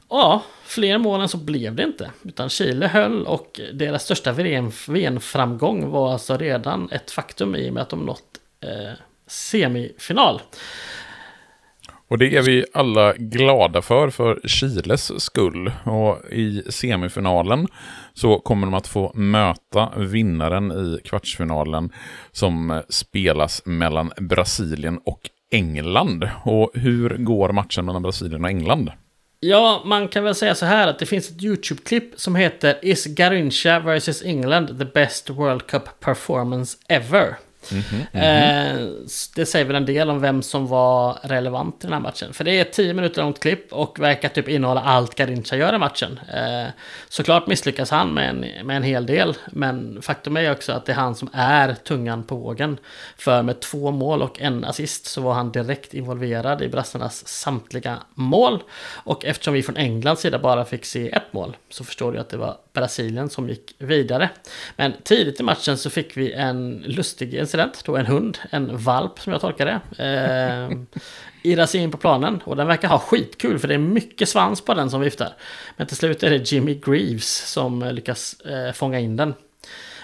Ja, 0.09 0.42
fler 0.64 0.98
mål 0.98 1.20
än 1.20 1.28
så 1.28 1.36
blev 1.36 1.74
det 1.74 1.82
inte. 1.82 2.10
Utan 2.22 2.48
Chile 2.48 2.86
höll 2.86 3.26
och 3.26 3.60
deras 3.72 4.04
största 4.04 4.32
VM-framgång 4.32 5.90
var 5.90 6.12
alltså 6.12 6.36
redan 6.36 6.88
ett 6.90 7.10
faktum 7.10 7.56
i 7.56 7.70
och 7.70 7.74
med 7.74 7.82
att 7.82 7.90
de 7.90 8.06
nått 8.06 8.40
eh, 8.60 8.92
semifinal. 9.26 10.40
Och 12.12 12.18
det 12.18 12.36
är 12.36 12.42
vi 12.42 12.64
alla 12.72 13.12
glada 13.12 13.82
för, 13.82 14.10
för 14.10 14.40
Chiles 14.44 15.22
skull. 15.22 15.72
Och 15.84 16.32
i 16.32 16.62
semifinalen 16.70 17.66
så 18.14 18.38
kommer 18.38 18.66
de 18.66 18.74
att 18.74 18.86
få 18.86 19.12
möta 19.14 19.92
vinnaren 19.96 20.72
i 20.72 21.00
kvartsfinalen 21.04 21.92
som 22.32 22.70
eh, 22.70 22.80
spelas 22.88 23.62
mellan 23.64 24.12
Brasilien 24.16 24.98
och 25.04 25.20
England. 25.50 26.28
Och 26.44 26.70
hur 26.74 27.16
går 27.16 27.52
matchen 27.52 27.84
mellan 27.84 28.02
Brasilien 28.02 28.44
och 28.44 28.50
England? 28.50 28.90
Ja, 29.44 29.82
man 29.85 30.09
kan 30.09 30.24
väl 30.24 30.35
säga 30.35 30.55
så 30.55 30.66
här 30.66 30.89
att 30.89 30.98
det 30.98 31.06
finns 31.06 31.31
ett 31.31 31.43
YouTube-klipp 31.43 32.20
som 32.20 32.36
heter 32.36 32.78
Is 32.82 33.06
Garincha 33.06 33.81
vs 33.81 34.23
England 34.23 34.78
the 34.78 34.85
best 34.85 35.31
World 35.31 35.66
Cup 35.66 36.01
performance 36.01 36.78
ever? 36.89 37.36
Mm 37.70 37.82
-hmm, 37.82 38.06
mm 38.12 38.78
-hmm. 38.78 39.32
det 39.34 39.47
säger 39.47 39.64
väl 39.64 39.76
en 39.76 39.86
del 39.86 40.10
om 40.10 40.20
vem 40.20 40.43
som 40.43 40.66
var 40.66 41.18
relevant 41.22 41.74
i 41.74 41.86
den 41.86 41.93
här 41.93 42.01
matchen. 42.01 42.32
För 42.32 42.44
det 42.44 42.59
är 42.59 42.62
ett 42.62 42.72
10 42.72 42.94
minuter 42.94 43.22
långt 43.22 43.40
klipp 43.40 43.72
och 43.72 44.01
verkar 44.01 44.28
typ 44.28 44.48
innehålla 44.48 44.80
allt 44.80 45.14
Garincha 45.14 45.56
gör 45.56 45.74
i 45.74 45.78
matchen. 45.78 46.20
Eh, 46.34 46.70
såklart 47.09 47.47
misslyckas 47.47 47.90
han 47.90 48.14
med 48.14 48.28
en, 48.28 48.66
med 48.66 48.76
en 48.76 48.82
hel 48.82 49.06
del, 49.06 49.36
men 49.51 50.02
faktum 50.02 50.36
är 50.36 50.52
också 50.52 50.72
att 50.72 50.86
det 50.86 50.93
är 50.93 50.97
han 50.97 51.14
som 51.14 51.28
är 51.32 51.74
tungan 51.74 52.22
på 52.22 52.36
vågen. 52.36 52.78
För 53.16 53.43
med 53.43 53.60
två 53.60 53.90
mål 53.90 54.22
och 54.22 54.40
en 54.40 54.64
assist 54.64 55.06
så 55.06 55.20
var 55.20 55.34
han 55.34 55.52
direkt 55.52 55.94
involverad 55.94 56.62
i 56.62 56.68
brassarnas 56.68 57.28
samtliga 57.28 57.98
mål. 58.14 58.62
Och 59.05 59.24
eftersom 59.24 59.55
vi 59.55 59.62
från 59.62 59.76
Englands 59.76 60.22
sida 60.22 60.39
bara 60.39 60.64
fick 60.64 60.84
se 60.84 61.10
ett 61.10 61.32
mål 61.32 61.56
så 61.70 61.84
förstår 61.84 62.12
du 62.12 62.18
att 62.18 62.28
det 62.28 62.36
var 62.36 62.56
Brasilien 62.73 63.28
som 63.28 63.49
gick 63.49 63.74
vidare. 63.78 64.31
Men 64.77 64.93
tidigt 65.03 65.40
i 65.40 65.43
matchen 65.43 65.78
så 65.78 65.90
fick 65.90 66.16
vi 66.16 66.32
en 66.32 66.82
lustig 66.86 67.35
incident, 67.35 67.82
då 67.85 67.97
en 67.97 68.07
hund, 68.07 68.39
en 68.51 68.77
valp 68.77 69.20
som 69.20 69.32
jag 69.32 69.40
tolkar 69.40 69.66
det, 69.66 70.05
eh, 70.05 70.78
irrar 71.43 71.66
sig 71.66 71.81
in 71.81 71.90
på 71.90 71.99
planen 71.99 72.40
och 72.44 72.57
den 72.57 72.66
verkar 72.66 72.89
ha 72.89 72.99
skitkul 72.99 73.59
för 73.59 73.69
det 73.69 73.74
är 73.74 73.78
mycket 73.78 74.28
svans 74.28 74.61
på 74.61 74.74
den 74.74 74.90
som 74.90 75.01
viftar. 75.01 75.36
Men 75.77 75.86
till 75.86 75.97
slut 75.97 76.23
är 76.23 76.31
det 76.31 76.53
Jimmy 76.53 76.74
Greaves 76.74 77.51
som 77.53 77.82
lyckas 77.93 78.40
eh, 78.40 78.73
fånga 78.73 79.01
in 79.01 79.16
den. 79.16 79.35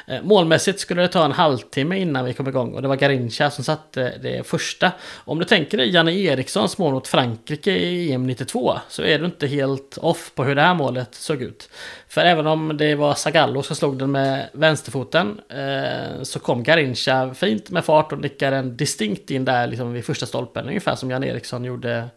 Eh, 0.09 0.23
målmässigt 0.23 0.81
skulle 0.81 1.03
det 1.03 1.09
ta 1.09 1.25
en 1.25 1.33
halvtimme 1.33 1.99
innan 1.99 2.25
vi 2.25 2.35
kom 2.35 2.49
igång 2.49 2.75
och 2.75 2.83
det 2.83 2.89
var 2.89 2.97
Garincha 2.97 3.51
som 3.51 3.65
satte 3.65 4.19
det 4.23 4.47
första. 4.47 4.93
Om 5.25 5.39
du 5.39 5.45
tänker 5.45 5.79
dig 5.79 5.91
Janne 5.91 6.13
Erikssons 6.13 6.79
mål 6.79 6.93
mot 6.93 7.09
Frankrike 7.09 7.71
i 7.71 8.13
EM 8.13 8.27
92 8.27 8.79
så 8.89 9.03
är 9.03 9.19
du 9.19 9.25
inte 9.25 9.47
helt 9.47 9.99
off 9.99 10.33
på 10.35 10.45
hur 10.45 10.55
det 10.55 10.63
här 10.63 10.75
målet 10.75 11.15
såg 11.15 11.43
ut. 11.43 11.71
För 12.09 12.21
även 12.21 12.47
om 12.47 12.77
det 12.77 12.95
var 12.95 13.15
Zagallo 13.15 13.63
som 13.63 13.77
slog 13.77 13.99
den 13.99 14.11
med 14.11 14.49
vänsterfoten 14.53 15.41
eh, 15.49 16.23
så 16.23 16.39
kom 16.39 16.63
Garincha 16.63 17.35
fint 17.35 17.71
med 17.71 17.85
fart 17.85 18.13
och 18.13 18.21
nickade 18.21 18.57
den 18.57 18.77
distinkt 18.77 19.31
in 19.31 19.45
där 19.45 19.67
liksom 19.67 19.93
vid 19.93 20.05
första 20.05 20.27
stolpen. 20.27 20.69
Ungefär 20.69 20.95
som 20.95 21.11
Jan 21.11 21.25
Eriksson 21.25 21.65
gjorde 21.65 22.09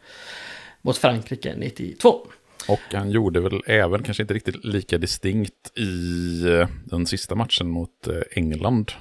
mot 0.82 0.98
Frankrike 0.98 1.54
92. 1.58 2.28
Och 2.72 2.94
han 2.94 3.12
gjorde 3.12 3.40
väl 3.40 3.62
även, 3.66 4.04
kanske 4.04 4.24
inte 4.24 4.34
riktigt 4.34 4.66
lika 4.66 4.98
distinkt 4.98 5.78
i 5.78 6.44
eh, 6.48 6.68
den 6.86 7.06
sista 7.06 7.36
matchen 7.36 7.70
mot 7.70 8.08
eh, 8.08 8.14
England 8.32 8.92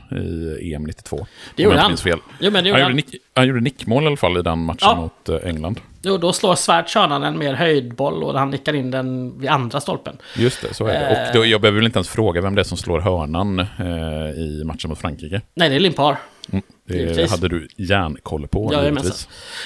i 0.61 0.75
EM 0.75 0.85
92. 0.85 1.27
Det 1.57 1.63
gjorde 1.63 1.79
han. 1.79 1.97
Fel. 1.97 2.19
Jo, 2.41 2.51
men 2.51 2.65
det 2.65 2.71
gjorde 2.71 2.83
han. 2.83 2.91
han. 2.91 2.99
Gjorde 2.99 3.13
nick, 3.13 3.23
han 3.35 3.47
gjorde 3.47 3.61
nickmål 3.61 4.03
i 4.03 4.07
alla 4.07 4.17
fall 4.17 4.39
i 4.39 4.43
den 4.43 4.59
matchen 4.59 4.79
ja. 4.81 4.97
mot 4.97 5.29
eh, 5.29 5.49
England. 5.49 5.81
Jo, 6.03 6.19
då 6.19 6.33
slår 6.33 6.55
Svärd 6.55 6.87
en 6.97 7.39
mer 7.39 7.55
höjdboll 7.55 8.25
och 8.25 8.39
han 8.39 8.51
nickar 8.51 8.75
in 8.75 8.91
den 8.91 9.39
vid 9.41 9.51
andra 9.51 9.81
stolpen. 9.81 10.17
Just 10.37 10.63
det, 10.63 10.75
så 10.75 10.87
är 10.87 11.01
det. 11.01 11.29
Och 11.29 11.35
då, 11.35 11.47
jag 11.47 11.61
behöver 11.61 11.77
väl 11.77 11.87
inte 11.87 11.99
ens 11.99 12.09
fråga 12.09 12.41
vem 12.41 12.55
det 12.55 12.63
är 12.63 12.65
som 12.65 12.79
slår 12.79 13.01
hörnan 13.01 13.59
eh, 13.59 14.31
i 14.37 14.63
matchen 14.65 14.91
mot 14.91 14.99
Frankrike. 14.99 15.41
Nej, 15.55 15.69
det 15.69 15.75
är 15.75 15.81
Limpar. 15.81 16.17
Mm, 16.53 16.63
det 16.85 16.97
Givetvis. 16.97 17.31
hade 17.31 17.49
du 17.49 17.69
järnkoll 17.77 18.49
på. 18.49 18.71
Ja, 18.73 19.03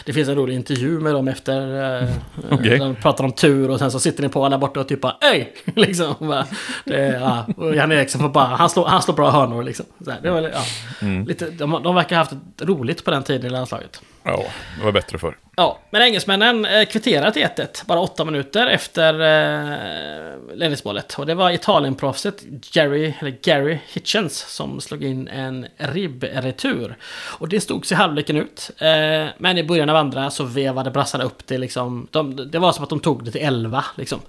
det 0.05 0.13
finns 0.13 0.29
en 0.29 0.35
rolig 0.35 0.55
intervju 0.55 1.01
med 1.01 1.15
dem 1.15 1.29
efter... 1.29 1.83
Eh, 2.03 2.09
okay. 2.51 2.79
De 2.79 2.95
pratar 2.95 3.25
om 3.25 3.33
tur 3.33 3.71
och 3.71 3.79
sen 3.79 3.91
så 3.91 4.01
sitter 4.01 4.23
ni 4.23 4.29
på 4.29 4.49
där 4.49 4.59
borta 4.59 4.81
och 4.81 4.89
typ 4.89 5.01
bara 5.01 5.17
Öj! 5.33 5.53
liksom. 5.75 6.15
Bara, 6.19 6.47
det, 6.85 7.07
ja. 7.07 7.47
Och 7.57 7.77
Jan 7.77 7.93
Eriksson 7.93 8.21
får 8.21 8.29
bara... 8.29 8.45
Han 8.45 8.71
slår, 8.71 8.87
han 8.87 9.03
slår 9.03 9.15
bra 9.15 9.31
hörnor 9.31 9.63
liksom. 9.63 9.87
Så 10.05 10.11
här, 10.11 10.21
det 10.23 10.31
var, 10.31 10.41
ja. 10.43 10.63
Mm. 11.01 11.27
lite, 11.27 11.51
de, 11.51 11.83
de 11.83 11.95
verkar 11.95 12.17
ha 12.17 12.21
haft 12.25 12.35
roligt 12.63 13.05
på 13.05 13.11
den 13.11 13.23
tiden 13.23 13.47
i 13.47 13.51
landslaget. 13.51 14.03
Ja, 14.23 14.45
det 14.79 14.85
var 14.85 14.93
bättre 14.93 15.19
för. 15.19 15.37
Ja, 15.57 15.79
men 15.91 16.03
engelsmännen 16.03 16.24
engelsmännen 16.25 16.65
eh, 16.65 16.87
kvitterar 16.87 17.31
till 17.31 17.43
1-1 17.43 17.87
bara 17.87 18.01
åtta 18.01 18.25
minuter 18.25 18.67
efter 18.67 19.15
eh, 19.15 20.55
ledningsmålet. 20.55 21.15
Och 21.19 21.27
det 21.27 21.35
var 21.35 21.51
Italienproffset 21.51 22.45
Jerry, 22.73 23.15
eller 23.21 23.39
Gary 23.43 23.79
Hitchens 23.93 24.39
som 24.49 24.81
slog 24.81 25.05
in 25.05 25.29
en 25.29 25.67
ribbretur. 25.77 26.97
Och 27.39 27.49
det 27.49 27.61
stod 27.61 27.87
sig 27.87 27.97
halvleken 27.97 28.37
ut. 28.37 28.71
Eh, 28.79 29.27
men 29.39 29.59
i 29.59 29.65
början 29.65 29.91
av 29.91 29.97
andra 29.97 30.31
så 30.31 30.45
vevade 30.45 30.91
brassarna 30.91 31.25
upp 31.25 31.47
det 31.47 31.59
liksom. 31.59 32.07
De, 32.11 32.51
det 32.51 32.59
var 32.59 32.73
som 32.73 32.85
att 32.85 32.91
de 32.91 33.01
tog 33.01 33.25
det 33.25 33.31
till 33.31 33.45
11 33.45 33.85
liksom. 33.97 34.21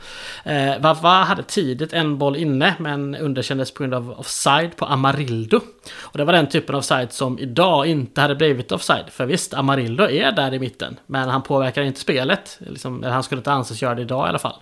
Eh, 0.44 0.80
Vava 0.80 1.24
hade 1.24 1.44
tidigt 1.44 1.94
en 1.94 2.18
boll 2.18 2.36
inne 2.36 2.76
men 2.80 3.16
underkändes 3.16 3.72
på 3.72 3.84
grund 3.84 3.94
av 3.94 4.20
offside 4.20 4.76
på 4.76 4.86
Amarildo. 4.86 5.62
Och 6.02 6.18
det 6.18 6.24
var 6.24 6.34
den 6.34 6.50
typen 6.50 6.76
av 6.76 6.80
offside 6.80 7.12
som 7.12 7.40
idag 7.40 7.88
inte 7.88 8.22
hade 8.22 8.36
blivit 8.36 8.72
offside. 8.72 9.06
För 9.10 9.26
visst, 9.26 9.54
Amarildo 9.54 10.04
är 10.04 10.32
där 10.32 10.54
i 10.54 10.60
mitten. 10.60 11.00
Men 11.06 11.30
han 11.30 11.42
påverkar 11.42 11.82
inte 11.82 12.00
spelet. 12.00 12.60
Liksom, 12.60 13.04
han 13.04 13.24
skulle 13.24 13.40
inte 13.40 13.52
anses 13.52 13.82
göra 13.82 13.96
det 13.96 14.02
idag 14.02 14.28
i 14.28 14.30
alla 14.30 14.40
fall. 14.40 14.56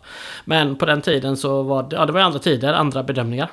Men 0.45 0.75
på 0.75 0.85
den 0.85 1.01
tiden 1.01 1.37
så 1.37 1.63
var 1.63 1.83
det, 1.83 1.95
ja, 1.95 2.05
det 2.05 2.13
var 2.13 2.21
andra 2.21 2.39
tider, 2.39 2.73
andra 2.73 3.03
bedömningar. 3.03 3.49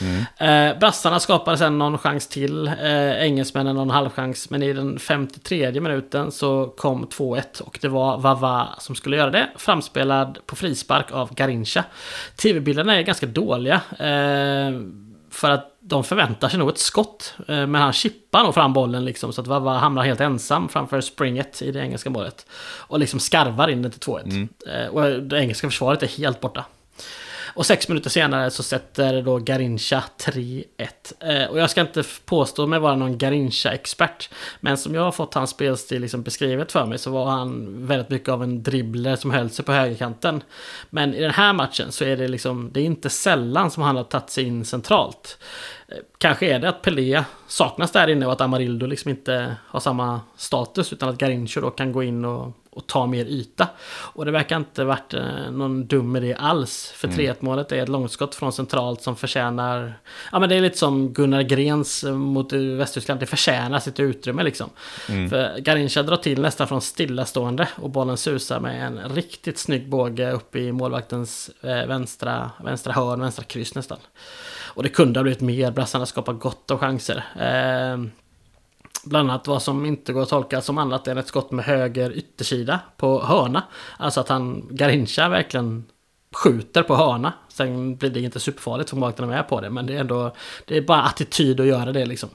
Mm. 0.00 0.24
Eh, 0.38 0.78
brassarna 0.78 1.20
skapade 1.20 1.58
sen 1.58 1.78
någon 1.78 1.98
chans 1.98 2.28
till. 2.28 2.66
Eh, 2.66 3.22
engelsmännen 3.22 3.76
någon 3.76 3.90
halvchans. 3.90 4.50
Men 4.50 4.62
i 4.62 4.72
den 4.72 4.98
53 4.98 5.80
minuten 5.80 6.32
så 6.32 6.66
kom 6.76 7.06
2-1 7.06 7.60
och 7.60 7.78
det 7.82 7.88
var 7.88 8.18
Vava 8.18 8.68
som 8.78 8.94
skulle 8.94 9.16
göra 9.16 9.30
det. 9.30 9.48
Framspelad 9.56 10.38
på 10.46 10.56
frispark 10.56 11.12
av 11.12 11.34
Garincha. 11.34 11.84
TV-bilderna 12.36 12.96
är 12.96 13.02
ganska 13.02 13.26
dåliga. 13.26 13.80
Eh, 13.98 14.70
för 15.34 15.50
att 15.50 15.76
de 15.80 16.04
förväntar 16.04 16.48
sig 16.48 16.58
nog 16.58 16.68
ett 16.68 16.78
skott. 16.78 17.34
Eh, 17.48 17.66
men 17.66 17.74
han 17.74 17.92
chippar 17.92 18.44
nog 18.44 18.54
fram 18.54 18.72
bollen 18.72 19.04
liksom 19.04 19.32
så 19.32 19.40
att 19.40 19.46
Vava 19.46 19.78
hamnar 19.78 20.02
helt 20.02 20.20
ensam 20.20 20.68
framför 20.68 21.00
springet 21.00 21.62
i 21.62 21.72
det 21.72 21.80
engelska 21.80 22.10
målet. 22.10 22.46
Och 22.62 22.98
liksom 22.98 23.20
skarvar 23.20 23.68
in 23.68 23.82
det 23.82 23.90
till 23.90 24.00
2-1. 24.00 24.22
Mm. 24.24 24.48
Eh, 24.66 24.86
och 24.86 25.22
det 25.22 25.38
engelska 25.38 25.68
försvaret 25.68 26.02
är 26.02 26.06
helt 26.06 26.40
borta. 26.40 26.64
Och 27.54 27.66
sex 27.66 27.88
minuter 27.88 28.10
senare 28.10 28.50
så 28.50 28.62
sätter 28.62 29.22
då 29.22 29.38
Garincha 29.38 30.04
3-1. 30.18 30.64
Eh, 31.20 31.50
och 31.50 31.58
jag 31.58 31.70
ska 31.70 31.80
inte 31.80 32.02
påstå 32.24 32.66
mig 32.66 32.78
vara 32.78 32.96
någon 32.96 33.18
Garincha-expert. 33.18 34.30
Men 34.60 34.76
som 34.76 34.94
jag 34.94 35.02
har 35.02 35.12
fått 35.12 35.34
hans 35.34 35.50
spelstil 35.50 36.02
liksom 36.02 36.22
beskrivet 36.22 36.72
för 36.72 36.86
mig 36.86 36.98
så 36.98 37.10
var 37.10 37.26
han 37.26 37.74
väldigt 37.86 38.10
mycket 38.10 38.28
av 38.28 38.42
en 38.42 38.62
dribbler 38.62 39.16
som 39.16 39.30
höll 39.30 39.50
sig 39.50 39.64
på 39.64 39.72
högerkanten. 39.72 40.42
Men 40.90 41.14
i 41.14 41.20
den 41.20 41.30
här 41.30 41.52
matchen 41.52 41.92
så 41.92 42.04
är 42.04 42.16
det 42.16 42.28
liksom, 42.28 42.70
det 42.72 42.80
är 42.80 42.84
inte 42.84 43.10
sällan 43.10 43.70
som 43.70 43.82
han 43.82 43.96
har 43.96 44.04
tagit 44.04 44.30
sig 44.30 44.44
in 44.44 44.64
centralt. 44.64 45.38
Eh, 45.88 45.96
kanske 46.18 46.46
är 46.46 46.58
det 46.58 46.68
att 46.68 46.82
Pelé 46.82 47.24
saknas 47.46 47.92
där 47.92 48.08
inne 48.08 48.26
och 48.26 48.32
att 48.32 48.40
Amarildo 48.40 48.86
liksom 48.86 49.10
inte 49.10 49.56
har 49.66 49.80
samma 49.80 50.20
status 50.36 50.92
utan 50.92 51.08
att 51.08 51.18
Garincho 51.18 51.60
då 51.60 51.70
kan 51.70 51.92
gå 51.92 52.02
in 52.02 52.24
och 52.24 52.52
och 52.74 52.86
ta 52.86 53.06
mer 53.06 53.24
yta. 53.24 53.68
Och 53.88 54.24
det 54.24 54.30
verkar 54.30 54.56
inte 54.56 54.84
varit 54.84 55.14
eh, 55.14 55.50
någon 55.50 55.86
dum 55.86 56.16
idé 56.16 56.34
alls. 56.38 56.92
För 56.96 57.08
3-1 57.08 57.20
mm. 57.20 57.36
målet 57.40 57.72
är 57.72 57.82
ett 57.82 57.88
långskott 57.88 58.34
från 58.34 58.52
centralt 58.52 59.02
som 59.02 59.16
förtjänar... 59.16 59.98
Ja 60.32 60.38
men 60.38 60.48
det 60.48 60.54
är 60.54 60.60
lite 60.60 60.78
som 60.78 61.12
Gunnar 61.12 61.42
Grens 61.42 62.04
eh, 62.04 62.14
mot 62.14 62.52
Västtyskland. 62.52 63.20
Det 63.20 63.26
förtjänar 63.26 63.78
sitt 63.78 64.00
utrymme 64.00 64.42
liksom. 64.42 64.70
Mm. 65.08 65.30
För 65.30 65.58
Garincha 65.58 66.02
drar 66.02 66.16
till 66.16 66.40
nästan 66.40 66.68
från 66.68 66.80
stillastående 66.80 67.68
och 67.76 67.90
bollen 67.90 68.16
susar 68.16 68.60
med 68.60 68.86
en 68.86 69.14
riktigt 69.14 69.58
snygg 69.58 69.88
båge 69.88 70.32
upp 70.32 70.56
i 70.56 70.72
målvaktens 70.72 71.50
eh, 71.62 71.86
vänstra, 71.86 72.50
vänstra 72.64 72.92
hörn, 72.92 73.20
vänstra 73.20 73.44
kryss 73.44 73.74
nästan. 73.74 73.98
Och 74.74 74.82
det 74.82 74.88
kunde 74.88 75.18
ha 75.18 75.22
blivit 75.22 75.40
mer. 75.40 75.70
Brassarna 75.70 76.06
skapar 76.06 76.32
gott 76.32 76.70
av 76.70 76.78
chanser. 76.78 77.24
Eh, 77.40 78.23
Bland 79.04 79.30
annat 79.30 79.46
vad 79.46 79.62
som 79.62 79.86
inte 79.86 80.12
går 80.12 80.22
att 80.22 80.28
tolka 80.28 80.60
som 80.60 80.78
annat 80.78 81.08
än 81.08 81.18
ett 81.18 81.26
skott 81.26 81.50
med 81.50 81.64
höger 81.64 82.16
yttersida 82.16 82.80
på 82.96 83.22
hörna. 83.22 83.62
Alltså 83.96 84.20
att 84.20 84.28
han, 84.28 84.68
Garincha 84.70 85.28
verkligen 85.28 85.84
skjuter 86.34 86.82
på 86.82 86.96
hörna. 86.96 87.32
Sen 87.48 87.96
blir 87.96 88.10
det 88.10 88.20
inte 88.20 88.40
superfarligt 88.40 88.90
för 88.90 88.96
målvakterna 88.96 89.32
är 89.32 89.36
med 89.36 89.48
på 89.48 89.60
det. 89.60 89.70
Men 89.70 89.86
det 89.86 89.94
är 89.94 90.00
ändå, 90.00 90.34
det 90.64 90.76
är 90.76 90.80
bara 90.80 91.02
attityd 91.02 91.60
att 91.60 91.66
göra 91.66 91.92
det 91.92 92.06
liksom. 92.06 92.28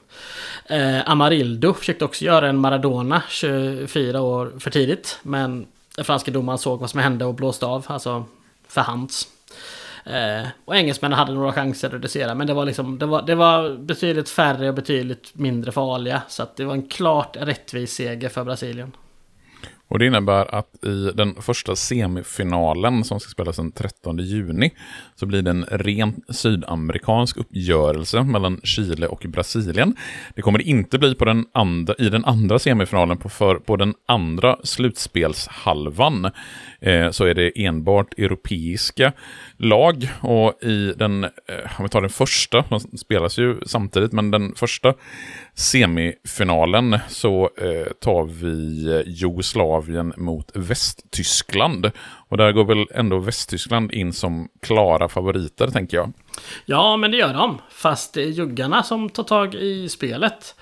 Eh, 0.66 1.10
Amarildo 1.10 1.74
försökte 1.74 2.04
också 2.04 2.24
göra 2.24 2.48
en 2.48 2.58
Maradona 2.58 3.22
24 3.28 4.20
år 4.20 4.52
för 4.58 4.70
tidigt. 4.70 5.18
Men 5.22 5.66
den 5.96 6.04
franske 6.04 6.30
domaren 6.30 6.58
såg 6.58 6.80
vad 6.80 6.90
som 6.90 7.00
hände 7.00 7.24
och 7.24 7.34
blåste 7.34 7.66
av. 7.66 7.84
Alltså 7.88 8.24
för 8.68 8.80
hands. 8.80 9.28
Eh, 10.10 10.48
och 10.64 10.76
engelsmännen 10.76 11.18
hade 11.18 11.32
några 11.32 11.52
chanser 11.52 11.88
att 11.88 11.94
reducera, 11.94 12.34
men 12.34 12.46
det 12.46 12.54
var, 12.54 12.64
liksom, 12.66 12.98
det, 12.98 13.06
var, 13.06 13.22
det 13.22 13.34
var 13.34 13.76
betydligt 13.76 14.28
färre 14.28 14.68
och 14.68 14.74
betydligt 14.74 15.30
mindre 15.34 15.72
farliga. 15.72 16.22
Så 16.28 16.42
att 16.42 16.56
det 16.56 16.64
var 16.64 16.74
en 16.74 16.88
klart 16.88 17.36
rättvis 17.40 17.92
seger 17.92 18.28
för 18.28 18.44
Brasilien. 18.44 18.92
Och 19.90 19.98
det 19.98 20.06
innebär 20.06 20.54
att 20.54 20.84
i 20.84 21.10
den 21.14 21.34
första 21.42 21.76
semifinalen 21.76 23.04
som 23.04 23.20
ska 23.20 23.30
spelas 23.30 23.56
den 23.56 23.72
13 23.72 24.18
juni 24.18 24.70
så 25.14 25.26
blir 25.26 25.42
det 25.42 25.50
en 25.50 25.64
rent 25.70 26.36
sydamerikansk 26.36 27.36
uppgörelse 27.36 28.22
mellan 28.22 28.60
Chile 28.64 29.06
och 29.06 29.26
Brasilien. 29.28 29.96
Det 30.34 30.42
kommer 30.42 30.58
det 30.58 30.64
inte 30.64 30.98
bli 30.98 31.14
på 31.14 31.24
den 31.24 31.44
andra, 31.54 31.94
i 31.98 32.08
den 32.08 32.24
andra 32.24 32.58
semifinalen 32.58 33.18
på, 33.18 33.28
för, 33.28 33.54
på 33.56 33.76
den 33.76 33.94
andra 34.06 34.56
slutspelshalvan. 34.64 36.30
Eh, 36.80 37.10
så 37.10 37.24
är 37.24 37.34
det 37.34 37.64
enbart 37.64 38.18
europeiska 38.18 39.12
lag 39.56 40.08
och 40.20 40.62
i 40.62 40.92
den, 40.96 41.24
eh, 41.24 41.30
om 41.78 41.82
vi 41.82 41.88
tar 41.88 42.00
den 42.00 42.10
första, 42.10 42.64
de 42.68 42.80
spelas 42.80 43.38
ju 43.38 43.60
samtidigt, 43.66 44.12
men 44.12 44.30
den 44.30 44.54
första 44.54 44.94
semifinalen 45.54 46.98
så 47.08 47.50
eh, 47.58 47.92
tar 48.00 48.24
vi 48.24 48.86
eh, 48.94 49.02
Jugoslavien 49.06 50.12
mot 50.16 50.50
Västtyskland. 50.54 51.90
Och 52.30 52.36
där 52.36 52.52
går 52.52 52.64
väl 52.64 52.86
ändå 52.94 53.18
Västtyskland 53.18 53.92
in 53.92 54.12
som 54.12 54.48
klara 54.60 55.08
favoriter, 55.08 55.66
tänker 55.66 55.96
jag. 55.96 56.12
Ja, 56.66 56.96
men 56.96 57.10
det 57.10 57.16
gör 57.16 57.34
de. 57.34 57.58
Fast 57.70 58.14
det 58.14 58.22
är 58.22 58.26
juggarna 58.26 58.82
som 58.82 59.10
tar 59.10 59.22
tag 59.22 59.54
i 59.54 59.88
spelet. 59.88 60.54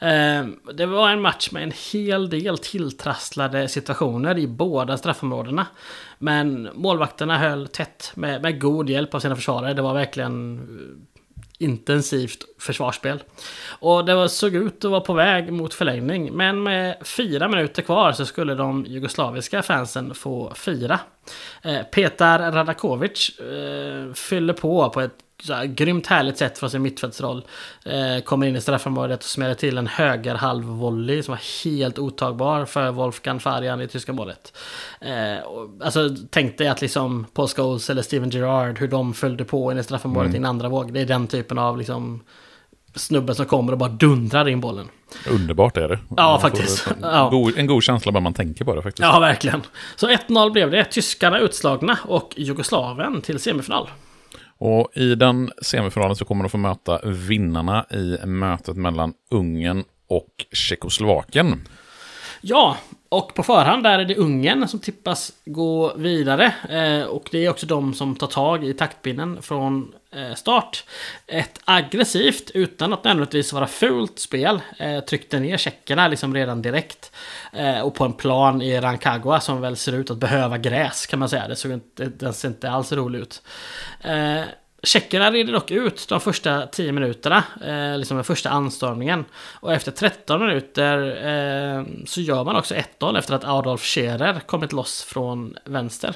Eh, 0.00 0.46
det 0.74 0.86
var 0.86 1.10
en 1.10 1.20
match 1.20 1.50
med 1.50 1.62
en 1.62 1.72
hel 1.92 2.30
del 2.30 2.58
tilltrasslade 2.58 3.68
situationer 3.68 4.38
i 4.38 4.46
båda 4.46 4.96
straffområdena. 4.96 5.66
Men 6.18 6.68
målvakterna 6.74 7.38
höll 7.38 7.68
tätt 7.68 8.12
med, 8.14 8.42
med 8.42 8.60
god 8.60 8.90
hjälp 8.90 9.14
av 9.14 9.20
sina 9.20 9.36
försvarare. 9.36 9.74
Det 9.74 9.82
var 9.82 9.94
verkligen 9.94 10.58
eh, 10.58 11.15
intensivt 11.58 12.44
försvarsspel. 12.58 13.22
Och 13.68 14.04
det 14.04 14.28
såg 14.28 14.54
ut 14.54 14.84
att 14.84 14.90
vara 14.90 15.00
på 15.00 15.12
väg 15.12 15.52
mot 15.52 15.74
förlängning. 15.74 16.32
Men 16.32 16.62
med 16.62 16.96
fyra 17.04 17.48
minuter 17.48 17.82
kvar 17.82 18.12
så 18.12 18.26
skulle 18.26 18.54
de 18.54 18.84
jugoslaviska 18.88 19.62
fansen 19.62 20.14
få 20.14 20.54
fira. 20.54 21.00
Eh, 21.62 21.82
Petar 21.82 22.52
Radakovic 22.52 23.38
eh, 23.38 24.12
fyller 24.12 24.52
på 24.52 24.90
på 24.90 25.00
ett 25.00 25.25
så 25.42 25.54
här, 25.54 25.64
grymt 25.64 26.06
härligt 26.06 26.38
sätt 26.38 26.58
från 26.58 26.70
sin 26.70 26.82
mittfältsroll. 26.82 27.44
Eh, 27.84 28.22
kommer 28.24 28.46
in 28.46 28.56
i 28.56 28.60
straffområdet 28.60 29.18
och 29.18 29.28
smäller 29.28 29.54
till 29.54 29.78
en 29.78 29.86
höger 29.86 30.34
halvvolley 30.34 31.22
som 31.22 31.32
var 31.32 31.64
helt 31.64 31.98
otagbar 31.98 32.64
för 32.64 32.90
Wolfgang 32.90 33.40
Farian 33.40 33.80
i 33.80 33.88
tyska 33.88 34.12
målet. 34.12 34.56
Eh, 35.00 35.46
och, 35.46 35.70
alltså 35.84 36.10
tänk 36.30 36.58
dig 36.58 36.68
att 36.68 36.80
liksom 36.80 37.26
Paul 37.34 37.48
Scholes 37.48 37.90
eller 37.90 38.02
Steven 38.02 38.30
Gerrard, 38.30 38.78
hur 38.78 38.88
de 38.88 39.14
följde 39.14 39.44
på 39.44 39.72
in 39.72 39.78
i 39.78 39.82
straffområdet 39.82 40.28
mm. 40.28 40.34
i 40.34 40.38
en 40.38 40.44
andra 40.44 40.68
våg. 40.68 40.92
Det 40.92 41.00
är 41.00 41.06
den 41.06 41.26
typen 41.26 41.58
av 41.58 41.78
liksom 41.78 42.22
snubben 42.94 43.34
som 43.34 43.46
kommer 43.46 43.72
och 43.72 43.78
bara 43.78 43.88
dundrar 43.88 44.48
in 44.48 44.60
bollen. 44.60 44.88
Underbart 45.30 45.76
är 45.76 45.88
det. 45.88 45.98
Ja, 46.16 46.38
faktiskt. 46.42 46.86
En, 47.02 47.30
god, 47.30 47.58
en 47.58 47.66
god 47.66 47.82
känsla 47.82 48.12
bara 48.12 48.20
man 48.20 48.34
tänker 48.34 48.64
på 48.64 48.74
det 48.74 48.82
faktiskt. 48.82 49.02
Ja, 49.02 49.18
verkligen. 49.18 49.62
Så 49.96 50.08
1-0 50.08 50.50
blev 50.50 50.70
det. 50.70 50.84
Tyskarna 50.84 51.38
utslagna 51.38 51.98
och 52.04 52.34
Jugoslavien 52.36 53.20
till 53.20 53.38
semifinal. 53.38 53.88
Och 54.58 54.90
i 54.94 55.14
den 55.14 55.50
semifinalen 55.62 56.16
så 56.16 56.24
kommer 56.24 56.44
de 56.44 56.50
få 56.50 56.58
möta 56.58 57.00
vinnarna 57.04 57.86
i 57.90 58.26
mötet 58.26 58.76
mellan 58.76 59.14
Ungern 59.30 59.84
och 60.08 60.46
Tjeckoslovakien. 60.52 61.60
Ja, 62.48 62.76
och 63.08 63.34
på 63.34 63.42
förhand 63.42 63.82
där 63.82 63.98
är 63.98 64.04
det 64.04 64.16
Ungern 64.16 64.68
som 64.68 64.80
tippas 64.80 65.32
gå 65.44 65.94
vidare. 65.96 66.54
Eh, 66.68 67.06
och 67.06 67.28
det 67.30 67.44
är 67.44 67.50
också 67.50 67.66
de 67.66 67.94
som 67.94 68.16
tar 68.16 68.26
tag 68.26 68.64
i 68.64 68.74
taktpinnen 68.74 69.42
från 69.42 69.94
eh, 70.12 70.34
start. 70.34 70.84
Ett 71.26 71.60
aggressivt, 71.64 72.50
utan 72.54 72.92
att 72.92 73.04
nödvändigtvis 73.04 73.52
vara 73.52 73.66
fult 73.66 74.18
spel, 74.18 74.60
eh, 74.78 75.00
tryckte 75.00 75.40
ner 75.40 75.56
tjeckerna 75.56 76.08
liksom 76.08 76.34
redan 76.34 76.62
direkt. 76.62 77.12
Eh, 77.52 77.80
och 77.80 77.94
på 77.94 78.04
en 78.04 78.12
plan 78.12 78.62
i 78.62 78.80
Rancagua 78.80 79.40
som 79.40 79.60
väl 79.60 79.76
ser 79.76 79.92
ut 79.92 80.10
att 80.10 80.18
behöva 80.18 80.58
gräs 80.58 81.06
kan 81.06 81.18
man 81.18 81.28
säga. 81.28 81.48
Det 81.48 81.56
såg 81.56 81.72
inte, 81.72 82.04
den 82.04 82.34
ser 82.34 82.48
inte 82.48 82.70
alls 82.70 82.92
rolig 82.92 83.18
ut. 83.18 83.42
Eh, 84.00 84.42
Tjeckerna 84.86 85.30
reder 85.30 85.52
dock 85.52 85.70
ut 85.70 86.06
de 86.08 86.20
första 86.20 86.66
10 86.66 86.92
minuterna, 86.92 87.44
eh, 87.64 87.98
liksom 87.98 88.16
den 88.16 88.24
första 88.24 88.50
anstormningen. 88.50 89.24
Och 89.60 89.72
efter 89.72 89.92
13 89.92 90.46
minuter 90.46 90.98
eh, 91.26 91.84
så 92.06 92.20
gör 92.20 92.44
man 92.44 92.56
också 92.56 92.74
1-0 92.74 93.18
efter 93.18 93.34
att 93.34 93.44
Adolf 93.44 93.82
Scherer 93.82 94.40
kommit 94.40 94.72
loss 94.72 95.04
från 95.04 95.56
vänster. 95.64 96.14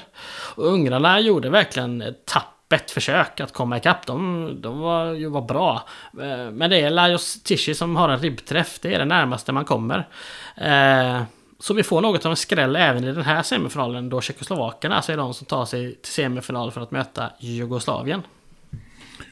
Och 0.55 0.65
ungrarna 0.65 1.19
gjorde 1.19 1.49
verkligen 1.49 2.01
ett 2.01 2.25
tappert 2.25 2.89
försök 2.91 3.39
att 3.39 3.53
komma 3.53 3.77
ikapp. 3.77 4.05
De, 4.05 4.49
de 4.61 4.79
var 4.79 5.05
ju 5.05 5.29
var 5.29 5.41
bra. 5.41 5.87
Eh, 6.21 6.51
men 6.51 6.69
det 6.69 6.81
är 6.81 6.89
Lajos 6.89 7.43
Tichy 7.43 7.73
som 7.73 7.95
har 7.95 8.09
en 8.09 8.19
ribbträff. 8.19 8.79
Det 8.81 8.93
är 8.93 8.99
det 8.99 9.05
närmaste 9.05 9.51
man 9.51 9.65
kommer. 9.65 10.07
Eh, 10.55 11.23
så 11.59 11.73
vi 11.73 11.83
får 11.83 12.01
något 12.01 12.25
av 12.25 12.31
en 12.31 12.37
skräll 12.37 12.75
även 12.75 13.03
i 13.03 13.11
den 13.11 13.23
här 13.23 13.43
semifinalen 13.43 14.09
då 14.09 14.21
Tjeckoslovakerna 14.21 14.95
alltså 14.95 15.11
är 15.11 15.17
de 15.17 15.33
som 15.33 15.45
tar 15.45 15.65
sig 15.65 15.95
till 15.95 16.11
semifinal 16.11 16.71
för 16.71 16.81
att 16.81 16.91
möta 16.91 17.29
Jugoslavien. 17.39 18.23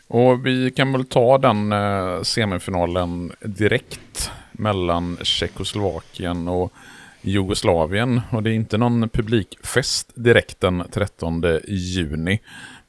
Och 0.09 0.45
vi 0.45 0.71
kan 0.71 0.91
väl 0.91 1.05
ta 1.05 1.37
den 1.37 1.71
eh, 1.71 2.21
semifinalen 2.21 3.31
direkt 3.41 4.31
mellan 4.51 5.17
Tjeckoslovakien 5.21 6.47
och 6.47 6.73
Jugoslavien. 7.21 8.21
Och 8.31 8.43
det 8.43 8.49
är 8.49 8.53
inte 8.53 8.77
någon 8.77 9.09
publikfest 9.09 10.11
direkt 10.15 10.59
den 10.59 10.83
13 10.91 11.43
juni 11.67 12.39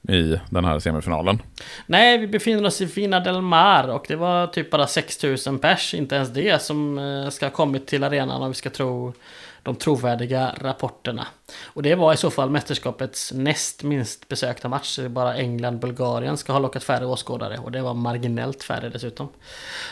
i 0.08 0.36
den 0.50 0.64
här 0.64 0.78
semifinalen. 0.78 1.42
Nej, 1.86 2.18
vi 2.18 2.26
befinner 2.26 2.66
oss 2.66 2.80
i 2.80 2.86
Fina 2.86 3.20
del 3.20 3.42
Mar 3.42 3.88
och 3.88 4.04
det 4.08 4.16
var 4.16 4.46
typ 4.46 4.70
bara 4.70 4.86
6000 4.86 5.58
pers, 5.58 5.94
inte 5.94 6.14
ens 6.14 6.28
det, 6.28 6.62
som 6.62 6.98
eh, 6.98 7.30
ska 7.30 7.46
ha 7.46 7.50
kommit 7.50 7.86
till 7.86 8.04
arenan 8.04 8.42
om 8.42 8.48
vi 8.48 8.54
ska 8.54 8.70
tro 8.70 9.12
de 9.62 9.76
trovärdiga 9.76 10.54
rapporterna. 10.58 11.26
Och 11.64 11.82
det 11.82 11.94
var 11.94 12.12
i 12.12 12.16
så 12.16 12.30
fall 12.30 12.50
mästerskapets 12.50 13.32
näst 13.32 13.82
minst 13.82 14.28
besökta 14.28 14.68
match. 14.68 14.98
Bara 15.08 15.36
England-Bulgarien 15.36 16.36
ska 16.36 16.52
ha 16.52 16.60
lockat 16.60 16.84
färre 16.84 17.06
åskådare 17.06 17.58
och 17.58 17.72
det 17.72 17.82
var 17.82 17.94
marginellt 17.94 18.62
färre 18.62 18.88
dessutom. 18.88 19.28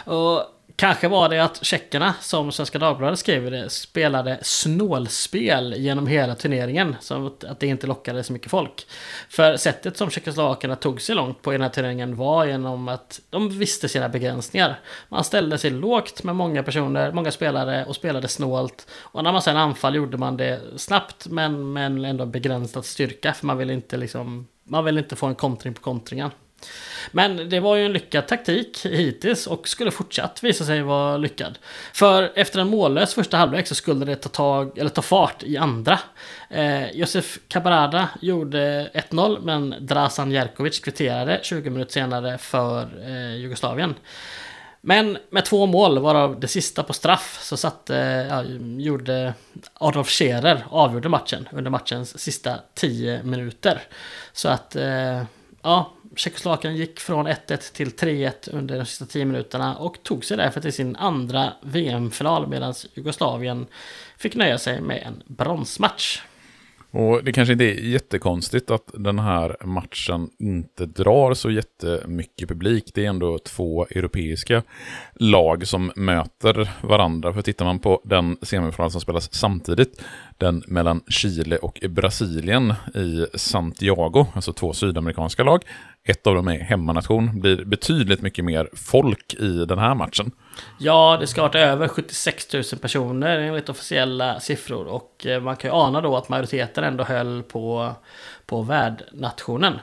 Och 0.05 0.43
Kanske 0.81 1.09
var 1.09 1.29
det 1.29 1.39
att 1.45 1.65
tjeckerna, 1.65 2.15
som 2.21 2.53
Svenska 2.53 2.79
Dagbladet 2.79 3.19
skriver 3.19 3.51
det, 3.51 3.71
spelade 3.71 4.39
snålspel 4.43 5.75
genom 5.77 6.07
hela 6.07 6.35
turneringen. 6.35 6.97
Så 7.01 7.27
att 7.27 7.61
det 7.61 7.67
inte 7.67 7.87
lockade 7.87 8.25
så 8.25 8.33
mycket 8.33 8.51
folk. 8.51 8.87
För 9.29 9.57
sättet 9.57 9.97
som 9.97 10.11
tjeckoslovakerna 10.11 10.77
tog 10.77 11.01
sig 11.01 11.15
långt 11.15 11.43
på 11.43 11.53
i 11.53 11.55
den 11.55 11.63
här 11.63 11.69
turneringen 11.69 12.17
var 12.17 12.47
genom 12.47 12.89
att 12.89 13.21
de 13.31 13.59
visste 13.59 13.89
sina 13.89 14.09
begränsningar. 14.09 14.81
Man 15.09 15.25
ställde 15.25 15.59
sig 15.59 15.71
lågt 15.71 16.23
med 16.23 16.37
många 16.37 16.63
personer, 16.63 17.13
många 17.13 17.31
spelare 17.31 17.85
och 17.85 17.97
spelade 17.97 18.29
snålt. 18.29 18.87
Och 19.01 19.25
när 19.25 19.33
man 19.33 19.43
sen 19.43 19.57
anfall 19.57 19.95
gjorde 19.95 20.17
man 20.17 20.37
det 20.37 20.61
snabbt 20.77 21.27
men, 21.27 21.73
men 21.73 22.05
ändå 22.05 22.27
begränsat 22.27 22.87
styrka. 22.87 23.33
För 23.33 23.47
man 23.47 23.59
ville 23.59 23.73
inte 23.73 23.97
liksom, 23.97 24.49
man 24.65 24.85
ville 24.85 25.01
inte 25.01 25.17
få 25.17 25.27
en 25.27 25.35
kontring 25.35 25.75
på 25.75 25.81
kontringen. 25.81 26.31
Men 27.11 27.49
det 27.49 27.61
var 27.61 27.77
ju 27.77 27.85
en 27.85 27.93
lyckad 27.93 28.27
taktik 28.27 28.87
hittills 28.87 29.47
och 29.47 29.69
skulle 29.69 29.91
fortsatt 29.91 30.45
visa 30.45 30.65
sig 30.65 30.83
vara 30.83 31.17
lyckad. 31.17 31.59
För 31.93 32.33
efter 32.35 32.61
en 32.61 32.69
mållös 32.69 33.15
första 33.15 33.37
halvlek 33.37 33.67
så 33.67 33.75
skulle 33.75 34.05
det 34.05 34.17
ta, 34.17 34.29
tag, 34.29 34.79
eller 34.79 34.91
ta 34.91 35.03
fart 35.03 35.43
i 35.43 35.57
andra. 35.57 35.99
Eh, 36.51 36.91
Josef 36.91 37.39
Cabarada 37.49 38.09
gjorde 38.21 38.91
1-0 38.95 39.41
men 39.43 39.75
Drasan 39.81 40.31
Jerkovic 40.31 40.81
kvitterade 40.81 41.41
20 41.43 41.71
minuter 41.71 41.93
senare 41.93 42.39
för 42.39 42.89
eh, 43.07 43.37
Jugoslavien. 43.37 43.95
Men 44.81 45.19
med 45.31 45.45
två 45.45 45.67
mål, 45.67 45.99
varav 45.99 46.41
det 46.41 46.49
sista 46.49 46.83
på 46.83 46.93
straff, 46.93 47.39
så 47.43 47.57
satte, 47.57 47.95
ja, 48.31 48.43
gjorde 48.79 49.35
Adolf 49.75 50.09
Scherer 50.09 50.65
avgjorde 50.71 51.09
matchen 51.09 51.49
under 51.53 51.71
matchens 51.71 52.19
sista 52.19 52.55
10 52.75 53.23
minuter. 53.23 53.83
Så 54.33 54.49
att, 54.49 54.77
eh, 54.77 55.23
ja, 55.63 55.93
Tjeckoslovakien 56.19 56.77
gick 56.77 57.01
från 57.01 57.29
1-1 57.29 57.73
till 57.73 57.89
3-1 57.89 58.33
under 58.53 58.79
de 58.79 58.85
sista 58.85 59.07
10 59.07 59.25
minuterna 59.25 59.77
och 59.77 60.03
tog 60.03 60.25
sig 60.25 60.37
därför 60.37 60.61
till 60.61 60.73
sin 60.73 60.97
andra 60.97 61.53
VM-final 61.63 62.49
medan 62.49 62.75
Jugoslavien 62.95 63.67
fick 64.17 64.35
nöja 64.35 64.59
sig 64.59 64.81
med 64.81 65.03
en 65.07 65.23
bronsmatch. 65.27 66.21
Och 66.91 67.25
det 67.25 67.33
kanske 67.33 67.53
inte 67.53 67.65
är 67.65 67.75
jättekonstigt 67.75 68.71
att 68.71 68.91
den 68.95 69.19
här 69.19 69.57
matchen 69.65 70.31
inte 70.39 70.87
drar 70.87 71.35
så 71.35 71.51
jättemycket 71.51 72.49
publik. 72.49 72.91
Det 72.95 73.05
är 73.05 73.09
ändå 73.09 73.39
två 73.39 73.87
europeiska 73.91 74.63
lag 75.15 75.67
som 75.67 75.93
möter 75.97 76.71
varandra. 76.81 77.33
För 77.33 77.43
tittar 77.43 77.65
man 77.65 77.79
på 77.79 78.01
den 78.05 78.37
semifinal 78.43 78.91
som 78.91 79.01
spelas 79.01 79.35
samtidigt, 79.35 80.03
den 80.39 80.63
mellan 80.67 81.01
Chile 81.09 81.57
och 81.57 81.81
Brasilien 81.89 82.75
i 82.95 83.27
Santiago, 83.35 84.27
alltså 84.35 84.53
två 84.53 84.73
sydamerikanska 84.73 85.45
lag. 85.45 85.63
Ett 86.05 86.27
av 86.27 86.35
dem 86.35 86.49
är 86.49 86.59
hemmanation, 86.59 87.41
blir 87.41 87.65
betydligt 87.65 88.23
mycket 88.23 88.45
mer 88.45 88.69
folk 88.73 89.35
i 89.35 89.65
den 89.65 89.79
här 89.79 89.95
matchen. 89.95 90.31
Ja, 90.79 91.17
det 91.21 91.27
ska 91.27 91.41
ha 91.41 91.49
varit 91.49 91.55
över 91.55 91.89
76 91.89 92.53
000 92.53 92.63
personer 92.81 93.39
enligt 93.39 93.69
officiella 93.69 94.41
siffror 94.41 94.87
och 94.87 95.27
eh, 95.27 95.41
man 95.41 95.57
kan 95.57 95.71
ju 95.71 95.77
ana 95.77 96.01
då 96.01 96.17
att 96.17 96.29
majoriteten 96.29 96.85
ändå 96.85 97.05
höll 97.05 97.43
på, 97.43 97.93
på 98.47 98.63
värdnationen. 98.63 99.81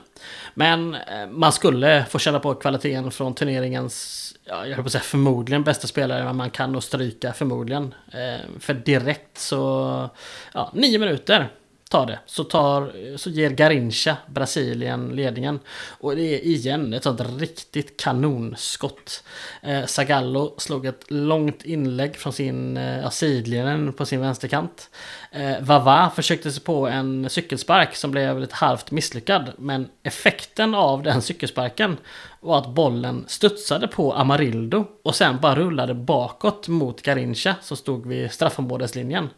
Men 0.54 0.94
eh, 0.94 1.26
man 1.30 1.52
skulle 1.52 2.04
få 2.04 2.18
känna 2.18 2.40
på 2.40 2.54
kvaliteten 2.54 3.10
från 3.10 3.34
turneringens, 3.34 4.34
ja, 4.44 4.66
jag 4.66 4.74
höll 4.74 4.84
på 4.84 4.86
att 4.86 4.92
säga 4.92 5.02
förmodligen 5.02 5.64
bästa 5.64 5.86
spelare, 5.86 6.24
men 6.24 6.36
man 6.36 6.50
kan 6.50 6.72
nog 6.72 6.82
stryka 6.82 7.32
förmodligen. 7.32 7.94
Eh, 8.12 8.60
för 8.60 8.74
direkt 8.74 9.38
så, 9.38 10.10
ja, 10.54 10.70
nio 10.72 10.98
minuter 10.98 11.48
tar 11.90 12.06
det. 12.06 12.18
Så, 12.26 12.44
tar, 12.44 13.16
så 13.16 13.30
ger 13.30 13.50
Garincha 13.50 14.16
Brasilien 14.26 15.08
ledningen. 15.08 15.60
Och 15.88 16.16
det 16.16 16.22
är 16.22 16.46
igen 16.46 16.92
ett 16.92 17.02
sånt 17.02 17.20
riktigt 17.38 17.96
kanonskott. 18.00 19.24
Eh, 19.62 19.86
Zagallo 19.86 20.54
slog 20.58 20.86
ett 20.86 21.04
långt 21.08 21.62
inlägg 21.64 22.16
från 22.16 22.32
sin 22.32 22.76
eh, 22.76 23.10
sidlinjen 23.10 23.92
på 23.92 24.06
sin 24.06 24.20
vänsterkant. 24.20 24.90
Eh, 25.30 25.60
Vava 25.60 26.10
försökte 26.10 26.52
sig 26.52 26.62
på 26.62 26.88
en 26.88 27.30
cykelspark 27.30 27.96
som 27.96 28.10
blev 28.10 28.40
lite 28.40 28.54
halvt 28.54 28.90
misslyckad. 28.90 29.52
Men 29.58 29.88
effekten 30.02 30.74
av 30.74 31.02
den 31.02 31.22
cykelsparken 31.22 31.96
var 32.40 32.58
att 32.58 32.74
bollen 32.74 33.24
studsade 33.28 33.88
på 33.88 34.12
Amarildo 34.12 34.86
och 35.02 35.14
sen 35.14 35.38
bara 35.40 35.54
rullade 35.54 35.94
bakåt 35.94 36.68
mot 36.68 37.02
Garincha 37.02 37.54
som 37.62 37.76
stod 37.76 38.06
vid 38.06 38.32
straffområdeslinjen. 38.32 39.28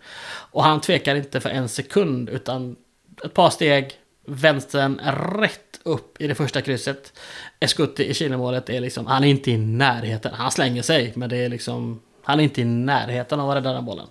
Och 0.51 0.65
han 0.65 0.81
tvekar 0.81 1.15
inte 1.15 1.41
för 1.41 1.51
en 1.51 1.69
sekund 1.69 2.29
utan 2.29 2.77
ett 3.25 3.35
par 3.35 3.51
steg, 3.51 3.93
vänstern 4.27 5.01
rätt 5.39 5.81
upp 5.83 6.21
i 6.21 6.27
det 6.27 6.35
första 6.35 6.61
krysset. 6.61 7.19
Escutti 7.61 8.05
i 8.05 8.15
Kilemålet 8.15 8.71
är 8.71 8.81
liksom, 8.81 9.07
han 9.07 9.25
är 9.25 9.29
inte 9.29 9.51
i 9.51 9.59
närheten. 9.59 10.35
Han 10.35 10.51
slänger 10.51 10.83
sig, 10.83 11.13
men 11.17 11.29
det 11.29 11.37
är 11.37 11.49
liksom, 11.49 12.01
han 12.23 12.41
är 12.41 12.45
inte 12.45 12.61
i 12.61 12.65
närheten 12.65 13.41
av 13.41 13.51
att 13.51 13.57
rädda 13.57 13.73
den 13.73 13.85
bollen. 13.85 14.07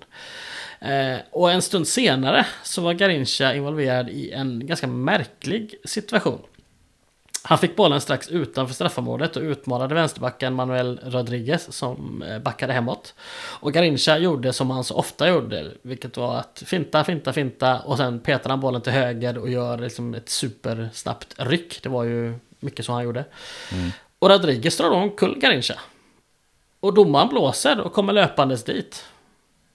Eh, 0.79 1.17
och 1.31 1.51
en 1.51 1.61
stund 1.61 1.87
senare 1.87 2.45
så 2.63 2.81
var 2.81 2.93
Garincha 2.93 3.53
involverad 3.53 4.09
i 4.09 4.31
en 4.31 4.67
ganska 4.67 4.87
märklig 4.87 5.75
situation. 5.83 6.41
Han 7.49 7.57
fick 7.57 7.75
bollen 7.75 8.01
strax 8.01 8.27
utanför 8.27 8.73
straffområdet 8.73 9.35
och 9.35 9.41
utmanade 9.41 9.95
vänsterbacken 9.95 10.53
Manuel 10.53 10.99
Rodriguez 11.03 11.73
som 11.73 12.23
eh, 12.23 12.39
backade 12.39 12.73
hemåt. 12.73 13.13
Och 13.59 13.73
Garincha 13.73 14.17
gjorde 14.17 14.53
som 14.53 14.69
han 14.69 14.83
så 14.83 14.95
ofta 14.95 15.29
gjorde, 15.29 15.71
vilket 15.81 16.17
var 16.17 16.37
att 16.37 16.63
finta, 16.65 17.03
finta, 17.03 17.33
finta 17.33 17.79
och 17.79 17.97
sen 17.97 18.19
petar 18.19 18.49
han 18.49 18.59
bollen 18.59 18.81
till 18.81 18.91
höger 18.91 19.37
och 19.37 19.49
gör 19.49 19.77
liksom 19.77 20.13
ett 20.13 20.29
supersnabbt 20.29 21.35
ryck. 21.37 21.83
Det 21.83 21.89
var 21.89 22.03
ju 22.03 22.33
mycket 22.59 22.85
så 22.85 22.93
han 22.93 23.03
gjorde. 23.03 23.25
Och 24.19 24.29
Rodriguez 24.29 24.77
drar 24.77 24.91
omkull 24.91 25.39
Garincha. 25.39 25.79
Och 26.79 26.93
domaren 26.93 27.29
blåser 27.29 27.79
och 27.79 27.93
kommer 27.93 28.13
löpandes 28.13 28.63
dit. 28.63 29.05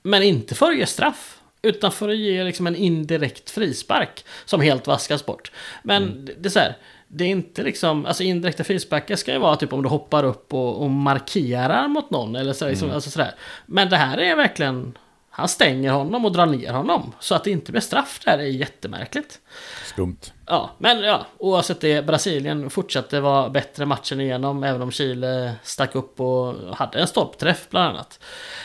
Men 0.03 0.23
inte 0.23 0.55
för 0.55 0.71
att 0.71 0.79
ge 0.79 0.87
straff. 0.87 1.39
Utan 1.63 1.93
för 1.93 2.09
att 2.09 2.17
ge 2.17 2.45
liksom 2.45 2.67
en 2.67 2.77
indirekt 2.77 3.51
frispark 3.51 4.25
som 4.45 4.61
helt 4.61 4.87
vaskas 4.87 5.27
bort. 5.27 5.53
Men 5.83 6.03
mm. 6.03 6.29
det 6.39 6.49
är 6.49 6.51
så 6.51 6.59
här, 6.59 6.77
det 7.15 7.25
är 7.25 7.29
inte 7.29 7.63
liksom, 7.63 8.07
alltså 8.07 8.23
indirekta 8.23 8.65
frisparkar 8.65 9.17
ska 9.17 9.33
ju 9.33 9.39
vara 9.39 9.57
typ 9.57 9.73
om 9.73 9.83
du 9.83 9.89
hoppar 9.89 10.25
upp 10.25 10.55
och, 10.55 10.83
och 10.83 10.91
markerar 10.91 11.89
mot 11.89 12.11
någon 12.11 12.37
eller 12.37 12.53
så, 12.53 12.69
liksom, 12.69 12.87
mm. 12.87 12.95
alltså 12.95 13.11
sådär. 13.11 13.35
Men 13.67 13.89
det 13.89 13.97
här 13.97 14.19
är 14.19 14.37
verkligen, 14.37 14.99
han 15.31 15.49
stänger 15.49 15.93
honom 15.93 16.25
och 16.25 16.33
drar 16.33 16.47
ner 16.47 16.73
honom. 16.73 17.13
Så 17.21 17.35
att 17.35 17.45
det 17.45 17.51
inte 17.51 17.73
blir 17.73 17.81
straff 17.81 18.21
där 18.25 18.39
är 18.39 18.43
jättemärkligt. 18.43 19.41
Skumt. 19.87 20.19
Ja, 20.47 20.71
men 20.79 21.01
ja, 21.01 21.27
oavsett 21.39 21.81
det, 21.81 22.07
Brasilien 22.07 22.71
fortsatte 22.71 23.21
vara 23.21 23.49
bättre 23.49 23.87
matchen 23.87 24.21
igenom, 24.21 24.65
även 24.65 24.83
om 24.83 24.91
Chile 24.91 25.55
stack 25.63 25.95
upp 25.95 26.21
och 26.21 26.55
hade 26.77 27.01
en 27.01 27.07
stolpträff 27.07 27.67
bland 27.71 27.89
annat. 27.89 28.21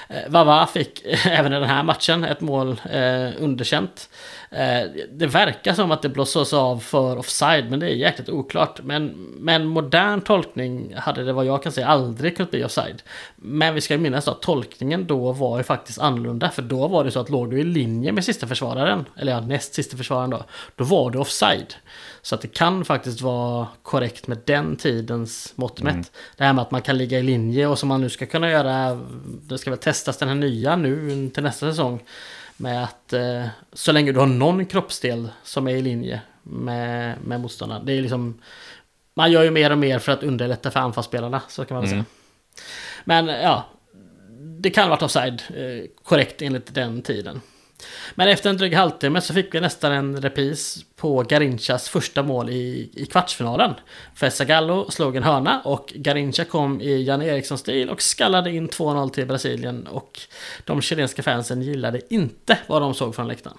Eh, 0.10 0.30
Vava 0.30 0.68
fick 0.68 1.06
eh, 1.06 1.28
även 1.40 1.54
i 1.54 1.60
den 1.60 1.70
här 1.70 1.84
matchen 1.84 2.24
ett 2.24 2.42
mål 2.42 2.82
eh, 2.92 3.30
underkänt. 3.40 4.10
Eh, 4.52 4.90
det 5.12 5.28
verkar 5.28 5.74
som 5.74 5.92
att 5.92 6.02
det 6.02 6.10
blåsas 6.10 6.54
av 6.54 6.80
för 6.80 7.18
offside, 7.18 7.70
men 7.70 7.80
det 7.80 7.86
är 7.86 7.96
jäkligt 7.96 8.30
oklart. 8.30 8.80
Men 8.84 9.08
med 9.40 9.56
en 9.56 9.68
modern 9.68 10.22
tolkning 10.22 10.94
hade 10.96 11.24
det 11.24 11.34
vad 11.34 11.46
jag 11.46 11.64
kan 11.64 11.72
säga 11.72 11.88
aldrig 11.88 12.38
kunnat 12.38 12.52
bli 12.52 12.64
offside. 12.64 13.04
Men 13.36 13.74
vi 13.74 13.82
ska 13.82 13.98
minnas 13.98 14.28
att 14.28 14.42
tolkningen 14.42 15.08
då 15.08 15.32
var 15.32 15.58
ju 15.58 15.64
faktiskt 15.64 16.00
annorlunda, 16.00 16.50
för 16.50 16.62
då 16.62 16.88
var 16.88 17.04
det 17.04 17.12
så 17.12 17.20
att 17.20 17.30
låg 17.30 17.50
du 17.50 17.60
i 17.60 17.64
linje 17.64 18.12
med 18.12 18.24
sista 18.24 18.48
försvararen, 18.48 19.06
eller 19.16 19.32
ja, 19.32 19.40
näst 19.40 19.74
sista 19.74 19.98
försvararen 19.98 20.30
då, 20.30 20.44
då 20.76 20.84
var 20.84 21.10
du 21.12 21.20
offside. 21.20 21.67
Så 22.22 22.36
att 22.36 22.42
det 22.42 22.48
kan 22.48 22.86
faktiskt 22.86 23.22
vara 23.22 23.68
korrekt 23.84 24.28
med 24.28 24.38
den 24.46 24.76
tidens 24.76 25.54
mått 25.56 25.82
mätt. 25.82 25.94
Mm. 25.94 26.06
Det 26.38 26.44
här 26.44 26.54
med 26.54 26.62
att 26.62 26.72
man 26.72 26.82
kan 26.82 26.98
ligga 26.98 27.20
i 27.20 27.24
linje 27.24 27.68
och 27.68 27.80
som 27.80 27.90
man 27.90 28.02
nu 28.02 28.10
ska 28.10 28.26
kunna 28.26 28.52
göra, 28.52 29.00
det 29.26 29.58
ska 29.58 29.70
väl 29.70 29.80
testas 29.80 30.18
den 30.18 30.28
här 30.28 30.36
nya 30.36 30.76
nu 30.76 31.30
till 31.30 31.44
nästa 31.44 31.70
säsong. 31.70 32.04
Med 32.58 32.84
att 32.84 33.14
eh, 33.14 33.46
så 33.74 33.92
länge 33.92 34.12
du 34.12 34.20
har 34.20 34.28
någon 34.28 34.66
kroppsdel 34.66 35.30
som 35.44 35.68
är 35.68 35.76
i 35.76 35.82
linje 35.82 36.22
med, 36.44 37.16
med 37.24 37.42
motståndaren. 37.42 37.86
Det 37.86 37.94
är 37.94 38.02
liksom, 38.02 38.42
man 39.14 39.32
gör 39.32 39.44
ju 39.44 39.52
mer 39.52 39.72
och 39.72 39.78
mer 39.78 40.00
för 40.00 40.12
att 40.12 40.24
underlätta 40.24 40.72
för 40.72 40.80
anfallsspelarna, 40.80 41.42
så 41.48 41.66
kan 41.66 41.76
man 41.76 41.84
väl 41.84 41.94
mm. 41.94 42.06
säga. 42.06 42.16
Men 43.06 43.28
ja, 43.28 43.66
det 44.60 44.70
kan 44.70 44.84
ha 44.84 44.90
varit 44.90 45.02
offside, 45.02 45.42
eh, 45.50 45.90
korrekt 46.04 46.42
enligt 46.42 46.76
den 46.76 47.02
tiden. 47.02 47.42
Men 48.16 48.28
efter 48.28 48.50
en 48.50 48.58
dryg 48.58 48.74
halvtimme 48.74 49.22
så 49.22 49.34
fick 49.34 49.56
vi 49.56 49.62
nästan 49.62 49.92
en 49.92 50.22
repris 50.22 50.86
på 50.96 51.24
Garinchas 51.24 51.90
första 51.90 52.24
mål 52.24 52.50
i, 52.50 52.90
i 52.94 53.06
kvartsfinalen. 53.06 53.74
För 54.16 54.30
slog 54.92 55.16
en 55.16 55.24
hörna 55.24 55.62
och 55.66 55.94
Garincha 55.96 56.44
kom 56.44 56.82
i 56.82 57.04
Jan 57.04 57.22
Eriksson-stil 57.22 57.90
och 57.90 58.02
skallade 58.02 58.52
in 58.52 58.70
2-0 58.70 59.10
till 59.10 59.28
Brasilien. 59.28 59.88
Och 59.88 60.20
de 60.66 60.82
chilenska 60.82 61.24
fansen 61.24 61.62
gillade 61.62 62.14
inte 62.14 62.58
vad 62.68 62.82
de 62.82 62.94
såg 62.94 63.16
från 63.16 63.28
läktaren. 63.28 63.58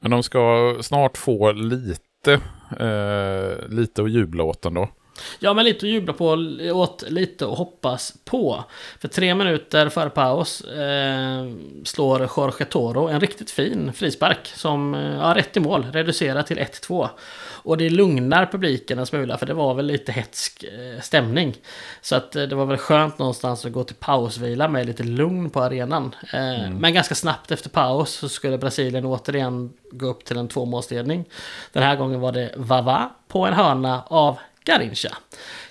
Men 0.00 0.10
de 0.10 0.22
ska 0.22 0.76
snart 0.80 1.16
få 1.16 1.52
lite, 1.52 2.32
eh, 2.80 3.68
lite 3.68 4.02
att 4.02 4.10
jubla 4.10 4.44
åt 4.44 4.64
ändå. 4.64 4.88
Ja, 5.38 5.54
men 5.54 5.64
lite 5.64 5.86
att 5.86 5.92
jubla 5.92 6.12
på, 6.12 6.26
åt 6.72 7.04
lite 7.08 7.46
att 7.46 7.58
hoppas 7.58 8.14
på. 8.24 8.64
För 9.00 9.08
tre 9.08 9.34
minuter 9.34 9.88
före 9.88 10.10
paus 10.10 10.60
eh, 10.60 11.46
slår 11.84 12.28
Jorge 12.36 12.64
Toro 12.64 13.08
en 13.08 13.20
riktigt 13.20 13.50
fin 13.50 13.92
frispark 13.92 14.52
som, 14.54 14.94
eh, 14.94 15.16
ja, 15.16 15.34
rätt 15.36 15.56
i 15.56 15.60
mål, 15.60 15.86
reducerar 15.92 16.42
till 16.42 16.58
1-2. 16.58 17.08
Och 17.68 17.76
det 17.76 17.90
lugnar 17.90 18.46
publiken 18.46 18.98
en 18.98 19.06
smula, 19.06 19.38
för 19.38 19.46
det 19.46 19.54
var 19.54 19.74
väl 19.74 19.86
lite 19.86 20.12
hetsk 20.12 20.64
eh, 20.64 21.00
stämning. 21.00 21.56
Så 22.00 22.16
att 22.16 22.36
eh, 22.36 22.42
det 22.42 22.54
var 22.54 22.66
väl 22.66 22.76
skönt 22.76 23.18
någonstans 23.18 23.66
att 23.66 23.72
gå 23.72 23.84
till 23.84 23.96
pausvila 23.96 24.68
med 24.68 24.86
lite 24.86 25.02
lugn 25.02 25.50
på 25.50 25.60
arenan. 25.60 26.14
Mm. 26.32 26.74
Men 26.74 26.94
ganska 26.94 27.14
snabbt 27.14 27.50
efter 27.50 27.70
paus 27.70 28.10
så 28.10 28.28
skulle 28.28 28.58
Brasilien 28.58 29.04
återigen 29.04 29.72
gå 29.90 30.06
upp 30.06 30.24
till 30.24 30.36
en 30.36 30.48
tvåmålsledning. 30.48 31.24
Den 31.72 31.82
här 31.82 31.96
gången 31.96 32.20
var 32.20 32.32
det 32.32 32.50
Vava 32.56 33.10
på 33.28 33.46
en 33.46 33.54
hörna 33.54 34.02
av 34.06 34.38
Garincha. 34.68 35.16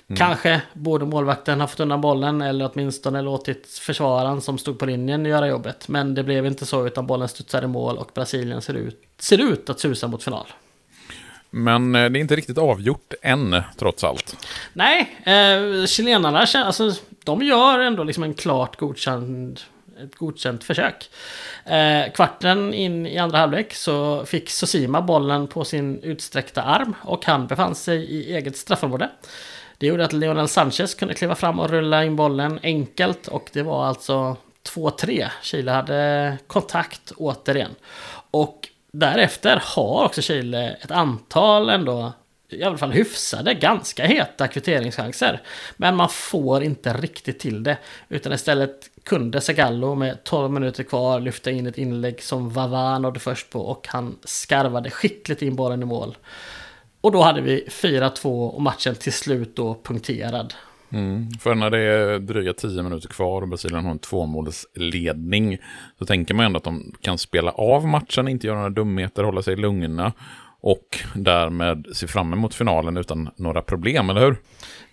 Mm. 0.09 0.17
Kanske 0.17 0.61
borde 0.73 1.05
målvakten 1.05 1.61
ha 1.61 1.67
fått 1.67 1.79
undan 1.79 2.01
bollen 2.01 2.41
eller 2.41 2.71
åtminstone 2.73 3.21
låtit 3.21 3.67
försvararen 3.67 4.41
som 4.41 4.57
stod 4.57 4.79
på 4.79 4.85
linjen 4.85 5.25
göra 5.25 5.47
jobbet. 5.47 5.87
Men 5.87 6.15
det 6.15 6.23
blev 6.23 6.45
inte 6.45 6.65
så 6.65 6.87
utan 6.87 7.07
bollen 7.07 7.27
studsade 7.27 7.65
i 7.65 7.67
mål 7.67 7.97
och 7.97 8.11
Brasilien 8.13 8.61
ser 8.61 8.73
ut, 8.73 9.01
ser 9.19 9.51
ut 9.51 9.69
att 9.69 9.79
susa 9.79 10.07
mot 10.07 10.23
final. 10.23 10.47
Men 11.49 11.95
eh, 11.95 12.09
det 12.09 12.19
är 12.19 12.21
inte 12.21 12.35
riktigt 12.35 12.57
avgjort 12.57 13.13
än, 13.21 13.61
trots 13.77 14.03
allt. 14.03 14.47
Nej, 14.73 15.17
eh, 15.23 15.85
chilenarna, 15.85 16.45
alltså, 16.55 16.93
de 17.23 17.41
gör 17.41 17.79
ändå 17.79 18.03
liksom 18.03 18.23
en 18.23 18.33
klart 18.33 18.75
godkänd 18.75 19.59
ett 20.03 20.15
godkänt 20.15 20.63
försök. 20.63 21.09
Eh, 21.65 22.11
kvarten 22.13 22.73
in 22.73 23.05
i 23.05 23.17
andra 23.17 23.37
halvlek 23.37 23.73
så 23.73 24.25
fick 24.25 24.49
Sosima 24.49 25.01
bollen 25.01 25.47
på 25.47 25.65
sin 25.65 26.03
utsträckta 26.03 26.61
arm 26.61 26.95
och 27.01 27.25
han 27.25 27.47
befann 27.47 27.75
sig 27.75 27.97
i 27.97 28.35
eget 28.35 28.57
straffområde. 28.57 29.09
Det 29.77 29.87
gjorde 29.87 30.05
att 30.05 30.13
Leonel 30.13 30.47
Sanchez 30.47 30.95
kunde 30.95 31.13
kliva 31.13 31.35
fram 31.35 31.59
och 31.59 31.69
rulla 31.69 32.03
in 32.03 32.15
bollen 32.15 32.59
enkelt 32.63 33.27
och 33.27 33.49
det 33.53 33.61
var 33.61 33.85
alltså 33.85 34.37
2-3. 34.75 35.27
Chile 35.41 35.71
hade 35.71 36.37
kontakt 36.47 37.11
återigen. 37.17 37.75
Och 38.31 38.69
därefter 38.91 39.61
har 39.63 40.05
också 40.05 40.21
Chile 40.21 40.77
ett 40.81 40.91
antal 40.91 41.69
ändå 41.69 42.13
i 42.49 42.63
alla 42.63 42.77
fall 42.77 42.91
hyfsade, 42.91 43.53
ganska 43.53 44.05
heta 44.05 44.47
kvitteringschanser. 44.47 45.41
Men 45.77 45.95
man 45.95 46.09
får 46.09 46.63
inte 46.63 46.93
riktigt 46.93 47.39
till 47.39 47.63
det. 47.63 47.77
Utan 48.09 48.33
istället 48.33 48.89
kunde 49.03 49.41
Zagallo 49.41 49.95
med 49.95 50.23
12 50.23 50.51
minuter 50.51 50.83
kvar 50.83 51.19
lyfta 51.19 51.51
in 51.51 51.67
ett 51.67 51.77
inlägg 51.77 52.23
som 52.23 52.49
Vavan 52.49 53.01
nådde 53.01 53.19
först 53.19 53.49
på 53.49 53.59
och 53.61 53.87
han 53.87 54.17
skarvade 54.23 54.89
skickligt 54.89 55.41
in 55.41 55.55
bollen 55.55 55.81
i 55.81 55.85
mål. 55.85 56.17
Och 57.01 57.11
då 57.11 57.21
hade 57.21 57.41
vi 57.41 57.67
4-2 57.69 58.49
och 58.49 58.61
matchen 58.61 58.95
till 58.95 59.13
slut 59.13 59.55
då 59.55 59.81
punkterad. 59.83 60.53
Mm. 60.89 61.31
För 61.31 61.55
när 61.55 61.69
det 61.69 61.79
är 61.79 62.19
dryga 62.19 62.53
10 62.53 62.83
minuter 62.83 63.09
kvar 63.09 63.41
och 63.41 63.47
Brasilien 63.47 63.83
har 63.83 63.91
en 63.91 63.99
tvåmålsledning 63.99 65.57
så 65.99 66.05
tänker 66.05 66.33
man 66.33 66.45
ändå 66.45 66.57
att 66.57 66.63
de 66.63 66.93
kan 67.01 67.17
spela 67.17 67.51
av 67.51 67.87
matchen, 67.87 68.27
inte 68.27 68.47
göra 68.47 68.57
några 68.57 68.69
dumheter, 68.69 69.23
hålla 69.23 69.41
sig 69.41 69.55
lugna 69.55 70.13
och 70.67 70.99
därmed 71.15 71.87
se 71.93 72.07
fram 72.07 72.33
emot 72.33 72.55
finalen 72.55 72.97
utan 72.97 73.29
några 73.35 73.61
problem, 73.61 74.09
eller 74.09 74.21
hur? 74.21 74.37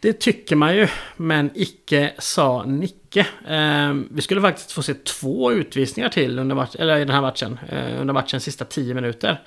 Det 0.01 0.13
tycker 0.13 0.57
man 0.57 0.77
ju, 0.77 0.89
men 1.17 1.51
icke 1.55 2.13
sa 2.19 2.65
Nicke. 2.65 3.27
Eh, 3.49 3.95
vi 4.11 4.23
skulle 4.23 4.41
faktiskt 4.41 4.73
få 4.73 4.83
se 4.83 4.95
två 4.95 5.53
utvisningar 5.53 6.09
till 6.09 6.39
under 6.39 6.57
match, 6.57 6.77
eller 6.79 6.97
i 6.97 6.99
den 6.99 7.15
här 7.15 7.21
matchen, 7.21 7.59
eh, 7.69 8.01
under 8.01 8.15
matchens 8.15 8.45
sista 8.45 8.65
tio 8.65 8.95
minuter. 8.95 9.43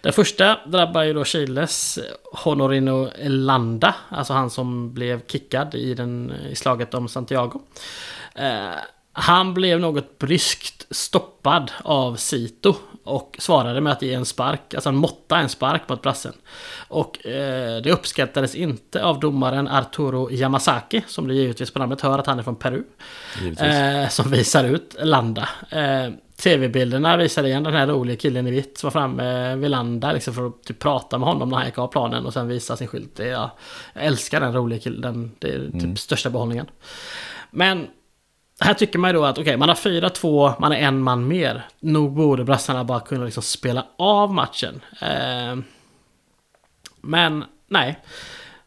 Den 0.00 0.12
första 0.12 0.58
drabbar 0.66 1.02
ju 1.02 1.12
då 1.12 1.24
Chiles 1.24 1.98
Honorino 2.32 3.10
Landa, 3.24 3.94
alltså 4.08 4.32
han 4.32 4.50
som 4.50 4.94
blev 4.94 5.26
kickad 5.26 5.74
i, 5.74 5.94
den, 5.94 6.32
i 6.50 6.54
slaget 6.54 6.94
om 6.94 7.08
Santiago. 7.08 7.60
Eh, 8.34 8.78
han 9.18 9.54
blev 9.54 9.80
något 9.80 10.18
bryskt 10.18 10.86
stoppad 10.90 11.70
av 11.84 12.16
Sito 12.16 12.74
och 13.04 13.36
svarade 13.38 13.80
med 13.80 13.92
att 13.92 14.02
ge 14.02 14.14
en 14.14 14.24
spark, 14.24 14.74
alltså 14.74 14.88
en 14.88 14.96
måtta 14.96 15.38
en 15.38 15.48
spark 15.48 15.88
mot 15.88 16.02
brassen. 16.02 16.32
Och 16.88 17.26
eh, 17.26 17.82
det 17.82 17.92
uppskattades 17.92 18.54
inte 18.54 19.04
av 19.04 19.20
domaren 19.20 19.68
Arturo 19.68 20.30
Yamasaki, 20.30 21.02
som 21.06 21.28
det 21.28 21.34
givetvis 21.34 21.70
på 21.70 21.78
namnet 21.78 22.00
hör 22.00 22.18
att 22.18 22.26
han 22.26 22.38
är 22.38 22.42
från 22.42 22.56
Peru. 22.56 22.82
Eh, 23.58 24.08
som 24.08 24.30
visar 24.30 24.64
ut 24.64 24.96
Landa. 25.00 25.48
Eh, 25.70 26.10
Tv-bilderna 26.36 27.16
visar 27.16 27.44
igen 27.44 27.62
den 27.62 27.74
här 27.74 27.86
roliga 27.86 28.16
killen 28.16 28.46
i 28.46 28.50
vitt 28.50 28.78
som 28.78 28.86
var 28.86 28.92
framme 28.92 29.56
vid 29.56 29.70
Landa 29.70 30.12
liksom 30.12 30.34
för 30.34 30.46
att 30.46 30.64
typ, 30.64 30.78
prata 30.78 31.18
med 31.18 31.28
honom 31.28 31.48
när 31.48 31.56
han 31.56 31.66
gick 31.66 31.78
av 31.78 31.86
planen 31.86 32.26
och 32.26 32.32
sen 32.32 32.48
visa 32.48 32.76
sin 32.76 32.88
skylt. 32.88 33.16
Det, 33.16 33.26
ja, 33.26 33.50
jag 33.94 34.04
älskar 34.04 34.40
den 34.40 34.52
roliga 34.52 34.80
killen, 34.80 35.32
det 35.38 35.48
är 35.48 35.58
typ 35.58 35.82
mm. 35.82 35.96
största 35.96 36.30
behållningen. 36.30 36.66
Men 37.50 37.86
här 38.60 38.74
tycker 38.74 38.98
man 38.98 39.10
ju 39.10 39.14
då 39.14 39.24
att 39.24 39.38
okej, 39.38 39.42
okay, 39.42 39.56
man 39.56 39.68
har 39.68 39.76
4-2, 39.76 40.54
man 40.60 40.72
är 40.72 40.76
en 40.76 41.02
man 41.02 41.28
mer. 41.28 41.66
Nog 41.80 42.12
borde 42.12 42.44
brassarna 42.44 42.84
bara 42.84 43.00
kunna 43.00 43.24
liksom 43.24 43.42
spela 43.42 43.86
av 43.96 44.34
matchen. 44.34 44.80
Eh, 45.00 45.56
men 47.00 47.44
nej. 47.68 48.00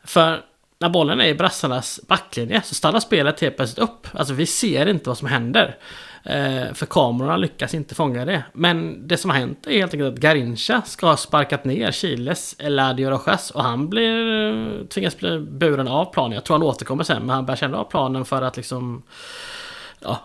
För 0.03 0.41
när 0.79 0.89
bollen 0.89 1.21
är 1.21 1.27
i 1.27 1.33
brassarnas 1.33 1.99
backlinje 2.07 2.61
så 2.61 2.75
stannar 2.75 2.99
spelet 2.99 3.39
helt 3.39 3.55
plötsligt 3.55 3.89
upp. 3.89 4.07
Alltså 4.13 4.33
vi 4.33 4.45
ser 4.45 4.85
inte 4.85 5.09
vad 5.09 5.17
som 5.17 5.27
händer. 5.27 5.77
Eh, 6.23 6.73
för 6.73 6.85
kamerorna 6.85 7.37
lyckas 7.37 7.73
inte 7.73 7.95
fånga 7.95 8.25
det. 8.25 8.43
Men 8.53 9.07
det 9.07 9.17
som 9.17 9.29
har 9.29 9.37
hänt 9.37 9.67
är 9.67 9.77
helt 9.77 9.93
enkelt 9.93 10.13
att 10.13 10.19
Garincha 10.19 10.81
ska 10.81 11.07
ha 11.07 11.17
sparkat 11.17 11.65
ner 11.65 11.91
Chiles 11.91 12.55
Eladio 12.59 13.09
Rojas 13.09 13.51
och 13.51 13.63
han 13.63 13.89
blir, 13.89 14.47
eh, 14.51 14.85
tvingas 14.85 15.17
bli 15.17 15.39
buren 15.39 15.87
av 15.87 16.05
planen. 16.13 16.31
Jag 16.31 16.43
tror 16.43 16.57
han 16.57 16.67
återkommer 16.67 17.03
sen, 17.03 17.25
men 17.25 17.35
han 17.35 17.45
bär 17.45 17.55
känna 17.55 17.77
av 17.77 17.83
planen 17.83 18.25
för 18.25 18.41
att 18.41 18.57
liksom 18.57 19.03
ja, 19.99 20.19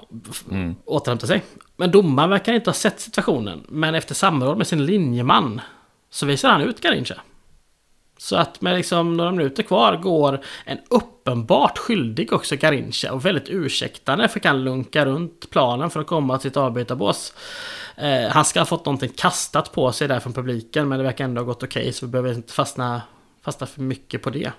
mm. 0.50 0.76
återhämta 0.84 1.26
sig. 1.26 1.42
Men 1.76 1.90
domaren 1.90 2.30
verkar 2.30 2.52
inte 2.52 2.70
ha 2.70 2.74
sett 2.74 3.00
situationen. 3.00 3.66
Men 3.68 3.94
efter 3.94 4.14
samråd 4.14 4.58
med 4.58 4.66
sin 4.66 4.86
linjeman 4.86 5.60
så 6.10 6.26
visar 6.26 6.48
han 6.48 6.60
ut 6.60 6.80
Garincha. 6.80 7.14
Så 8.18 8.36
att 8.36 8.60
med 8.60 8.76
liksom 8.76 9.16
några 9.16 9.30
minuter 9.30 9.62
kvar 9.62 9.96
går 9.96 10.40
en 10.64 10.78
uppenbart 10.90 11.78
skyldig 11.78 12.32
också 12.32 12.56
Garincha 12.56 13.12
och 13.12 13.24
väldigt 13.24 13.48
ursäktande 13.48 14.28
för 14.28 14.40
kan 14.40 14.64
lunka 14.64 15.06
runt 15.06 15.50
planen 15.50 15.90
för 15.90 16.00
att 16.00 16.06
komma 16.06 16.38
till 16.38 16.50
sitt 16.50 16.56
avbytarbås. 16.56 17.34
Eh, 17.96 18.28
han 18.30 18.44
ska 18.44 18.60
ha 18.60 18.66
fått 18.66 18.86
någonting 18.86 19.10
kastat 19.16 19.72
på 19.72 19.92
sig 19.92 20.08
där 20.08 20.20
från 20.20 20.32
publiken 20.32 20.88
men 20.88 20.98
det 20.98 21.04
verkar 21.04 21.24
ändå 21.24 21.40
ha 21.40 21.46
gått 21.46 21.62
okej 21.62 21.80
okay, 21.80 21.92
så 21.92 22.06
vi 22.06 22.12
behöver 22.12 22.32
inte 22.32 22.52
fastna 22.52 23.02
fastnat 23.44 23.70
för 23.70 23.80
mycket 23.80 24.22
på 24.22 24.30
det. 24.30 24.52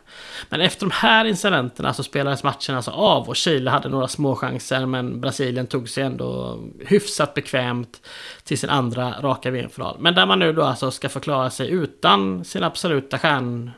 Men 0.50 0.62
efter 0.62 0.86
de 0.86 0.92
här 0.92 1.26
incidenterna 1.26 1.94
så 1.94 2.04
spelades 2.04 2.44
matchen 2.44 2.76
alltså 2.76 2.92
av 2.92 3.30
och 3.30 3.36
Chile 3.36 3.72
hade 3.72 3.90
några 3.90 4.08
små 4.08 4.36
chanser 4.36 4.86
men 4.86 5.22
Brasilien 5.22 5.68
tog 5.68 5.90
sig 5.90 6.04
ändå 6.04 6.60
hyfsat 6.86 7.34
bekvämt 7.34 8.02
till 8.44 8.58
sin 8.58 8.70
andra 8.70 9.22
raka 9.22 9.52
VM-final. 9.52 9.98
Men 10.00 10.16
där 10.16 10.26
man 10.26 10.40
nu 10.40 10.54
då 10.54 10.64
alltså 10.64 10.92
ska 10.92 11.10
förklara 11.10 11.50
sig 11.50 11.70
utan 11.70 12.46
sin 12.46 12.64
absoluta 12.64 13.20
stjärn, 13.20 13.72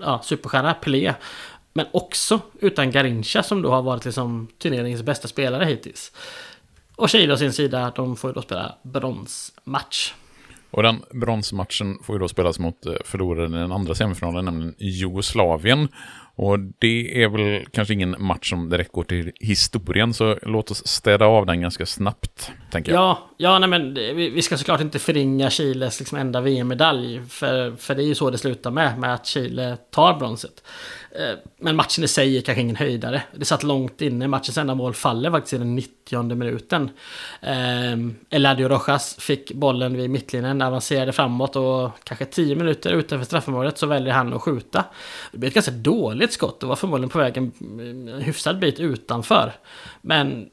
ja, 0.00 0.20
superstjärna 0.24 0.74
Pelé. 0.74 1.14
Men 1.72 1.86
också 1.92 2.40
utan 2.60 2.90
Garincha 2.90 3.42
som 3.42 3.62
då 3.62 3.70
har 3.70 3.82
varit 3.82 4.04
liksom 4.04 4.48
turneringens 4.58 5.02
bästa 5.02 5.28
spelare 5.28 5.64
hittills. 5.64 6.12
Och 6.96 7.08
Chile 7.08 7.32
å 7.32 7.36
sin 7.36 7.52
sida, 7.52 7.92
de 7.96 8.16
får 8.16 8.30
ju 8.30 8.34
då 8.34 8.42
spela 8.42 8.74
bronsmatch. 8.82 10.12
Och 10.70 10.82
den 10.82 11.02
bronsmatchen 11.10 11.98
får 12.02 12.14
ju 12.14 12.18
då 12.18 12.28
spelas 12.28 12.58
mot 12.58 12.86
eh, 12.86 12.92
förloraren 13.04 13.54
i 13.54 13.58
den 13.58 13.72
andra 13.72 13.94
semifinalen, 13.94 14.44
nämligen 14.44 14.74
Jugoslavien. 14.78 15.88
Och 16.34 16.58
det 16.78 17.22
är 17.22 17.28
väl 17.28 17.66
kanske 17.72 17.94
ingen 17.94 18.16
match 18.18 18.50
som 18.50 18.70
direkt 18.70 18.92
går 18.92 19.04
till 19.04 19.32
historien, 19.40 20.14
så 20.14 20.38
låt 20.42 20.70
oss 20.70 20.86
städa 20.86 21.26
av 21.26 21.46
den 21.46 21.60
ganska 21.60 21.86
snabbt, 21.86 22.52
tänker 22.70 22.92
jag. 22.92 23.00
Ja, 23.00 23.28
ja 23.36 23.58
nej 23.58 23.68
men 23.68 23.94
vi 24.34 24.42
ska 24.42 24.56
såklart 24.56 24.80
inte 24.80 24.98
förringa 24.98 25.50
Chiles 25.50 25.98
liksom 25.98 26.18
enda 26.18 26.40
VM-medalj, 26.40 27.20
för, 27.28 27.76
för 27.76 27.94
det 27.94 28.02
är 28.02 28.06
ju 28.06 28.14
så 28.14 28.30
det 28.30 28.38
slutar 28.38 28.70
med, 28.70 28.98
med 28.98 29.14
att 29.14 29.26
Chile 29.26 29.76
tar 29.90 30.18
bronset. 30.18 30.62
Eh, 31.12 31.38
men 31.58 31.76
matchen 31.76 32.04
i 32.04 32.08
sig 32.08 32.38
är 32.38 32.42
kanske 32.42 32.62
ingen 32.62 32.76
höjdare. 32.76 33.22
Det 33.32 33.44
satt 33.44 33.62
långt 33.62 34.00
inne. 34.00 34.28
Matchens 34.28 34.58
enda 34.58 34.74
mål 34.74 34.94
faller 34.94 35.30
faktiskt 35.30 35.52
i 35.52 35.58
den 35.58 35.76
90 35.76 36.34
minuten. 36.34 36.90
Ehm, 37.40 38.16
Eladio 38.30 38.68
Rojas 38.68 39.16
fick 39.18 39.52
bollen 39.52 39.96
vid 39.96 40.10
mittlinjen, 40.10 40.62
avancerade 40.62 41.12
framåt 41.12 41.56
och 41.56 41.90
kanske 42.04 42.24
10 42.24 42.54
minuter 42.54 42.92
utanför 42.92 43.26
straffområdet 43.26 43.78
så 43.78 43.86
väljer 43.86 44.12
han 44.12 44.32
att 44.32 44.42
skjuta. 44.42 44.84
Det 45.32 45.38
blev 45.38 45.48
ett 45.48 45.54
ganska 45.54 45.72
dåligt 45.72 46.32
skott 46.32 46.62
och 46.62 46.68
var 46.68 46.76
förmodligen 46.76 47.10
på 47.10 47.18
väg 47.18 47.36
en 47.36 48.20
hyfsad 48.22 48.58
bit 48.58 48.80
utanför. 48.80 49.52
Men 50.02 50.48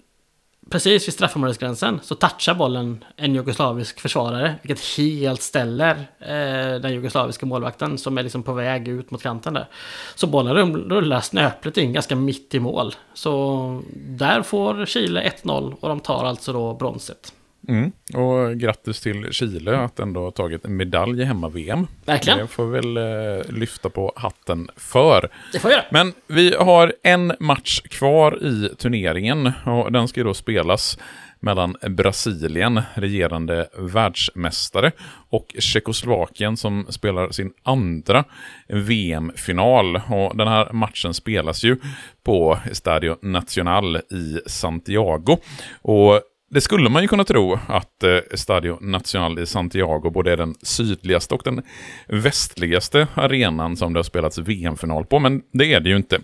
precis 0.69 1.07
vid 1.07 1.13
straffområdesgränsen 1.13 1.99
så 2.03 2.15
touchar 2.15 2.53
bollen 2.53 3.05
en 3.15 3.35
jugoslavisk 3.35 3.99
försvarare. 3.99 4.55
Vilket 4.61 4.85
helt 4.97 5.41
ställer 5.41 5.95
eh, 6.19 6.81
den 6.81 6.93
jugoslaviska 6.93 7.45
målvakten 7.45 7.97
som 7.97 8.17
är 8.17 8.23
liksom 8.23 8.43
på 8.43 8.53
väg 8.53 8.87
ut 8.87 9.11
mot 9.11 9.23
kanten 9.23 9.53
där. 9.53 9.67
Så 10.15 10.27
bollen 10.27 10.75
rullar 10.75 11.21
snöpligt 11.21 11.77
in 11.77 11.93
ganska 11.93 12.15
mitt 12.15 12.55
i 12.55 12.59
mål. 12.59 12.95
Så 13.13 13.81
där 13.93 14.41
får 14.41 14.85
Chile 14.85 15.31
1-0 15.43 15.75
och 15.79 15.89
de 15.89 15.99
tar 15.99 16.25
alltså 16.25 16.53
då 16.53 16.73
bronset. 16.73 17.33
Mm. 17.67 17.91
Och 18.13 18.57
grattis 18.57 19.01
till 19.01 19.31
Chile 19.31 19.77
att 19.77 19.99
ändå 19.99 20.23
ha 20.23 20.31
tagit 20.31 20.65
en 20.65 20.77
medalj 20.77 21.21
i 21.21 21.25
hemma-VM. 21.25 21.87
Verkligen. 22.05 22.39
Det 22.39 22.47
får 22.47 22.65
vi 22.65 22.71
väl 22.71 22.97
eh, 22.97 23.45
lyfta 23.49 23.89
på 23.89 24.13
hatten 24.15 24.69
för. 24.75 25.29
Det 25.53 25.59
får 25.59 25.69
vi 25.69 25.75
göra. 25.75 25.85
Men 25.91 26.13
vi 26.27 26.55
har 26.55 26.93
en 27.03 27.33
match 27.39 27.81
kvar 27.81 28.43
i 28.43 28.69
turneringen 28.77 29.51
och 29.65 29.91
den 29.91 30.07
ska 30.07 30.19
ju 30.19 30.23
då 30.23 30.33
spelas 30.33 30.97
mellan 31.39 31.75
Brasilien, 31.89 32.81
regerande 32.93 33.69
världsmästare, 33.77 34.91
och 35.29 35.55
Tjeckoslovakien 35.59 36.57
som 36.57 36.85
spelar 36.89 37.31
sin 37.31 37.53
andra 37.63 38.23
VM-final. 38.67 40.01
Och 40.07 40.37
den 40.37 40.47
här 40.47 40.73
matchen 40.73 41.13
spelas 41.13 41.63
ju 41.63 41.77
på 42.23 42.59
Stadio 42.71 43.17
Nacional 43.21 43.97
i 43.97 44.39
Santiago. 44.45 45.37
Och 45.81 46.21
det 46.49 46.61
skulle 46.61 46.89
man 46.89 47.01
ju 47.01 47.07
kunna 47.07 47.23
tro 47.23 47.59
att 47.67 48.03
eh, 48.03 48.17
Stadio 48.33 48.77
Nacional 48.81 49.39
i 49.39 49.45
Santiago 49.45 50.09
både 50.09 50.31
är 50.31 50.37
den 50.37 50.55
sydligaste 50.61 51.35
och 51.35 51.41
den 51.45 51.61
västligaste 52.07 53.07
arenan 53.13 53.77
som 53.77 53.93
det 53.93 53.97
har 53.97 54.03
spelats 54.03 54.37
VM-final 54.37 55.05
på, 55.05 55.19
men 55.19 55.41
det 55.53 55.73
är 55.73 55.79
det 55.79 55.89
ju 55.89 55.95
inte. 55.95 56.19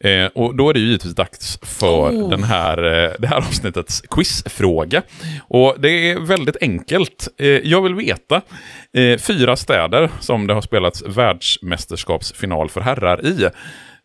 Eh, 0.00 0.26
och 0.26 0.56
då 0.56 0.68
är 0.68 0.74
det 0.74 0.80
ju 0.80 0.86
givetvis 0.86 1.14
dags 1.14 1.58
för 1.62 2.10
oh. 2.10 2.30
den 2.30 2.42
här, 2.42 2.78
eh, 2.78 3.12
det 3.18 3.26
här 3.26 3.36
avsnittets 3.36 4.00
quizfråga. 4.10 5.02
Och 5.40 5.76
det 5.78 6.10
är 6.10 6.20
väldigt 6.20 6.56
enkelt. 6.60 7.28
Eh, 7.38 7.48
jag 7.48 7.82
vill 7.82 7.94
veta 7.94 8.42
fyra 9.18 9.56
städer 9.56 10.10
som 10.20 10.46
det 10.46 10.54
har 10.54 10.60
spelats 10.60 11.02
världsmästerskapsfinal 11.06 12.70
för 12.70 12.80
herrar 12.80 13.26
i 13.26 13.48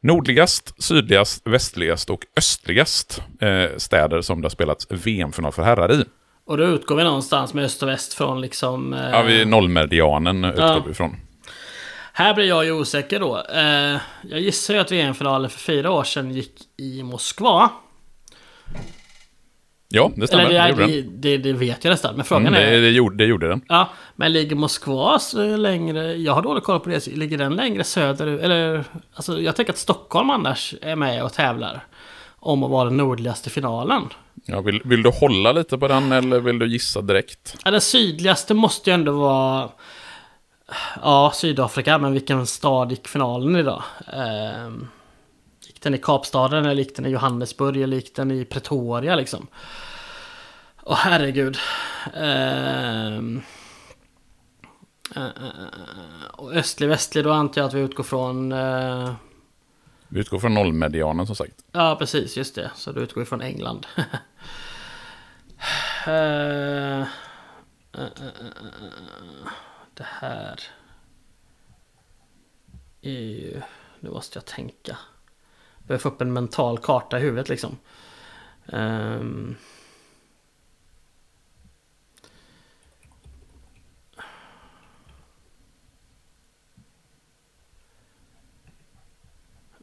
nordligast, 0.02 0.84
sydligast, 0.84 1.48
västligast 1.48 2.10
och 2.10 2.26
östligast 2.38 3.22
eh, 3.42 3.78
städer 3.78 4.22
som 4.22 4.42
det 4.42 4.46
har 4.46 4.50
spelats 4.50 4.88
VM-final 4.90 5.52
för 5.52 5.64
herrar 5.64 5.92
i. 5.92 6.06
Och 6.46 6.58
då 6.58 6.64
utgår 6.64 6.96
vi 6.96 7.04
någonstans 7.04 7.54
med 7.54 7.66
öst 7.66 7.84
och 7.84 7.90
väst 7.90 8.14
från 8.14 8.42
liksom... 8.42 8.94
Eh... 8.94 9.10
Ja, 9.10 9.22
vi 9.22 9.46
nollmedianen 9.46 10.46
utgår 10.46 10.66
ja. 10.66 10.84
vi 10.86 10.92
ifrån. 10.92 11.16
Här 12.14 12.34
blir 12.34 12.46
jag 12.46 12.66
ju 12.66 12.72
osäker 12.72 13.20
då. 13.20 13.44
Eh, 13.56 13.98
jag 14.24 14.40
gissar 14.40 14.74
ju 14.74 14.80
att 14.80 14.92
VM-finalen 14.92 15.50
för 15.50 15.60
fyra 15.60 15.92
år 15.92 16.04
sedan 16.04 16.32
gick 16.32 16.54
i 16.78 17.04
Moskva. 17.04 17.70
Ja, 19.92 20.12
det 20.16 20.28
stämmer. 20.28 20.46
Eller 20.46 20.88
det, 20.88 21.02
det, 21.02 21.02
det, 21.02 21.38
det, 21.38 21.54
vet 21.54 21.84
jag 21.84 21.92
nästan. 21.92 22.16
Men 22.16 22.26
frågan 22.26 22.48
mm, 22.48 22.74
är... 22.74 22.82
Det 22.82 22.90
gjorde, 22.90 23.18
det 23.18 23.26
gjorde 23.26 23.48
den. 23.48 23.62
Ja, 23.68 23.90
men 24.16 24.34
ligger 24.34 24.56
Moskva 24.56 25.20
längre... 25.58 26.16
Jag 26.16 26.34
har 26.34 26.42
dålig 26.42 26.64
koll 26.64 26.80
på 26.80 26.90
det. 26.90 27.08
Ligger 27.08 27.38
den 27.38 27.56
längre 27.56 27.84
söderut? 27.84 28.42
Eller... 28.42 28.84
Alltså, 29.14 29.42
jag 29.42 29.56
tänker 29.56 29.74
att 29.74 29.80
Stockholm 29.80 30.30
annars 30.30 30.76
är 30.82 30.96
med 30.96 31.24
och 31.24 31.34
tävlar. 31.34 31.84
Om 32.40 32.64
att 32.64 32.72
vara 32.72 32.86
den 32.86 32.98
nordligaste 32.98 33.50
finalen. 33.50 34.04
Ja, 34.46 34.62
vill, 34.62 34.82
vill 34.86 35.04
du 35.04 35.10
hålla 35.10 35.52
lite 35.52 35.78
på 35.78 35.88
den 35.88 36.12
eller 36.12 36.40
vill 36.40 36.60
du 36.60 36.68
gissa 36.68 37.02
direkt? 37.02 37.58
Ja, 37.64 37.72
den 37.72 37.82
sydligaste 37.82 38.54
måste 38.54 38.90
ju 38.90 38.94
ändå 38.94 39.12
vara... 39.12 39.70
Ja, 41.02 41.32
Sydafrika. 41.36 41.98
Men 41.98 42.14
vilken 42.14 42.48
stad 42.48 42.92
gick 42.92 43.08
finalen 43.08 43.56
idag? 43.56 43.84
Eh, 44.14 44.72
gick 45.80 45.84
den 45.84 45.96
i 45.96 45.98
Kapstaden 45.98 46.66
eller 46.66 46.84
gick 46.84 46.96
den 46.96 47.06
i 47.06 47.10
Johannesburg 47.10 47.82
eller 47.82 47.98
gick 47.98 48.16
den 48.16 48.32
i 48.32 48.46
Pretoria 48.46 49.16
liksom? 49.16 49.48
Åh 50.84 50.94
oh, 50.94 50.98
herregud. 50.98 51.58
Uh, 52.18 53.40
och 56.32 56.54
östlig, 56.54 56.88
västlig, 56.88 57.24
då 57.24 57.32
antar 57.32 57.62
jag 57.62 57.68
att 57.68 57.74
vi 57.74 57.80
utgår 57.80 58.04
från... 58.04 58.52
Uh... 58.52 59.14
Vi 60.08 60.20
utgår 60.20 60.40
från 60.40 60.54
nollmedianen 60.54 61.28
som 61.28 61.36
sagt. 61.36 61.64
Ja, 61.72 61.96
precis. 62.00 62.38
Just 62.38 62.56
det. 62.56 62.72
Så 62.76 62.92
då 62.92 63.02
utgår 63.02 63.22
vi 63.22 63.26
från 63.26 63.42
England. 63.42 63.88
uh... 63.98 64.08
Det 69.94 70.06
här... 70.06 70.60
är 73.02 73.12
ju... 73.12 73.62
Nu 74.00 74.10
måste 74.10 74.38
jag 74.38 74.46
tänka. 74.46 74.98
Jag 75.90 75.92
behöver 76.00 76.10
få 76.10 76.16
upp 76.16 76.22
en 76.22 76.34
mental 76.34 76.78
karta 76.78 77.18
i 77.18 77.22
huvudet 77.22 77.50
liksom. 77.50 77.78
Um... 78.66 79.56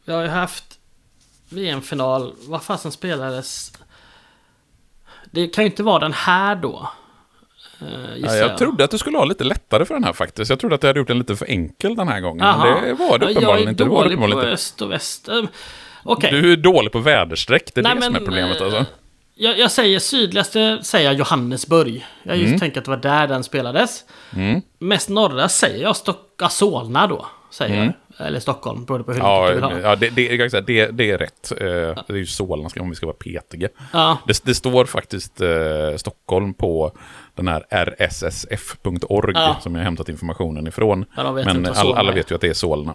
Vi 0.04 0.12
har 0.12 0.22
ju 0.22 0.28
haft 0.28 0.78
VM-final. 1.48 2.34
Vad 2.46 2.62
fasen 2.62 2.92
spelades? 2.92 3.72
Det 5.30 5.48
kan 5.48 5.64
ju 5.64 5.70
inte 5.70 5.82
vara 5.82 5.98
den 5.98 6.12
här 6.12 6.56
då. 6.56 6.90
Uh, 7.82 7.88
ja, 8.16 8.36
jag, 8.36 8.50
jag 8.50 8.58
trodde 8.58 8.84
att 8.84 8.90
du 8.90 8.98
skulle 8.98 9.18
ha 9.18 9.24
lite 9.24 9.44
lättare 9.44 9.84
för 9.84 9.94
den 9.94 10.04
här 10.04 10.12
faktiskt. 10.12 10.50
Jag 10.50 10.60
trodde 10.60 10.74
att 10.74 10.82
jag 10.82 10.88
hade 10.88 11.00
gjort 11.00 11.08
den 11.08 11.18
lite 11.18 11.36
för 11.36 11.46
enkel 11.46 11.96
den 11.96 12.08
här 12.08 12.20
gången. 12.20 12.46
Aha. 12.46 12.64
Men 12.64 12.84
det 12.84 12.94
var 12.94 13.18
det 13.18 13.30
uppenbarligen 13.30 13.68
inte. 13.68 13.82
Jag 13.82 14.04
är 14.04 14.16
dålig 14.16 14.32
på 14.32 14.40
öst 14.40 14.82
och 14.82 14.90
väst. 14.90 15.28
Okay. 16.06 16.30
Du 16.30 16.52
är 16.52 16.56
dålig 16.56 16.92
på 16.92 16.98
väderstreck, 16.98 17.74
det 17.74 17.80
är 17.80 17.82
Nej, 17.82 17.94
det 17.94 18.00
men, 18.00 18.06
som 18.06 18.14
är 18.16 18.20
problemet 18.20 18.60
alltså. 18.60 18.78
Uh, 18.78 18.86
jag, 19.38 19.58
jag, 19.58 19.70
säger 19.70 19.98
sydligaste, 19.98 20.78
säger 20.82 21.06
jag 21.06 21.14
Johannesburg. 21.14 22.06
Jag 22.22 22.36
just 22.36 22.48
mm. 22.48 22.60
tänker 22.60 22.78
att 22.78 22.84
det 22.84 22.90
var 22.90 22.98
där 22.98 23.28
den 23.28 23.44
spelades. 23.44 24.04
Mm. 24.36 24.62
Mest 24.78 25.08
norra 25.08 25.48
säger 25.48 25.82
jag 25.82 25.96
Stocka 25.96 26.48
Solna 26.48 27.06
då, 27.06 27.26
säger 27.50 27.74
mm. 27.74 27.84
jag. 27.86 27.94
Eller 28.18 28.40
Stockholm, 28.40 28.84
beroende 28.84 29.04
på 29.04 29.12
hur 29.12 29.20
ja, 29.20 29.48
du 29.48 29.54
vill 29.54 29.64
ha. 29.64 29.78
Ja, 29.80 29.96
det, 29.96 30.10
det, 30.10 30.60
det, 30.60 30.90
det 30.90 31.10
är 31.10 31.18
rätt. 31.18 31.52
Eh, 31.60 31.66
ja. 31.66 32.04
Det 32.06 32.12
är 32.12 32.16
ju 32.16 32.26
Solna 32.26 32.68
om 32.80 32.90
vi 32.90 32.96
ska 32.96 33.06
vara 33.06 33.16
petiga. 33.16 33.68
Ja. 33.92 34.18
Det, 34.26 34.44
det 34.44 34.54
står 34.54 34.84
faktiskt 34.84 35.40
eh, 35.40 35.96
Stockholm 35.96 36.54
på 36.54 36.92
den 37.34 37.48
här 37.48 37.64
rssf.org 37.70 39.32
ja. 39.34 39.56
som 39.60 39.74
jag 39.74 39.82
hämtat 39.82 40.08
informationen 40.08 40.66
ifrån. 40.66 41.04
Men 41.16 41.66
all, 41.66 41.94
alla 41.94 42.12
vet 42.12 42.30
ju 42.30 42.34
att 42.34 42.40
det 42.40 42.48
är 42.48 42.54
Solna. 42.54 42.94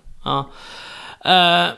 Uh, 1.25 1.69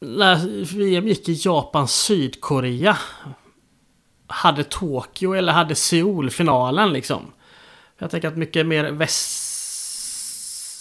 när 0.00 0.64
VM 0.76 1.08
gick 1.08 1.28
i 1.28 1.40
Japan, 1.44 1.88
Sydkorea. 1.88 2.98
Hade 4.26 4.64
Tokyo 4.64 5.32
eller 5.32 5.52
hade 5.52 5.74
Seoul 5.74 6.30
finalen 6.30 6.92
liksom? 6.92 7.32
Jag 7.98 8.10
tänker 8.10 8.28
att 8.28 8.36
mycket 8.36 8.66
mer 8.66 8.90
väst 8.90 9.48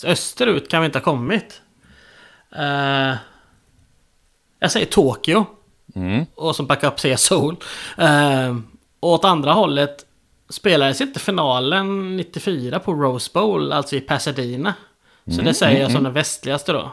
österut 0.05 0.69
kan 0.69 0.81
vi 0.81 0.85
inte 0.85 0.99
ha 0.99 1.03
kommit. 1.03 1.61
Eh, 2.55 3.15
jag 4.59 4.71
säger 4.71 4.85
Tokyo. 4.85 5.45
Mm. 5.95 6.25
Och 6.35 6.55
som 6.55 6.67
backup 6.67 6.99
säger 6.99 7.17
Seoul. 7.17 7.55
Eh, 7.97 8.57
och 8.99 9.09
åt 9.11 9.25
andra 9.25 9.51
hållet 9.51 10.05
spelades 10.49 11.01
inte 11.01 11.19
finalen 11.19 12.17
94 12.17 12.79
på 12.79 12.93
Rose 12.93 13.31
Bowl, 13.33 13.71
alltså 13.71 13.95
i 13.95 14.01
Pasadena. 14.01 14.73
Så 15.35 15.41
det 15.41 15.53
säger 15.53 15.81
jag 15.81 15.91
som 15.91 16.03
den 16.03 16.13
västligaste 16.13 16.71
då. 16.71 16.91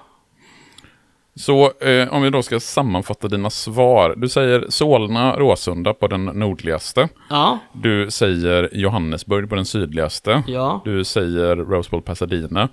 Så 1.36 1.72
eh, 1.80 2.08
om 2.14 2.22
vi 2.22 2.30
då 2.30 2.42
ska 2.42 2.60
sammanfatta 2.60 3.28
dina 3.28 3.50
svar. 3.50 4.14
Du 4.16 4.28
säger 4.28 4.64
Solna, 4.68 5.36
Råsunda 5.36 5.94
på 5.94 6.06
den 6.06 6.24
nordligaste. 6.24 7.08
Ja, 7.30 7.58
Du 7.72 8.10
säger 8.10 8.68
Johannesburg 8.72 9.48
på 9.48 9.54
den 9.54 9.64
sydligaste. 9.66 10.42
ja. 10.46 10.80
Du 10.84 11.04
säger 11.04 11.56
Rose 11.56 11.90
Bowl 11.90 12.02
Pasadena 12.02 12.68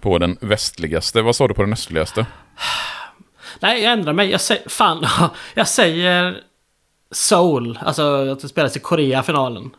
på 0.00 0.18
den 0.18 0.36
västligaste. 0.40 1.22
Vad 1.22 1.36
sa 1.36 1.48
du 1.48 1.54
på 1.54 1.62
den 1.62 1.72
östligaste? 1.72 2.26
Nej, 3.60 3.82
jag 3.82 3.92
ändrar 3.92 4.12
mig. 4.12 4.30
Jag 4.30 4.40
säger, 4.40 4.68
fan, 4.68 5.06
jag 5.54 5.68
säger 5.68 6.40
Seoul. 7.10 7.78
Alltså 7.82 8.02
att 8.32 8.40
det 8.40 8.48
spelas 8.48 8.76
i 8.76 8.80
Korea 8.80 9.22
finalen. 9.22 9.70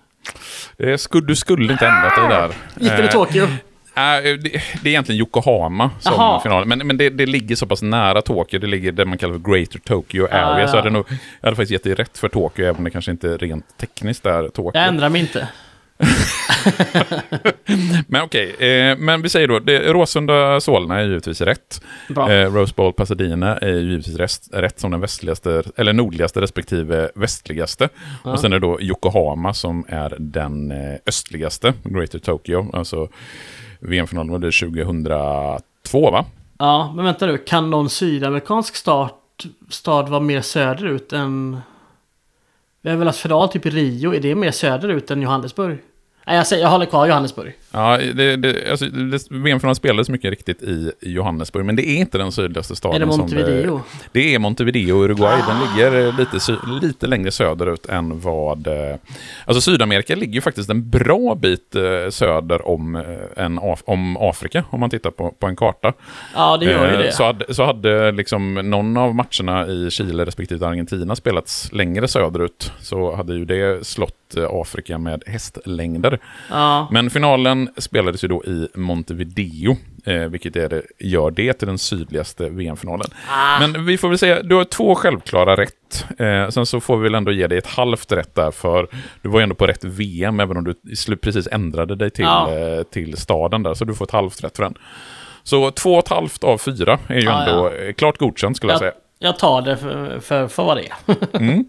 Eh, 0.78 0.98
du 1.28 1.36
skulle 1.36 1.72
inte 1.74 1.88
ändrat 1.88 2.16
dig 2.16 2.28
där. 2.30 2.52
Gick 2.80 3.00
i 3.00 3.04
Eh, 3.04 3.10
Tokyo? 3.12 3.48
Nej, 3.96 4.38
det, 4.38 4.50
det 4.82 4.90
är 4.90 4.92
egentligen 4.92 5.20
Yokohama 5.20 5.92
som 6.00 6.14
Jaha. 6.14 6.42
final. 6.42 6.66
Men, 6.66 6.88
men 6.88 6.98
det, 6.98 7.10
det 7.10 7.26
ligger 7.26 7.56
så 7.56 7.66
pass 7.66 7.82
nära 7.82 8.22
Tokyo. 8.22 8.60
Det 8.60 8.68
ligger 8.68 8.92
där 8.92 9.06
man 9.06 9.18
kallar 9.18 9.34
för 9.34 9.52
Greater 9.52 9.80
Tokyo 9.80 10.26
Area. 10.26 10.46
Ah, 10.46 10.60
ja. 10.60 10.68
Så 10.68 10.78
hade 10.78 10.90
nog, 10.90 11.06
jag 11.10 11.48
hade 11.48 11.56
faktiskt 11.56 11.72
gett 11.72 11.84
dig 11.84 11.94
rätt 11.94 12.18
för 12.18 12.30
Tokyo, 12.30 12.66
även 12.66 12.78
om 12.78 12.84
det 12.84 12.90
kanske 12.90 13.12
inte 13.12 13.30
är 13.30 13.38
rent 13.38 13.78
tekniskt 13.78 14.24
där 14.24 14.50
Tokyo. 14.50 14.82
Jag 14.82 14.88
ändrar 14.88 15.10
mig 15.10 15.22
inte. 15.22 15.48
Men 18.08 18.22
okej, 18.22 18.56
eh, 18.60 18.98
men 18.98 19.22
vi 19.22 19.30
säger 19.30 19.48
då, 19.48 19.60
det, 19.60 19.80
Råsunda 19.80 20.60
Solna 20.60 21.00
är 21.00 21.04
givetvis 21.04 21.42
rätt. 21.42 21.82
Eh, 22.10 22.54
Rose 22.54 22.74
Bowl 22.76 22.94
Pasadena 22.94 23.58
är 23.58 23.68
ju 23.68 23.90
givetvis 23.90 24.16
rest, 24.16 24.50
rätt 24.54 24.80
som 24.80 24.92
den 24.92 25.02
västligaste, 25.02 25.64
eller 25.78 25.94
nordligaste 25.94 26.42
respektive 26.42 27.10
västligaste. 27.16 27.90
Och 28.24 28.40
sen 28.40 28.54
är 28.54 28.60
det 28.60 28.68
då 28.68 28.82
Yokohama 28.82 29.54
som 29.54 29.86
är 29.88 30.16
den 30.20 30.72
eh, 30.72 30.96
östligaste, 31.06 31.74
Greater 31.84 32.20
Tokyo. 32.20 32.70
Alltså 32.74 33.10
VM-finalen 33.84 34.32
var 34.32 34.40
det 34.40 34.52
2002 34.52 36.12
va? 36.12 36.26
Ja, 36.58 36.94
men 36.96 37.06
vänta 37.06 37.26
nu. 37.26 37.38
Kan 37.38 37.70
någon 37.70 37.90
sydamerikansk 37.90 38.76
start, 38.76 39.46
stad 39.70 40.10
vara 40.10 40.22
mer 40.22 40.42
söderut 40.42 41.14
än... 41.14 41.62
Vi 42.82 42.90
har 42.90 42.98
väl 42.98 43.08
haft 43.08 43.20
final 43.20 43.50
typ 43.50 43.66
i 43.66 43.70
Rio. 43.70 44.14
Är 44.14 44.20
det 44.20 44.36
mer 44.36 44.52
söderut 44.52 45.12
än 45.12 45.22
Johannesburg? 45.22 45.78
Nej, 46.28 46.36
jag, 46.36 46.48
säger, 46.48 46.64
jag 46.64 46.70
håller 46.70 46.86
kvar 46.86 47.08
Johannesburg. 47.08 47.54
Ja, 47.72 47.98
det, 47.98 48.36
det, 48.36 48.72
alltså, 48.72 48.86
det, 48.86 49.32
VM-finalen 49.32 49.76
spelades 49.76 50.10
mycket 50.10 50.30
riktigt 50.30 50.62
i 50.62 50.92
Johannesburg, 51.02 51.66
men 51.66 51.76
det 51.76 51.88
är 51.90 51.96
inte 51.96 52.18
den 52.18 52.32
sydligaste 52.32 52.76
staden. 52.76 52.96
Är 52.96 53.00
det 53.00 53.06
Montevideo? 53.06 53.68
Som, 53.68 53.82
det, 54.12 54.20
det 54.20 54.36
är 54.36 54.40
Montevideo, 54.40 55.04
Uruguay. 55.04 55.38
Den 55.48 55.58
ligger 55.92 56.08
eh, 56.08 56.20
lite, 56.20 56.40
sy, 56.40 56.54
lite 56.82 57.08
längre 57.08 57.32
söderut 57.32 57.86
än 57.86 58.20
vad... 58.20 58.68
eh, 58.68 58.96
Alltså 59.46 59.62
Sydamerika 59.62 60.16
ligger 60.16 60.34
ju 60.34 60.42
faktiskt 60.42 60.70
en 60.70 60.90
bra 60.90 61.36
bit 61.36 61.76
eh, 61.76 62.10
söder 62.10 62.68
om, 62.68 62.96
eh, 62.96 63.44
en 63.46 63.60
om 63.86 64.18
Afrika, 64.18 64.64
om 64.70 64.80
man 64.80 64.90
tittar 64.90 65.12
på, 65.12 65.32
på 65.40 65.48
en 65.48 65.56
karta. 65.56 65.94
Ja, 66.36 66.58
det 66.58 66.66
gör 66.66 66.88
ju 66.88 66.94
Eh, 66.94 67.00
det. 67.00 67.12
Så 67.12 67.24
hade, 67.24 67.54
så 67.54 67.64
hade 67.66 68.12
liksom 68.12 68.54
någon 68.54 68.98
av 68.98 69.16
matcherna 69.16 69.68
i 69.68 69.92
Chile 69.92 70.26
respektive 70.26 70.68
Argentina 70.68 71.16
spelats 71.16 71.72
längre 71.74 72.08
söderut, 72.08 72.72
så 72.82 73.16
hade 73.16 73.34
ju 73.34 73.46
det 73.46 73.88
slått 73.88 74.16
eh, 74.38 74.48
Afrika 74.50 74.98
med 74.98 75.24
hästlängder. 75.28 76.20
Ja, 76.50 76.88
Men 76.92 77.10
finalen 77.10 77.70
spelades 77.78 78.24
ju 78.24 78.28
då 78.28 78.44
i 78.46 78.68
Montevideo, 78.76 79.78
eh, 80.06 80.16
vilket 80.16 80.56
är 80.56 80.70
det, 80.70 80.82
gör 81.00 81.32
det 81.32 81.54
till 81.54 81.68
den 81.68 81.78
sydligaste 81.78 82.50
VM-finalen. 82.50 83.08
Ah. 83.30 83.60
Men 83.60 83.86
vi 83.86 83.98
får 83.98 84.10
väl 84.10 84.18
säga, 84.18 84.44
du 84.44 84.56
har 84.56 84.64
två 84.64 84.96
självklara 84.96 85.56
rätt. 85.56 86.06
Eh, 86.20 86.50
sen 86.50 86.66
så 86.66 86.80
får 86.80 86.98
vi 86.98 87.04
väl 87.04 87.16
ändå 87.16 87.32
ge 87.32 87.48
dig 87.48 87.58
ett 87.58 87.68
halvt 87.68 88.12
rätt 88.12 88.36
där, 88.36 88.52
för 88.52 88.88
du 89.22 89.30
var 89.30 89.40
ju 89.40 89.44
ändå 89.44 89.56
på 89.56 89.68
rätt 89.68 89.84
VM, 89.84 90.40
även 90.40 90.58
om 90.58 90.64
du 90.64 91.16
precis 91.16 91.48
ändrade 91.52 91.96
dig 91.96 92.10
till, 92.10 92.26
Ja. 92.26 92.84
till 92.92 93.18
staden 93.18 93.64
där, 93.64 93.74
så 93.74 93.86
du 93.86 93.94
får 93.94 94.06
ett 94.06 94.12
halvt 94.12 94.44
rätt 94.44 94.56
för 94.56 94.64
den. 94.64 94.74
Så 95.44 95.72
två 95.72 95.94
och 95.94 96.00
ett 96.00 96.08
halvt 96.10 96.44
av 96.44 96.58
fyra 96.58 97.00
är 97.08 97.16
ju 97.16 97.22
Ja, 97.22 97.44
ändå 97.44 97.70
eh, 97.70 97.94
klart 97.94 98.18
godkänt 98.18 98.58
skulle 98.58 98.74
jag 98.74 98.80
säga. 98.80 98.92
Jag, 99.24 99.40
tar 99.40 99.62
det 99.62 99.78
för, 99.78 100.20
för, 100.20 100.48
för 100.48 100.64
vad 100.64 100.78
det 100.78 100.84
är. 100.84 101.64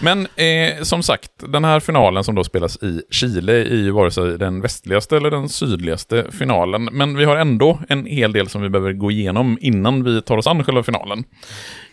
Men 0.00 0.26
eh, 0.36 0.82
som 0.82 1.02
sagt, 1.02 1.30
den 1.36 1.64
här 1.64 1.80
finalen 1.80 2.24
som 2.24 2.34
då 2.34 2.44
spelas 2.44 2.82
i 2.82 3.02
Chile 3.10 3.52
är 3.52 3.76
ju 3.76 3.90
vare 3.90 4.10
sig 4.10 4.38
den 4.38 4.60
västligaste 4.60 5.16
eller 5.16 5.30
den 5.30 5.48
sydligaste 5.48 6.26
finalen. 6.30 6.84
Men 6.84 7.16
vi 7.16 7.24
har 7.24 7.36
ändå 7.36 7.78
en 7.88 8.06
hel 8.06 8.32
del 8.32 8.48
som 8.48 8.62
vi 8.62 8.68
behöver 8.68 8.92
gå 8.92 9.10
igenom 9.10 9.58
innan 9.60 10.04
vi 10.04 10.22
tar 10.22 10.36
oss 10.36 10.46
an 10.46 10.64
själva 10.64 10.82
finalen. 10.82 11.24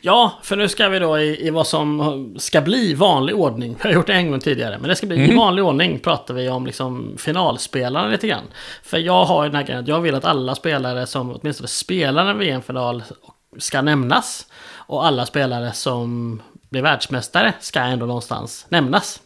Ja, 0.02 0.40
för 0.44 0.56
nu 0.56 0.68
ska 0.68 0.90
vi 0.90 0.99
då 0.99 1.19
i, 1.19 1.48
i 1.48 1.49
vad 1.49 1.68
som 1.68 2.36
ska 2.38 2.61
bli 2.61 2.94
vanlig 2.94 3.36
ordning. 3.36 3.76
Jag 3.80 3.86
har 3.90 3.94
gjort 3.94 4.07
det 4.07 4.14
en 4.14 4.32
gång 4.32 4.40
tidigare, 4.40 4.78
men 4.80 4.90
det 4.90 4.95
ska 4.95 5.07
bli 5.07 5.32
i 5.32 5.36
vanlig 5.36 5.64
ordning 5.65 5.99
pratar 5.99 6.34
vi 6.34 6.49
om 6.49 6.65
liksom 6.65 7.15
finalspelarna 7.18 8.07
lite 8.07 8.28
grann. 8.28 8.44
För 8.84 8.98
jag 8.98 9.26
har 9.26 9.44
ju 9.44 9.49
den 9.49 9.56
här 9.56 9.64
grejen 9.64 9.82
att 9.82 9.88
jag 9.88 10.02
vill 10.02 10.15
att 10.15 10.26
alla 10.26 10.56
spelare 10.56 11.06
som 11.06 11.32
åtminstone 11.32 11.68
spelar 11.68 12.26
en 12.26 12.40
VM-final 12.40 13.03
ska 13.60 13.82
nämnas. 13.82 14.48
Och 14.76 15.06
alla 15.06 15.26
spelare 15.26 15.74
som 15.74 16.42
blir 16.70 16.82
världsmästare 16.82 17.54
ska 17.60 17.80
ändå 17.80 18.06
någonstans 18.06 18.66
nämnas. 18.70 19.22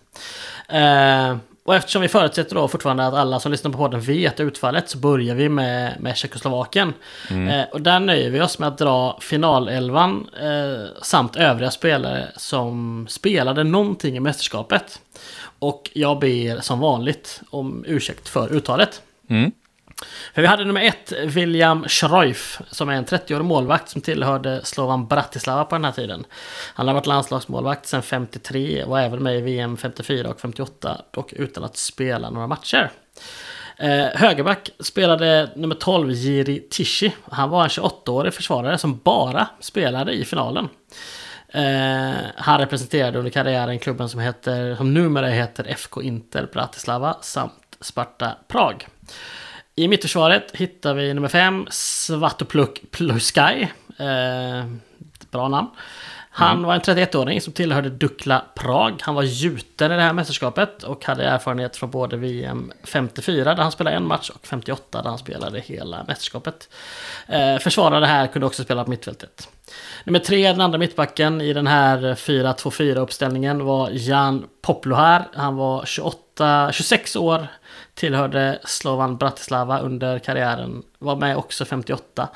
Eh, 0.67 1.37
och 1.63 1.75
eftersom 1.75 2.01
vi 2.01 2.07
förutsätter 2.07 2.55
då 2.55 2.67
fortfarande 2.67 3.07
att 3.07 3.13
alla 3.13 3.39
som 3.39 3.51
lyssnar 3.51 3.71
på 3.71 3.77
podden 3.77 4.01
vet 4.01 4.39
utfallet 4.39 4.89
så 4.89 4.97
börjar 4.97 5.35
vi 5.35 5.49
med, 5.49 6.01
med 6.01 6.17
Tjeckoslovakien. 6.17 6.93
Eh, 7.29 7.63
och 7.71 7.81
där 7.81 7.99
nöjer 7.99 8.29
vi 8.29 8.41
oss 8.41 8.59
med 8.59 8.67
att 8.67 8.77
dra 8.77 9.19
finalelvan 9.21 10.29
eh, 10.41 11.01
samt 11.01 11.35
övriga 11.35 11.71
spelare 11.71 12.27
som 12.35 13.05
spelade 13.09 13.63
någonting 13.63 14.17
i 14.17 14.19
mästerskapet. 14.19 15.01
Och 15.59 15.89
jag 15.93 16.19
ber 16.19 16.61
som 16.61 16.79
vanligt 16.79 17.41
om 17.49 17.83
ursäkt 17.87 18.29
för 18.29 18.53
uttalet. 18.53 19.01
Mm. 19.29 19.51
För 20.33 20.41
vi 20.41 20.47
hade 20.47 20.65
nummer 20.65 20.81
ett, 20.81 21.13
William 21.25 21.87
Schreuf, 21.87 22.61
som 22.69 22.89
är 22.89 22.93
en 22.93 23.05
30-årig 23.05 23.45
målvakt 23.45 23.89
som 23.89 24.01
tillhörde 24.01 24.65
Slovan 24.65 25.07
Bratislava 25.07 25.65
på 25.65 25.75
den 25.75 25.85
här 25.85 25.91
tiden. 25.91 26.25
Han 26.73 26.87
har 26.87 26.93
varit 26.93 27.07
landslagsmålvakt 27.07 27.87
sedan 27.87 28.03
53, 28.03 28.85
var 28.85 28.99
även 28.99 29.23
med 29.23 29.37
i 29.37 29.41
VM 29.41 29.77
54 29.77 30.29
och 30.29 30.39
58, 30.39 31.01
dock 31.11 31.33
utan 31.33 31.63
att 31.63 31.77
spela 31.77 32.29
några 32.29 32.47
matcher. 32.47 32.91
Eh, 33.77 34.05
högerback 34.13 34.69
spelade 34.79 35.49
nummer 35.55 35.75
12, 35.75 36.11
Jiri 36.11 36.67
Tishi. 36.69 37.13
Han 37.31 37.49
var 37.49 37.63
en 37.63 37.69
28-årig 37.69 38.33
försvarare 38.33 38.77
som 38.77 38.99
bara 39.03 39.47
spelade 39.59 40.11
i 40.11 40.25
finalen. 40.25 40.69
Eh, 41.47 42.11
han 42.35 42.59
representerade 42.59 43.17
under 43.17 43.31
karriären 43.31 43.79
klubben 43.79 44.09
som, 44.09 44.19
heter, 44.19 44.75
som 44.75 44.93
numera 44.93 45.27
heter 45.27 45.63
FK 45.63 46.01
Inter 46.01 46.49
Bratislava 46.53 47.17
samt 47.21 47.53
Sparta 47.81 48.35
Prag. 48.47 48.87
I 49.81 49.87
mittförsvaret 49.87 50.51
hittar 50.53 50.93
vi 50.93 51.13
nummer 51.13 51.27
5, 51.27 51.67
Svatopluk 51.69 52.81
Pluskaj. 52.91 53.73
Eh, 53.97 54.65
bra 55.31 55.47
namn. 55.47 55.67
Han 56.29 56.63
var 56.63 56.73
en 56.73 56.81
31-åring 56.81 57.41
som 57.41 57.53
tillhörde 57.53 57.89
Dukla 57.89 58.45
Prag. 58.55 58.93
Han 59.01 59.15
var 59.15 59.23
gjuten 59.23 59.91
i 59.91 59.95
det 59.95 60.01
här 60.01 60.13
mästerskapet 60.13 60.83
och 60.83 61.05
hade 61.05 61.23
erfarenhet 61.23 61.77
från 61.77 61.91
både 61.91 62.17
VM 62.17 62.71
54 62.83 63.55
där 63.55 63.63
han 63.63 63.71
spelade 63.71 63.95
en 63.95 64.07
match 64.07 64.29
och 64.29 64.47
58 64.47 65.01
där 65.01 65.09
han 65.09 65.17
spelade 65.17 65.59
hela 65.59 66.03
mästerskapet. 66.07 66.69
Eh, 67.27 67.57
försvarare 67.57 68.05
här 68.05 68.27
kunde 68.27 68.45
också 68.45 68.63
spela 68.63 68.83
på 68.83 68.89
mittfältet. 68.89 69.49
Nummer 70.03 70.19
tre, 70.19 70.47
den 70.51 70.61
andra 70.61 70.77
mittbacken 70.77 71.41
i 71.41 71.53
den 71.53 71.67
här 71.67 71.97
4-2-4 72.15 72.95
uppställningen 72.95 73.65
var 73.65 73.89
Jan 73.91 74.47
Poplohar. 74.61 75.27
Han 75.33 75.55
var 75.55 75.85
28, 75.85 76.71
26 76.71 77.15
år, 77.15 77.47
tillhörde 77.93 78.59
Slovan 78.63 79.17
Bratislava 79.17 79.79
under 79.79 80.19
karriären, 80.19 80.83
var 80.99 81.15
med 81.15 81.37
också 81.37 81.65
58. 81.65 82.29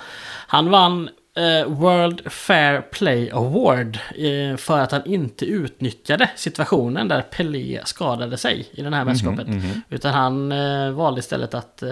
Han 0.47 0.69
vann 0.69 1.09
eh, 1.37 1.67
World 1.67 2.31
Fair 2.31 2.81
Play 2.81 3.31
Award 3.31 3.99
eh, 4.15 4.57
för 4.57 4.79
att 4.79 4.91
han 4.91 5.05
inte 5.05 5.45
utnyttjade 5.45 6.29
situationen 6.35 7.07
där 7.07 7.21
Pelé 7.21 7.81
skadade 7.85 8.37
sig 8.37 8.69
i 8.71 8.81
det 8.81 8.95
här 8.95 9.05
mästerskapet. 9.05 9.47
Utan 9.89 10.13
han 10.13 10.51
eh, 10.51 10.91
valde 10.91 11.19
istället 11.19 11.53
att, 11.53 11.83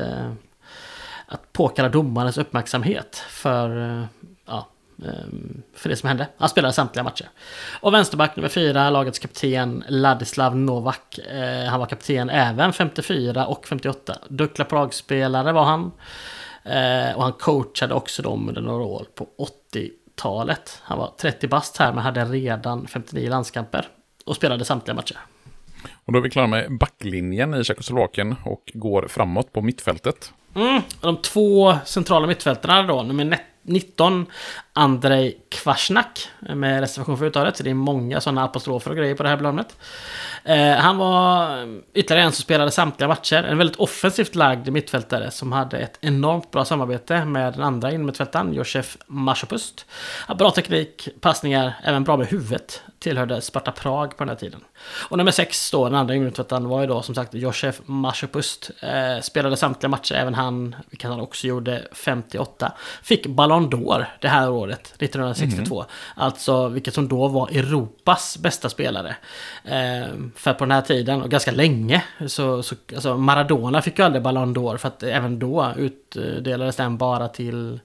att 1.26 1.53
påkalla 1.53 1.90
domarens 1.90 2.38
uppmärksamhet 2.38 3.23
för, 3.30 4.07
för 5.74 5.90
det 5.90 5.96
som 5.96 6.08
hände. 6.10 6.28
Han 6.38 6.50
spelade 6.50 6.74
samtliga 6.74 7.04
matcher. 7.04 7.30
Och 7.82 7.94
vänsterback 7.94 8.36
nummer 8.36 8.50
fyra, 8.50 8.90
lagets 8.90 9.20
kapten 9.20 9.84
Ladislav 9.88 10.58
Novak. 10.58 11.18
Eh, 11.18 11.70
han 11.70 11.80
var 11.80 11.88
kapten 11.88 12.30
även 12.30 12.74
54 12.74 13.48
och 13.48 13.68
58. 13.68 14.18
Dukla 14.30 14.66
Prag-spelare 14.66 15.52
var 15.52 15.64
han. 15.64 15.92
Eh, 16.64 17.16
och 17.16 17.24
han 17.24 17.34
coachade 17.34 17.94
också 17.94 18.22
dem 18.22 18.50
under 18.50 18.62
några 18.62 18.84
år 18.84 19.06
på 19.16 19.28
80-talet. 19.74 20.82
Han 20.82 20.98
var 20.98 21.12
30 21.18 21.48
bast 21.48 21.78
här 21.78 21.94
men 21.94 22.04
hade 22.04 22.26
redan 22.26 22.88
59 22.88 23.30
landskamper. 23.30 23.88
Och 24.26 24.36
spelade 24.36 24.66
samtliga 24.66 24.96
matcher. 24.96 25.18
Och 26.06 26.14
då 26.14 26.20
är 26.20 26.24
vi 26.24 26.30
klara 26.30 26.48
med 26.48 26.78
backlinjen 26.78 27.54
i 27.54 27.64
Tjeckoslovakien 27.64 28.36
och 28.46 28.72
går 28.74 29.08
framåt 29.08 29.54
på 29.54 29.62
mittfältet. 29.62 30.34
Mm, 30.56 30.82
de 31.02 31.18
två 31.18 31.78
centrala 31.86 32.28
mittfältarna 32.28 32.84
då, 32.84 33.04
nummer 33.04 33.40
19, 33.62 34.26
Andrei 34.76 35.38
Kvasnak, 35.50 36.30
med 36.40 36.80
reservation 36.80 37.18
för 37.18 37.26
uttalet. 37.26 37.58
Så 37.58 37.64
det 37.64 37.70
är 37.70 37.74
många 37.74 38.22
sådana 38.22 38.44
apostrofer 38.44 38.91
och 38.91 38.98
grejer 38.98 39.16
på 39.16 39.24
det 39.24 39.30
här 39.30 39.38
bladet. 39.38 39.78
Eh, 40.44 40.76
han 40.76 40.98
var 40.98 41.48
ytterligare 41.94 42.26
en 42.26 42.32
som 42.32 42.44
spelade 42.44 42.72
samtliga 42.72 43.08
matcher. 43.08 43.44
En 43.44 43.58
väldigt 43.58 43.76
offensivt 43.76 44.36
lagd 44.36 44.70
mittfältare 44.72 45.32
som 45.32 45.52
hade 45.52 45.78
ett 45.78 45.98
enormt 46.02 46.52
bra 46.52 46.66
samarbete 46.66 47.26
med 47.26 47.54
den 47.54 47.64
andra 47.64 47.91
innermittfältaren, 47.91 48.54
Josef 48.54 48.98
Masopust. 49.08 49.86
Bra 50.38 50.52
teknik, 50.52 51.10
passningar, 51.22 51.74
även 51.84 52.04
bra 52.04 52.18
med 52.18 52.28
huvudet. 52.28 52.82
Tillhörde 53.00 53.41
Sparta 53.41 53.72
Prag 53.72 54.18
på 54.18 54.24
den 54.24 54.30
här 54.30 54.36
tiden. 54.36 54.62
Och 55.10 55.18
nummer 55.18 55.32
sex 55.32 55.72
då, 55.72 55.86
den 55.86 55.95
andra 55.95 56.16
innermittfältaren, 56.16 56.68
var 56.68 56.82
ju 56.82 56.88
då 56.88 57.02
som 57.02 57.16
sagt 57.16 57.34
Josef 57.34 57.82
Masopust. 57.86 58.72
Eh, 58.82 59.22
spelade 59.22 59.58
samtliga 59.58 59.90
matcher, 59.90 60.16
även 60.16 60.34
han, 60.34 60.76
vilket 60.90 61.10
han 61.10 61.20
också 61.20 61.48
gjorde 61.48 61.88
58. 61.91 62.72
Fick 63.04 63.28
Ballon 63.28 63.70
d'Or 63.70 64.06
det 64.22 64.28
här 64.28 64.50
året, 64.52 64.62
1962. 64.72 65.80
Mm. 65.80 65.90
Alltså, 66.15 66.68
vilket 66.68 66.94
som 66.94 67.07
då 67.07 67.27
var 67.27 67.49
Europas 67.49 68.38
bästa 68.38 68.69
spelare. 68.69 69.15
Eh, 69.64 70.07
för 70.35 70.53
på 70.53 70.65
den 70.65 70.72
här 70.72 70.81
tiden, 70.81 71.22
och 71.22 71.30
ganska 71.30 71.52
länge, 71.52 72.03
så, 72.27 72.64
så 72.64 72.76
alltså 72.95 73.18
Maradona 73.18 73.81
fick 73.81 73.99
ju 73.99 74.06
aldrig 74.06 74.23
Ballon 74.23 74.56
d'Or 74.56 74.77
för 74.77 74.88
att 74.88 75.03
även 75.03 75.40
då 75.40 75.73
utdelades 75.77 76.76
den 76.76 76.98
bara 76.98 77.27
till 77.27 77.80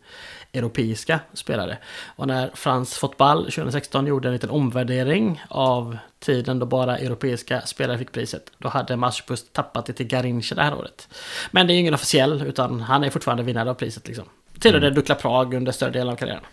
europeiska 0.53 1.21
spelare. 1.33 1.79
Och 2.17 2.27
när 2.27 2.51
Frans 2.55 2.95
Fotboll 2.95 3.45
2016 3.45 4.07
gjorde 4.07 4.29
en 4.29 4.33
liten 4.33 4.51
omvärdering 4.51 5.43
av 5.49 5.99
tiden 6.19 6.59
då 6.59 6.67
bara 6.67 6.99
europeiska 6.99 7.61
spelare 7.61 7.99
fick 7.99 8.13
priset, 8.13 8.53
då 8.59 8.69
hade 8.69 8.97
Masipus 8.97 9.45
tappat 9.53 9.87
det 9.87 9.93
till 9.93 10.07
Garincha 10.07 10.55
det 10.55 10.63
här 10.63 10.75
året. 10.75 11.09
Men 11.51 11.67
det 11.67 11.73
är 11.73 11.79
ingen 11.79 11.95
officiell, 11.95 12.43
utan 12.47 12.81
han 12.81 13.05
är 13.05 13.11
fortfarande 13.11 13.43
vinnare 13.43 13.71
av 13.71 13.75
priset 13.75 14.09
liksom. 14.09 14.25
Tillhörde 14.61 14.87
mm. 14.87 14.95
Dukla 14.95 15.15
Prag 15.15 15.55
under 15.55 15.73
större 15.73 15.91
delen 15.91 16.13
av 16.13 16.17
karriären. 16.17 16.45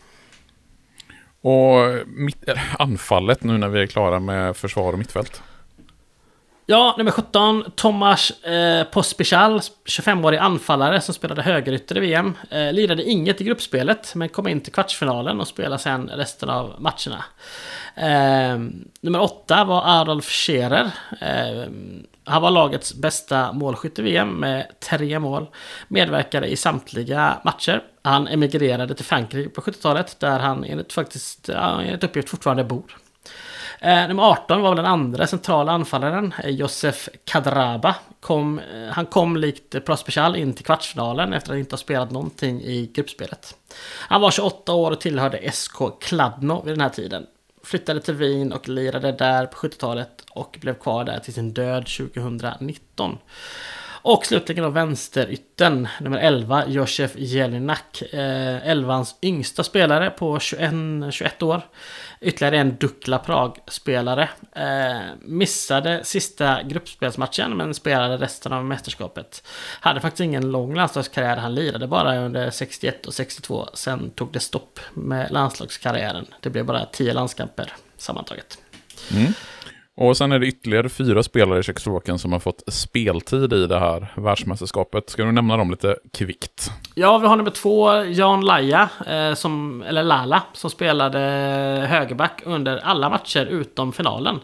Och 1.46 2.08
mitt, 2.08 2.50
eh, 2.50 2.82
anfallet 2.82 3.44
nu 3.44 3.58
när 3.58 3.68
vi 3.68 3.82
är 3.82 3.88
klara 3.88 4.20
med 4.20 4.58
försvar 4.58 4.94
och 4.94 5.00
mittfält? 5.00 5.42
Ja, 6.66 6.96
nummer 6.98 7.12
17, 7.12 7.64
Tomas 7.76 8.44
eh, 8.44 8.84
Pospichal, 8.84 9.60
25-årig 9.86 10.38
anfallare 10.38 11.02
som 11.02 11.14
spelade 11.14 11.42
högerytter 11.42 11.98
i 11.98 12.00
VM. 12.00 12.38
Eh, 12.50 12.74
lirade 12.74 13.04
inget 13.04 13.42
i 13.42 13.44
gruppspelet, 13.44 14.16
men 14.16 14.30
kom 14.30 14.48
in 14.48 14.62
till 14.62 14.74
kvartsfinalen 14.74 15.40
och 15.40 15.48
spelade 15.48 15.80
sen 15.80 16.10
resten 16.10 16.50
av 16.50 16.76
matcherna. 16.80 17.26
Eh, 17.96 18.60
nummer 19.02 19.22
8 19.22 19.64
var 19.64 20.02
Adolf 20.02 20.30
Scherer. 20.30 20.92
Eh, 21.22 21.70
han 22.26 22.42
var 22.42 22.52
lagets 22.52 22.94
bästa 22.94 23.52
målskytt 23.52 24.00
i 24.00 24.02
VM 24.02 24.30
med 24.30 24.68
tre 24.80 25.20
mål. 25.20 25.48
Medverkade 25.88 26.48
i 26.48 26.56
samtliga 26.56 27.42
matcher. 27.46 27.84
Han 28.04 28.28
emigrerade 28.28 28.96
till 28.96 29.06
Frankrike 29.06 29.50
på 29.50 29.62
70-talet, 29.62 30.20
där 30.20 30.40
han 30.40 30.64
enligt, 30.64 30.94
faktiskt, 30.94 31.50
enligt 31.50 32.04
uppgift 32.04 32.30
fortfarande 32.30 32.64
bor. 32.64 32.98
Eh, 33.80 34.08
nummer 34.08 34.24
18 34.24 34.62
var 34.62 34.70
väl 34.70 34.78
den 34.78 34.86
andra 34.86 35.28
centrala 35.28 35.72
anfallaren, 35.72 36.34
eh, 36.44 36.50
Josef 36.50 37.10
Kadraba. 37.26 37.96
Kom, 38.20 38.60
eh, 38.60 38.90
han 38.92 39.06
kom 39.06 39.38
likt 39.38 39.86
Prospechal 39.86 40.36
in 40.36 40.54
till 40.54 40.66
kvartsfinalen 40.66 41.34
efter 41.34 41.54
att 41.54 41.60
inte 41.60 41.74
ha 41.74 41.78
spelat 41.78 42.12
någonting 42.12 42.62
i 42.62 42.92
gruppspelet. 42.94 43.56
Han 44.00 44.22
var 44.22 44.32
28 44.32 44.74
år 44.74 44.92
och 44.92 45.02
tillhörde 45.02 45.52
SK 45.52 46.00
Kladno 46.02 46.62
vid 46.66 46.74
den 46.74 46.82
här 46.82 46.90
tiden. 46.90 47.26
Flyttade 47.66 48.02
till 48.02 48.14
Wien 48.14 48.54
och 48.54 48.70
lirade 48.70 49.12
där 49.12 49.46
på 49.46 49.58
70-talet 49.58 50.26
och 50.32 50.58
blev 50.62 50.74
kvar 50.74 51.04
där 51.04 51.20
till 51.20 51.34
sin 51.34 51.54
död 51.54 51.86
2019. 51.86 53.18
Och 54.06 54.26
slutligen 54.26 54.64
då 54.64 54.70
vänsterytten, 54.70 55.88
nummer 56.02 56.18
11, 56.18 56.68
Josef 56.68 57.12
Jelinak. 57.16 58.02
Eh, 58.02 58.70
elvans 58.70 59.16
yngsta 59.22 59.64
spelare 59.64 60.10
på 60.10 60.40
21, 60.40 60.74
21 61.12 61.44
år. 61.44 61.62
Ytterligare 62.22 62.58
en 62.58 62.76
Dukla 62.76 63.20
Prag-spelare. 63.20 64.30
Eh, 64.56 65.02
missade 65.22 66.04
sista 66.04 66.64
gruppspelsmatchen 66.64 67.58
men 67.58 67.74
spelade 67.74 68.18
resten 68.18 68.54
av 68.54 68.66
mästerskapet. 68.66 69.44
Hade 69.80 70.02
faktiskt 70.02 70.22
ingen 70.22 70.52
lång 70.52 70.76
landslagskarriär, 70.76 71.38
han 71.38 71.56
lirade 71.56 71.88
bara 71.88 72.18
under 72.18 72.50
61 72.50 73.06
och 73.06 73.14
62. 73.14 73.68
Sen 73.74 74.10
tog 74.10 74.32
det 74.32 74.40
stopp 74.40 74.80
med 74.94 75.32
landslagskarriären. 75.32 76.26
Det 76.42 76.50
blev 76.50 76.66
bara 76.66 76.86
10 76.86 77.14
landskamper 77.14 77.74
sammantaget. 77.98 78.58
Mm. 79.14 79.34
Och 79.98 80.18
sen 80.18 80.32
är 80.32 80.40
det 80.40 80.48
ytterligare 80.48 80.90
fyra 80.90 81.24
spelare 81.24 81.60
i 81.60 81.64
Tjeckoslovakien 81.64 82.20
som 82.20 82.32
har 82.32 82.40
fått 82.40 82.64
speltid 82.68 83.54
i 83.54 83.68
det 83.68 83.80
här 83.80 84.14
världsmästerskapet. 84.16 85.10
Ska 85.10 85.24
du 85.24 85.32
nämna 85.32 85.58
dem 85.58 85.72
lite 85.72 85.96
kvickt? 86.14 86.72
Ja, 86.96 87.18
vi 87.18 87.28
har 87.28 87.36
nummer 87.36 87.52
två, 87.52 88.04
Jan 88.04 88.42
Laja, 88.42 88.90
eh, 89.08 89.34
som, 89.34 89.82
eller 89.82 90.04
Lala, 90.04 90.44
som 90.54 90.70
spelade 90.70 91.20
högerback 91.90 92.42
under 92.46 92.78
alla 92.78 93.10
matcher 93.10 93.46
utom 93.46 93.94
finalen. 93.94 94.36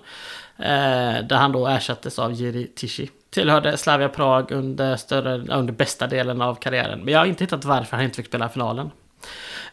Eh, 0.58 1.26
där 1.28 1.36
han 1.36 1.52
då 1.52 1.68
ersattes 1.68 2.20
av 2.20 2.34
Jiri 2.34 2.68
Tishi. 2.76 3.10
Tillhörde 3.30 3.78
Slavia 3.78 4.10
Prag 4.10 4.52
under, 4.52 4.96
större, 4.96 5.56
under 5.56 5.74
bästa 5.74 6.08
delen 6.08 6.42
av 6.42 6.56
karriären. 6.56 7.00
Men 7.00 7.14
jag 7.14 7.20
har 7.20 7.26
inte 7.26 7.44
hittat 7.44 7.66
varför 7.66 7.98
han 7.98 8.06
inte 8.06 8.16
fick 8.16 8.28
spela 8.28 8.50
finalen. 8.50 8.92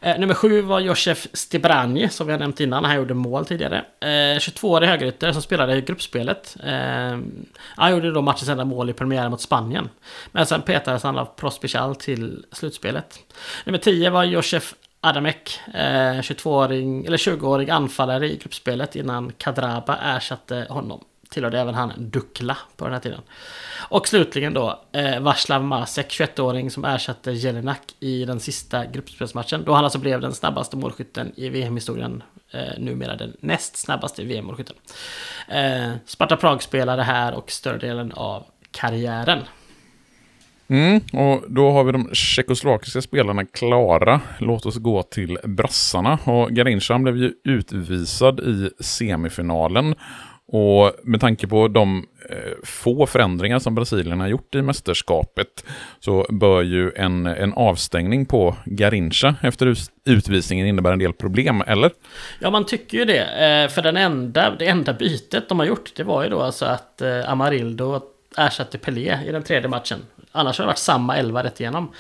Eh, 0.01 0.19
nummer 0.19 0.35
sju 0.35 0.61
var 0.61 0.81
Josef 0.81 1.27
Stibranji, 1.33 2.09
som 2.09 2.27
vi 2.27 2.33
har 2.33 2.41
nämnt 2.41 2.61
innan. 2.61 2.85
Han 2.85 2.97
gjorde 2.97 3.15
mål 3.15 3.47
tidigare. 3.47 3.85
Eh, 4.01 4.39
22-årig 4.39 4.89
högerytter 4.89 5.33
som 5.33 5.43
spelade 5.43 5.77
i 5.77 5.81
gruppspelet. 5.81 6.57
Eh, 6.65 7.19
han 7.59 7.91
gjorde 7.91 8.13
då 8.13 8.23
matchens 8.23 8.49
enda 8.49 8.65
mål 8.65 8.91
i 8.91 8.93
premiären 8.93 9.31
mot 9.31 9.41
Spanien. 9.41 9.89
Men 10.33 10.47
sen 10.47 10.63
petades 10.63 11.03
han 11.03 11.19
av 11.19 11.25
Prospecial 11.25 11.97
till 11.97 12.45
slutspelet. 12.53 13.19
Nummer 13.65 13.79
10 13.79 14.11
var 14.11 14.25
Josef 14.25 14.75
Adamek, 15.01 15.61
eh, 15.75 16.21
22-åring, 16.21 17.07
eller 17.07 17.17
20-årig 17.17 17.71
anfallare 17.71 18.29
i 18.29 18.37
gruppspelet 18.37 18.97
innan 18.97 19.33
Kadraba 19.33 19.97
ersatte 19.97 20.67
honom. 20.71 21.05
Tillhörde 21.31 21.61
även 21.61 21.75
han 21.75 21.93
Dukla 21.97 22.57
på 22.77 22.85
den 22.85 22.93
här 22.93 23.01
tiden. 23.01 23.21
Och 23.89 24.09
slutligen 24.09 24.55
då 24.55 24.81
eh, 24.93 25.21
Vaslav 25.21 25.65
Masek, 25.65 26.09
21-åring 26.09 26.71
som 26.71 26.85
ersatte 26.85 27.33
Jelinak 27.33 27.95
i 28.01 28.25
den 28.25 28.41
sista 28.41 28.87
gruppspelsmatchen. 28.87 29.65
Då 29.65 29.73
han 29.73 29.85
alltså 29.85 29.99
blev 29.99 30.21
den 30.21 30.35
snabbaste 30.35 30.77
målskytten 30.77 31.33
i 31.37 31.49
VM-historien. 31.49 32.23
Eh, 32.51 32.79
numera 32.79 33.17
den 33.17 33.37
näst 33.41 33.77
snabbaste 33.77 34.25
VM-målskytten. 34.25 34.77
Eh, 35.49 35.93
Sparta 36.07 36.37
Prag 36.37 36.63
spelade 36.63 37.03
här 37.03 37.35
och 37.35 37.51
större 37.51 37.79
delen 37.79 38.13
av 38.13 38.45
karriären. 38.71 39.39
Mm, 40.71 41.01
och 41.13 41.45
då 41.49 41.71
har 41.71 41.85
vi 41.85 41.93
de 41.93 42.15
tjeckoslovakiska 42.15 43.03
spelarna 43.03 43.45
klara. 43.45 44.21
Låt 44.39 44.67
oss 44.67 44.77
gå 44.77 45.03
till 45.03 45.39
brassarna. 45.45 46.19
Och 46.25 46.51
Garincha 46.51 46.99
blev 46.99 47.17
ju 47.17 47.33
utvisad 47.45 48.41
i 48.41 48.71
semifinalen. 48.81 49.95
Och 50.51 50.93
med 51.03 51.21
tanke 51.21 51.47
på 51.47 51.69
de 51.69 52.07
eh, 52.31 52.37
få 52.65 53.07
förändringar 53.07 53.59
som 53.59 53.75
Brasilien 53.75 54.21
har 54.21 54.29
gjort 54.29 54.55
i 54.55 54.63
mästerskapet 54.63 55.65
så 56.01 56.27
bör 56.31 56.63
ju 56.63 56.93
en, 56.97 57.27
en 57.27 57.53
avstängning 57.53 58.27
på 58.27 58.57
Garincha 58.65 59.35
efter 59.43 59.75
utvisningen 60.05 60.67
innebära 60.67 60.93
en 60.93 60.99
del 60.99 61.13
problem, 61.13 61.63
eller? 61.67 61.91
Ja, 62.41 62.51
man 62.51 62.67
tycker 62.67 62.99
ju 62.99 63.05
det. 63.05 63.25
Eh, 63.25 63.69
för 63.69 63.83
den 63.83 63.97
enda, 63.97 64.51
det 64.59 64.67
enda 64.67 64.93
bytet 64.93 65.49
de 65.49 65.59
har 65.59 65.67
gjort, 65.67 65.93
det 65.97 66.05
var 66.05 66.23
ju 66.23 66.29
då 66.31 66.41
alltså 66.41 66.65
att 66.65 67.03
eh, 67.03 67.31
Amarildo 67.31 68.01
ersatte 68.37 68.79
Pelé 68.79 69.19
i 69.27 69.33
den 69.33 69.43
tredje 69.43 69.69
matchen. 69.69 69.99
Annars 70.33 70.59
har 70.59 70.65
det 70.65 70.67
varit 70.67 70.79
samma 70.79 71.17
elva 71.17 71.45
rätt 71.45 71.61
igenom. 71.61 71.93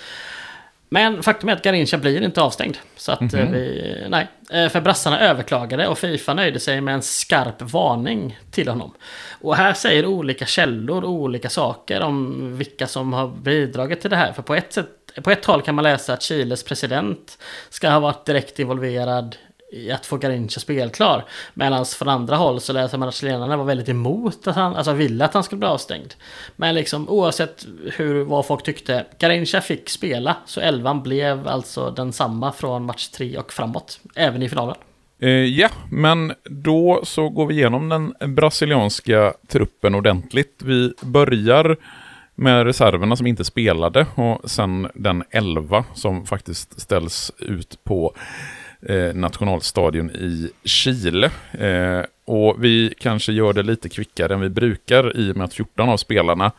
Men 0.88 1.22
faktum 1.22 1.48
är 1.48 1.52
att 1.52 1.62
Garincha 1.62 1.98
blir 1.98 2.22
inte 2.22 2.42
avstängd. 2.42 2.76
Så 2.96 3.12
att 3.12 3.20
mm 3.20 3.48
-hmm. 3.48 3.52
vi, 3.52 4.06
nej. 4.08 4.28
Eh, 4.50 4.68
för 4.68 4.80
brassarna 4.80 5.20
överklagade 5.20 5.88
och 5.88 5.98
Fifa 5.98 6.34
nöjde 6.34 6.60
sig 6.60 6.80
med 6.80 6.94
en 6.94 7.02
skarp 7.02 7.62
varning 7.62 8.38
till 8.50 8.68
honom. 8.68 8.94
Och 9.40 9.56
här 9.56 9.72
säger 9.72 10.06
olika 10.06 10.46
källor 10.46 11.04
olika 11.04 11.50
saker 11.50 12.00
om 12.00 12.56
vilka 12.56 12.86
som 12.86 13.12
har 13.12 13.28
bidragit 13.28 14.00
till 14.00 14.10
det 14.10 14.16
här. 14.16 14.32
För 14.32 14.42
på 14.42 14.54
ett, 14.54 14.72
sätt, 14.72 14.88
på 15.22 15.30
ett 15.30 15.44
håll 15.44 15.62
kan 15.62 15.74
man 15.74 15.82
läsa 15.82 16.12
att 16.12 16.22
Chiles 16.22 16.62
president 16.62 17.38
ska 17.68 17.90
ha 17.90 18.00
varit 18.00 18.26
direkt 18.26 18.58
involverad 18.58 19.36
i 19.70 19.90
att 19.90 20.06
få 20.06 20.16
Garincha 20.16 20.60
spelklar. 20.60 21.24
Medan 21.54 21.86
från 21.86 22.08
andra 22.08 22.36
håll 22.36 22.60
så 22.60 22.72
läser 22.72 22.98
man 22.98 23.08
att 23.08 23.14
chilenarna 23.14 23.56
var 23.56 23.64
väldigt 23.64 23.88
emot 23.88 24.46
att 24.46 24.56
han, 24.56 24.76
alltså 24.76 24.92
ville 24.92 25.24
att 25.24 25.34
han 25.34 25.44
skulle 25.44 25.58
bli 25.58 25.68
avstängd. 25.68 26.14
Men 26.56 26.74
liksom 26.74 27.08
oavsett 27.08 27.66
hur, 27.96 28.24
vad 28.24 28.46
folk 28.46 28.62
tyckte, 28.62 29.06
Garincha 29.18 29.60
fick 29.60 29.88
spela. 29.88 30.36
Så 30.46 30.60
elvan 30.60 31.02
blev 31.02 31.48
alltså 31.48 31.90
densamma 31.90 32.52
från 32.52 32.84
match 32.84 33.08
tre 33.08 33.38
och 33.38 33.52
framåt, 33.52 34.00
även 34.14 34.42
i 34.42 34.48
finalen. 34.48 34.76
Eh, 35.20 35.30
ja, 35.30 35.68
men 35.90 36.32
då 36.44 37.00
så 37.04 37.28
går 37.28 37.46
vi 37.46 37.54
igenom 37.54 37.88
den 37.88 38.34
brasilianska 38.34 39.34
truppen 39.48 39.94
ordentligt. 39.94 40.62
Vi 40.64 40.92
börjar 41.02 41.76
med 42.34 42.64
reserverna 42.64 43.16
som 43.16 43.26
inte 43.26 43.44
spelade 43.44 44.06
och 44.14 44.50
sen 44.50 44.88
den 44.94 45.24
elva 45.30 45.84
som 45.94 46.26
faktiskt 46.26 46.80
ställs 46.80 47.32
ut 47.38 47.84
på 47.84 48.14
eh, 48.82 49.14
nationalstadion 49.14 50.10
i 50.10 50.50
Chile. 50.64 51.30
Eh, 51.52 52.04
och 52.24 52.64
vi 52.64 52.94
kanske 53.00 53.32
gör 53.32 53.52
det 53.52 53.62
lite 53.62 53.88
kvickare 53.88 54.34
än 54.34 54.40
vi 54.40 54.48
brukar 54.48 55.16
i 55.16 55.32
och 55.32 55.36
med 55.36 55.44
att 55.44 55.54
14 55.54 55.88
av 55.88 55.96
spelarna 55.96 56.52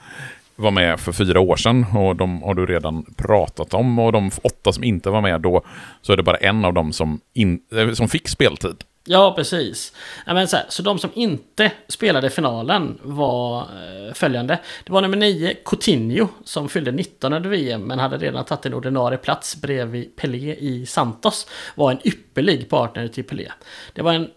var 0.56 0.72
med 0.72 1.00
för 1.00 1.12
fyra 1.12 1.40
år 1.40 1.56
sedan 1.56 1.86
och 1.96 2.16
de 2.16 2.44
har 2.44 2.54
du 2.54 2.66
redan 2.66 3.06
pratat 3.18 3.74
om. 3.74 4.00
Och 4.00 4.12
de 4.12 4.32
åtta 4.44 4.72
som 4.72 4.84
inte 4.84 5.10
var 5.10 5.22
med 5.22 5.42
då 5.42 5.62
så 6.02 6.14
är 6.14 6.18
det 6.18 6.24
bara 6.24 6.38
en 6.38 6.66
av 6.66 6.74
dem 6.74 6.94
som, 6.94 7.20
in, 7.34 7.60
eh, 7.76 7.92
som 7.92 8.10
fick 8.10 8.28
speltid. 8.28 8.84
Ja, 9.12 9.34
precis. 9.36 9.94
Ja, 10.26 10.34
men 10.34 10.48
så, 10.48 10.58
här, 10.58 10.66
så 10.70 10.82
de 10.82 11.00
som 11.00 11.10
inte 11.14 11.72
spelade 11.88 12.30
finalen 12.30 13.00
var 13.04 13.62
eh, 13.62 14.14
följande. 14.14 14.60
Det 14.84 14.92
var 14.92 15.02
nummer 15.02 15.18
9, 15.18 15.54
Coutinho, 15.66 16.28
som 16.44 16.70
fyllde 16.70 16.92
19 16.92 17.34
under 17.34 17.50
VM 17.50 17.82
men 17.82 18.00
hade 18.00 18.18
redan 18.18 18.46
tagit 18.46 18.66
en 18.66 18.74
ordinarie 18.74 19.18
plats 19.18 19.62
bredvid 19.62 20.16
Pelé 20.16 20.56
i 20.56 20.86
Santos. 20.86 21.48
Var 21.76 21.92
en 21.92 22.08
ypperlig 22.08 22.70
partner 22.70 23.08
till 23.08 23.24
Pelé. 23.24 23.52
Det 23.94 24.02
var 24.02 24.14
en 24.14 24.30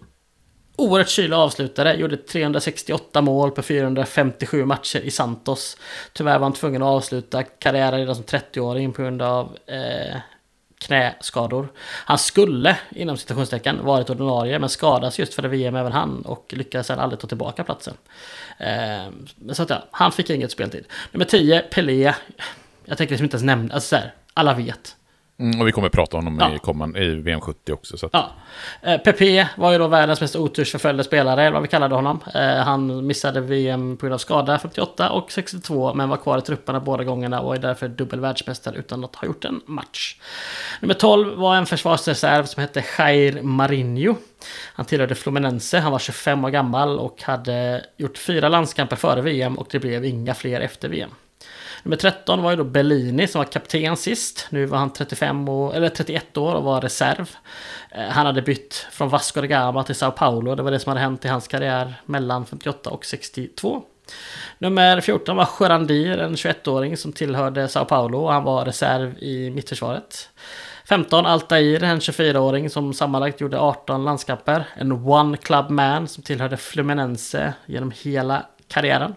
oerhört 0.77 1.09
kylig 1.09 1.37
avslutare, 1.37 1.95
gjorde 1.95 2.17
368 2.17 3.21
mål 3.21 3.51
på 3.51 3.63
457 3.63 4.65
matcher 4.65 5.01
i 5.01 5.11
Santos. 5.11 5.77
Tyvärr 6.13 6.39
var 6.39 6.45
han 6.45 6.53
tvungen 6.53 6.83
att 6.83 6.89
avsluta 6.89 7.43
karriären 7.43 7.99
redan 7.99 8.15
som 8.15 8.25
30-åring 8.25 8.93
på 8.93 9.03
grund 9.03 9.23
av 9.23 9.57
eh, 9.67 10.17
knäskador. 10.83 11.69
Han 11.79 12.19
skulle, 12.19 12.79
inom 12.91 13.17
citationstecken, 13.17 13.85
varit 13.85 14.11
ordinarie 14.11 14.59
men 14.59 14.69
skadas 14.69 15.19
just 15.19 15.35
för 15.35 15.43
det 15.43 15.49
VM 15.49 15.77
även 15.77 15.93
han 15.93 16.23
och 16.23 16.55
lyckades 16.57 16.87
sedan 16.87 16.99
aldrig 16.99 17.21
ta 17.21 17.27
tillbaka 17.27 17.65
platsen. 17.65 17.95
Eh, 18.59 19.53
så 19.53 19.63
att 19.63 19.71
ja, 19.71 19.89
han 19.91 20.13
fick 20.13 20.31
inget 20.31 20.53
speltid. 20.53 20.85
Nummer 21.13 21.25
10, 21.25 21.61
Pelé. 21.61 22.15
Jag 22.85 22.99
tänker 22.99 23.13
liksom 23.13 23.25
inte 23.25 23.35
ens 23.35 23.45
nämna, 23.45 23.75
alltså 23.75 23.89
så 23.89 23.97
här, 23.97 24.15
alla 24.35 24.55
vet. 24.55 24.97
Mm, 25.43 25.61
och 25.61 25.67
vi 25.69 25.73
kommer 25.73 25.87
att 25.87 25.93
prata 25.93 26.17
om 26.17 26.25
honom 26.25 26.49
Ja. 26.51 26.57
i, 26.57 26.59
komman, 26.59 26.97
i 26.97 27.09
VM 27.15 27.41
70 27.41 27.73
också. 27.73 27.97
Så 27.97 28.07
att, 28.07 28.13
Ja. 28.13 28.31
Eh, 28.83 28.99
Pepe 28.99 29.49
var 29.57 29.73
ju 29.73 29.79
då 29.79 29.89
världens 29.89 30.21
mest 30.21 30.37
otursförföljde 30.37 31.05
spelare, 31.05 31.43
eller 31.43 31.53
vad 31.53 31.63
vi 31.63 31.69
kallade 31.69 31.95
honom. 31.95 32.21
Eh, 32.35 32.57
han 32.57 33.07
missade 33.07 33.41
VM 33.41 33.97
på 33.97 34.07
grund 34.07 34.15
av 34.15 34.19
skada 34.19 34.59
58 34.59 35.11
och 35.11 35.33
62, 35.33 35.95
men 35.95 36.09
var 36.09 36.17
kvar 36.17 36.39
i 36.39 36.41
trupperna 36.41 36.81
båda 36.81 37.05
gångerna 37.05 37.41
och 37.41 37.55
är 37.55 37.59
därför 37.59 37.89
dubbel 37.89 38.21
världsmästare 38.21 38.77
utan 38.77 39.05
att 39.05 39.17
ha 39.17 39.27
gjort 39.27 39.45
en 39.45 39.61
match. 39.67 40.17
Nummer 40.81 40.95
12 40.95 41.35
var 41.39 41.57
en 41.57 41.67
försvarsreserv 41.67 42.45
som 42.45 42.61
hette 42.61 42.85
Jair 42.99 43.43
Marinho. 43.43 44.15
Han 44.75 44.87
tillhörde 44.87 45.15
Fluminense, 45.15 45.79
han 45.79 45.93
var 45.93 45.99
25 45.99 46.45
år 46.45 46.51
gammal 46.51 46.99
och 46.99 47.23
hade 47.23 47.85
gjort 47.97 48.19
fyra 48.19 48.49
landskamper 48.49 48.97
före 48.97 49.21
VM 49.21 49.59
och 49.59 49.67
det 49.71 49.79
blev 49.79 50.05
inga 50.05 50.35
fler 50.35 50.61
efter 50.61 50.89
VM. 50.89 51.11
Nummer 51.83 51.97
13 51.97 52.43
var 52.43 52.51
ju 52.51 52.57
då 52.57 52.65
Bellini 52.65 53.27
som 53.27 53.39
var 53.39 53.47
kapten 53.47 53.97
sist. 53.97 54.47
Nu 54.51 54.67
var 54.67 54.79
han 54.79 54.93
35 54.93 55.49
år, 55.49 55.75
eller 55.75 55.89
31 55.89 56.37
år 56.37 56.55
och 56.55 56.63
var 56.63 56.81
reserv. 56.81 57.31
Eh, 57.91 58.09
han 58.09 58.27
hade 58.27 58.43
bytt 58.43 58.87
från 58.91 59.09
Vasco 59.09 59.41
da 59.41 59.47
Gama 59.47 59.85
till 59.85 59.95
Sao 59.95 60.11
Paulo. 60.11 60.55
Det 60.55 60.63
var 60.63 60.71
det 60.71 60.79
som 60.79 60.91
hade 60.91 61.01
hänt 61.01 61.25
i 61.25 61.29
hans 61.29 61.49
karriär 61.49 61.95
mellan 62.07 62.47
58 62.47 62.91
och 62.91 63.05
62. 63.05 63.83
Nummer 64.59 65.01
14 65.01 65.37
var 65.37 65.45
Sjörandir, 65.45 66.19
en 66.19 66.35
21-åring 66.35 66.97
som 66.97 67.13
tillhörde 67.13 67.69
Sao 67.69 67.85
Paulo 67.85 68.19
och 68.19 68.33
han 68.33 68.45
var 68.45 68.65
reserv 68.65 69.19
i 69.19 69.51
mittförsvaret. 69.51 70.29
15 70.89 71.27
Altair, 71.27 71.83
en 71.83 72.01
24-åring 72.01 72.71
som 72.71 72.95
sammanlagt 72.95 73.41
gjorde 73.41 73.59
18 73.59 74.05
landskamper. 74.05 74.65
En 74.75 74.93
one 74.93 75.37
club 75.37 75.71
man 75.71 76.09
som 76.09 76.23
tillhörde 76.23 76.57
Fluminense 76.57 77.55
genom 77.67 77.93
hela 78.03 78.47
karriären. 78.69 79.15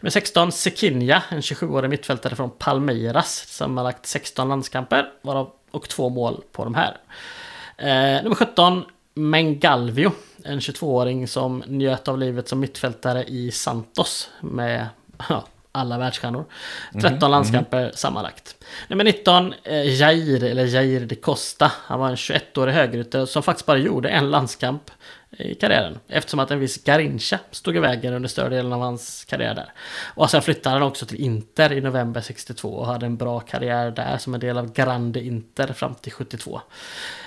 Nummer 0.00 0.10
16, 0.10 0.52
Sekinja, 0.52 1.22
en 1.28 1.40
27-årig 1.40 1.90
mittfältare 1.90 2.36
från 2.36 2.50
Palmeiras. 2.50 3.46
Sammanlagt 3.48 4.06
16 4.06 4.48
landskamper, 4.48 5.12
varav 5.22 5.50
och 5.70 5.88
två 5.88 6.08
mål 6.08 6.42
på 6.52 6.64
de 6.64 6.74
här. 6.74 6.96
Eh, 7.76 8.22
nummer 8.22 8.34
17, 8.34 8.84
Mengalvio, 9.14 10.12
en 10.44 10.58
22-åring 10.58 11.28
som 11.28 11.62
njöt 11.66 12.08
av 12.08 12.18
livet 12.18 12.48
som 12.48 12.60
mittfältare 12.60 13.24
i 13.24 13.50
Santos 13.50 14.30
med 14.40 14.86
ja, 15.28 15.44
alla 15.72 15.98
världsstjärnor. 15.98 16.44
13 17.02 17.30
landskamper 17.30 17.92
sammanlagt. 17.94 18.56
Nummer 18.88 19.04
19, 19.04 19.54
eh, 19.64 20.00
Jair, 20.00 20.44
eller 20.44 20.64
Jair 20.64 21.00
de 21.00 21.16
Costa. 21.16 21.72
Han 21.74 22.00
var 22.00 22.08
en 22.08 22.16
21-årig 22.16 22.72
högerytter 22.72 23.26
som 23.26 23.42
faktiskt 23.42 23.66
bara 23.66 23.78
gjorde 23.78 24.08
en 24.08 24.30
landskamp 24.30 24.90
i 25.30 25.54
karriären. 25.54 25.98
Eftersom 26.08 26.40
att 26.40 26.50
en 26.50 26.60
viss 26.60 26.84
Garincha 26.84 27.38
stod 27.50 27.76
i 27.76 27.78
vägen 27.78 28.14
under 28.14 28.28
större 28.28 28.48
delen 28.56 28.72
av 28.72 28.80
hans 28.80 29.24
karriär 29.24 29.54
där. 29.54 29.72
Och 30.14 30.30
sen 30.30 30.42
flyttade 30.42 30.74
han 30.74 30.82
också 30.82 31.06
till 31.06 31.20
Inter 31.20 31.72
i 31.72 31.80
november 31.80 32.20
62 32.20 32.68
och 32.68 32.86
hade 32.86 33.06
en 33.06 33.16
bra 33.16 33.40
karriär 33.40 33.90
där 33.90 34.18
som 34.18 34.34
en 34.34 34.40
del 34.40 34.58
av 34.58 34.72
Grande 34.72 35.20
Inter 35.20 35.72
fram 35.72 35.94
till 35.94 36.12
72. 36.12 36.60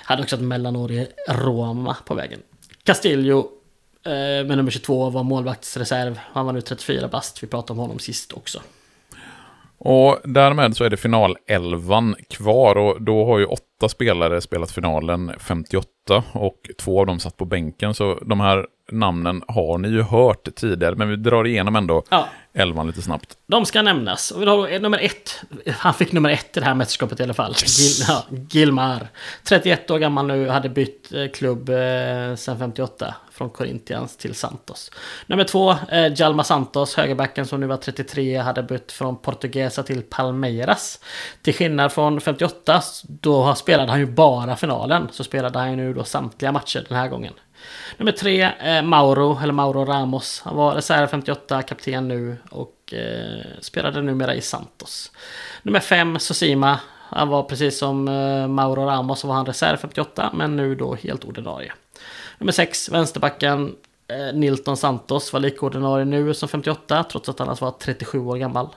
Hade 0.04 0.22
också 0.22 0.36
ett 0.36 0.42
mellanår 0.42 0.92
i 0.92 1.08
Roma 1.28 1.96
på 2.04 2.14
vägen. 2.14 2.40
Castillo 2.82 3.38
eh, 4.04 4.12
med 4.12 4.56
nummer 4.56 4.70
22 4.70 5.10
var 5.10 5.22
målvaktsreserv. 5.22 6.18
Han 6.22 6.46
var 6.46 6.52
nu 6.52 6.60
34 6.60 7.08
bast. 7.08 7.42
Vi 7.42 7.46
pratade 7.46 7.72
om 7.72 7.78
honom 7.78 7.98
sist 7.98 8.32
också. 8.32 8.62
Och 9.84 10.18
därmed 10.24 10.76
så 10.76 10.84
är 10.84 10.90
det 10.90 10.96
finalelvan 10.96 12.16
kvar 12.28 12.76
och 12.76 13.02
då 13.02 13.24
har 13.24 13.38
ju 13.38 13.44
åtta 13.44 13.88
spelare 13.88 14.40
spelat 14.40 14.70
finalen 14.70 15.32
58 15.38 15.86
och 16.32 16.56
två 16.78 17.00
av 17.00 17.06
dem 17.06 17.18
satt 17.18 17.36
på 17.36 17.44
bänken. 17.44 17.94
Så 17.94 18.18
de 18.22 18.40
här 18.40 18.66
namnen 18.92 19.42
har 19.48 19.78
ni 19.78 19.88
ju 19.88 20.02
hört 20.02 20.54
tidigare, 20.54 20.94
men 20.94 21.08
vi 21.08 21.16
drar 21.16 21.46
igenom 21.46 21.76
ändå 21.76 22.02
Ja, 22.08 22.28
elvan 22.52 22.86
lite 22.86 23.02
snabbt. 23.02 23.36
De 23.46 23.66
ska 23.66 23.82
nämnas. 23.82 24.30
Och 24.30 24.42
vi 24.42 24.46
har 24.46 24.78
nummer 24.78 24.98
ett. 24.98 25.42
Han 25.78 25.94
fick 25.94 26.12
nummer 26.12 26.30
ett 26.30 26.56
i 26.56 26.60
det 26.60 26.66
här 26.66 26.74
mästerskapet 26.74 27.20
i 27.20 27.22
alla 27.22 27.34
fall. 27.34 27.54
Gil, 27.54 28.06
ja, 28.08 28.24
Gilmar. 28.50 29.08
31 29.44 29.90
år 29.90 29.98
gammal 29.98 30.26
nu, 30.26 30.48
hade 30.48 30.68
bytt 30.68 31.12
eh, 31.12 31.28
klubb 31.28 31.68
eh, 31.68 32.34
sen 32.36 32.58
58. 32.58 33.14
Från 33.32 33.50
Corinthians 33.50 34.16
till 34.16 34.34
Santos. 34.34 34.90
Nummer 35.26 35.44
två, 35.44 35.70
eh, 35.70 36.12
Jalma 36.16 36.44
Santos, 36.44 36.94
högerbacken 36.94 37.46
som 37.46 37.60
nu 37.60 37.66
var 37.66 37.76
33, 37.76 38.36
hade 38.36 38.62
bytt 38.62 38.92
från 38.92 39.16
Portuguesa 39.16 39.82
till 39.82 40.02
Palmeiras. 40.02 41.00
Till 41.42 41.54
skillnad 41.54 41.92
från 41.92 42.20
58, 42.20 42.82
då 43.02 43.54
spelade 43.54 43.90
han 43.90 44.00
ju 44.00 44.06
bara 44.06 44.56
finalen. 44.56 45.08
Så 45.12 45.24
spelade 45.24 45.58
han 45.58 45.70
ju 45.70 45.76
nu 45.76 45.94
då 45.94 46.04
samtliga 46.04 46.52
matcher 46.52 46.84
den 46.88 46.98
här 46.98 47.08
gången. 47.08 47.32
Nummer 47.96 48.12
tre, 48.12 48.42
eh, 48.42 48.82
Mauro, 48.82 49.38
eller 49.42 49.52
Mauro 49.52 49.84
Ramos. 49.84 50.42
Han 50.44 50.56
var 50.56 50.74
reserv 50.74 51.06
58, 51.06 51.62
kapten 51.62 52.08
nu 52.08 52.36
och 52.50 52.94
eh, 52.94 53.44
spelade 53.60 54.02
numera 54.02 54.34
i 54.34 54.40
Santos. 54.40 55.12
Nummer 55.62 55.80
fem, 55.80 56.18
Sosima. 56.18 56.80
Han 57.12 57.28
var 57.28 57.42
precis 57.42 57.78
som 57.78 58.08
eh, 58.08 58.48
Mauro 58.48 58.84
Ramos 58.84 59.20
så 59.20 59.28
var 59.28 59.34
han 59.34 59.46
reserv 59.46 59.76
58, 59.76 60.30
men 60.34 60.56
nu 60.56 60.74
då 60.74 60.94
helt 60.94 61.24
ordinarie. 61.24 61.72
Nummer 62.38 62.52
sex, 62.52 62.88
vänsterbacken 62.88 63.76
eh, 64.08 64.34
Nilton 64.34 64.76
Santos 64.76 65.32
var 65.32 65.40
lika 65.40 65.66
ordinarie 65.66 66.04
nu 66.04 66.34
som 66.34 66.48
58, 66.48 67.04
trots 67.04 67.28
att 67.28 67.38
han 67.38 67.48
alltså 67.48 67.64
var 67.64 67.72
37 67.72 68.18
år 68.18 68.36
gammal. 68.36 68.68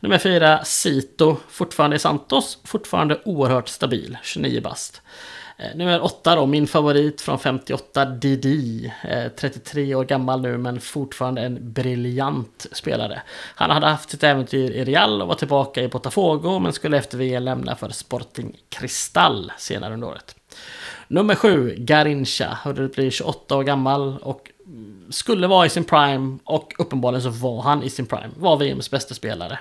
Nummer 0.00 0.18
fyra, 0.18 0.64
Sito, 0.64 1.36
fortfarande 1.48 1.96
i 1.96 1.98
Santos, 1.98 2.58
fortfarande 2.64 3.20
oerhört 3.24 3.68
stabil, 3.68 4.18
29 4.22 4.60
bast. 4.60 5.02
Eh, 5.62 5.76
nummer 5.76 6.04
åtta 6.04 6.36
då, 6.36 6.46
min 6.46 6.66
favorit 6.66 7.20
från 7.20 7.38
58, 7.38 8.04
Didi. 8.04 8.92
33 9.36 9.94
år 9.94 10.04
gammal 10.04 10.42
nu 10.42 10.58
men 10.58 10.80
fortfarande 10.80 11.42
en 11.42 11.72
briljant 11.72 12.66
spelare. 12.72 13.22
Han 13.54 13.70
hade 13.70 13.86
haft 13.86 14.10
sitt 14.10 14.22
äventyr 14.22 14.70
i 14.70 14.84
Real 14.84 15.22
och 15.22 15.28
var 15.28 15.34
tillbaka 15.34 15.82
i 15.82 15.88
Botafogo 15.88 16.58
men 16.58 16.72
skulle 16.72 16.98
efter 16.98 17.18
VM 17.18 17.44
lämna 17.44 17.76
för 17.76 17.88
Sporting 17.88 18.56
Cristal 18.68 19.52
senare 19.58 19.94
under 19.94 20.08
året. 20.08 20.34
Nummer 21.08 21.34
sju, 21.34 21.74
Garincha. 21.78 22.58
Hörde 22.62 22.88
blir 22.88 23.10
28 23.10 23.56
år 23.56 23.62
gammal 23.62 24.18
och 24.22 24.50
skulle 25.10 25.46
vara 25.46 25.66
i 25.66 25.68
sin 25.68 25.84
prime 25.84 26.38
och 26.44 26.74
uppenbarligen 26.78 27.22
så 27.22 27.30
var 27.30 27.62
han 27.62 27.82
i 27.82 27.90
sin 27.90 28.06
prime. 28.06 28.30
Var 28.36 28.56
VMs 28.56 28.90
bästa 28.90 29.14
spelare. 29.14 29.58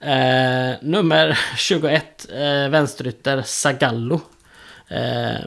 Eh, 0.00 0.76
nummer 0.82 1.38
21, 1.56 2.26
eh, 2.32 2.68
vänsterytter 2.68 3.42
Zagallo. 3.42 4.20
Eh, 4.88 5.44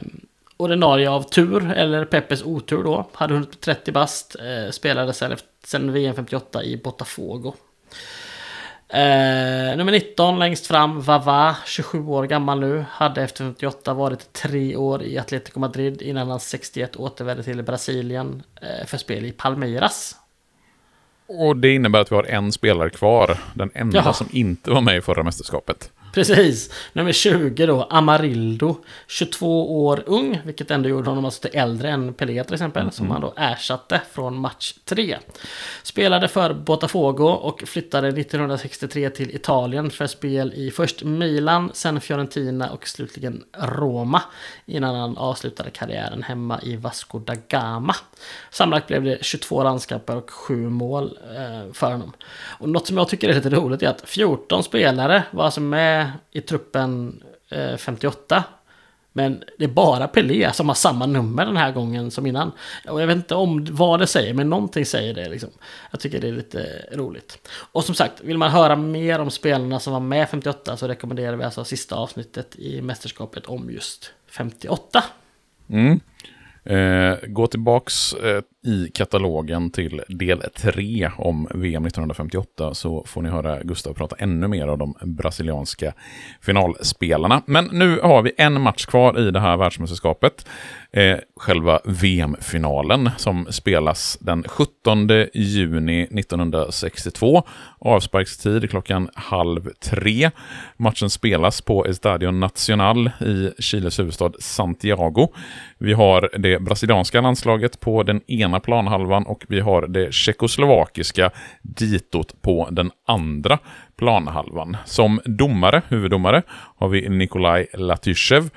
ordinarie 0.56 1.10
av 1.10 1.22
tur, 1.22 1.72
eller 1.72 2.04
Peppes 2.04 2.42
otur 2.42 2.84
då. 2.84 3.06
Hade 3.12 3.34
hunnit 3.34 3.50
bli 3.50 3.58
30 3.58 3.92
bast. 3.92 4.36
Eh, 4.36 4.70
spelade 4.70 5.12
sen, 5.12 5.36
sen 5.64 5.92
VM 5.92 6.14
58 6.14 6.64
i 6.64 6.76
Botafogo. 6.76 7.54
Eh, 8.88 9.76
nummer 9.76 9.92
19 9.92 10.38
längst 10.38 10.66
fram, 10.66 11.00
Vava, 11.00 11.56
27 11.66 12.06
år 12.06 12.24
gammal 12.24 12.60
nu. 12.60 12.84
Hade 12.90 13.22
efter 13.22 13.44
58 13.44 13.94
varit 13.94 14.32
tre 14.32 14.76
år 14.76 15.02
i 15.02 15.18
Atletico 15.18 15.60
Madrid 15.60 16.02
innan 16.02 16.30
han 16.30 16.40
61 16.40 16.96
återvände 16.96 17.42
till 17.42 17.62
Brasilien 17.62 18.42
eh, 18.62 18.86
för 18.86 18.98
spel 18.98 19.24
i 19.24 19.32
Palmeiras. 19.32 20.16
Och 21.26 21.56
det 21.56 21.74
innebär 21.74 22.00
att 22.00 22.12
vi 22.12 22.16
har 22.16 22.24
en 22.24 22.52
spelare 22.52 22.90
kvar, 22.90 23.38
den 23.54 23.70
enda 23.74 23.98
Jaha. 23.98 24.12
som 24.12 24.28
inte 24.30 24.70
var 24.70 24.80
med 24.80 24.96
i 24.96 25.00
förra 25.00 25.22
mästerskapet. 25.22 25.90
Precis. 26.12 26.70
Nummer 26.92 27.12
20 27.12 27.66
då, 27.66 27.82
Amarildo. 27.82 28.76
22 29.06 29.84
år 29.86 30.02
ung, 30.06 30.40
vilket 30.44 30.70
ändå 30.70 30.88
gjorde 30.88 31.10
honom 31.10 31.24
alltså 31.24 31.48
till 31.48 31.58
äldre 31.58 31.90
än 31.90 32.14
Pelé 32.14 32.44
till 32.44 32.54
exempel. 32.54 32.82
Mm. 32.82 32.92
Som 32.92 33.10
han 33.10 33.20
då 33.20 33.34
ersatte 33.36 34.00
från 34.12 34.36
match 34.36 34.74
3. 34.84 35.18
Spelade 35.82 36.28
för 36.28 36.54
Botafogo 36.54 37.24
och 37.24 37.62
flyttade 37.66 38.08
1963 38.08 39.10
till 39.10 39.34
Italien 39.34 39.90
för 39.90 40.06
spel 40.06 40.52
i 40.56 40.70
först 40.70 41.02
Milan, 41.02 41.70
sen 41.74 42.00
Fiorentina 42.00 42.70
och 42.70 42.88
slutligen 42.88 43.44
Roma. 43.58 44.22
Innan 44.66 44.94
han 44.94 45.16
avslutade 45.16 45.70
karriären 45.70 46.22
hemma 46.22 46.60
i 46.62 46.76
Vasco 46.76 47.18
da 47.18 47.34
Gama. 47.48 47.96
Sammanlagt 48.50 48.86
blev 48.86 49.04
det 49.04 49.24
22 49.24 49.62
landskamper 49.62 50.16
och 50.16 50.30
7 50.30 50.68
mål 50.68 51.18
eh, 51.36 51.72
för 51.72 51.90
honom. 51.90 52.12
Och 52.58 52.68
något 52.68 52.86
som 52.86 52.96
jag 52.96 53.08
tycker 53.08 53.28
är 53.28 53.34
lite 53.34 53.50
roligt 53.50 53.82
är 53.82 53.88
att 53.88 54.08
14 54.08 54.62
spelare 54.62 55.22
var 55.30 55.44
alltså 55.44 55.60
med 55.60 56.01
i 56.30 56.40
truppen 56.40 57.22
eh, 57.48 57.76
58. 57.76 58.44
Men 59.12 59.44
det 59.58 59.64
är 59.64 59.68
bara 59.68 60.08
Pelé 60.08 60.52
som 60.52 60.68
har 60.68 60.74
samma 60.74 61.06
nummer 61.06 61.46
den 61.46 61.56
här 61.56 61.72
gången 61.72 62.10
som 62.10 62.26
innan. 62.26 62.52
Och 62.88 63.02
jag 63.02 63.06
vet 63.06 63.16
inte 63.16 63.34
om 63.34 63.66
vad 63.70 64.00
det 64.00 64.06
säger, 64.06 64.34
men 64.34 64.50
någonting 64.50 64.86
säger 64.86 65.14
det. 65.14 65.28
Liksom. 65.28 65.50
Jag 65.90 66.00
tycker 66.00 66.20
det 66.20 66.28
är 66.28 66.32
lite 66.32 66.84
roligt. 66.92 67.48
Och 67.72 67.84
som 67.84 67.94
sagt, 67.94 68.20
vill 68.20 68.38
man 68.38 68.50
höra 68.50 68.76
mer 68.76 69.18
om 69.18 69.30
spelarna 69.30 69.80
som 69.80 69.92
var 69.92 70.00
med 70.00 70.28
58 70.28 70.76
så 70.76 70.88
rekommenderar 70.88 71.36
vi 71.36 71.44
alltså 71.44 71.64
sista 71.64 71.96
avsnittet 71.96 72.56
i 72.56 72.82
mästerskapet 72.82 73.46
om 73.46 73.70
just 73.70 74.12
58. 74.30 75.04
Mm. 75.68 76.00
Eh, 76.64 77.18
gå 77.28 77.46
tillbaks 77.46 78.12
eh, 78.12 78.42
i 78.64 78.90
katalogen 78.94 79.70
till 79.70 80.02
del 80.08 80.42
3 80.56 81.10
om 81.16 81.48
VM 81.54 81.86
1958 81.86 82.74
så 82.74 83.04
får 83.06 83.22
ni 83.22 83.28
höra 83.28 83.62
Gustav 83.62 83.94
prata 83.94 84.16
ännu 84.18 84.48
mer 84.48 84.68
om 84.68 84.78
de 84.78 84.94
brasilianska 85.02 85.92
finalspelarna. 86.40 87.42
Men 87.46 87.68
nu 87.72 88.00
har 88.00 88.22
vi 88.22 88.32
en 88.36 88.60
match 88.60 88.86
kvar 88.86 89.20
i 89.20 89.30
det 89.30 89.40
här 89.40 89.56
världsmästerskapet. 89.56 90.46
Eh, 90.92 91.18
själva 91.36 91.80
VM-finalen 91.84 93.10
som 93.16 93.46
spelas 93.50 94.18
den 94.20 94.44
17 94.48 95.08
juni 95.34 96.02
1962. 96.02 97.42
Avsparkstid 97.78 98.70
klockan 98.70 99.08
halv 99.14 99.70
tre. 99.80 100.30
Matchen 100.76 101.10
spelas 101.10 101.60
på 101.60 101.86
Estadio 101.86 102.30
Nacional 102.30 103.10
i 103.20 103.50
Chiles 103.58 103.98
huvudstad 103.98 104.32
Santiago. 104.38 105.28
Vi 105.78 105.92
har 105.92 106.30
det 106.38 106.58
brasilianska 106.58 107.20
landslaget 107.20 107.80
på 107.80 108.02
den 108.02 108.30
ena 108.30 108.51
planhalvan 108.60 109.26
och 109.26 109.44
vi 109.48 109.60
har 109.60 109.86
det 109.86 110.14
tjeckoslovakiska 110.14 111.30
ditot 111.62 112.42
på 112.42 112.68
den 112.70 112.90
andra 113.06 113.58
planhalvan. 113.98 114.76
Som 114.84 115.20
domare, 115.24 115.82
huvuddomare, 115.88 116.42
har 116.76 116.88
vi 116.88 117.08
Nikolaj 117.08 117.66
Latyshev. 117.74 118.50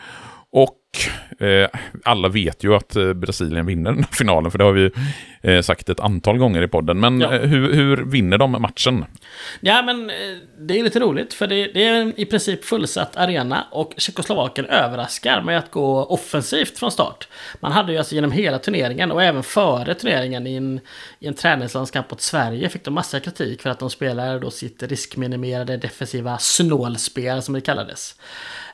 Och 0.51 0.75
eh, 1.39 1.69
alla 2.03 2.27
vet 2.27 2.63
ju 2.63 2.75
att 2.75 2.95
eh, 2.95 3.13
Brasilien 3.13 3.65
vinner 3.65 3.91
den 3.91 4.03
här 4.03 4.11
finalen, 4.11 4.51
för 4.51 4.57
det 4.57 4.63
har 4.63 4.71
vi 4.71 4.91
eh, 5.41 5.61
sagt 5.61 5.89
ett 5.89 5.99
antal 5.99 6.37
gånger 6.37 6.61
i 6.61 6.67
podden. 6.67 6.99
Men 6.99 7.21
ja. 7.21 7.33
Eh, 7.33 7.41
hur, 7.41 7.73
hur, 7.73 7.97
vinner 7.97 8.37
de 8.37 8.51
matchen? 8.51 9.05
Ja, 9.59 9.81
men 9.81 10.09
eh, 10.09 10.15
det 10.59 10.79
är 10.79 10.83
lite 10.83 10.99
roligt, 10.99 11.33
för 11.33 11.47
det, 11.47 11.67
det, 11.73 11.83
är 11.83 11.93
en 11.93 12.19
i 12.19 12.25
princip 12.25 12.65
fullsatt 12.65 13.15
arena 13.15 13.67
och 13.71 13.93
Tjeckoslovakien 13.97 14.67
överraskar 14.67 15.41
med 15.41 15.57
att 15.57 15.71
gå 15.71 16.03
offensivt 16.03 16.79
från 16.79 16.91
start. 16.91 17.27
Man 17.59 17.71
hade 17.71 17.91
ju 17.91 17.97
alltså 17.97 18.15
genom 18.15 18.31
hela 18.31 18.59
turneringen 18.59 19.11
och 19.11 19.23
även 19.23 19.43
före 19.43 19.93
turneringen 19.93 20.47
i 20.47 20.55
en, 20.55 20.79
i 21.19 21.27
en 21.27 21.33
träningslandskamp 21.33 22.11
mot 22.11 22.21
Sverige 22.21 22.69
fick 22.69 22.83
de 22.83 22.93
massa 22.93 23.19
kritik 23.19 23.61
för 23.61 23.69
att 23.69 23.79
de 23.79 23.89
spelade 23.89 24.39
då 24.39 24.51
sitt 24.51 24.83
riskminimerade 24.83 25.77
defensiva 25.77 26.37
snålspel 26.37 27.41
som 27.41 27.53
det 27.53 27.61
kallades. 27.61 28.15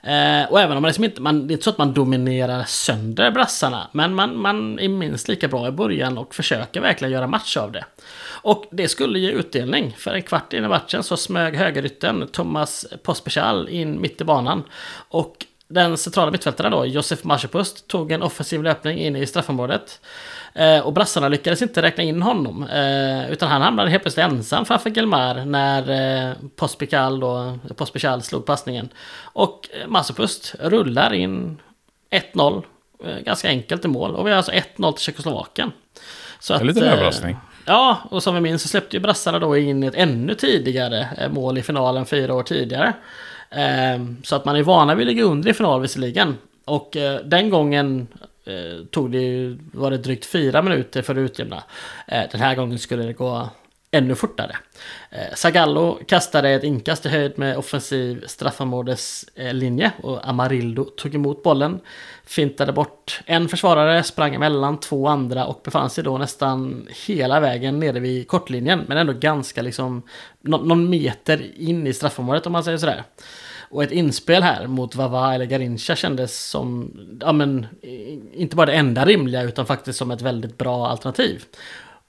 Eh, 0.03 0.51
och 0.51 0.59
även 0.59 0.77
om 0.77 0.81
man 0.81 0.89
liksom 0.89 1.03
inte, 1.03 1.21
man, 1.21 1.47
det 1.47 1.51
är 1.51 1.53
inte 1.53 1.63
så 1.63 1.69
att 1.69 1.77
man 1.77 1.93
dominerar 1.93 2.63
sönder 2.63 3.31
brassarna. 3.31 3.87
Men 3.91 4.15
man, 4.15 4.37
man 4.37 4.79
är 4.79 4.89
minst 4.89 5.27
lika 5.27 5.47
bra 5.47 5.67
i 5.67 5.71
början 5.71 6.17
och 6.17 6.35
försöker 6.35 6.81
verkligen 6.81 7.11
göra 7.11 7.27
match 7.27 7.57
av 7.57 7.71
det. 7.71 7.85
Och 8.43 8.65
det 8.71 8.87
skulle 8.87 9.19
ge 9.19 9.31
utdelning. 9.31 9.95
För 9.97 10.13
en 10.13 10.21
kvart 10.21 10.53
in 10.53 10.65
i 10.65 10.67
matchen 10.67 11.03
så 11.03 11.17
smög 11.17 11.55
högerytten 11.55 12.27
Thomas 12.27 12.85
Pospechal 13.03 13.69
in 13.69 14.01
mitt 14.01 14.21
i 14.21 14.23
banan. 14.23 14.63
Och 15.09 15.45
den 15.67 15.97
centrala 15.97 16.31
mittfältaren 16.31 16.71
då, 16.71 16.85
Josef 16.85 17.23
Marsipust, 17.23 17.87
tog 17.87 18.11
en 18.11 18.21
offensiv 18.21 18.63
löpning 18.63 18.97
in 18.97 19.15
i 19.15 19.27
straffområdet. 19.27 19.99
Eh, 20.53 20.79
och 20.79 20.93
brassarna 20.93 21.27
lyckades 21.27 21.61
inte 21.61 21.81
räkna 21.81 22.03
in 22.03 22.21
honom. 22.21 22.63
Eh, 22.63 23.31
utan 23.31 23.49
han 23.49 23.61
hamnade 23.61 23.89
helt 23.89 24.03
plötsligt 24.03 24.25
ensam 24.25 24.65
framför 24.65 24.89
Gelmar 24.89 25.45
när 25.45 26.29
eh, 26.29 26.35
Pospical, 26.55 27.19
då, 27.19 27.59
Pospical 27.75 28.21
slog 28.21 28.45
passningen. 28.45 28.89
Och 29.23 29.69
eh, 29.81 29.87
Massopust 29.87 30.55
rullar 30.59 31.13
in 31.13 31.59
1-0. 32.33 32.63
Eh, 33.05 33.19
ganska 33.19 33.47
enkelt 33.47 33.85
i 33.85 33.87
mål. 33.87 34.15
Och 34.15 34.27
vi 34.27 34.31
har 34.31 34.37
alltså 34.37 34.51
1-0 34.51 34.91
till 34.91 35.03
Tjeckoslovakien. 35.03 35.71
Så 36.39 36.53
det 36.53 36.59
är 36.59 36.63
lite 36.63 36.85
överraskning. 36.85 37.37
Ja, 37.65 37.97
och 38.09 38.23
som 38.23 38.35
vi 38.35 38.41
minns 38.41 38.61
så 38.61 38.67
släppte 38.67 38.95
ju 38.95 39.01
brassarna 39.01 39.39
då 39.39 39.57
in 39.57 39.83
ett 39.83 39.95
ännu 39.95 40.35
tidigare 40.35 41.07
mål 41.31 41.57
i 41.57 41.61
finalen 41.61 42.05
fyra 42.05 42.33
år 42.33 42.43
tidigare. 42.43 42.93
Så 44.23 44.35
att 44.35 44.45
man 44.45 44.55
är 44.55 44.63
vana 44.63 44.95
vid 44.95 45.07
att 45.07 45.13
ligga 45.13 45.23
under 45.23 45.49
i 45.49 45.53
final 45.53 45.81
visserligen. 45.81 46.37
Och 46.65 46.97
den 47.23 47.49
gången 47.49 48.07
eh, 48.45 48.85
tog 48.85 49.11
det 49.11 49.57
var 49.73 49.91
det 49.91 49.97
drygt 49.97 50.25
fyra 50.25 50.61
minuter 50.61 51.01
för 51.01 51.15
att 51.15 51.19
utjämna. 51.19 51.63
Eh, 52.07 52.23
den 52.31 52.41
här 52.41 52.55
gången 52.55 52.79
skulle 52.79 53.03
det 53.03 53.13
gå 53.13 53.49
ännu 53.91 54.15
fortare. 54.15 54.57
Eh, 55.09 55.35
Zagallo 55.35 55.99
kastade 56.07 56.49
ett 56.49 56.63
inkast 56.63 57.05
i 57.05 57.09
höjd 57.09 57.39
med 57.39 57.57
offensiv 57.57 58.23
straffområdeslinje 58.27 59.91
och 60.03 60.27
Amarildo 60.29 60.83
tog 60.83 61.15
emot 61.15 61.43
bollen, 61.43 61.79
fintade 62.25 62.73
bort 62.73 63.21
en 63.25 63.49
försvarare, 63.49 64.03
sprang 64.03 64.35
emellan 64.35 64.79
två 64.79 65.07
andra 65.07 65.45
och 65.45 65.61
befann 65.63 65.89
sig 65.89 66.03
då 66.03 66.17
nästan 66.17 66.87
hela 67.07 67.39
vägen 67.39 67.79
nere 67.79 67.99
vid 67.99 68.27
kortlinjen, 68.27 68.85
men 68.87 68.97
ändå 68.97 69.13
ganska 69.13 69.61
liksom 69.61 70.01
någon 70.41 70.89
meter 70.89 71.61
in 71.61 71.87
i 71.87 71.93
straffområdet 71.93 72.45
om 72.45 72.51
man 72.51 72.63
säger 72.63 72.77
sådär. 72.77 73.03
Och 73.71 73.83
ett 73.83 73.91
inspel 73.91 74.43
här 74.43 74.67
mot 74.67 74.95
Vava 74.95 75.35
eller 75.35 75.45
Garincha 75.45 75.95
kändes 75.95 76.49
som, 76.49 76.91
ja 77.21 77.31
men, 77.31 77.67
inte 78.33 78.55
bara 78.55 78.65
det 78.65 78.73
enda 78.73 79.05
rimliga 79.05 79.43
utan 79.43 79.65
faktiskt 79.65 79.99
som 79.99 80.11
ett 80.11 80.21
väldigt 80.21 80.57
bra 80.57 80.87
alternativ. 80.87 81.43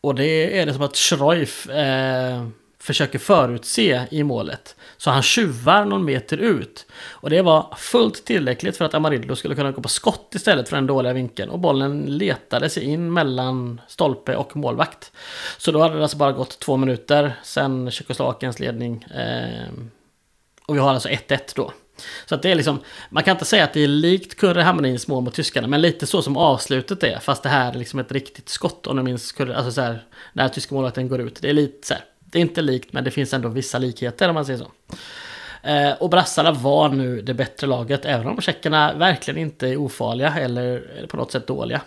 Och 0.01 0.15
det 0.15 0.61
är 0.61 0.67
det 0.67 0.75
som 0.75 0.83
att 0.83 0.97
Schreuf 0.97 1.69
eh, 1.69 2.47
försöker 2.79 3.19
förutse 3.19 4.03
i 4.11 4.23
målet. 4.23 4.77
Så 4.97 5.11
han 5.11 5.23
tjuvar 5.23 5.85
någon 5.85 6.05
meter 6.05 6.37
ut. 6.37 6.87
Och 7.11 7.31
det 7.31 7.43
var 7.43 7.75
fullt 7.79 8.25
tillräckligt 8.25 8.77
för 8.77 8.85
att 8.85 8.95
Amarillo 8.95 9.37
skulle 9.37 9.55
kunna 9.55 9.73
gå 9.73 9.83
på 9.83 9.89
skott 9.89 10.35
istället 10.35 10.69
för 10.69 10.77
den 10.77 10.87
dåliga 10.87 11.13
vinkeln. 11.13 11.51
Och 11.51 11.59
bollen 11.59 12.01
letade 12.01 12.71
sig 12.71 12.85
in 12.85 13.13
mellan 13.13 13.81
stolpe 13.89 14.37
och 14.37 14.57
målvakt. 14.57 15.13
Så 15.59 15.73
då 15.73 15.81
hade 15.81 15.97
det 15.97 16.03
alltså 16.03 16.17
bara 16.17 16.33
gått 16.33 16.59
två 16.59 16.77
minuter 16.77 17.33
sen 17.43 17.91
Tjeckoslovakiens 17.91 18.61
ledning 18.61 19.03
eh, 19.03 19.69
och 20.73 20.77
vi 20.77 20.81
har 20.81 20.91
alltså 20.91 21.09
1-1 21.09 21.39
då. 21.55 21.73
Så 22.27 22.35
att 22.35 22.43
det 22.43 22.51
är 22.51 22.55
liksom, 22.55 22.81
man 23.11 23.23
kan 23.23 23.33
inte 23.33 23.45
säga 23.45 23.65
att 23.65 23.73
det 23.73 23.85
är 23.85 23.89
likt 23.89 24.35
Kurre 24.37 24.63
Hamrins 24.63 25.09
mål 25.09 25.25
mot 25.25 25.35
tyskarna, 25.35 25.69
men 25.69 25.81
lite 25.81 26.07
så 26.07 26.23
som 26.23 26.37
avslutet 26.37 27.03
är. 27.03 27.19
Fast 27.19 27.43
det 27.43 27.49
här 27.49 27.73
är 27.73 27.79
liksom 27.79 27.99
ett 28.01 28.13
riktigt 28.13 28.49
skott 28.49 28.87
om 28.87 28.97
du 28.97 29.03
minns 29.03 29.33
Kurre, 29.33 29.57
alltså 29.57 29.73
så 29.73 29.81
här, 29.81 30.05
när 30.33 30.49
tyska 30.49 30.75
målvakten 30.75 31.09
går 31.09 31.21
ut. 31.21 31.39
Det 31.43 31.49
är 31.49 31.53
lite 31.53 31.87
så 31.87 31.95
här, 31.95 32.05
det 32.21 32.39
är 32.39 32.43
inte 32.43 32.63
likt, 32.63 32.93
men 32.93 33.05
det 33.05 33.11
finns 33.11 33.35
ändå 33.35 33.49
vissa 33.49 33.79
likheter 33.79 34.29
om 34.29 34.35
man 34.35 34.45
säger 34.45 34.59
så. 34.59 34.71
Eh, 35.69 35.93
och 35.93 36.11
brassarna 36.11 36.53
var 36.53 36.89
nu 36.89 37.23
det 37.23 37.35
bättre 37.35 37.67
laget, 37.67 38.05
även 38.05 38.27
om 38.27 38.41
tjeckerna 38.41 38.95
verkligen 38.95 39.41
inte 39.41 39.69
är 39.69 39.77
ofarliga 39.77 40.35
eller 40.35 41.07
på 41.11 41.17
något 41.17 41.33
sätt 41.33 41.47
dåliga. 41.47 41.81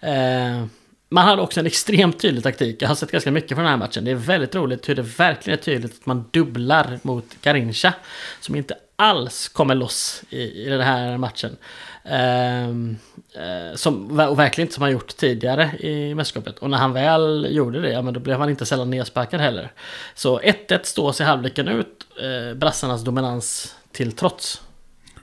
Eh, 0.00 0.64
man 1.08 1.24
hade 1.24 1.42
också 1.42 1.60
en 1.60 1.66
extremt 1.66 2.20
tydlig 2.20 2.42
taktik. 2.42 2.82
Jag 2.82 2.88
har 2.88 2.94
sett 2.94 3.10
ganska 3.10 3.30
mycket 3.30 3.48
från 3.48 3.64
den 3.64 3.70
här 3.70 3.76
matchen. 3.76 4.04
Det 4.04 4.10
är 4.10 4.14
väldigt 4.14 4.54
roligt 4.54 4.88
hur 4.88 4.94
det 4.94 5.02
verkligen 5.02 5.58
är 5.58 5.62
tydligt 5.62 6.00
att 6.00 6.06
man 6.06 6.24
dubblar 6.30 6.98
mot 7.02 7.24
Garincha. 7.42 7.94
Som 8.40 8.54
inte 8.56 8.76
alls 8.96 9.48
kommer 9.48 9.74
loss 9.74 10.22
i, 10.30 10.66
i 10.66 10.68
den 10.68 10.80
här 10.80 11.18
matchen. 11.18 11.56
Ehm, 12.04 12.96
eh, 13.34 13.76
som, 13.76 14.20
och 14.20 14.38
verkligen 14.38 14.66
inte 14.66 14.74
som 14.74 14.82
han 14.82 14.92
gjort 14.92 15.16
tidigare 15.16 15.70
i 15.78 16.14
mästerskapet. 16.14 16.58
Och 16.58 16.70
när 16.70 16.78
han 16.78 16.92
väl 16.92 17.46
gjorde 17.50 17.80
det, 17.80 17.90
ja, 17.90 18.02
men 18.02 18.14
då 18.14 18.20
blev 18.20 18.38
han 18.38 18.50
inte 18.50 18.66
sällan 18.66 18.90
nedsparkad 18.90 19.40
heller. 19.40 19.72
Så 20.14 20.40
1-1 20.40 20.80
står 20.82 21.12
sig 21.12 21.26
halvleken 21.26 21.68
ut, 21.68 22.06
eh, 22.22 22.54
brassarnas 22.54 23.04
dominans 23.04 23.76
till 23.92 24.12
trots. 24.12 24.62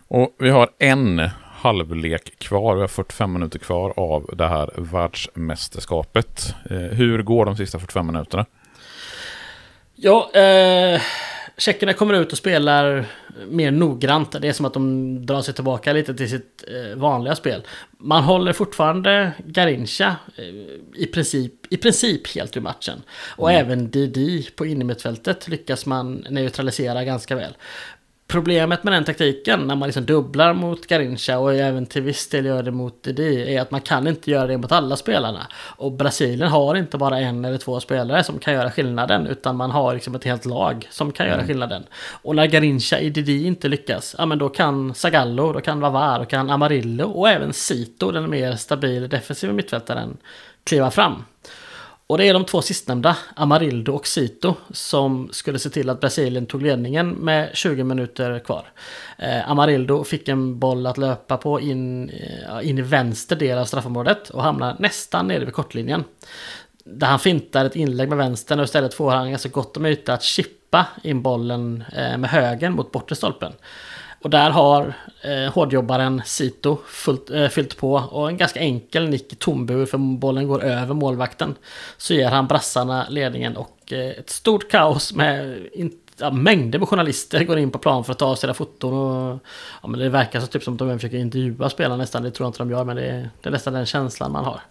Och 0.08 0.36
vi 0.40 0.50
har 0.50 0.70
en 0.80 1.30
halvlek 1.62 2.40
kvar. 2.40 2.76
Vi 2.76 2.82
har 2.82 2.88
45 2.88 3.34
minuter 3.34 3.60
kvar 3.60 3.94
av 3.98 4.30
det 4.34 4.48
här 4.48 4.70
världsmästerskapet. 4.76 6.56
Eh, 6.70 6.78
hur 6.78 7.24
går 7.24 7.46
de 7.46 7.58
sista 7.58 7.80
45 7.80 8.08
minuterna? 8.08 8.46
Ja, 9.96 10.32
eh, 10.34 11.02
tjeckerna 11.58 11.94
kommer 11.94 12.14
ut 12.14 12.32
och 12.32 12.38
spelar 12.38 13.06
mer 13.48 13.72
noggrant. 13.72 14.42
Det 14.42 14.48
är 14.48 14.54
som 14.54 14.66
att 14.66 14.74
de 14.74 15.26
drar 15.26 15.42
sig 15.42 15.54
tillbaka 15.54 15.94
lite 15.94 16.14
till 16.14 16.30
sitt 16.30 16.64
eh, 16.68 16.98
vanliga 16.98 17.36
spel. 17.36 17.64
Man 17.98 18.24
håller 18.24 18.54
fortfarande 18.54 19.32
Garincha 19.46 20.16
eh, 20.36 20.44
i, 20.96 21.10
princip, 21.14 21.54
i 21.70 21.78
princip 21.78 22.36
helt 22.36 22.58
ur 22.58 22.62
matchen. 22.62 23.02
Och 23.38 23.52
mm. 23.52 23.66
även 23.66 23.92
Didi 23.92 24.50
på 24.56 24.66
innermittfältet 24.66 25.48
lyckas 25.48 25.86
man 25.86 26.26
neutralisera 26.30 27.04
ganska 27.04 27.36
väl. 27.36 27.54
Problemet 28.32 28.84
med 28.84 28.94
den 28.94 29.04
taktiken, 29.04 29.60
när 29.60 29.76
man 29.76 29.88
liksom 29.88 30.06
dubblar 30.06 30.54
mot 30.54 30.88
Garincha 30.88 31.40
och 31.40 31.54
även 31.54 31.86
till 31.86 32.02
viss 32.02 32.30
del 32.30 32.46
gör 32.46 32.64
det 32.64 32.72
mot 32.72 33.04
Didi, 33.04 33.56
är 33.56 33.62
att 33.62 33.72
man 33.72 33.82
kan 33.82 34.08
inte 34.08 34.32
göra 34.32 34.48
det 34.48 34.58
mot 34.58 34.72
alla 34.72 34.96
spelarna. 34.96 35.48
Och 35.78 35.92
Brasilien 35.92 36.50
har 36.50 36.76
inte 36.76 36.98
bara 36.98 37.20
en 37.20 37.46
eller 37.46 37.58
två 37.58 37.80
spelare 37.80 38.24
som 38.24 38.40
kan 38.40 38.54
göra 38.54 38.72
skillnaden, 38.72 39.28
utan 39.28 39.56
man 39.56 39.72
har 39.72 39.94
liksom 39.94 40.16
ett 40.16 40.24
helt 40.24 40.46
lag 40.46 40.88
som 40.92 41.12
kan 41.12 41.26
göra 41.26 41.36
mm. 41.36 41.48
skillnaden. 41.48 41.84
Och 42.22 42.36
när 42.36 42.46
Garincha 42.46 43.00
i 43.00 43.10
Didi 43.10 43.46
inte 43.46 43.68
lyckas, 43.68 44.16
ja 44.18 44.26
men 44.26 44.38
då 44.38 44.50
kan 44.50 44.94
Zagallo, 44.94 45.54
då 45.54 45.62
kan 45.62 45.80
Vavar, 45.80 46.20
då 46.20 46.26
kan 46.26 46.50
Amarillo 46.50 47.06
och 47.06 47.30
även 47.30 47.54
Sito, 47.54 48.12
den 48.12 48.30
mer 48.30 48.56
stabila 48.56 49.08
defensiva 49.08 49.54
mittfältaren, 49.54 50.18
kliva 50.64 50.92
fram. 50.92 51.24
Och 52.12 52.18
det 52.18 52.30
är 52.30 52.34
de 52.34 52.46
två 52.46 52.62
sistnämnda, 52.62 53.18
Amarildo 53.36 53.94
och 53.94 54.08
Sito, 54.08 54.56
som 54.72 55.30
skulle 55.32 55.60
se 55.60 55.70
till 55.70 55.90
att 55.90 56.00
Brasilien 56.00 56.46
tog 56.46 56.62
ledningen 56.62 57.10
med 57.10 57.50
20 57.54 57.84
minuter 57.84 58.40
kvar. 58.40 58.72
Eh, 59.18 59.50
Amarildo 59.50 60.04
fick 60.04 60.28
en 60.28 60.60
boll 60.60 60.88
att 60.88 60.98
löpa 60.98 61.38
på 61.38 61.60
in, 61.60 62.10
eh, 62.10 62.70
in 62.70 62.78
i 62.78 62.82
vänster 62.82 63.36
del 63.36 63.58
av 63.58 63.66
straffområdet 63.66 64.30
och 64.30 64.44
hamnar 64.44 64.76
nästan 64.80 65.28
nere 65.28 65.46
vid 65.46 65.54
kortlinjen. 65.54 66.04
Där 66.84 67.08
han 67.08 67.20
fintar 67.20 67.66
ett 67.66 67.76
inlägg 67.76 68.10
med 68.10 68.18
vänstern 68.18 68.60
och 68.60 68.66
istället 68.66 68.94
får 68.94 69.12
han 69.12 69.30
ganska 69.30 69.50
gott 69.50 69.78
om 69.78 69.86
yta 69.86 70.14
att 70.14 70.24
chippa 70.24 70.86
in 71.04 71.22
bollen 71.22 71.84
eh, 71.96 72.18
med 72.18 72.30
högen 72.30 72.74
mot 72.74 72.92
bortre 72.92 73.16
stolpen. 73.16 73.54
Och 74.24 74.30
där 74.30 74.50
har 74.50 74.94
eh, 75.22 75.54
hårdjobbaren 75.54 76.22
Sito 76.26 76.78
fullt, 76.88 77.30
eh, 77.30 77.48
fyllt 77.48 77.78
på 77.78 77.94
och 77.94 78.30
en 78.30 78.38
ganska 78.38 78.60
enkel 78.60 79.10
nick 79.10 79.34
i 79.34 79.36
tombur 79.36 79.86
för 79.86 79.98
bollen 79.98 80.48
går 80.48 80.64
över 80.64 80.94
målvakten. 80.94 81.56
Så 81.98 82.14
ger 82.14 82.30
han 82.30 82.48
brassarna 82.48 83.06
ledningen 83.10 83.58
och 83.58 83.94
eh, 83.94 84.10
ett 84.10 84.30
stort 84.30 84.72
kaos 84.72 85.14
med 85.14 85.60
in, 85.74 85.92
ja, 86.18 86.32
mängder 86.32 86.80
med 86.80 86.88
journalister 86.88 87.44
går 87.44 87.58
in 87.58 87.72
på 87.72 87.80
plan 87.80 88.04
för 88.04 88.12
att 88.12 88.20
ta 88.20 88.36
sina 88.36 88.54
foton. 88.54 88.94
Och, 88.94 89.40
ja, 89.82 89.88
men 89.88 90.00
det 90.00 90.10
verkar 90.10 90.40
så 90.40 90.48
typ 90.48 90.64
som 90.64 90.74
att 90.74 90.80
de 90.80 91.00
försöker 91.00 91.18
intervjua 91.18 91.70
spelarna 91.70 91.98
nästan. 91.98 92.24
Det 92.24 92.32
tror 92.32 92.46
jag 92.46 92.50
inte 92.50 92.60
de 92.60 92.72
gör 92.72 92.84
men 92.84 92.96
det 92.96 93.06
är, 93.06 93.30
det 93.42 93.50
är 93.50 93.52
nästan 93.52 93.74
den 93.74 93.86
känslan 93.86 94.32
man 94.32 94.46
har. 94.46 94.62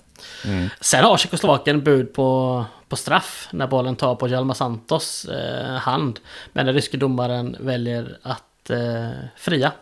Mm. 0.44 0.68
Sen 0.81 1.05
har 1.05 1.16
Tjeckoslovakien 1.16 1.85
bud 1.85 2.12
på, 2.12 2.64
på 2.89 2.97
straff 2.97 3.48
när 3.52 3.66
bollen 3.66 3.97
tar 3.97 4.14
på 4.14 4.28
Hjalmar 4.28 4.55
Santos 4.55 5.24
eh, 5.24 5.77
hand. 5.77 6.20
Men 6.52 6.66
den 6.66 6.74
ryske 6.74 6.97
domaren 6.97 7.56
väljer 7.60 8.18
att 8.22 8.44
eh, 8.72 9.10
fria. 9.36 9.72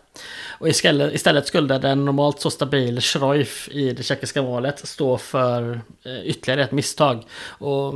Och 0.48 0.68
istället, 0.68 1.14
istället 1.14 1.46
skulle 1.46 1.78
den 1.78 2.04
normalt 2.04 2.40
så 2.40 2.50
stabil 2.50 3.00
Schreuf 3.00 3.68
i 3.68 3.92
det 3.92 4.02
tjeckiska 4.02 4.42
målet 4.42 4.88
stå 4.88 5.18
för 5.18 5.80
eh, 6.04 6.26
ytterligare 6.26 6.62
ett 6.62 6.72
misstag. 6.72 7.24
Och 7.48 7.94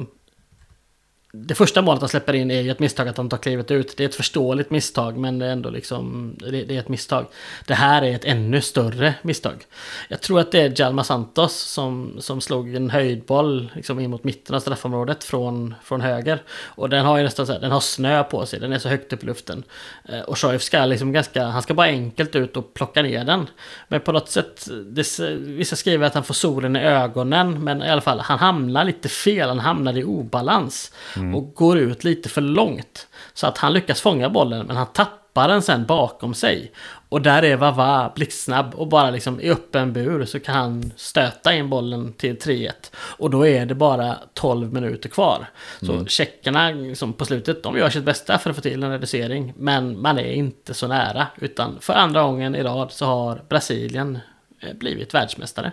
det 1.35 1.55
första 1.55 1.83
målet 1.83 2.01
han 2.01 2.09
släpper 2.09 2.35
in 2.35 2.51
är 2.51 2.61
ju 2.61 2.71
ett 2.71 2.79
misstag 2.79 3.09
att 3.09 3.17
han 3.17 3.29
tar 3.29 3.39
klivet 3.39 3.71
ut. 3.71 3.97
Det 3.97 4.05
är 4.05 4.09
ett 4.09 4.15
förståeligt 4.15 4.71
misstag, 4.71 5.17
men 5.17 5.39
det 5.39 5.47
är 5.47 5.51
ändå 5.53 5.71
liksom, 5.71 6.35
det, 6.39 6.51
det, 6.51 6.77
är 6.77 6.81
ett 6.81 6.89
misstag. 6.89 7.27
Det 7.67 7.75
här 7.75 8.03
är 8.03 8.15
ett 8.15 8.25
ännu 8.25 8.61
större 8.61 9.15
misstag. 9.23 9.65
Jag 10.09 10.21
tror 10.21 10.41
att 10.41 10.53
det 10.53 10.61
är 10.61 10.81
Jalma 10.81 11.05
Santos 11.05 11.55
som, 11.55 12.17
som 12.19 12.41
slog 12.41 12.75
en 12.75 12.91
höjdboll 12.91 13.71
liksom 13.75 14.01
in 14.01 14.11
mot 14.11 14.25
mitten 14.25 14.57
av 14.57 14.61
straffområdet 14.61 15.25
från, 15.25 15.75
från 15.83 16.01
höger. 16.01 16.43
Och 16.65 16.89
den 16.89 17.07
har 17.07 17.19
ju 17.19 17.25
nästan 17.25 17.47
så 17.47 17.53
här, 17.53 17.61
den 17.61 17.71
har 17.71 17.81
snö 17.81 18.25
på 18.25 18.47
sig, 18.47 18.61
den 18.61 18.73
är 18.73 18.79
så 18.79 18.89
högt 18.89 19.13
upp 19.13 19.23
i 19.23 19.27
luften. 19.27 19.63
Eh, 20.09 20.21
och 20.21 20.39
Shoif 20.39 20.63
ska 20.63 20.85
liksom 20.85 21.13
ganska, 21.13 21.45
han 21.45 21.63
ska 21.63 21.75
bara 21.75 21.87
enkelt 21.87 22.37
ut 22.37 22.57
och 22.57 22.75
plocka 22.75 23.03
ner 23.03 23.25
den. 23.25 23.47
Men 23.89 24.01
på 24.01 24.13
något 24.13 24.29
sätt, 24.29 24.69
det, 24.87 25.21
vissa 25.39 25.77
skriver 25.77 26.07
att 26.07 26.15
han 26.15 26.25
får 26.25 26.35
solen 26.35 26.77
i 26.77 26.81
ögonen, 26.81 27.65
men 27.65 27.83
i 27.83 27.91
alla 27.91 28.01
fall, 28.01 28.21
han 28.21 28.39
hamnar 28.39 28.85
lite 28.85 29.09
fel, 29.09 29.49
han 29.49 29.59
hamnar 29.59 29.99
i 29.99 30.05
obalans. 30.05 30.93
Mm 31.23 31.35
och 31.35 31.55
går 31.55 31.79
ut 31.79 32.05
lite 32.05 32.29
för 32.29 32.41
långt. 32.41 33.07
Så 33.35 33.47
att 33.47 33.59
han 33.59 33.73
lyckas 33.73 34.01
fånga 34.01 34.31
bollen 34.31 34.67
men 34.67 34.77
han 34.77 34.87
tappar 34.87 35.49
den 35.49 35.63
sen 35.63 35.85
bakom 35.87 36.35
sig. 36.35 36.73
Och 37.09 37.23
där 37.23 37.43
är 37.43 37.57
Vava 37.57 38.13
blixtsnabb 38.15 38.75
och 38.75 38.89
bara 38.89 39.11
liksom 39.11 39.41
i 39.41 39.51
öppen 39.51 39.93
bur 39.93 40.25
så 40.25 40.41
kan 40.41 40.55
han 40.55 40.93
stöta 40.97 41.55
in 41.55 41.71
bollen 41.71 42.13
till 42.13 42.37
3-1. 42.37 42.71
Och 42.95 43.31
då 43.31 43.47
är 43.47 43.67
det 43.67 43.75
bara 43.75 44.17
12 44.35 44.73
minuter 44.73 45.09
kvar. 45.09 45.47
Så 45.81 45.93
mm. 45.93 46.07
tjeckerna 46.07 46.71
liksom 46.71 47.13
på 47.13 47.25
slutet, 47.25 47.63
de 47.63 47.77
gör 47.77 47.91
sitt 47.91 48.05
bästa 48.05 48.39
för 48.39 48.51
att 48.51 48.57
få 48.57 48.63
till 48.63 48.83
en 48.83 48.91
reducering. 48.91 49.53
Men 49.57 50.03
man 50.03 50.19
är 50.19 50.33
inte 50.33 50.75
så 50.75 50.87
nära. 50.89 51.27
Utan 51.41 51.79
för 51.81 51.93
andra 51.93 52.23
gången 52.23 52.55
i 52.55 52.63
rad 52.63 52.93
så 52.93 53.07
har 53.07 53.43
Brasilien 53.49 54.19
eh, 54.61 54.75
blivit 54.75 55.15
världsmästare. 55.15 55.73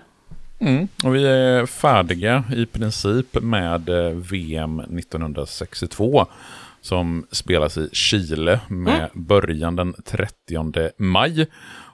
Mm, 0.59 0.87
och 1.03 1.15
vi 1.15 1.25
är 1.27 1.65
färdiga 1.65 2.43
i 2.55 2.65
princip 2.65 3.41
med 3.41 3.89
eh, 3.89 4.11
VM 4.11 4.79
1962 4.79 6.25
som 6.81 7.27
spelas 7.31 7.77
i 7.77 7.89
Chile 7.91 8.59
med 8.67 8.95
mm. 8.95 9.09
början 9.13 9.75
den 9.75 9.93
30 10.05 10.91
maj 10.97 11.47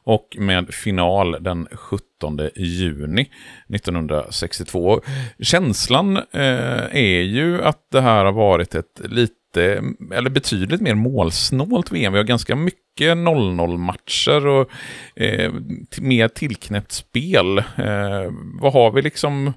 och 0.03 0.37
med 0.39 0.73
final 0.73 1.37
den 1.41 1.67
17 1.71 2.39
juni 2.55 3.29
1962. 3.69 5.01
Känslan 5.39 6.17
eh, 6.17 6.95
är 6.95 7.21
ju 7.21 7.63
att 7.63 7.87
det 7.91 8.01
här 8.01 8.25
har 8.25 8.31
varit 8.31 8.75
ett 8.75 9.01
lite 9.03 9.33
lite, 9.55 9.83
eller 10.15 10.29
betydligt 10.29 10.81
mer 10.81 10.95
målsnålt 10.95 11.91
VM. 11.91 12.13
Vi 12.13 12.19
har 12.19 12.25
ganska 12.25 12.55
mycket 12.55 13.17
0-0 13.17 13.77
matcher 13.77 14.47
och 14.47 14.69
eh, 15.15 15.53
mer 15.97 16.27
tillknäppt 16.27 16.91
spel. 16.91 17.57
Eh, 17.57 18.31
vad 18.61 18.73
har 18.73 18.91
vi 18.91 19.01
liksom 19.01 19.53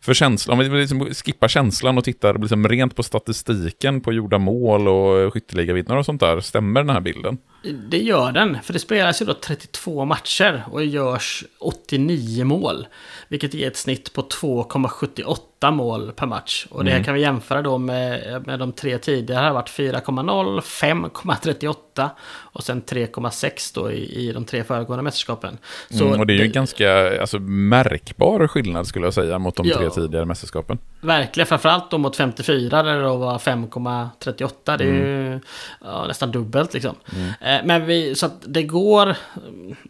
för 0.00 0.14
känsla? 0.14 0.52
Om 0.52 0.58
vi 0.58 0.68
liksom 0.68 1.06
skippar 1.14 1.48
känslan 1.48 1.98
och 1.98 2.04
tittar 2.04 2.38
liksom 2.38 2.68
rent 2.68 2.96
på 2.96 3.02
statistiken 3.02 4.00
på 4.00 4.12
gjorda 4.12 4.38
mål 4.38 4.88
och 4.88 5.32
skytteligavinnare 5.32 5.98
och 5.98 6.06
sånt 6.06 6.20
där. 6.20 6.40
Stämmer 6.40 6.80
den 6.80 6.90
här 6.90 7.00
bilden? 7.00 7.38
Det 7.62 7.98
gör 7.98 8.32
den, 8.32 8.62
för 8.62 8.72
det 8.72 8.78
spelas 8.78 9.22
ju 9.22 9.26
då 9.26 9.34
32 9.34 10.04
matcher 10.04 10.64
och 10.70 10.84
görs 10.84 11.44
89 11.58 12.44
mål. 12.44 12.86
Vilket 13.28 13.54
ger 13.54 13.66
ett 13.66 13.76
snitt 13.76 14.12
på 14.12 14.22
2,78 14.22 15.70
mål 15.70 16.12
per 16.12 16.26
match. 16.26 16.66
Och 16.70 16.84
det 16.84 16.90
här 16.90 16.96
mm. 16.96 17.04
kan 17.04 17.14
vi 17.14 17.20
jämföra 17.20 17.62
då 17.62 17.78
med, 17.78 18.42
med 18.46 18.58
de 18.58 18.72
tre 18.72 18.98
tidigare. 18.98 19.42
Det 19.42 19.46
har 19.46 19.54
varit 19.54 19.68
4,0, 19.68 20.60
5,38 20.60 22.10
och 22.28 22.62
sen 22.62 22.82
3,6 22.82 23.74
då 23.74 23.92
i, 23.92 24.28
i 24.28 24.32
de 24.32 24.44
tre 24.44 24.64
föregående 24.64 25.02
mästerskapen. 25.02 25.58
Så 25.90 26.06
mm, 26.06 26.20
och 26.20 26.26
det 26.26 26.32
är 26.32 26.36
ju 26.36 26.42
det, 26.42 26.48
ganska 26.48 27.20
alltså, 27.20 27.38
märkbar 27.38 28.46
skillnad 28.46 28.86
skulle 28.86 29.06
jag 29.06 29.14
säga 29.14 29.38
mot 29.38 29.56
de 29.56 29.66
ja, 29.66 29.76
tre 29.76 29.90
tidigare 29.90 30.24
mästerskapen. 30.24 30.78
Verkligen, 31.00 31.46
framförallt 31.46 31.90
då 31.90 31.98
mot 31.98 32.16
54 32.16 32.82
där 32.82 32.96
det 32.96 33.02
då 33.02 33.16
var 33.16 33.38
5,38. 33.38 34.52
Det 34.64 34.84
är 34.84 34.88
mm. 34.88 34.96
ju 34.96 35.40
ja, 35.80 36.04
nästan 36.08 36.30
dubbelt 36.30 36.74
liksom. 36.74 36.94
Mm. 37.16 37.32
Eh, 37.52 37.64
men 37.64 37.86
vi, 37.86 38.14
så 38.14 38.26
att 38.26 38.42
det 38.46 38.62
går, 38.62 39.16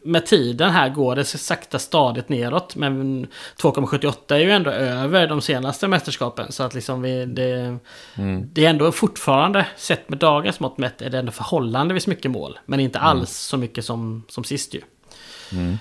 med 0.03 0.27
tiden 0.27 0.71
här 0.71 0.89
går 0.89 1.17
det 1.17 1.25
sakta 1.25 1.79
stadigt 1.79 2.29
neråt. 2.29 2.77
Men 2.77 3.27
2,78 3.57 4.35
är 4.35 4.39
ju 4.39 4.51
ändå 4.51 4.71
över 4.71 5.27
de 5.27 5.41
senaste 5.41 5.89
mästerskapen. 5.89 6.53
Så 6.53 6.63
att 6.63 6.75
liksom 6.75 7.03
vi, 7.03 7.25
det, 7.25 7.79
mm. 8.15 8.49
det 8.53 8.65
är 8.65 8.71
ändå 8.71 8.93
fortfarande, 8.93 9.67
sett 9.77 10.09
med 10.09 10.19
dagens 10.19 10.61
mått 10.61 10.79
mätt, 10.79 11.03
är 11.03 11.11
det 11.11 11.19
ändå 11.19 11.33
förhållandevis 11.33 12.07
mycket 12.07 12.31
mål. 12.31 12.59
Men 12.67 12.81
inte 12.81 12.99
mm. 12.99 13.09
alls 13.09 13.31
så 13.31 13.57
mycket 13.57 13.85
som, 13.85 14.23
som 14.29 14.45
sist 14.45 14.75
ju. 14.75 14.81
Mm. 15.53 15.79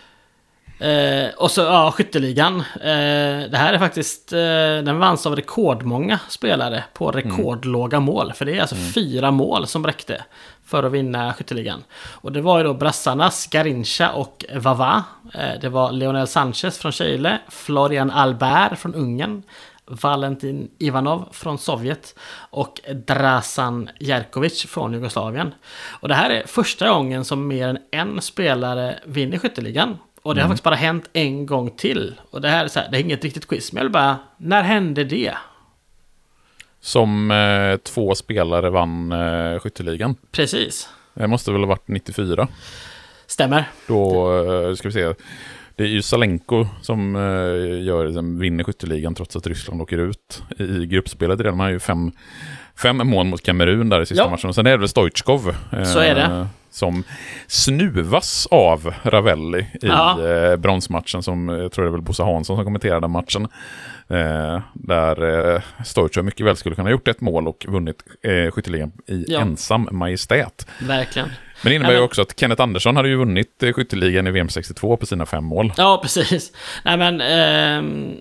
Eh, 0.82 1.30
och 1.38 1.52
så, 1.52 1.62
ja, 1.62 1.92
skytteligan. 1.92 2.60
Eh, 2.60 3.50
det 3.50 3.58
här 3.58 3.74
är 3.74 3.80
faktiskt, 3.80 4.34
eh, 4.34 4.40
den 4.84 5.00
vanns 5.00 5.26
av 5.26 5.36
rekordmånga 5.36 6.20
spelare 6.30 6.84
på 6.94 7.10
mm. 7.10 7.22
rekordlåga 7.22 7.98
mm. 7.98 8.06
mål. 8.06 8.34
För 8.34 8.46
det 8.46 8.58
är 8.58 8.62
alltså 8.62 8.76
mm. 8.76 8.88
fyra 8.88 9.32
mål 9.32 9.68
som 9.68 9.86
räckte 9.86 10.24
för 10.66 10.84
att 10.84 10.92
vinna 10.92 11.34
skytteligan. 11.34 11.84
Och 12.12 12.32
det 12.32 12.42
var 12.42 12.58
ju 12.58 12.64
då 12.64 12.74
brassarnas 12.74 13.48
Garincha 13.48 14.12
och 14.12 14.46
Vava. 14.56 15.04
Eh, 15.34 15.60
det 15.62 15.70
var 15.70 15.92
Leonel 15.92 16.28
Sanchez 16.28 16.78
från 16.78 16.92
Chile, 16.92 17.40
Florian 17.50 18.12
Albert 18.12 18.80
från 18.80 18.96
Ungern, 18.96 19.44
Valentin 19.86 20.72
Ivanov 20.80 21.30
från 21.32 21.58
Sovjet 21.58 22.16
och 22.50 22.82
Drasan 23.08 23.90
Jerkovic 24.00 24.66
från 24.66 24.94
Jugoslavien. 24.94 25.54
Och 26.00 26.08
det 26.08 26.16
här 26.16 26.30
är 26.30 26.48
första 26.48 26.90
gången 26.90 27.26
som 27.26 27.48
mer 27.48 27.68
än 27.68 27.78
en 27.92 28.22
spelare 28.22 29.00
vinner 29.06 29.38
skytteligan. 29.38 29.98
Och 30.24 30.36
det 30.36 30.42
har 30.42 30.46
mm. 30.46 30.50
faktiskt 30.50 30.64
bara 30.64 30.76
hänt 30.76 31.10
en 31.14 31.46
gång 31.46 31.70
till. 31.70 32.16
Och 32.32 32.42
det 32.42 32.50
här 32.50 32.64
är 32.64 32.68
så 32.68 32.80
här, 32.80 32.92
det 32.92 32.98
är 32.98 33.02
inget 33.02 33.24
riktigt 33.24 33.48
quiz, 33.48 33.74
men 33.74 33.78
jag 33.80 33.86
vill 33.86 33.92
bara, 33.92 34.18
när 34.38 34.64
hände 34.64 35.04
det? 35.04 35.34
Som 36.82 37.32
eh, 37.32 37.78
två 37.78 38.16
spelare 38.16 38.70
vann 38.70 39.12
eh, 39.12 39.60
skytteligan. 39.60 40.16
Precis. 40.32 40.90
Det 41.14 41.28
måste 41.28 41.52
väl 41.52 41.62
ha 41.62 41.68
varit 41.68 41.88
94. 41.88 42.48
Stämmer. 43.28 43.70
Då 43.88 44.34
eh, 44.44 44.76
ska 44.76 44.88
vi 44.88 44.94
se. 44.94 45.14
Det 45.76 45.84
är 45.84 45.88
ju 45.88 46.02
Salenko 46.02 46.68
som 46.82 47.16
eh, 47.16 47.84
gör, 47.86 48.06
liksom, 48.06 48.40
vinner 48.40 48.64
skytteligan 48.64 49.16
trots 49.16 49.36
att 49.36 49.48
Ryssland 49.48 49.82
åker 49.82 49.98
ut 49.98 50.44
i 50.58 50.86
gruppspelet. 50.86 51.40
De 51.40 51.60
har 51.60 51.70
ju 51.70 51.80
fem, 51.80 52.12
fem 52.82 52.98
mål 52.98 53.26
mot 53.26 53.44
Kamerun 53.44 53.90
där 53.90 54.02
i 54.02 54.06
sista 54.06 54.24
ja. 54.24 54.30
matchen. 54.30 54.50
Och 54.50 54.56
sen 54.56 54.68
är 54.68 54.72
det 54.72 54.78
väl 54.78 54.90
Stoichkov. 54.90 55.56
Så 55.86 56.00
är 56.00 56.16
det. 56.16 56.48
Som 56.72 57.04
snuvas 57.48 58.48
av 58.52 58.94
Ravelli 59.04 59.60
i 59.60 59.68
Ja. 59.82 60.28
eh, 60.30 60.56
bronsmatchen 60.56 61.24
som, 61.24 61.50
jag 61.50 61.72
tror 61.72 61.86
det 61.86 61.90
är 61.90 61.92
väl 61.92 62.02
Bosse 62.02 62.24
Hansson 62.24 62.56
som 62.56 62.66
kommenterade 62.66 63.02
den 63.02 63.12
matchen. 63.12 63.48
Eh, 64.10 64.62
där 64.74 65.54
eh, 65.56 65.62
Stoichkov 65.86 66.26
mycket 66.26 66.46
väl 66.46 66.56
skulle 66.58 66.76
kunna 66.76 66.86
ha 66.86 66.92
gjort 66.92 67.08
ett 67.08 67.22
mål 67.22 67.48
och 67.48 67.66
vunnit 67.70 67.96
eh, 68.24 68.52
skytteligan 68.52 68.92
i 69.08 69.26
Ja. 69.28 69.40
ensam 69.40 69.88
majestät. 69.92 70.68
Verkligen. 70.82 71.28
Men 71.64 71.70
det 71.70 71.76
innebär 71.76 71.94
ju 71.94 72.00
också 72.02 72.22
att 72.22 72.40
Kenneth 72.40 72.62
Andersson 72.62 72.96
hade 72.96 73.10
ju 73.10 73.16
vunnit 73.16 73.64
eh, 73.64 73.74
skytteligan 73.74 74.28
i 74.28 74.32
VM 74.32 74.50
62 74.50 74.98
på 74.98 75.06
sina 75.06 75.26
fem 75.26 75.44
mål. 75.44 75.74
Ja, 75.78 76.00
precis. 76.02 76.52
Nej 76.86 76.98
men, 76.98 77.22
ehm, 77.22 78.16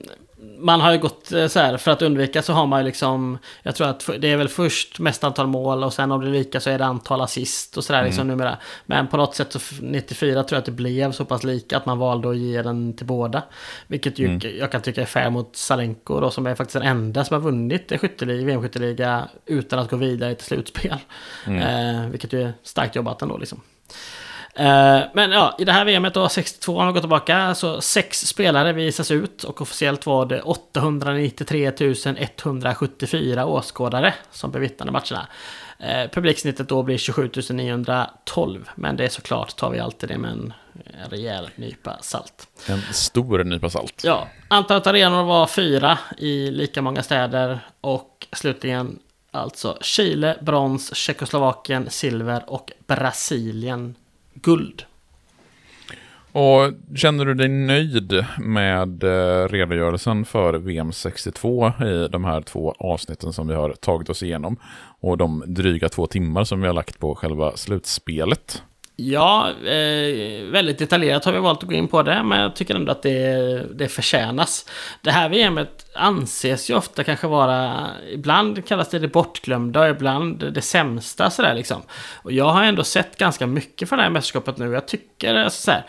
man 0.61 0.81
har 0.81 0.93
ju 0.93 0.99
gått 0.99 1.33
eh, 1.33 1.47
så 1.47 1.59
här, 1.61 1.77
för 1.77 1.91
att 1.91 2.03
undvika 2.03 2.43
så 2.43 2.53
har 2.53 2.67
man 2.67 2.81
ju 2.81 2.85
liksom, 2.87 3.39
jag 3.63 3.75
tror 3.75 3.89
att 3.89 4.11
det 4.19 4.29
är 4.33 4.37
väl 4.37 4.49
först 4.49 4.99
mest 4.99 5.25
antal 5.25 5.47
mål 5.47 5.85
och 5.85 5.93
sen 5.93 6.13
om 6.13 6.21
det 6.21 6.31
lika 6.31 6.61
så 6.61 6.71
är 6.71 6.79
det 6.79 6.85
antal 6.85 7.21
assist 7.21 7.77
och 7.77 7.85
sådär 7.85 8.05
liksom 8.05 8.29
numera. 8.29 8.59
Men 8.87 9.09
på 9.09 9.17
något 9.17 9.35
sätt 9.35 9.53
så 9.53 9.59
f- 9.59 9.79
94 9.83 10.43
tror 10.43 10.57
jag 10.57 10.59
att 10.59 10.65
det 10.67 10.73
blev 10.73 11.13
så 11.13 11.25
pass 11.25 11.45
lika 11.45 11.77
att 11.77 11.87
man 11.87 11.99
valde 11.99 12.31
att 12.31 12.37
ge 12.37 12.63
den 12.63 12.97
till 12.97 13.07
båda. 13.07 13.43
Vilket 13.87 14.19
ju 14.19 14.27
jag 14.59 14.73
kan 14.73 14.83
tycka 14.83 15.03
är 15.03 15.07
fair 15.07 15.31
mot 15.31 15.57
Salenko 15.57 16.21
då, 16.21 16.31
som 16.31 16.47
är 16.47 16.55
faktiskt 16.55 16.73
den 16.81 16.83
enda 16.89 17.25
som 17.25 17.35
har 17.35 17.41
vunnit 17.41 17.93
skytteliga, 18.01 18.47
VM-skytteliga 18.47 19.29
utan 19.47 19.79
att 19.79 19.91
gå 19.91 19.97
vidare 19.97 20.35
till 20.35 20.47
slutspel. 20.47 20.97
Eh, 21.47 22.09
vilket 22.11 22.33
ju 22.33 22.43
är 22.43 22.53
starkt 22.63 22.97
jobbat 22.97 23.23
ändå 23.23 23.37
liksom. 23.37 23.61
Eh, 24.61 25.03
Men 25.15 25.31
ja, 25.31 25.57
i 25.59 25.65
det 25.65 25.73
här 25.73 25.85
VMet 25.85 26.15
då, 26.15 26.29
62 26.29 26.77
om 26.79 26.87
vi 26.87 26.93
går 26.93 27.01
tillbaka, 27.01 27.55
så 27.55 27.81
sex 27.81 28.21
spelare 28.27 28.73
visas 28.73 29.11
ut 29.11 29.45
och 29.45 29.61
officiellt 29.61 30.07
var 30.07 30.27
det 30.27 30.43
893 30.43 31.73
174 32.17 33.47
åskådare 33.47 34.15
som 34.31 34.51
bevittnade 34.51 34.93
matcherna. 34.93 35.29
Eh, 35.79 36.11
publiksnittet 36.11 36.69
då 36.69 36.83
blir 36.83 36.99
27 36.99 37.31
912, 37.51 38.71
men 38.75 38.97
det 38.97 39.05
är 39.05 39.09
såklart 39.09 39.57
tar 39.57 39.71
vi 39.71 39.81
alltid 39.81 40.09
det 40.09 40.19
med 40.19 40.31
en 40.31 40.53
en 40.85 41.11
rejäl 41.11 41.51
nypa 41.57 41.99
salt. 42.01 42.49
En 42.67 42.83
stor 42.93 43.45
nypa 43.45 43.71
salt. 43.71 44.03
Ja, 44.05 44.29
antalet 44.49 44.87
arenor 44.87 45.25
var 45.25 45.47
fyra 45.47 45.99
i 46.19 46.51
lika 46.51 46.83
många 46.83 47.03
städer 47.03 47.61
och 47.81 48.27
slutligen 48.33 48.99
alltså 49.31 49.79
Chile, 49.81 50.37
brons, 50.41 50.95
Tjeckoslovakien, 50.95 51.91
silver 51.91 52.45
och 52.47 52.73
Brasilien, 52.87 53.95
guld. 54.43 54.85
Och 56.33 56.73
känner 56.97 57.25
du 57.25 57.35
dig 57.35 57.49
nöjd 57.49 58.25
med 58.39 59.05
eh, 59.05 59.49
redogörelsen 59.49 60.25
för 60.25 60.55
VM 60.55 60.93
62 60.93 61.73
i 61.85 62.09
de 62.11 62.25
här 62.25 62.41
två 62.41 62.75
avsnitten 62.79 63.33
som 63.33 63.49
vi 63.49 63.55
har 63.55 63.73
tagit 63.73 64.09
oss 64.09 64.23
igenom? 64.23 64.57
Och 65.01 65.19
de 65.19 65.45
dryga 65.47 65.89
två 65.89 66.07
timmar 66.07 66.45
som 66.45 66.61
vi 66.61 66.67
har 66.67 66.75
lagt 66.75 66.99
på 66.99 67.15
själva 67.15 67.57
slutspelet? 67.57 68.63
Ja, 69.03 69.51
eh, 69.51 70.45
väldigt 70.45 70.79
detaljerat 70.79 71.25
har 71.25 71.33
vi 71.33 71.39
valt 71.39 71.63
att 71.63 71.69
gå 71.69 71.75
in 71.75 71.89
på 71.89 72.03
det, 72.03 72.23
men 72.23 72.41
jag 72.41 72.57
tycker 72.57 72.75
ändå 72.75 72.93
att 72.93 73.03
det, 73.03 73.67
det 73.75 73.89
förtjänas. 73.89 74.67
Det 75.03 75.11
här 75.11 75.29
VMet 75.29 75.87
anses 75.95 76.71
ju 76.71 76.75
ofta 76.75 77.05
kanske 77.05 77.27
vara, 77.27 77.87
ibland 78.13 78.67
kallas 78.67 78.89
det 78.89 78.99
det 78.99 79.09
bortglömda 79.09 79.81
och 79.81 79.89
ibland 79.89 80.53
det 80.53 80.63
sämsta 80.63 81.31
sådär 81.31 81.55
liksom. 81.55 81.83
Och 82.23 82.33
jag 82.33 82.49
har 82.49 82.63
ändå 82.63 82.85
sett 82.85 83.19
ganska 83.19 83.47
mycket 83.47 83.89
från 83.89 83.97
det 83.97 84.03
här 84.03 84.11
mästerskapet 84.11 84.59
nu. 84.59 84.73
Jag 84.73 84.89
tycker, 84.89 85.35
alltså, 85.35 85.63
så 85.63 85.71
här, 85.71 85.85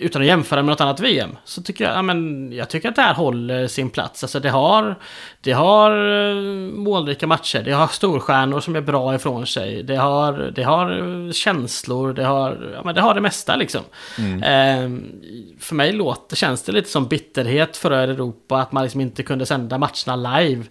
utan 0.00 0.22
att 0.22 0.28
jämföra 0.28 0.62
med 0.62 0.70
något 0.70 0.80
annat 0.80 1.00
VM, 1.00 1.30
så 1.44 1.62
tycker 1.62 1.84
jag, 1.84 1.94
ja, 1.94 2.02
men, 2.02 2.52
jag 2.52 2.70
tycker 2.70 2.88
att 2.88 2.96
det 2.96 3.02
här 3.02 3.14
håller 3.14 3.66
sin 3.66 3.90
plats. 3.90 4.24
Alltså 4.24 4.40
det 4.40 4.50
har, 4.50 4.94
det 5.40 5.52
har 5.52 5.90
eh, 5.90 6.34
målrika 6.72 7.26
matcher, 7.26 7.62
det 7.64 7.72
har 7.72 7.86
storstjärnor 7.86 8.60
som 8.60 8.76
är 8.76 8.80
bra 8.80 9.14
ifrån 9.14 9.46
sig, 9.46 9.82
det 9.82 9.96
har, 9.96 10.52
det 10.54 10.62
har 10.62 10.90
eh, 11.26 11.32
känslor, 11.32 12.12
det 12.12 12.24
har, 12.24 12.70
ja, 12.74 12.82
men 12.84 12.94
det 12.94 13.00
har 13.00 13.14
det 13.14 13.20
mesta 13.20 13.56
liksom. 13.56 13.82
Eh, 14.18 14.90
för 15.58 15.74
mig 15.74 15.92
låter, 15.92 16.36
känns 16.36 16.62
det 16.62 16.72
lite 16.72 16.88
som 16.88 17.06
bitterhet 17.06 17.76
för 17.76 17.90
Europa, 17.90 18.60
att 18.60 18.72
man 18.72 18.82
liksom 18.82 19.00
inte 19.00 19.22
kunde 19.22 19.46
sända 19.46 19.78
matcherna 19.78 20.38
live. 20.38 20.64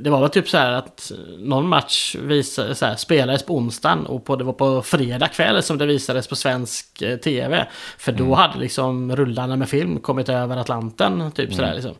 Det 0.00 0.10
var 0.10 0.20
väl 0.20 0.30
typ 0.30 0.48
så 0.48 0.58
här 0.58 0.72
att 0.72 1.12
någon 1.38 1.68
match 1.68 2.16
visade, 2.20 2.74
så 2.74 2.86
här, 2.86 2.96
spelades 2.96 3.42
på 3.46 3.56
onsdagen 3.56 4.06
och 4.06 4.24
på, 4.24 4.36
det 4.36 4.44
var 4.44 4.52
på 4.52 4.82
fredag 4.82 5.28
kväll 5.28 5.62
som 5.62 5.78
det 5.78 5.86
visades 5.86 6.26
på 6.26 6.36
svensk 6.36 7.02
eh, 7.02 7.16
tv. 7.16 7.66
För 7.98 8.12
då 8.12 8.34
hade 8.34 8.58
liksom 8.64 9.16
rullarna 9.16 9.56
med 9.56 9.68
film 9.68 10.00
kommit 10.00 10.28
över 10.28 10.56
Atlanten, 10.56 11.32
typ 11.32 11.54
sådär 11.54 11.74
liksom. 11.74 11.94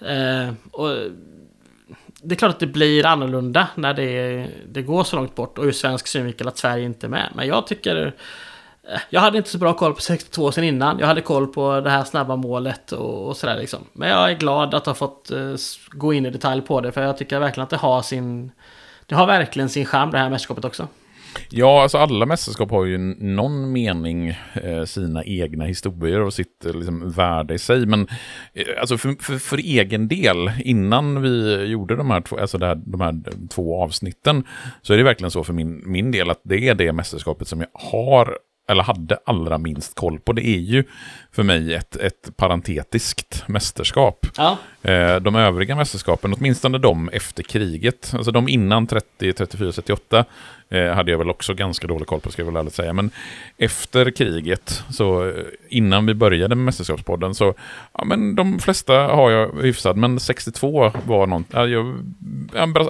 Eh, 0.00 0.54
och 0.72 0.88
det 2.22 2.34
är 2.34 2.36
klart 2.36 2.50
att 2.54 2.60
det 2.60 2.66
blir 2.66 3.06
annorlunda 3.06 3.68
när 3.74 3.94
det, 3.94 4.46
det 4.68 4.82
går 4.82 5.04
så 5.04 5.16
långt 5.16 5.34
bort 5.34 5.58
och 5.58 5.64
ur 5.64 5.72
svensk 5.72 6.06
synvinkel 6.06 6.48
att 6.48 6.58
Sverige 6.58 6.84
inte 6.84 7.06
är 7.06 7.08
med. 7.08 7.28
Men 7.34 7.46
jag 7.46 7.66
tycker... 7.66 8.14
eh, 8.88 9.00
Jag 9.10 9.20
hade 9.20 9.38
inte 9.38 9.50
så 9.50 9.58
bra 9.58 9.72
koll 9.74 9.94
på 9.94 10.00
62 10.00 10.52
sen 10.52 10.64
innan. 10.64 10.98
Jag 10.98 11.06
hade 11.06 11.20
koll 11.20 11.46
på 11.46 11.80
det 11.80 11.90
här 11.90 12.04
snabba 12.04 12.36
målet 12.36 12.92
och, 12.92 13.28
och 13.28 13.36
sådär 13.36 13.56
liksom. 13.58 13.78
Men 13.92 14.08
jag 14.08 14.30
är 14.30 14.34
glad 14.34 14.74
att 14.74 14.86
ha 14.86 14.94
fått 14.94 15.30
eh, 15.30 15.54
gå 15.90 16.12
in 16.12 16.26
i 16.26 16.30
detalj 16.30 16.62
på 16.62 16.80
det. 16.80 16.92
För 16.92 17.02
jag 17.02 17.18
tycker 17.18 17.38
verkligen 17.38 17.64
att 17.64 17.70
det 17.70 17.76
har 17.76 18.02
sin... 18.02 18.52
Det 19.06 19.14
har 19.14 19.26
verkligen 19.26 19.68
sin 19.68 19.86
charm 19.86 20.10
det 20.10 20.18
här 20.18 20.30
mästerskapet 20.30 20.64
också. 20.64 20.88
Ja, 21.48 21.82
alltså 21.82 21.98
alla 21.98 22.26
mästerskap 22.26 22.70
har 22.70 22.84
ju 22.84 22.98
någon 23.18 23.72
mening 23.72 24.28
eh, 24.54 24.84
sina 24.84 25.24
egna 25.24 25.64
historier 25.64 26.20
och 26.20 26.34
sitt 26.34 26.64
eh, 26.64 26.74
liksom, 26.74 27.10
värde 27.10 27.54
i 27.54 27.58
sig. 27.58 27.86
Men 27.86 28.08
eh, 28.54 28.64
alltså 28.80 28.98
för, 28.98 29.22
för, 29.22 29.38
för 29.38 29.58
egen 29.58 30.08
del, 30.08 30.50
innan 30.58 31.22
vi 31.22 31.64
gjorde 31.64 31.96
de 31.96 32.10
här, 32.10 32.20
två, 32.20 32.38
alltså 32.38 32.58
här, 32.58 32.74
de 32.86 33.00
här 33.00 33.20
två 33.48 33.82
avsnitten, 33.82 34.44
så 34.82 34.92
är 34.92 34.96
det 34.96 35.02
verkligen 35.02 35.30
så 35.30 35.44
för 35.44 35.52
min, 35.52 35.82
min 35.86 36.10
del 36.10 36.30
att 36.30 36.40
det 36.44 36.68
är 36.68 36.74
det 36.74 36.92
mästerskapet 36.92 37.48
som 37.48 37.60
jag 37.60 37.68
har 37.90 38.38
eller 38.68 38.82
hade 38.82 39.18
allra 39.26 39.58
minst 39.58 39.94
koll 39.94 40.20
på. 40.20 40.32
Det 40.32 40.46
är 40.46 40.58
ju 40.58 40.84
för 41.32 41.42
mig 41.42 41.74
ett, 41.74 41.96
ett 41.96 42.36
parentetiskt 42.36 43.44
mästerskap. 43.48 44.26
Ja, 44.36 44.58
Eh, 44.82 45.16
De 45.16 45.36
övriga 45.36 45.76
mästerskapen, 45.76 46.34
åtminstone 46.38 46.78
de 46.78 47.08
efter 47.08 47.42
kriget, 47.42 48.12
alltså 48.16 48.30
de 48.30 48.48
innan 48.48 48.86
30, 48.86 49.32
34, 49.32 49.72
38, 49.72 50.24
eh, 50.72 50.94
hade 50.94 51.10
jag 51.10 51.18
väl 51.18 51.30
också 51.30 51.54
ganska 51.54 51.86
dålig 51.86 52.06
koll 52.06 52.20
på, 52.20 52.30
ska 52.30 52.42
jag 52.42 52.46
väl 52.46 52.56
ärligt 52.56 52.74
säga. 52.74 52.92
Men 52.92 53.10
efter 53.58 54.10
kriget, 54.10 54.82
så 54.90 55.28
eh, 55.28 55.34
innan 55.68 56.06
vi 56.06 56.14
började 56.14 56.54
med 56.54 56.64
Mästerskapspodden, 56.64 57.34
så 57.34 57.54
ja, 57.98 58.04
men 58.04 58.34
de 58.34 58.58
flesta 58.58 58.92
har 58.94 59.30
jag 59.30 59.62
hyfsad, 59.62 59.96
men 59.96 60.20
62 60.20 60.92
var 61.06 61.26
något, 61.26 61.46
ja, 61.50 61.66
jag, 61.66 62.02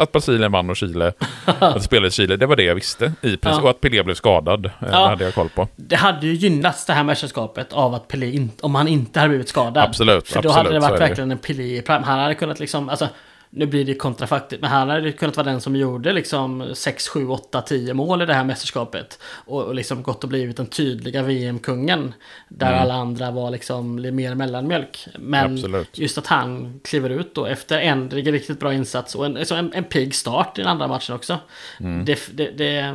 att 0.01 0.13
Brasilien 0.13 0.53
vann 0.53 0.71
och 0.71 0.77
Chile, 0.77 1.13
att 1.45 1.83
spelades 1.83 2.15
i 2.15 2.23
Chile, 2.23 2.37
det 2.37 2.47
var 2.47 2.57
det 2.57 2.63
jag 2.63 2.75
visste. 2.75 3.05
I 3.05 3.37
princip, 3.37 3.41
Ja. 3.45 3.63
Och 3.63 3.71
att 3.71 3.81
Pelé 3.81 4.03
blev 4.03 4.15
skadad, 4.15 4.67
eh, 4.67 4.73
Ja. 4.91 5.09
hade 5.09 5.25
jag 5.25 5.35
koll 5.35 5.49
på. 5.49 5.69
det 5.77 5.97
hade 5.97 6.27
ju 6.27 6.33
gynnats 6.33 6.87
det 6.87 6.93
här 6.93 7.05
mästerskapet 7.05 7.73
av 7.73 7.95
att 7.95 8.09
Pelé, 8.09 8.31
in, 8.31 8.51
om 8.61 8.75
han 8.75 8.89
inte 8.89 9.21
hade 9.21 9.29
blivit 9.29 9.49
skadad. 9.49 9.85
Absolut, 9.85 10.29
För 10.29 10.43
då 10.43 10.49
absolut, 10.49 10.57
hade 10.67 10.77
det 10.77 10.81
varit 10.81 10.99
det 11.01 11.07
verkligen 11.07 11.31
en 11.31 11.39
Pelé 11.39 11.79
i 11.79 11.83
prime. 11.83 12.05
Han 12.05 12.19
hade 12.19 12.35
kunnat 12.35 12.61
liksom, 12.61 12.89
alltså, 12.89 13.09
nu 13.55 13.67
blir 13.67 13.85
det 13.85 13.95
kontrafaktigt, 13.95 14.61
men 14.63 14.71
han 14.71 14.89
hade 14.89 15.13
kunnat 15.13 15.37
vara 15.37 15.51
den 15.51 15.61
som 15.61 15.77
gjorde 15.77 16.13
liksom 16.13 16.71
6, 16.75 17.09
7, 17.09 17.29
8, 17.29 17.63
10 17.63 17.95
mål 17.95 18.23
i 18.23 18.27
det 18.27 18.35
här 18.35 18.45
mästerskapet. 18.45 19.19
Och, 19.23 19.63
och 19.65 19.75
liksom 19.75 20.03
gått 20.03 20.23
och 20.25 20.29
blivit 20.29 20.57
den 20.57 20.67
tydliga 20.67 21.23
VM-kungen. 21.23 22.15
Där 22.49 22.67
Mm. 22.67 22.83
alla 22.83 22.95
andra 22.95 23.31
var 23.31 23.51
liksom 23.51 23.95
mer 23.95 24.35
mellanmjölk. 24.35 25.07
Men 25.19 25.53
Absolut. 25.55 25.99
just 25.99 26.19
att 26.19 26.27
han 26.27 26.81
kliver 26.85 27.11
ut 27.11 27.35
då 27.35 27.47
efter 27.47 27.79
en 27.79 28.11
riktigt 28.11 28.61
bra 28.61 28.75
insats 28.75 29.15
och 29.15 29.27
en, 29.27 29.37
alltså 29.37 29.55
en, 29.55 29.73
en 29.75 29.85
pigg 29.85 30.15
start 30.15 30.59
i 30.59 30.63
den 30.63 30.71
andra 30.71 30.89
matchen 30.89 31.15
också. 31.15 31.39
Mm. 31.81 32.05
Det, 32.05 32.19
det, 32.33 32.51
det, 32.51 32.95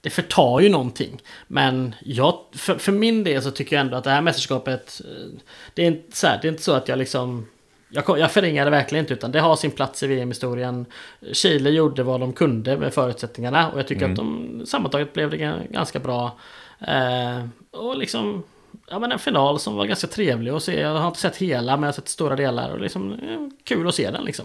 det 0.00 0.10
förtar 0.10 0.60
ju 0.60 0.68
någonting. 0.68 1.22
Men 1.46 1.94
jag, 2.00 2.38
för, 2.52 2.78
för 2.78 2.92
min 2.92 3.24
del 3.24 3.42
så 3.42 3.50
tycker 3.50 3.76
jag 3.76 3.80
ändå 3.80 3.96
att 3.96 4.04
det 4.04 4.10
här 4.10 4.20
mästerskapet, 4.22 5.00
eh, 5.04 5.40
det 5.74 5.82
är 5.82 5.86
inte 5.86 6.16
så, 6.16 6.26
här, 6.26 6.38
det 6.42 6.48
är 6.48 6.52
inte 6.52 6.62
så 6.62 6.72
att 6.72 6.88
jag 6.88 6.98
liksom 6.98 7.46
jag, 7.94 8.18
jag 8.18 8.32
förringar 8.32 8.64
det 8.64 8.70
verkligen 8.70 9.02
inte, 9.04 9.14
utan 9.14 9.32
det 9.32 9.40
har 9.40 9.56
sin 9.56 9.70
plats 9.70 10.02
i 10.02 10.06
VM-historien. 10.06 10.86
Chile 11.32 11.70
gjorde 11.70 12.02
vad 12.02 12.20
de 12.20 12.32
kunde 12.32 12.76
med 12.76 12.94
förutsättningarna 12.94 13.70
och 13.70 13.78
jag 13.78 13.86
tycker 13.88 14.04
att 14.10 14.16
de 14.16 14.62
sammantaget 14.66 15.12
blev 15.12 15.30
det 15.30 15.36
ga- 15.36 15.72
ganska 15.72 15.98
bra. 15.98 16.32
Eh, 16.80 17.44
och 17.70 17.96
liksom, 17.98 18.42
ja 18.90 18.98
men 18.98 19.12
en 19.12 19.18
final 19.18 19.58
som 19.60 19.76
var 19.76 19.84
ganska 19.86 20.06
trevlig 20.06 20.50
att 20.50 20.62
se. 20.62 20.80
Jag 20.80 20.94
har 20.94 21.08
inte 21.08 21.20
sett 21.20 21.36
hela, 21.36 21.72
men 21.76 21.82
jag 21.82 21.88
har 21.88 21.92
sett 21.92 22.08
stora 22.08 22.36
delar 22.36 22.70
och 22.70 22.80
liksom 22.80 23.12
eh, 23.12 23.18
kul 23.64 23.88
att 23.88 23.94
se 23.94 24.10
den 24.10 24.24
liksom. 24.24 24.44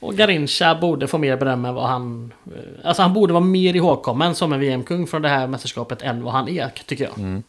Och 0.00 0.14
Garincha 0.14 0.74
borde 0.74 1.06
få 1.06 1.18
mer 1.18 1.36
beröm 1.36 1.64
än 1.64 1.74
vad 1.74 1.86
han... 1.88 2.32
eh, 2.46 2.88
Alltså 2.88 3.02
han 3.02 3.12
borde 3.12 3.32
vara 3.32 3.44
mer 3.44 3.76
ihågkommen 3.76 4.34
som 4.34 4.52
en 4.52 4.60
VM-kung 4.60 5.06
från 5.06 5.22
det 5.22 5.28
här 5.28 5.46
mästerskapet 5.46 6.02
än 6.02 6.22
vad 6.24 6.32
han 6.32 6.48
är, 6.48 6.68
tycker 6.86 7.04
jag. 7.04 7.42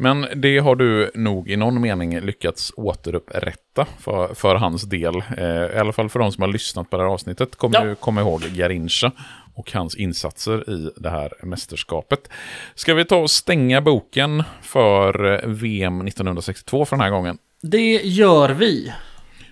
Men 0.00 0.26
det 0.34 0.58
har 0.58 0.76
du 0.76 1.10
nog 1.14 1.50
i 1.50 1.56
någon 1.56 1.80
mening 1.80 2.20
lyckats 2.20 2.72
återupprätta 2.76 3.86
för, 4.00 4.34
för 4.34 4.54
hans 4.54 4.82
del. 4.82 5.14
Eh, 5.36 5.46
I 5.46 5.78
alla 5.78 5.92
fall 5.92 6.08
för 6.08 6.18
de 6.18 6.32
som 6.32 6.42
har 6.42 6.48
lyssnat 6.48 6.90
på 6.90 6.96
det 6.96 7.02
här 7.02 7.10
avsnittet 7.10 7.56
kommer 7.56 7.76
Ja. 7.80 7.86
ju 7.86 7.94
komma 7.94 8.20
ihåg 8.20 8.40
Garincha 8.42 9.12
och 9.54 9.72
hans 9.72 9.94
insatser 9.94 10.70
i 10.70 10.90
det 10.96 11.10
här 11.10 11.32
mästerskapet. 11.42 12.28
Ska 12.74 12.94
vi 12.94 13.04
ta 13.04 13.16
och 13.16 13.30
stänga 13.30 13.80
boken 13.80 14.42
för 14.62 15.32
eh, 15.44 15.48
VM 15.50 16.00
1962 16.06 16.84
för 16.84 16.96
den 16.96 17.02
här 17.02 17.10
gången? 17.10 17.38
Det 17.62 17.92
gör 18.04 18.48
vi. 18.50 18.92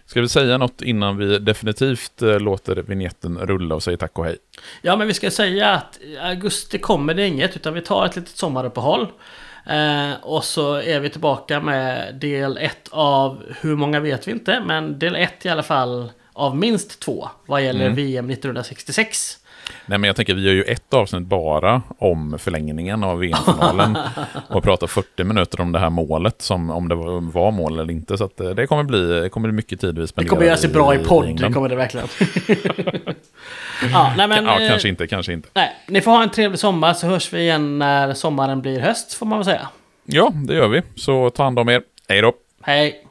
Ska 0.07 0.21
vi 0.21 0.29
säga 0.29 0.59
något 0.59 0.83
innan 0.83 1.17
vi 1.17 1.39
definitivt 1.39 2.23
eh, 2.23 2.41
låter 2.41 2.77
vignetten 2.77 3.39
rulla 3.39 3.75
och 3.75 3.83
säger 3.83 3.99
tack 3.99 4.19
och 4.19 4.25
hej? 4.25 4.37
Ja, 4.83 4.97
men 4.97 5.07
vi 5.07 5.15
ska 5.15 5.31
säga 5.31 5.71
att 5.71 5.99
i 6.01 6.19
augusti 6.19 6.79
kommer 6.79 7.15
det 7.15 7.27
inget, 7.27 7.57
utan 7.57 7.75
vi 7.75 7.81
tar 7.83 8.07
ett 8.07 8.17
litet 8.17 8.37
sommaruppehåll. 8.37 9.07
Eh, 9.67 10.13
och 10.23 10.45
så 10.45 10.75
är 10.75 11.01
vi 11.01 11.11
tillbaka 11.11 11.61
med 11.61 12.15
del 12.15 12.59
1 12.59 12.89
av, 12.91 13.43
hur 13.61 13.77
många 13.77 14.01
vet 14.01 14.29
vi 14.29 14.33
inte, 14.33 14.61
men 14.67 14.99
del 14.99 15.17
1 15.17 15.47
i 15.47 15.49
alla 15.49 15.63
fall 15.63 16.11
av 16.33 16.57
minst 16.57 17.01
två 17.01 17.29
vad 17.47 17.63
gäller 17.65 17.85
Mm. 17.85 17.95
VM 17.97 18.31
1966. 18.31 19.39
Nej, 19.87 19.99
men 19.99 20.05
jag 20.09 20.17
tänker, 20.17 20.35
vi 20.35 20.43
gör 20.43 20.53
ju 20.53 20.63
ett 20.63 20.95
avsnitt 20.95 21.23
bara 21.23 21.83
om 21.99 22.39
förlängningen 22.39 23.05
av 23.05 23.19
VM-finalen. 23.19 23.99
och 24.49 24.63
pratar 24.63 24.87
40 24.87 25.25
minuter 25.25 25.61
om 25.61 25.73
det 25.73 25.79
här 25.79 25.91
målet, 25.91 26.43
som, 26.43 26.71
om 26.71 26.89
det 26.89 26.95
var, 26.95 27.51
mål 27.51 27.79
eller 27.79 27.93
inte. 27.93 28.19
Så 28.19 28.25
att 28.25 28.41
eh, 28.41 28.51
det 28.51 28.67
kommer 28.67 28.83
bli, 28.83 29.21
det 29.21 29.29
kommer 29.29 29.49
bli 29.49 29.57
mycket 29.57 29.81
tid 29.81 29.95
vi 29.95 30.01
Det 30.01 30.07
spenderar 30.07 30.31
kommer 30.31 30.47
göra 30.47 30.57
sig 30.57 30.71
bra 30.71 30.95
i 30.95 30.99
podd, 30.99 31.41
det 31.41 31.53
kommer 31.53 31.69
det 31.69 31.77
verkligen. 31.77 32.09
ja, 33.93 34.13
nej, 34.17 34.29
men, 34.29 34.45
Ja, 34.45 34.61
eh, 34.61 34.69
kanske 34.69 34.89
inte, 34.89 35.07
kanske 35.07 35.33
inte. 35.33 35.49
Nej, 35.55 35.73
ni 35.87 36.01
får 36.01 36.11
ha 36.11 36.23
en 36.23 36.31
trevlig 36.31 36.59
sommar 36.59 36.95
så 36.95 37.07
hörs 37.07 37.33
vi 37.33 37.41
igen 37.41 37.79
när 37.79 38.15
sommaren 38.15 38.63
blir 38.63 38.81
höst, 38.81 39.15
får 39.15 39.27
man 39.27 39.39
väl 39.39 39.45
säga. 39.45 39.69
Ja, 40.05 40.33
det 40.35 40.55
gör 40.55 40.69
vi. 40.69 40.83
Så 40.97 41.31
ta 41.31 41.45
hand 41.45 41.59
om 41.59 41.69
er. 41.69 41.83
Hej 42.09 42.23
då! 42.23 42.33
Hej! 42.63 43.06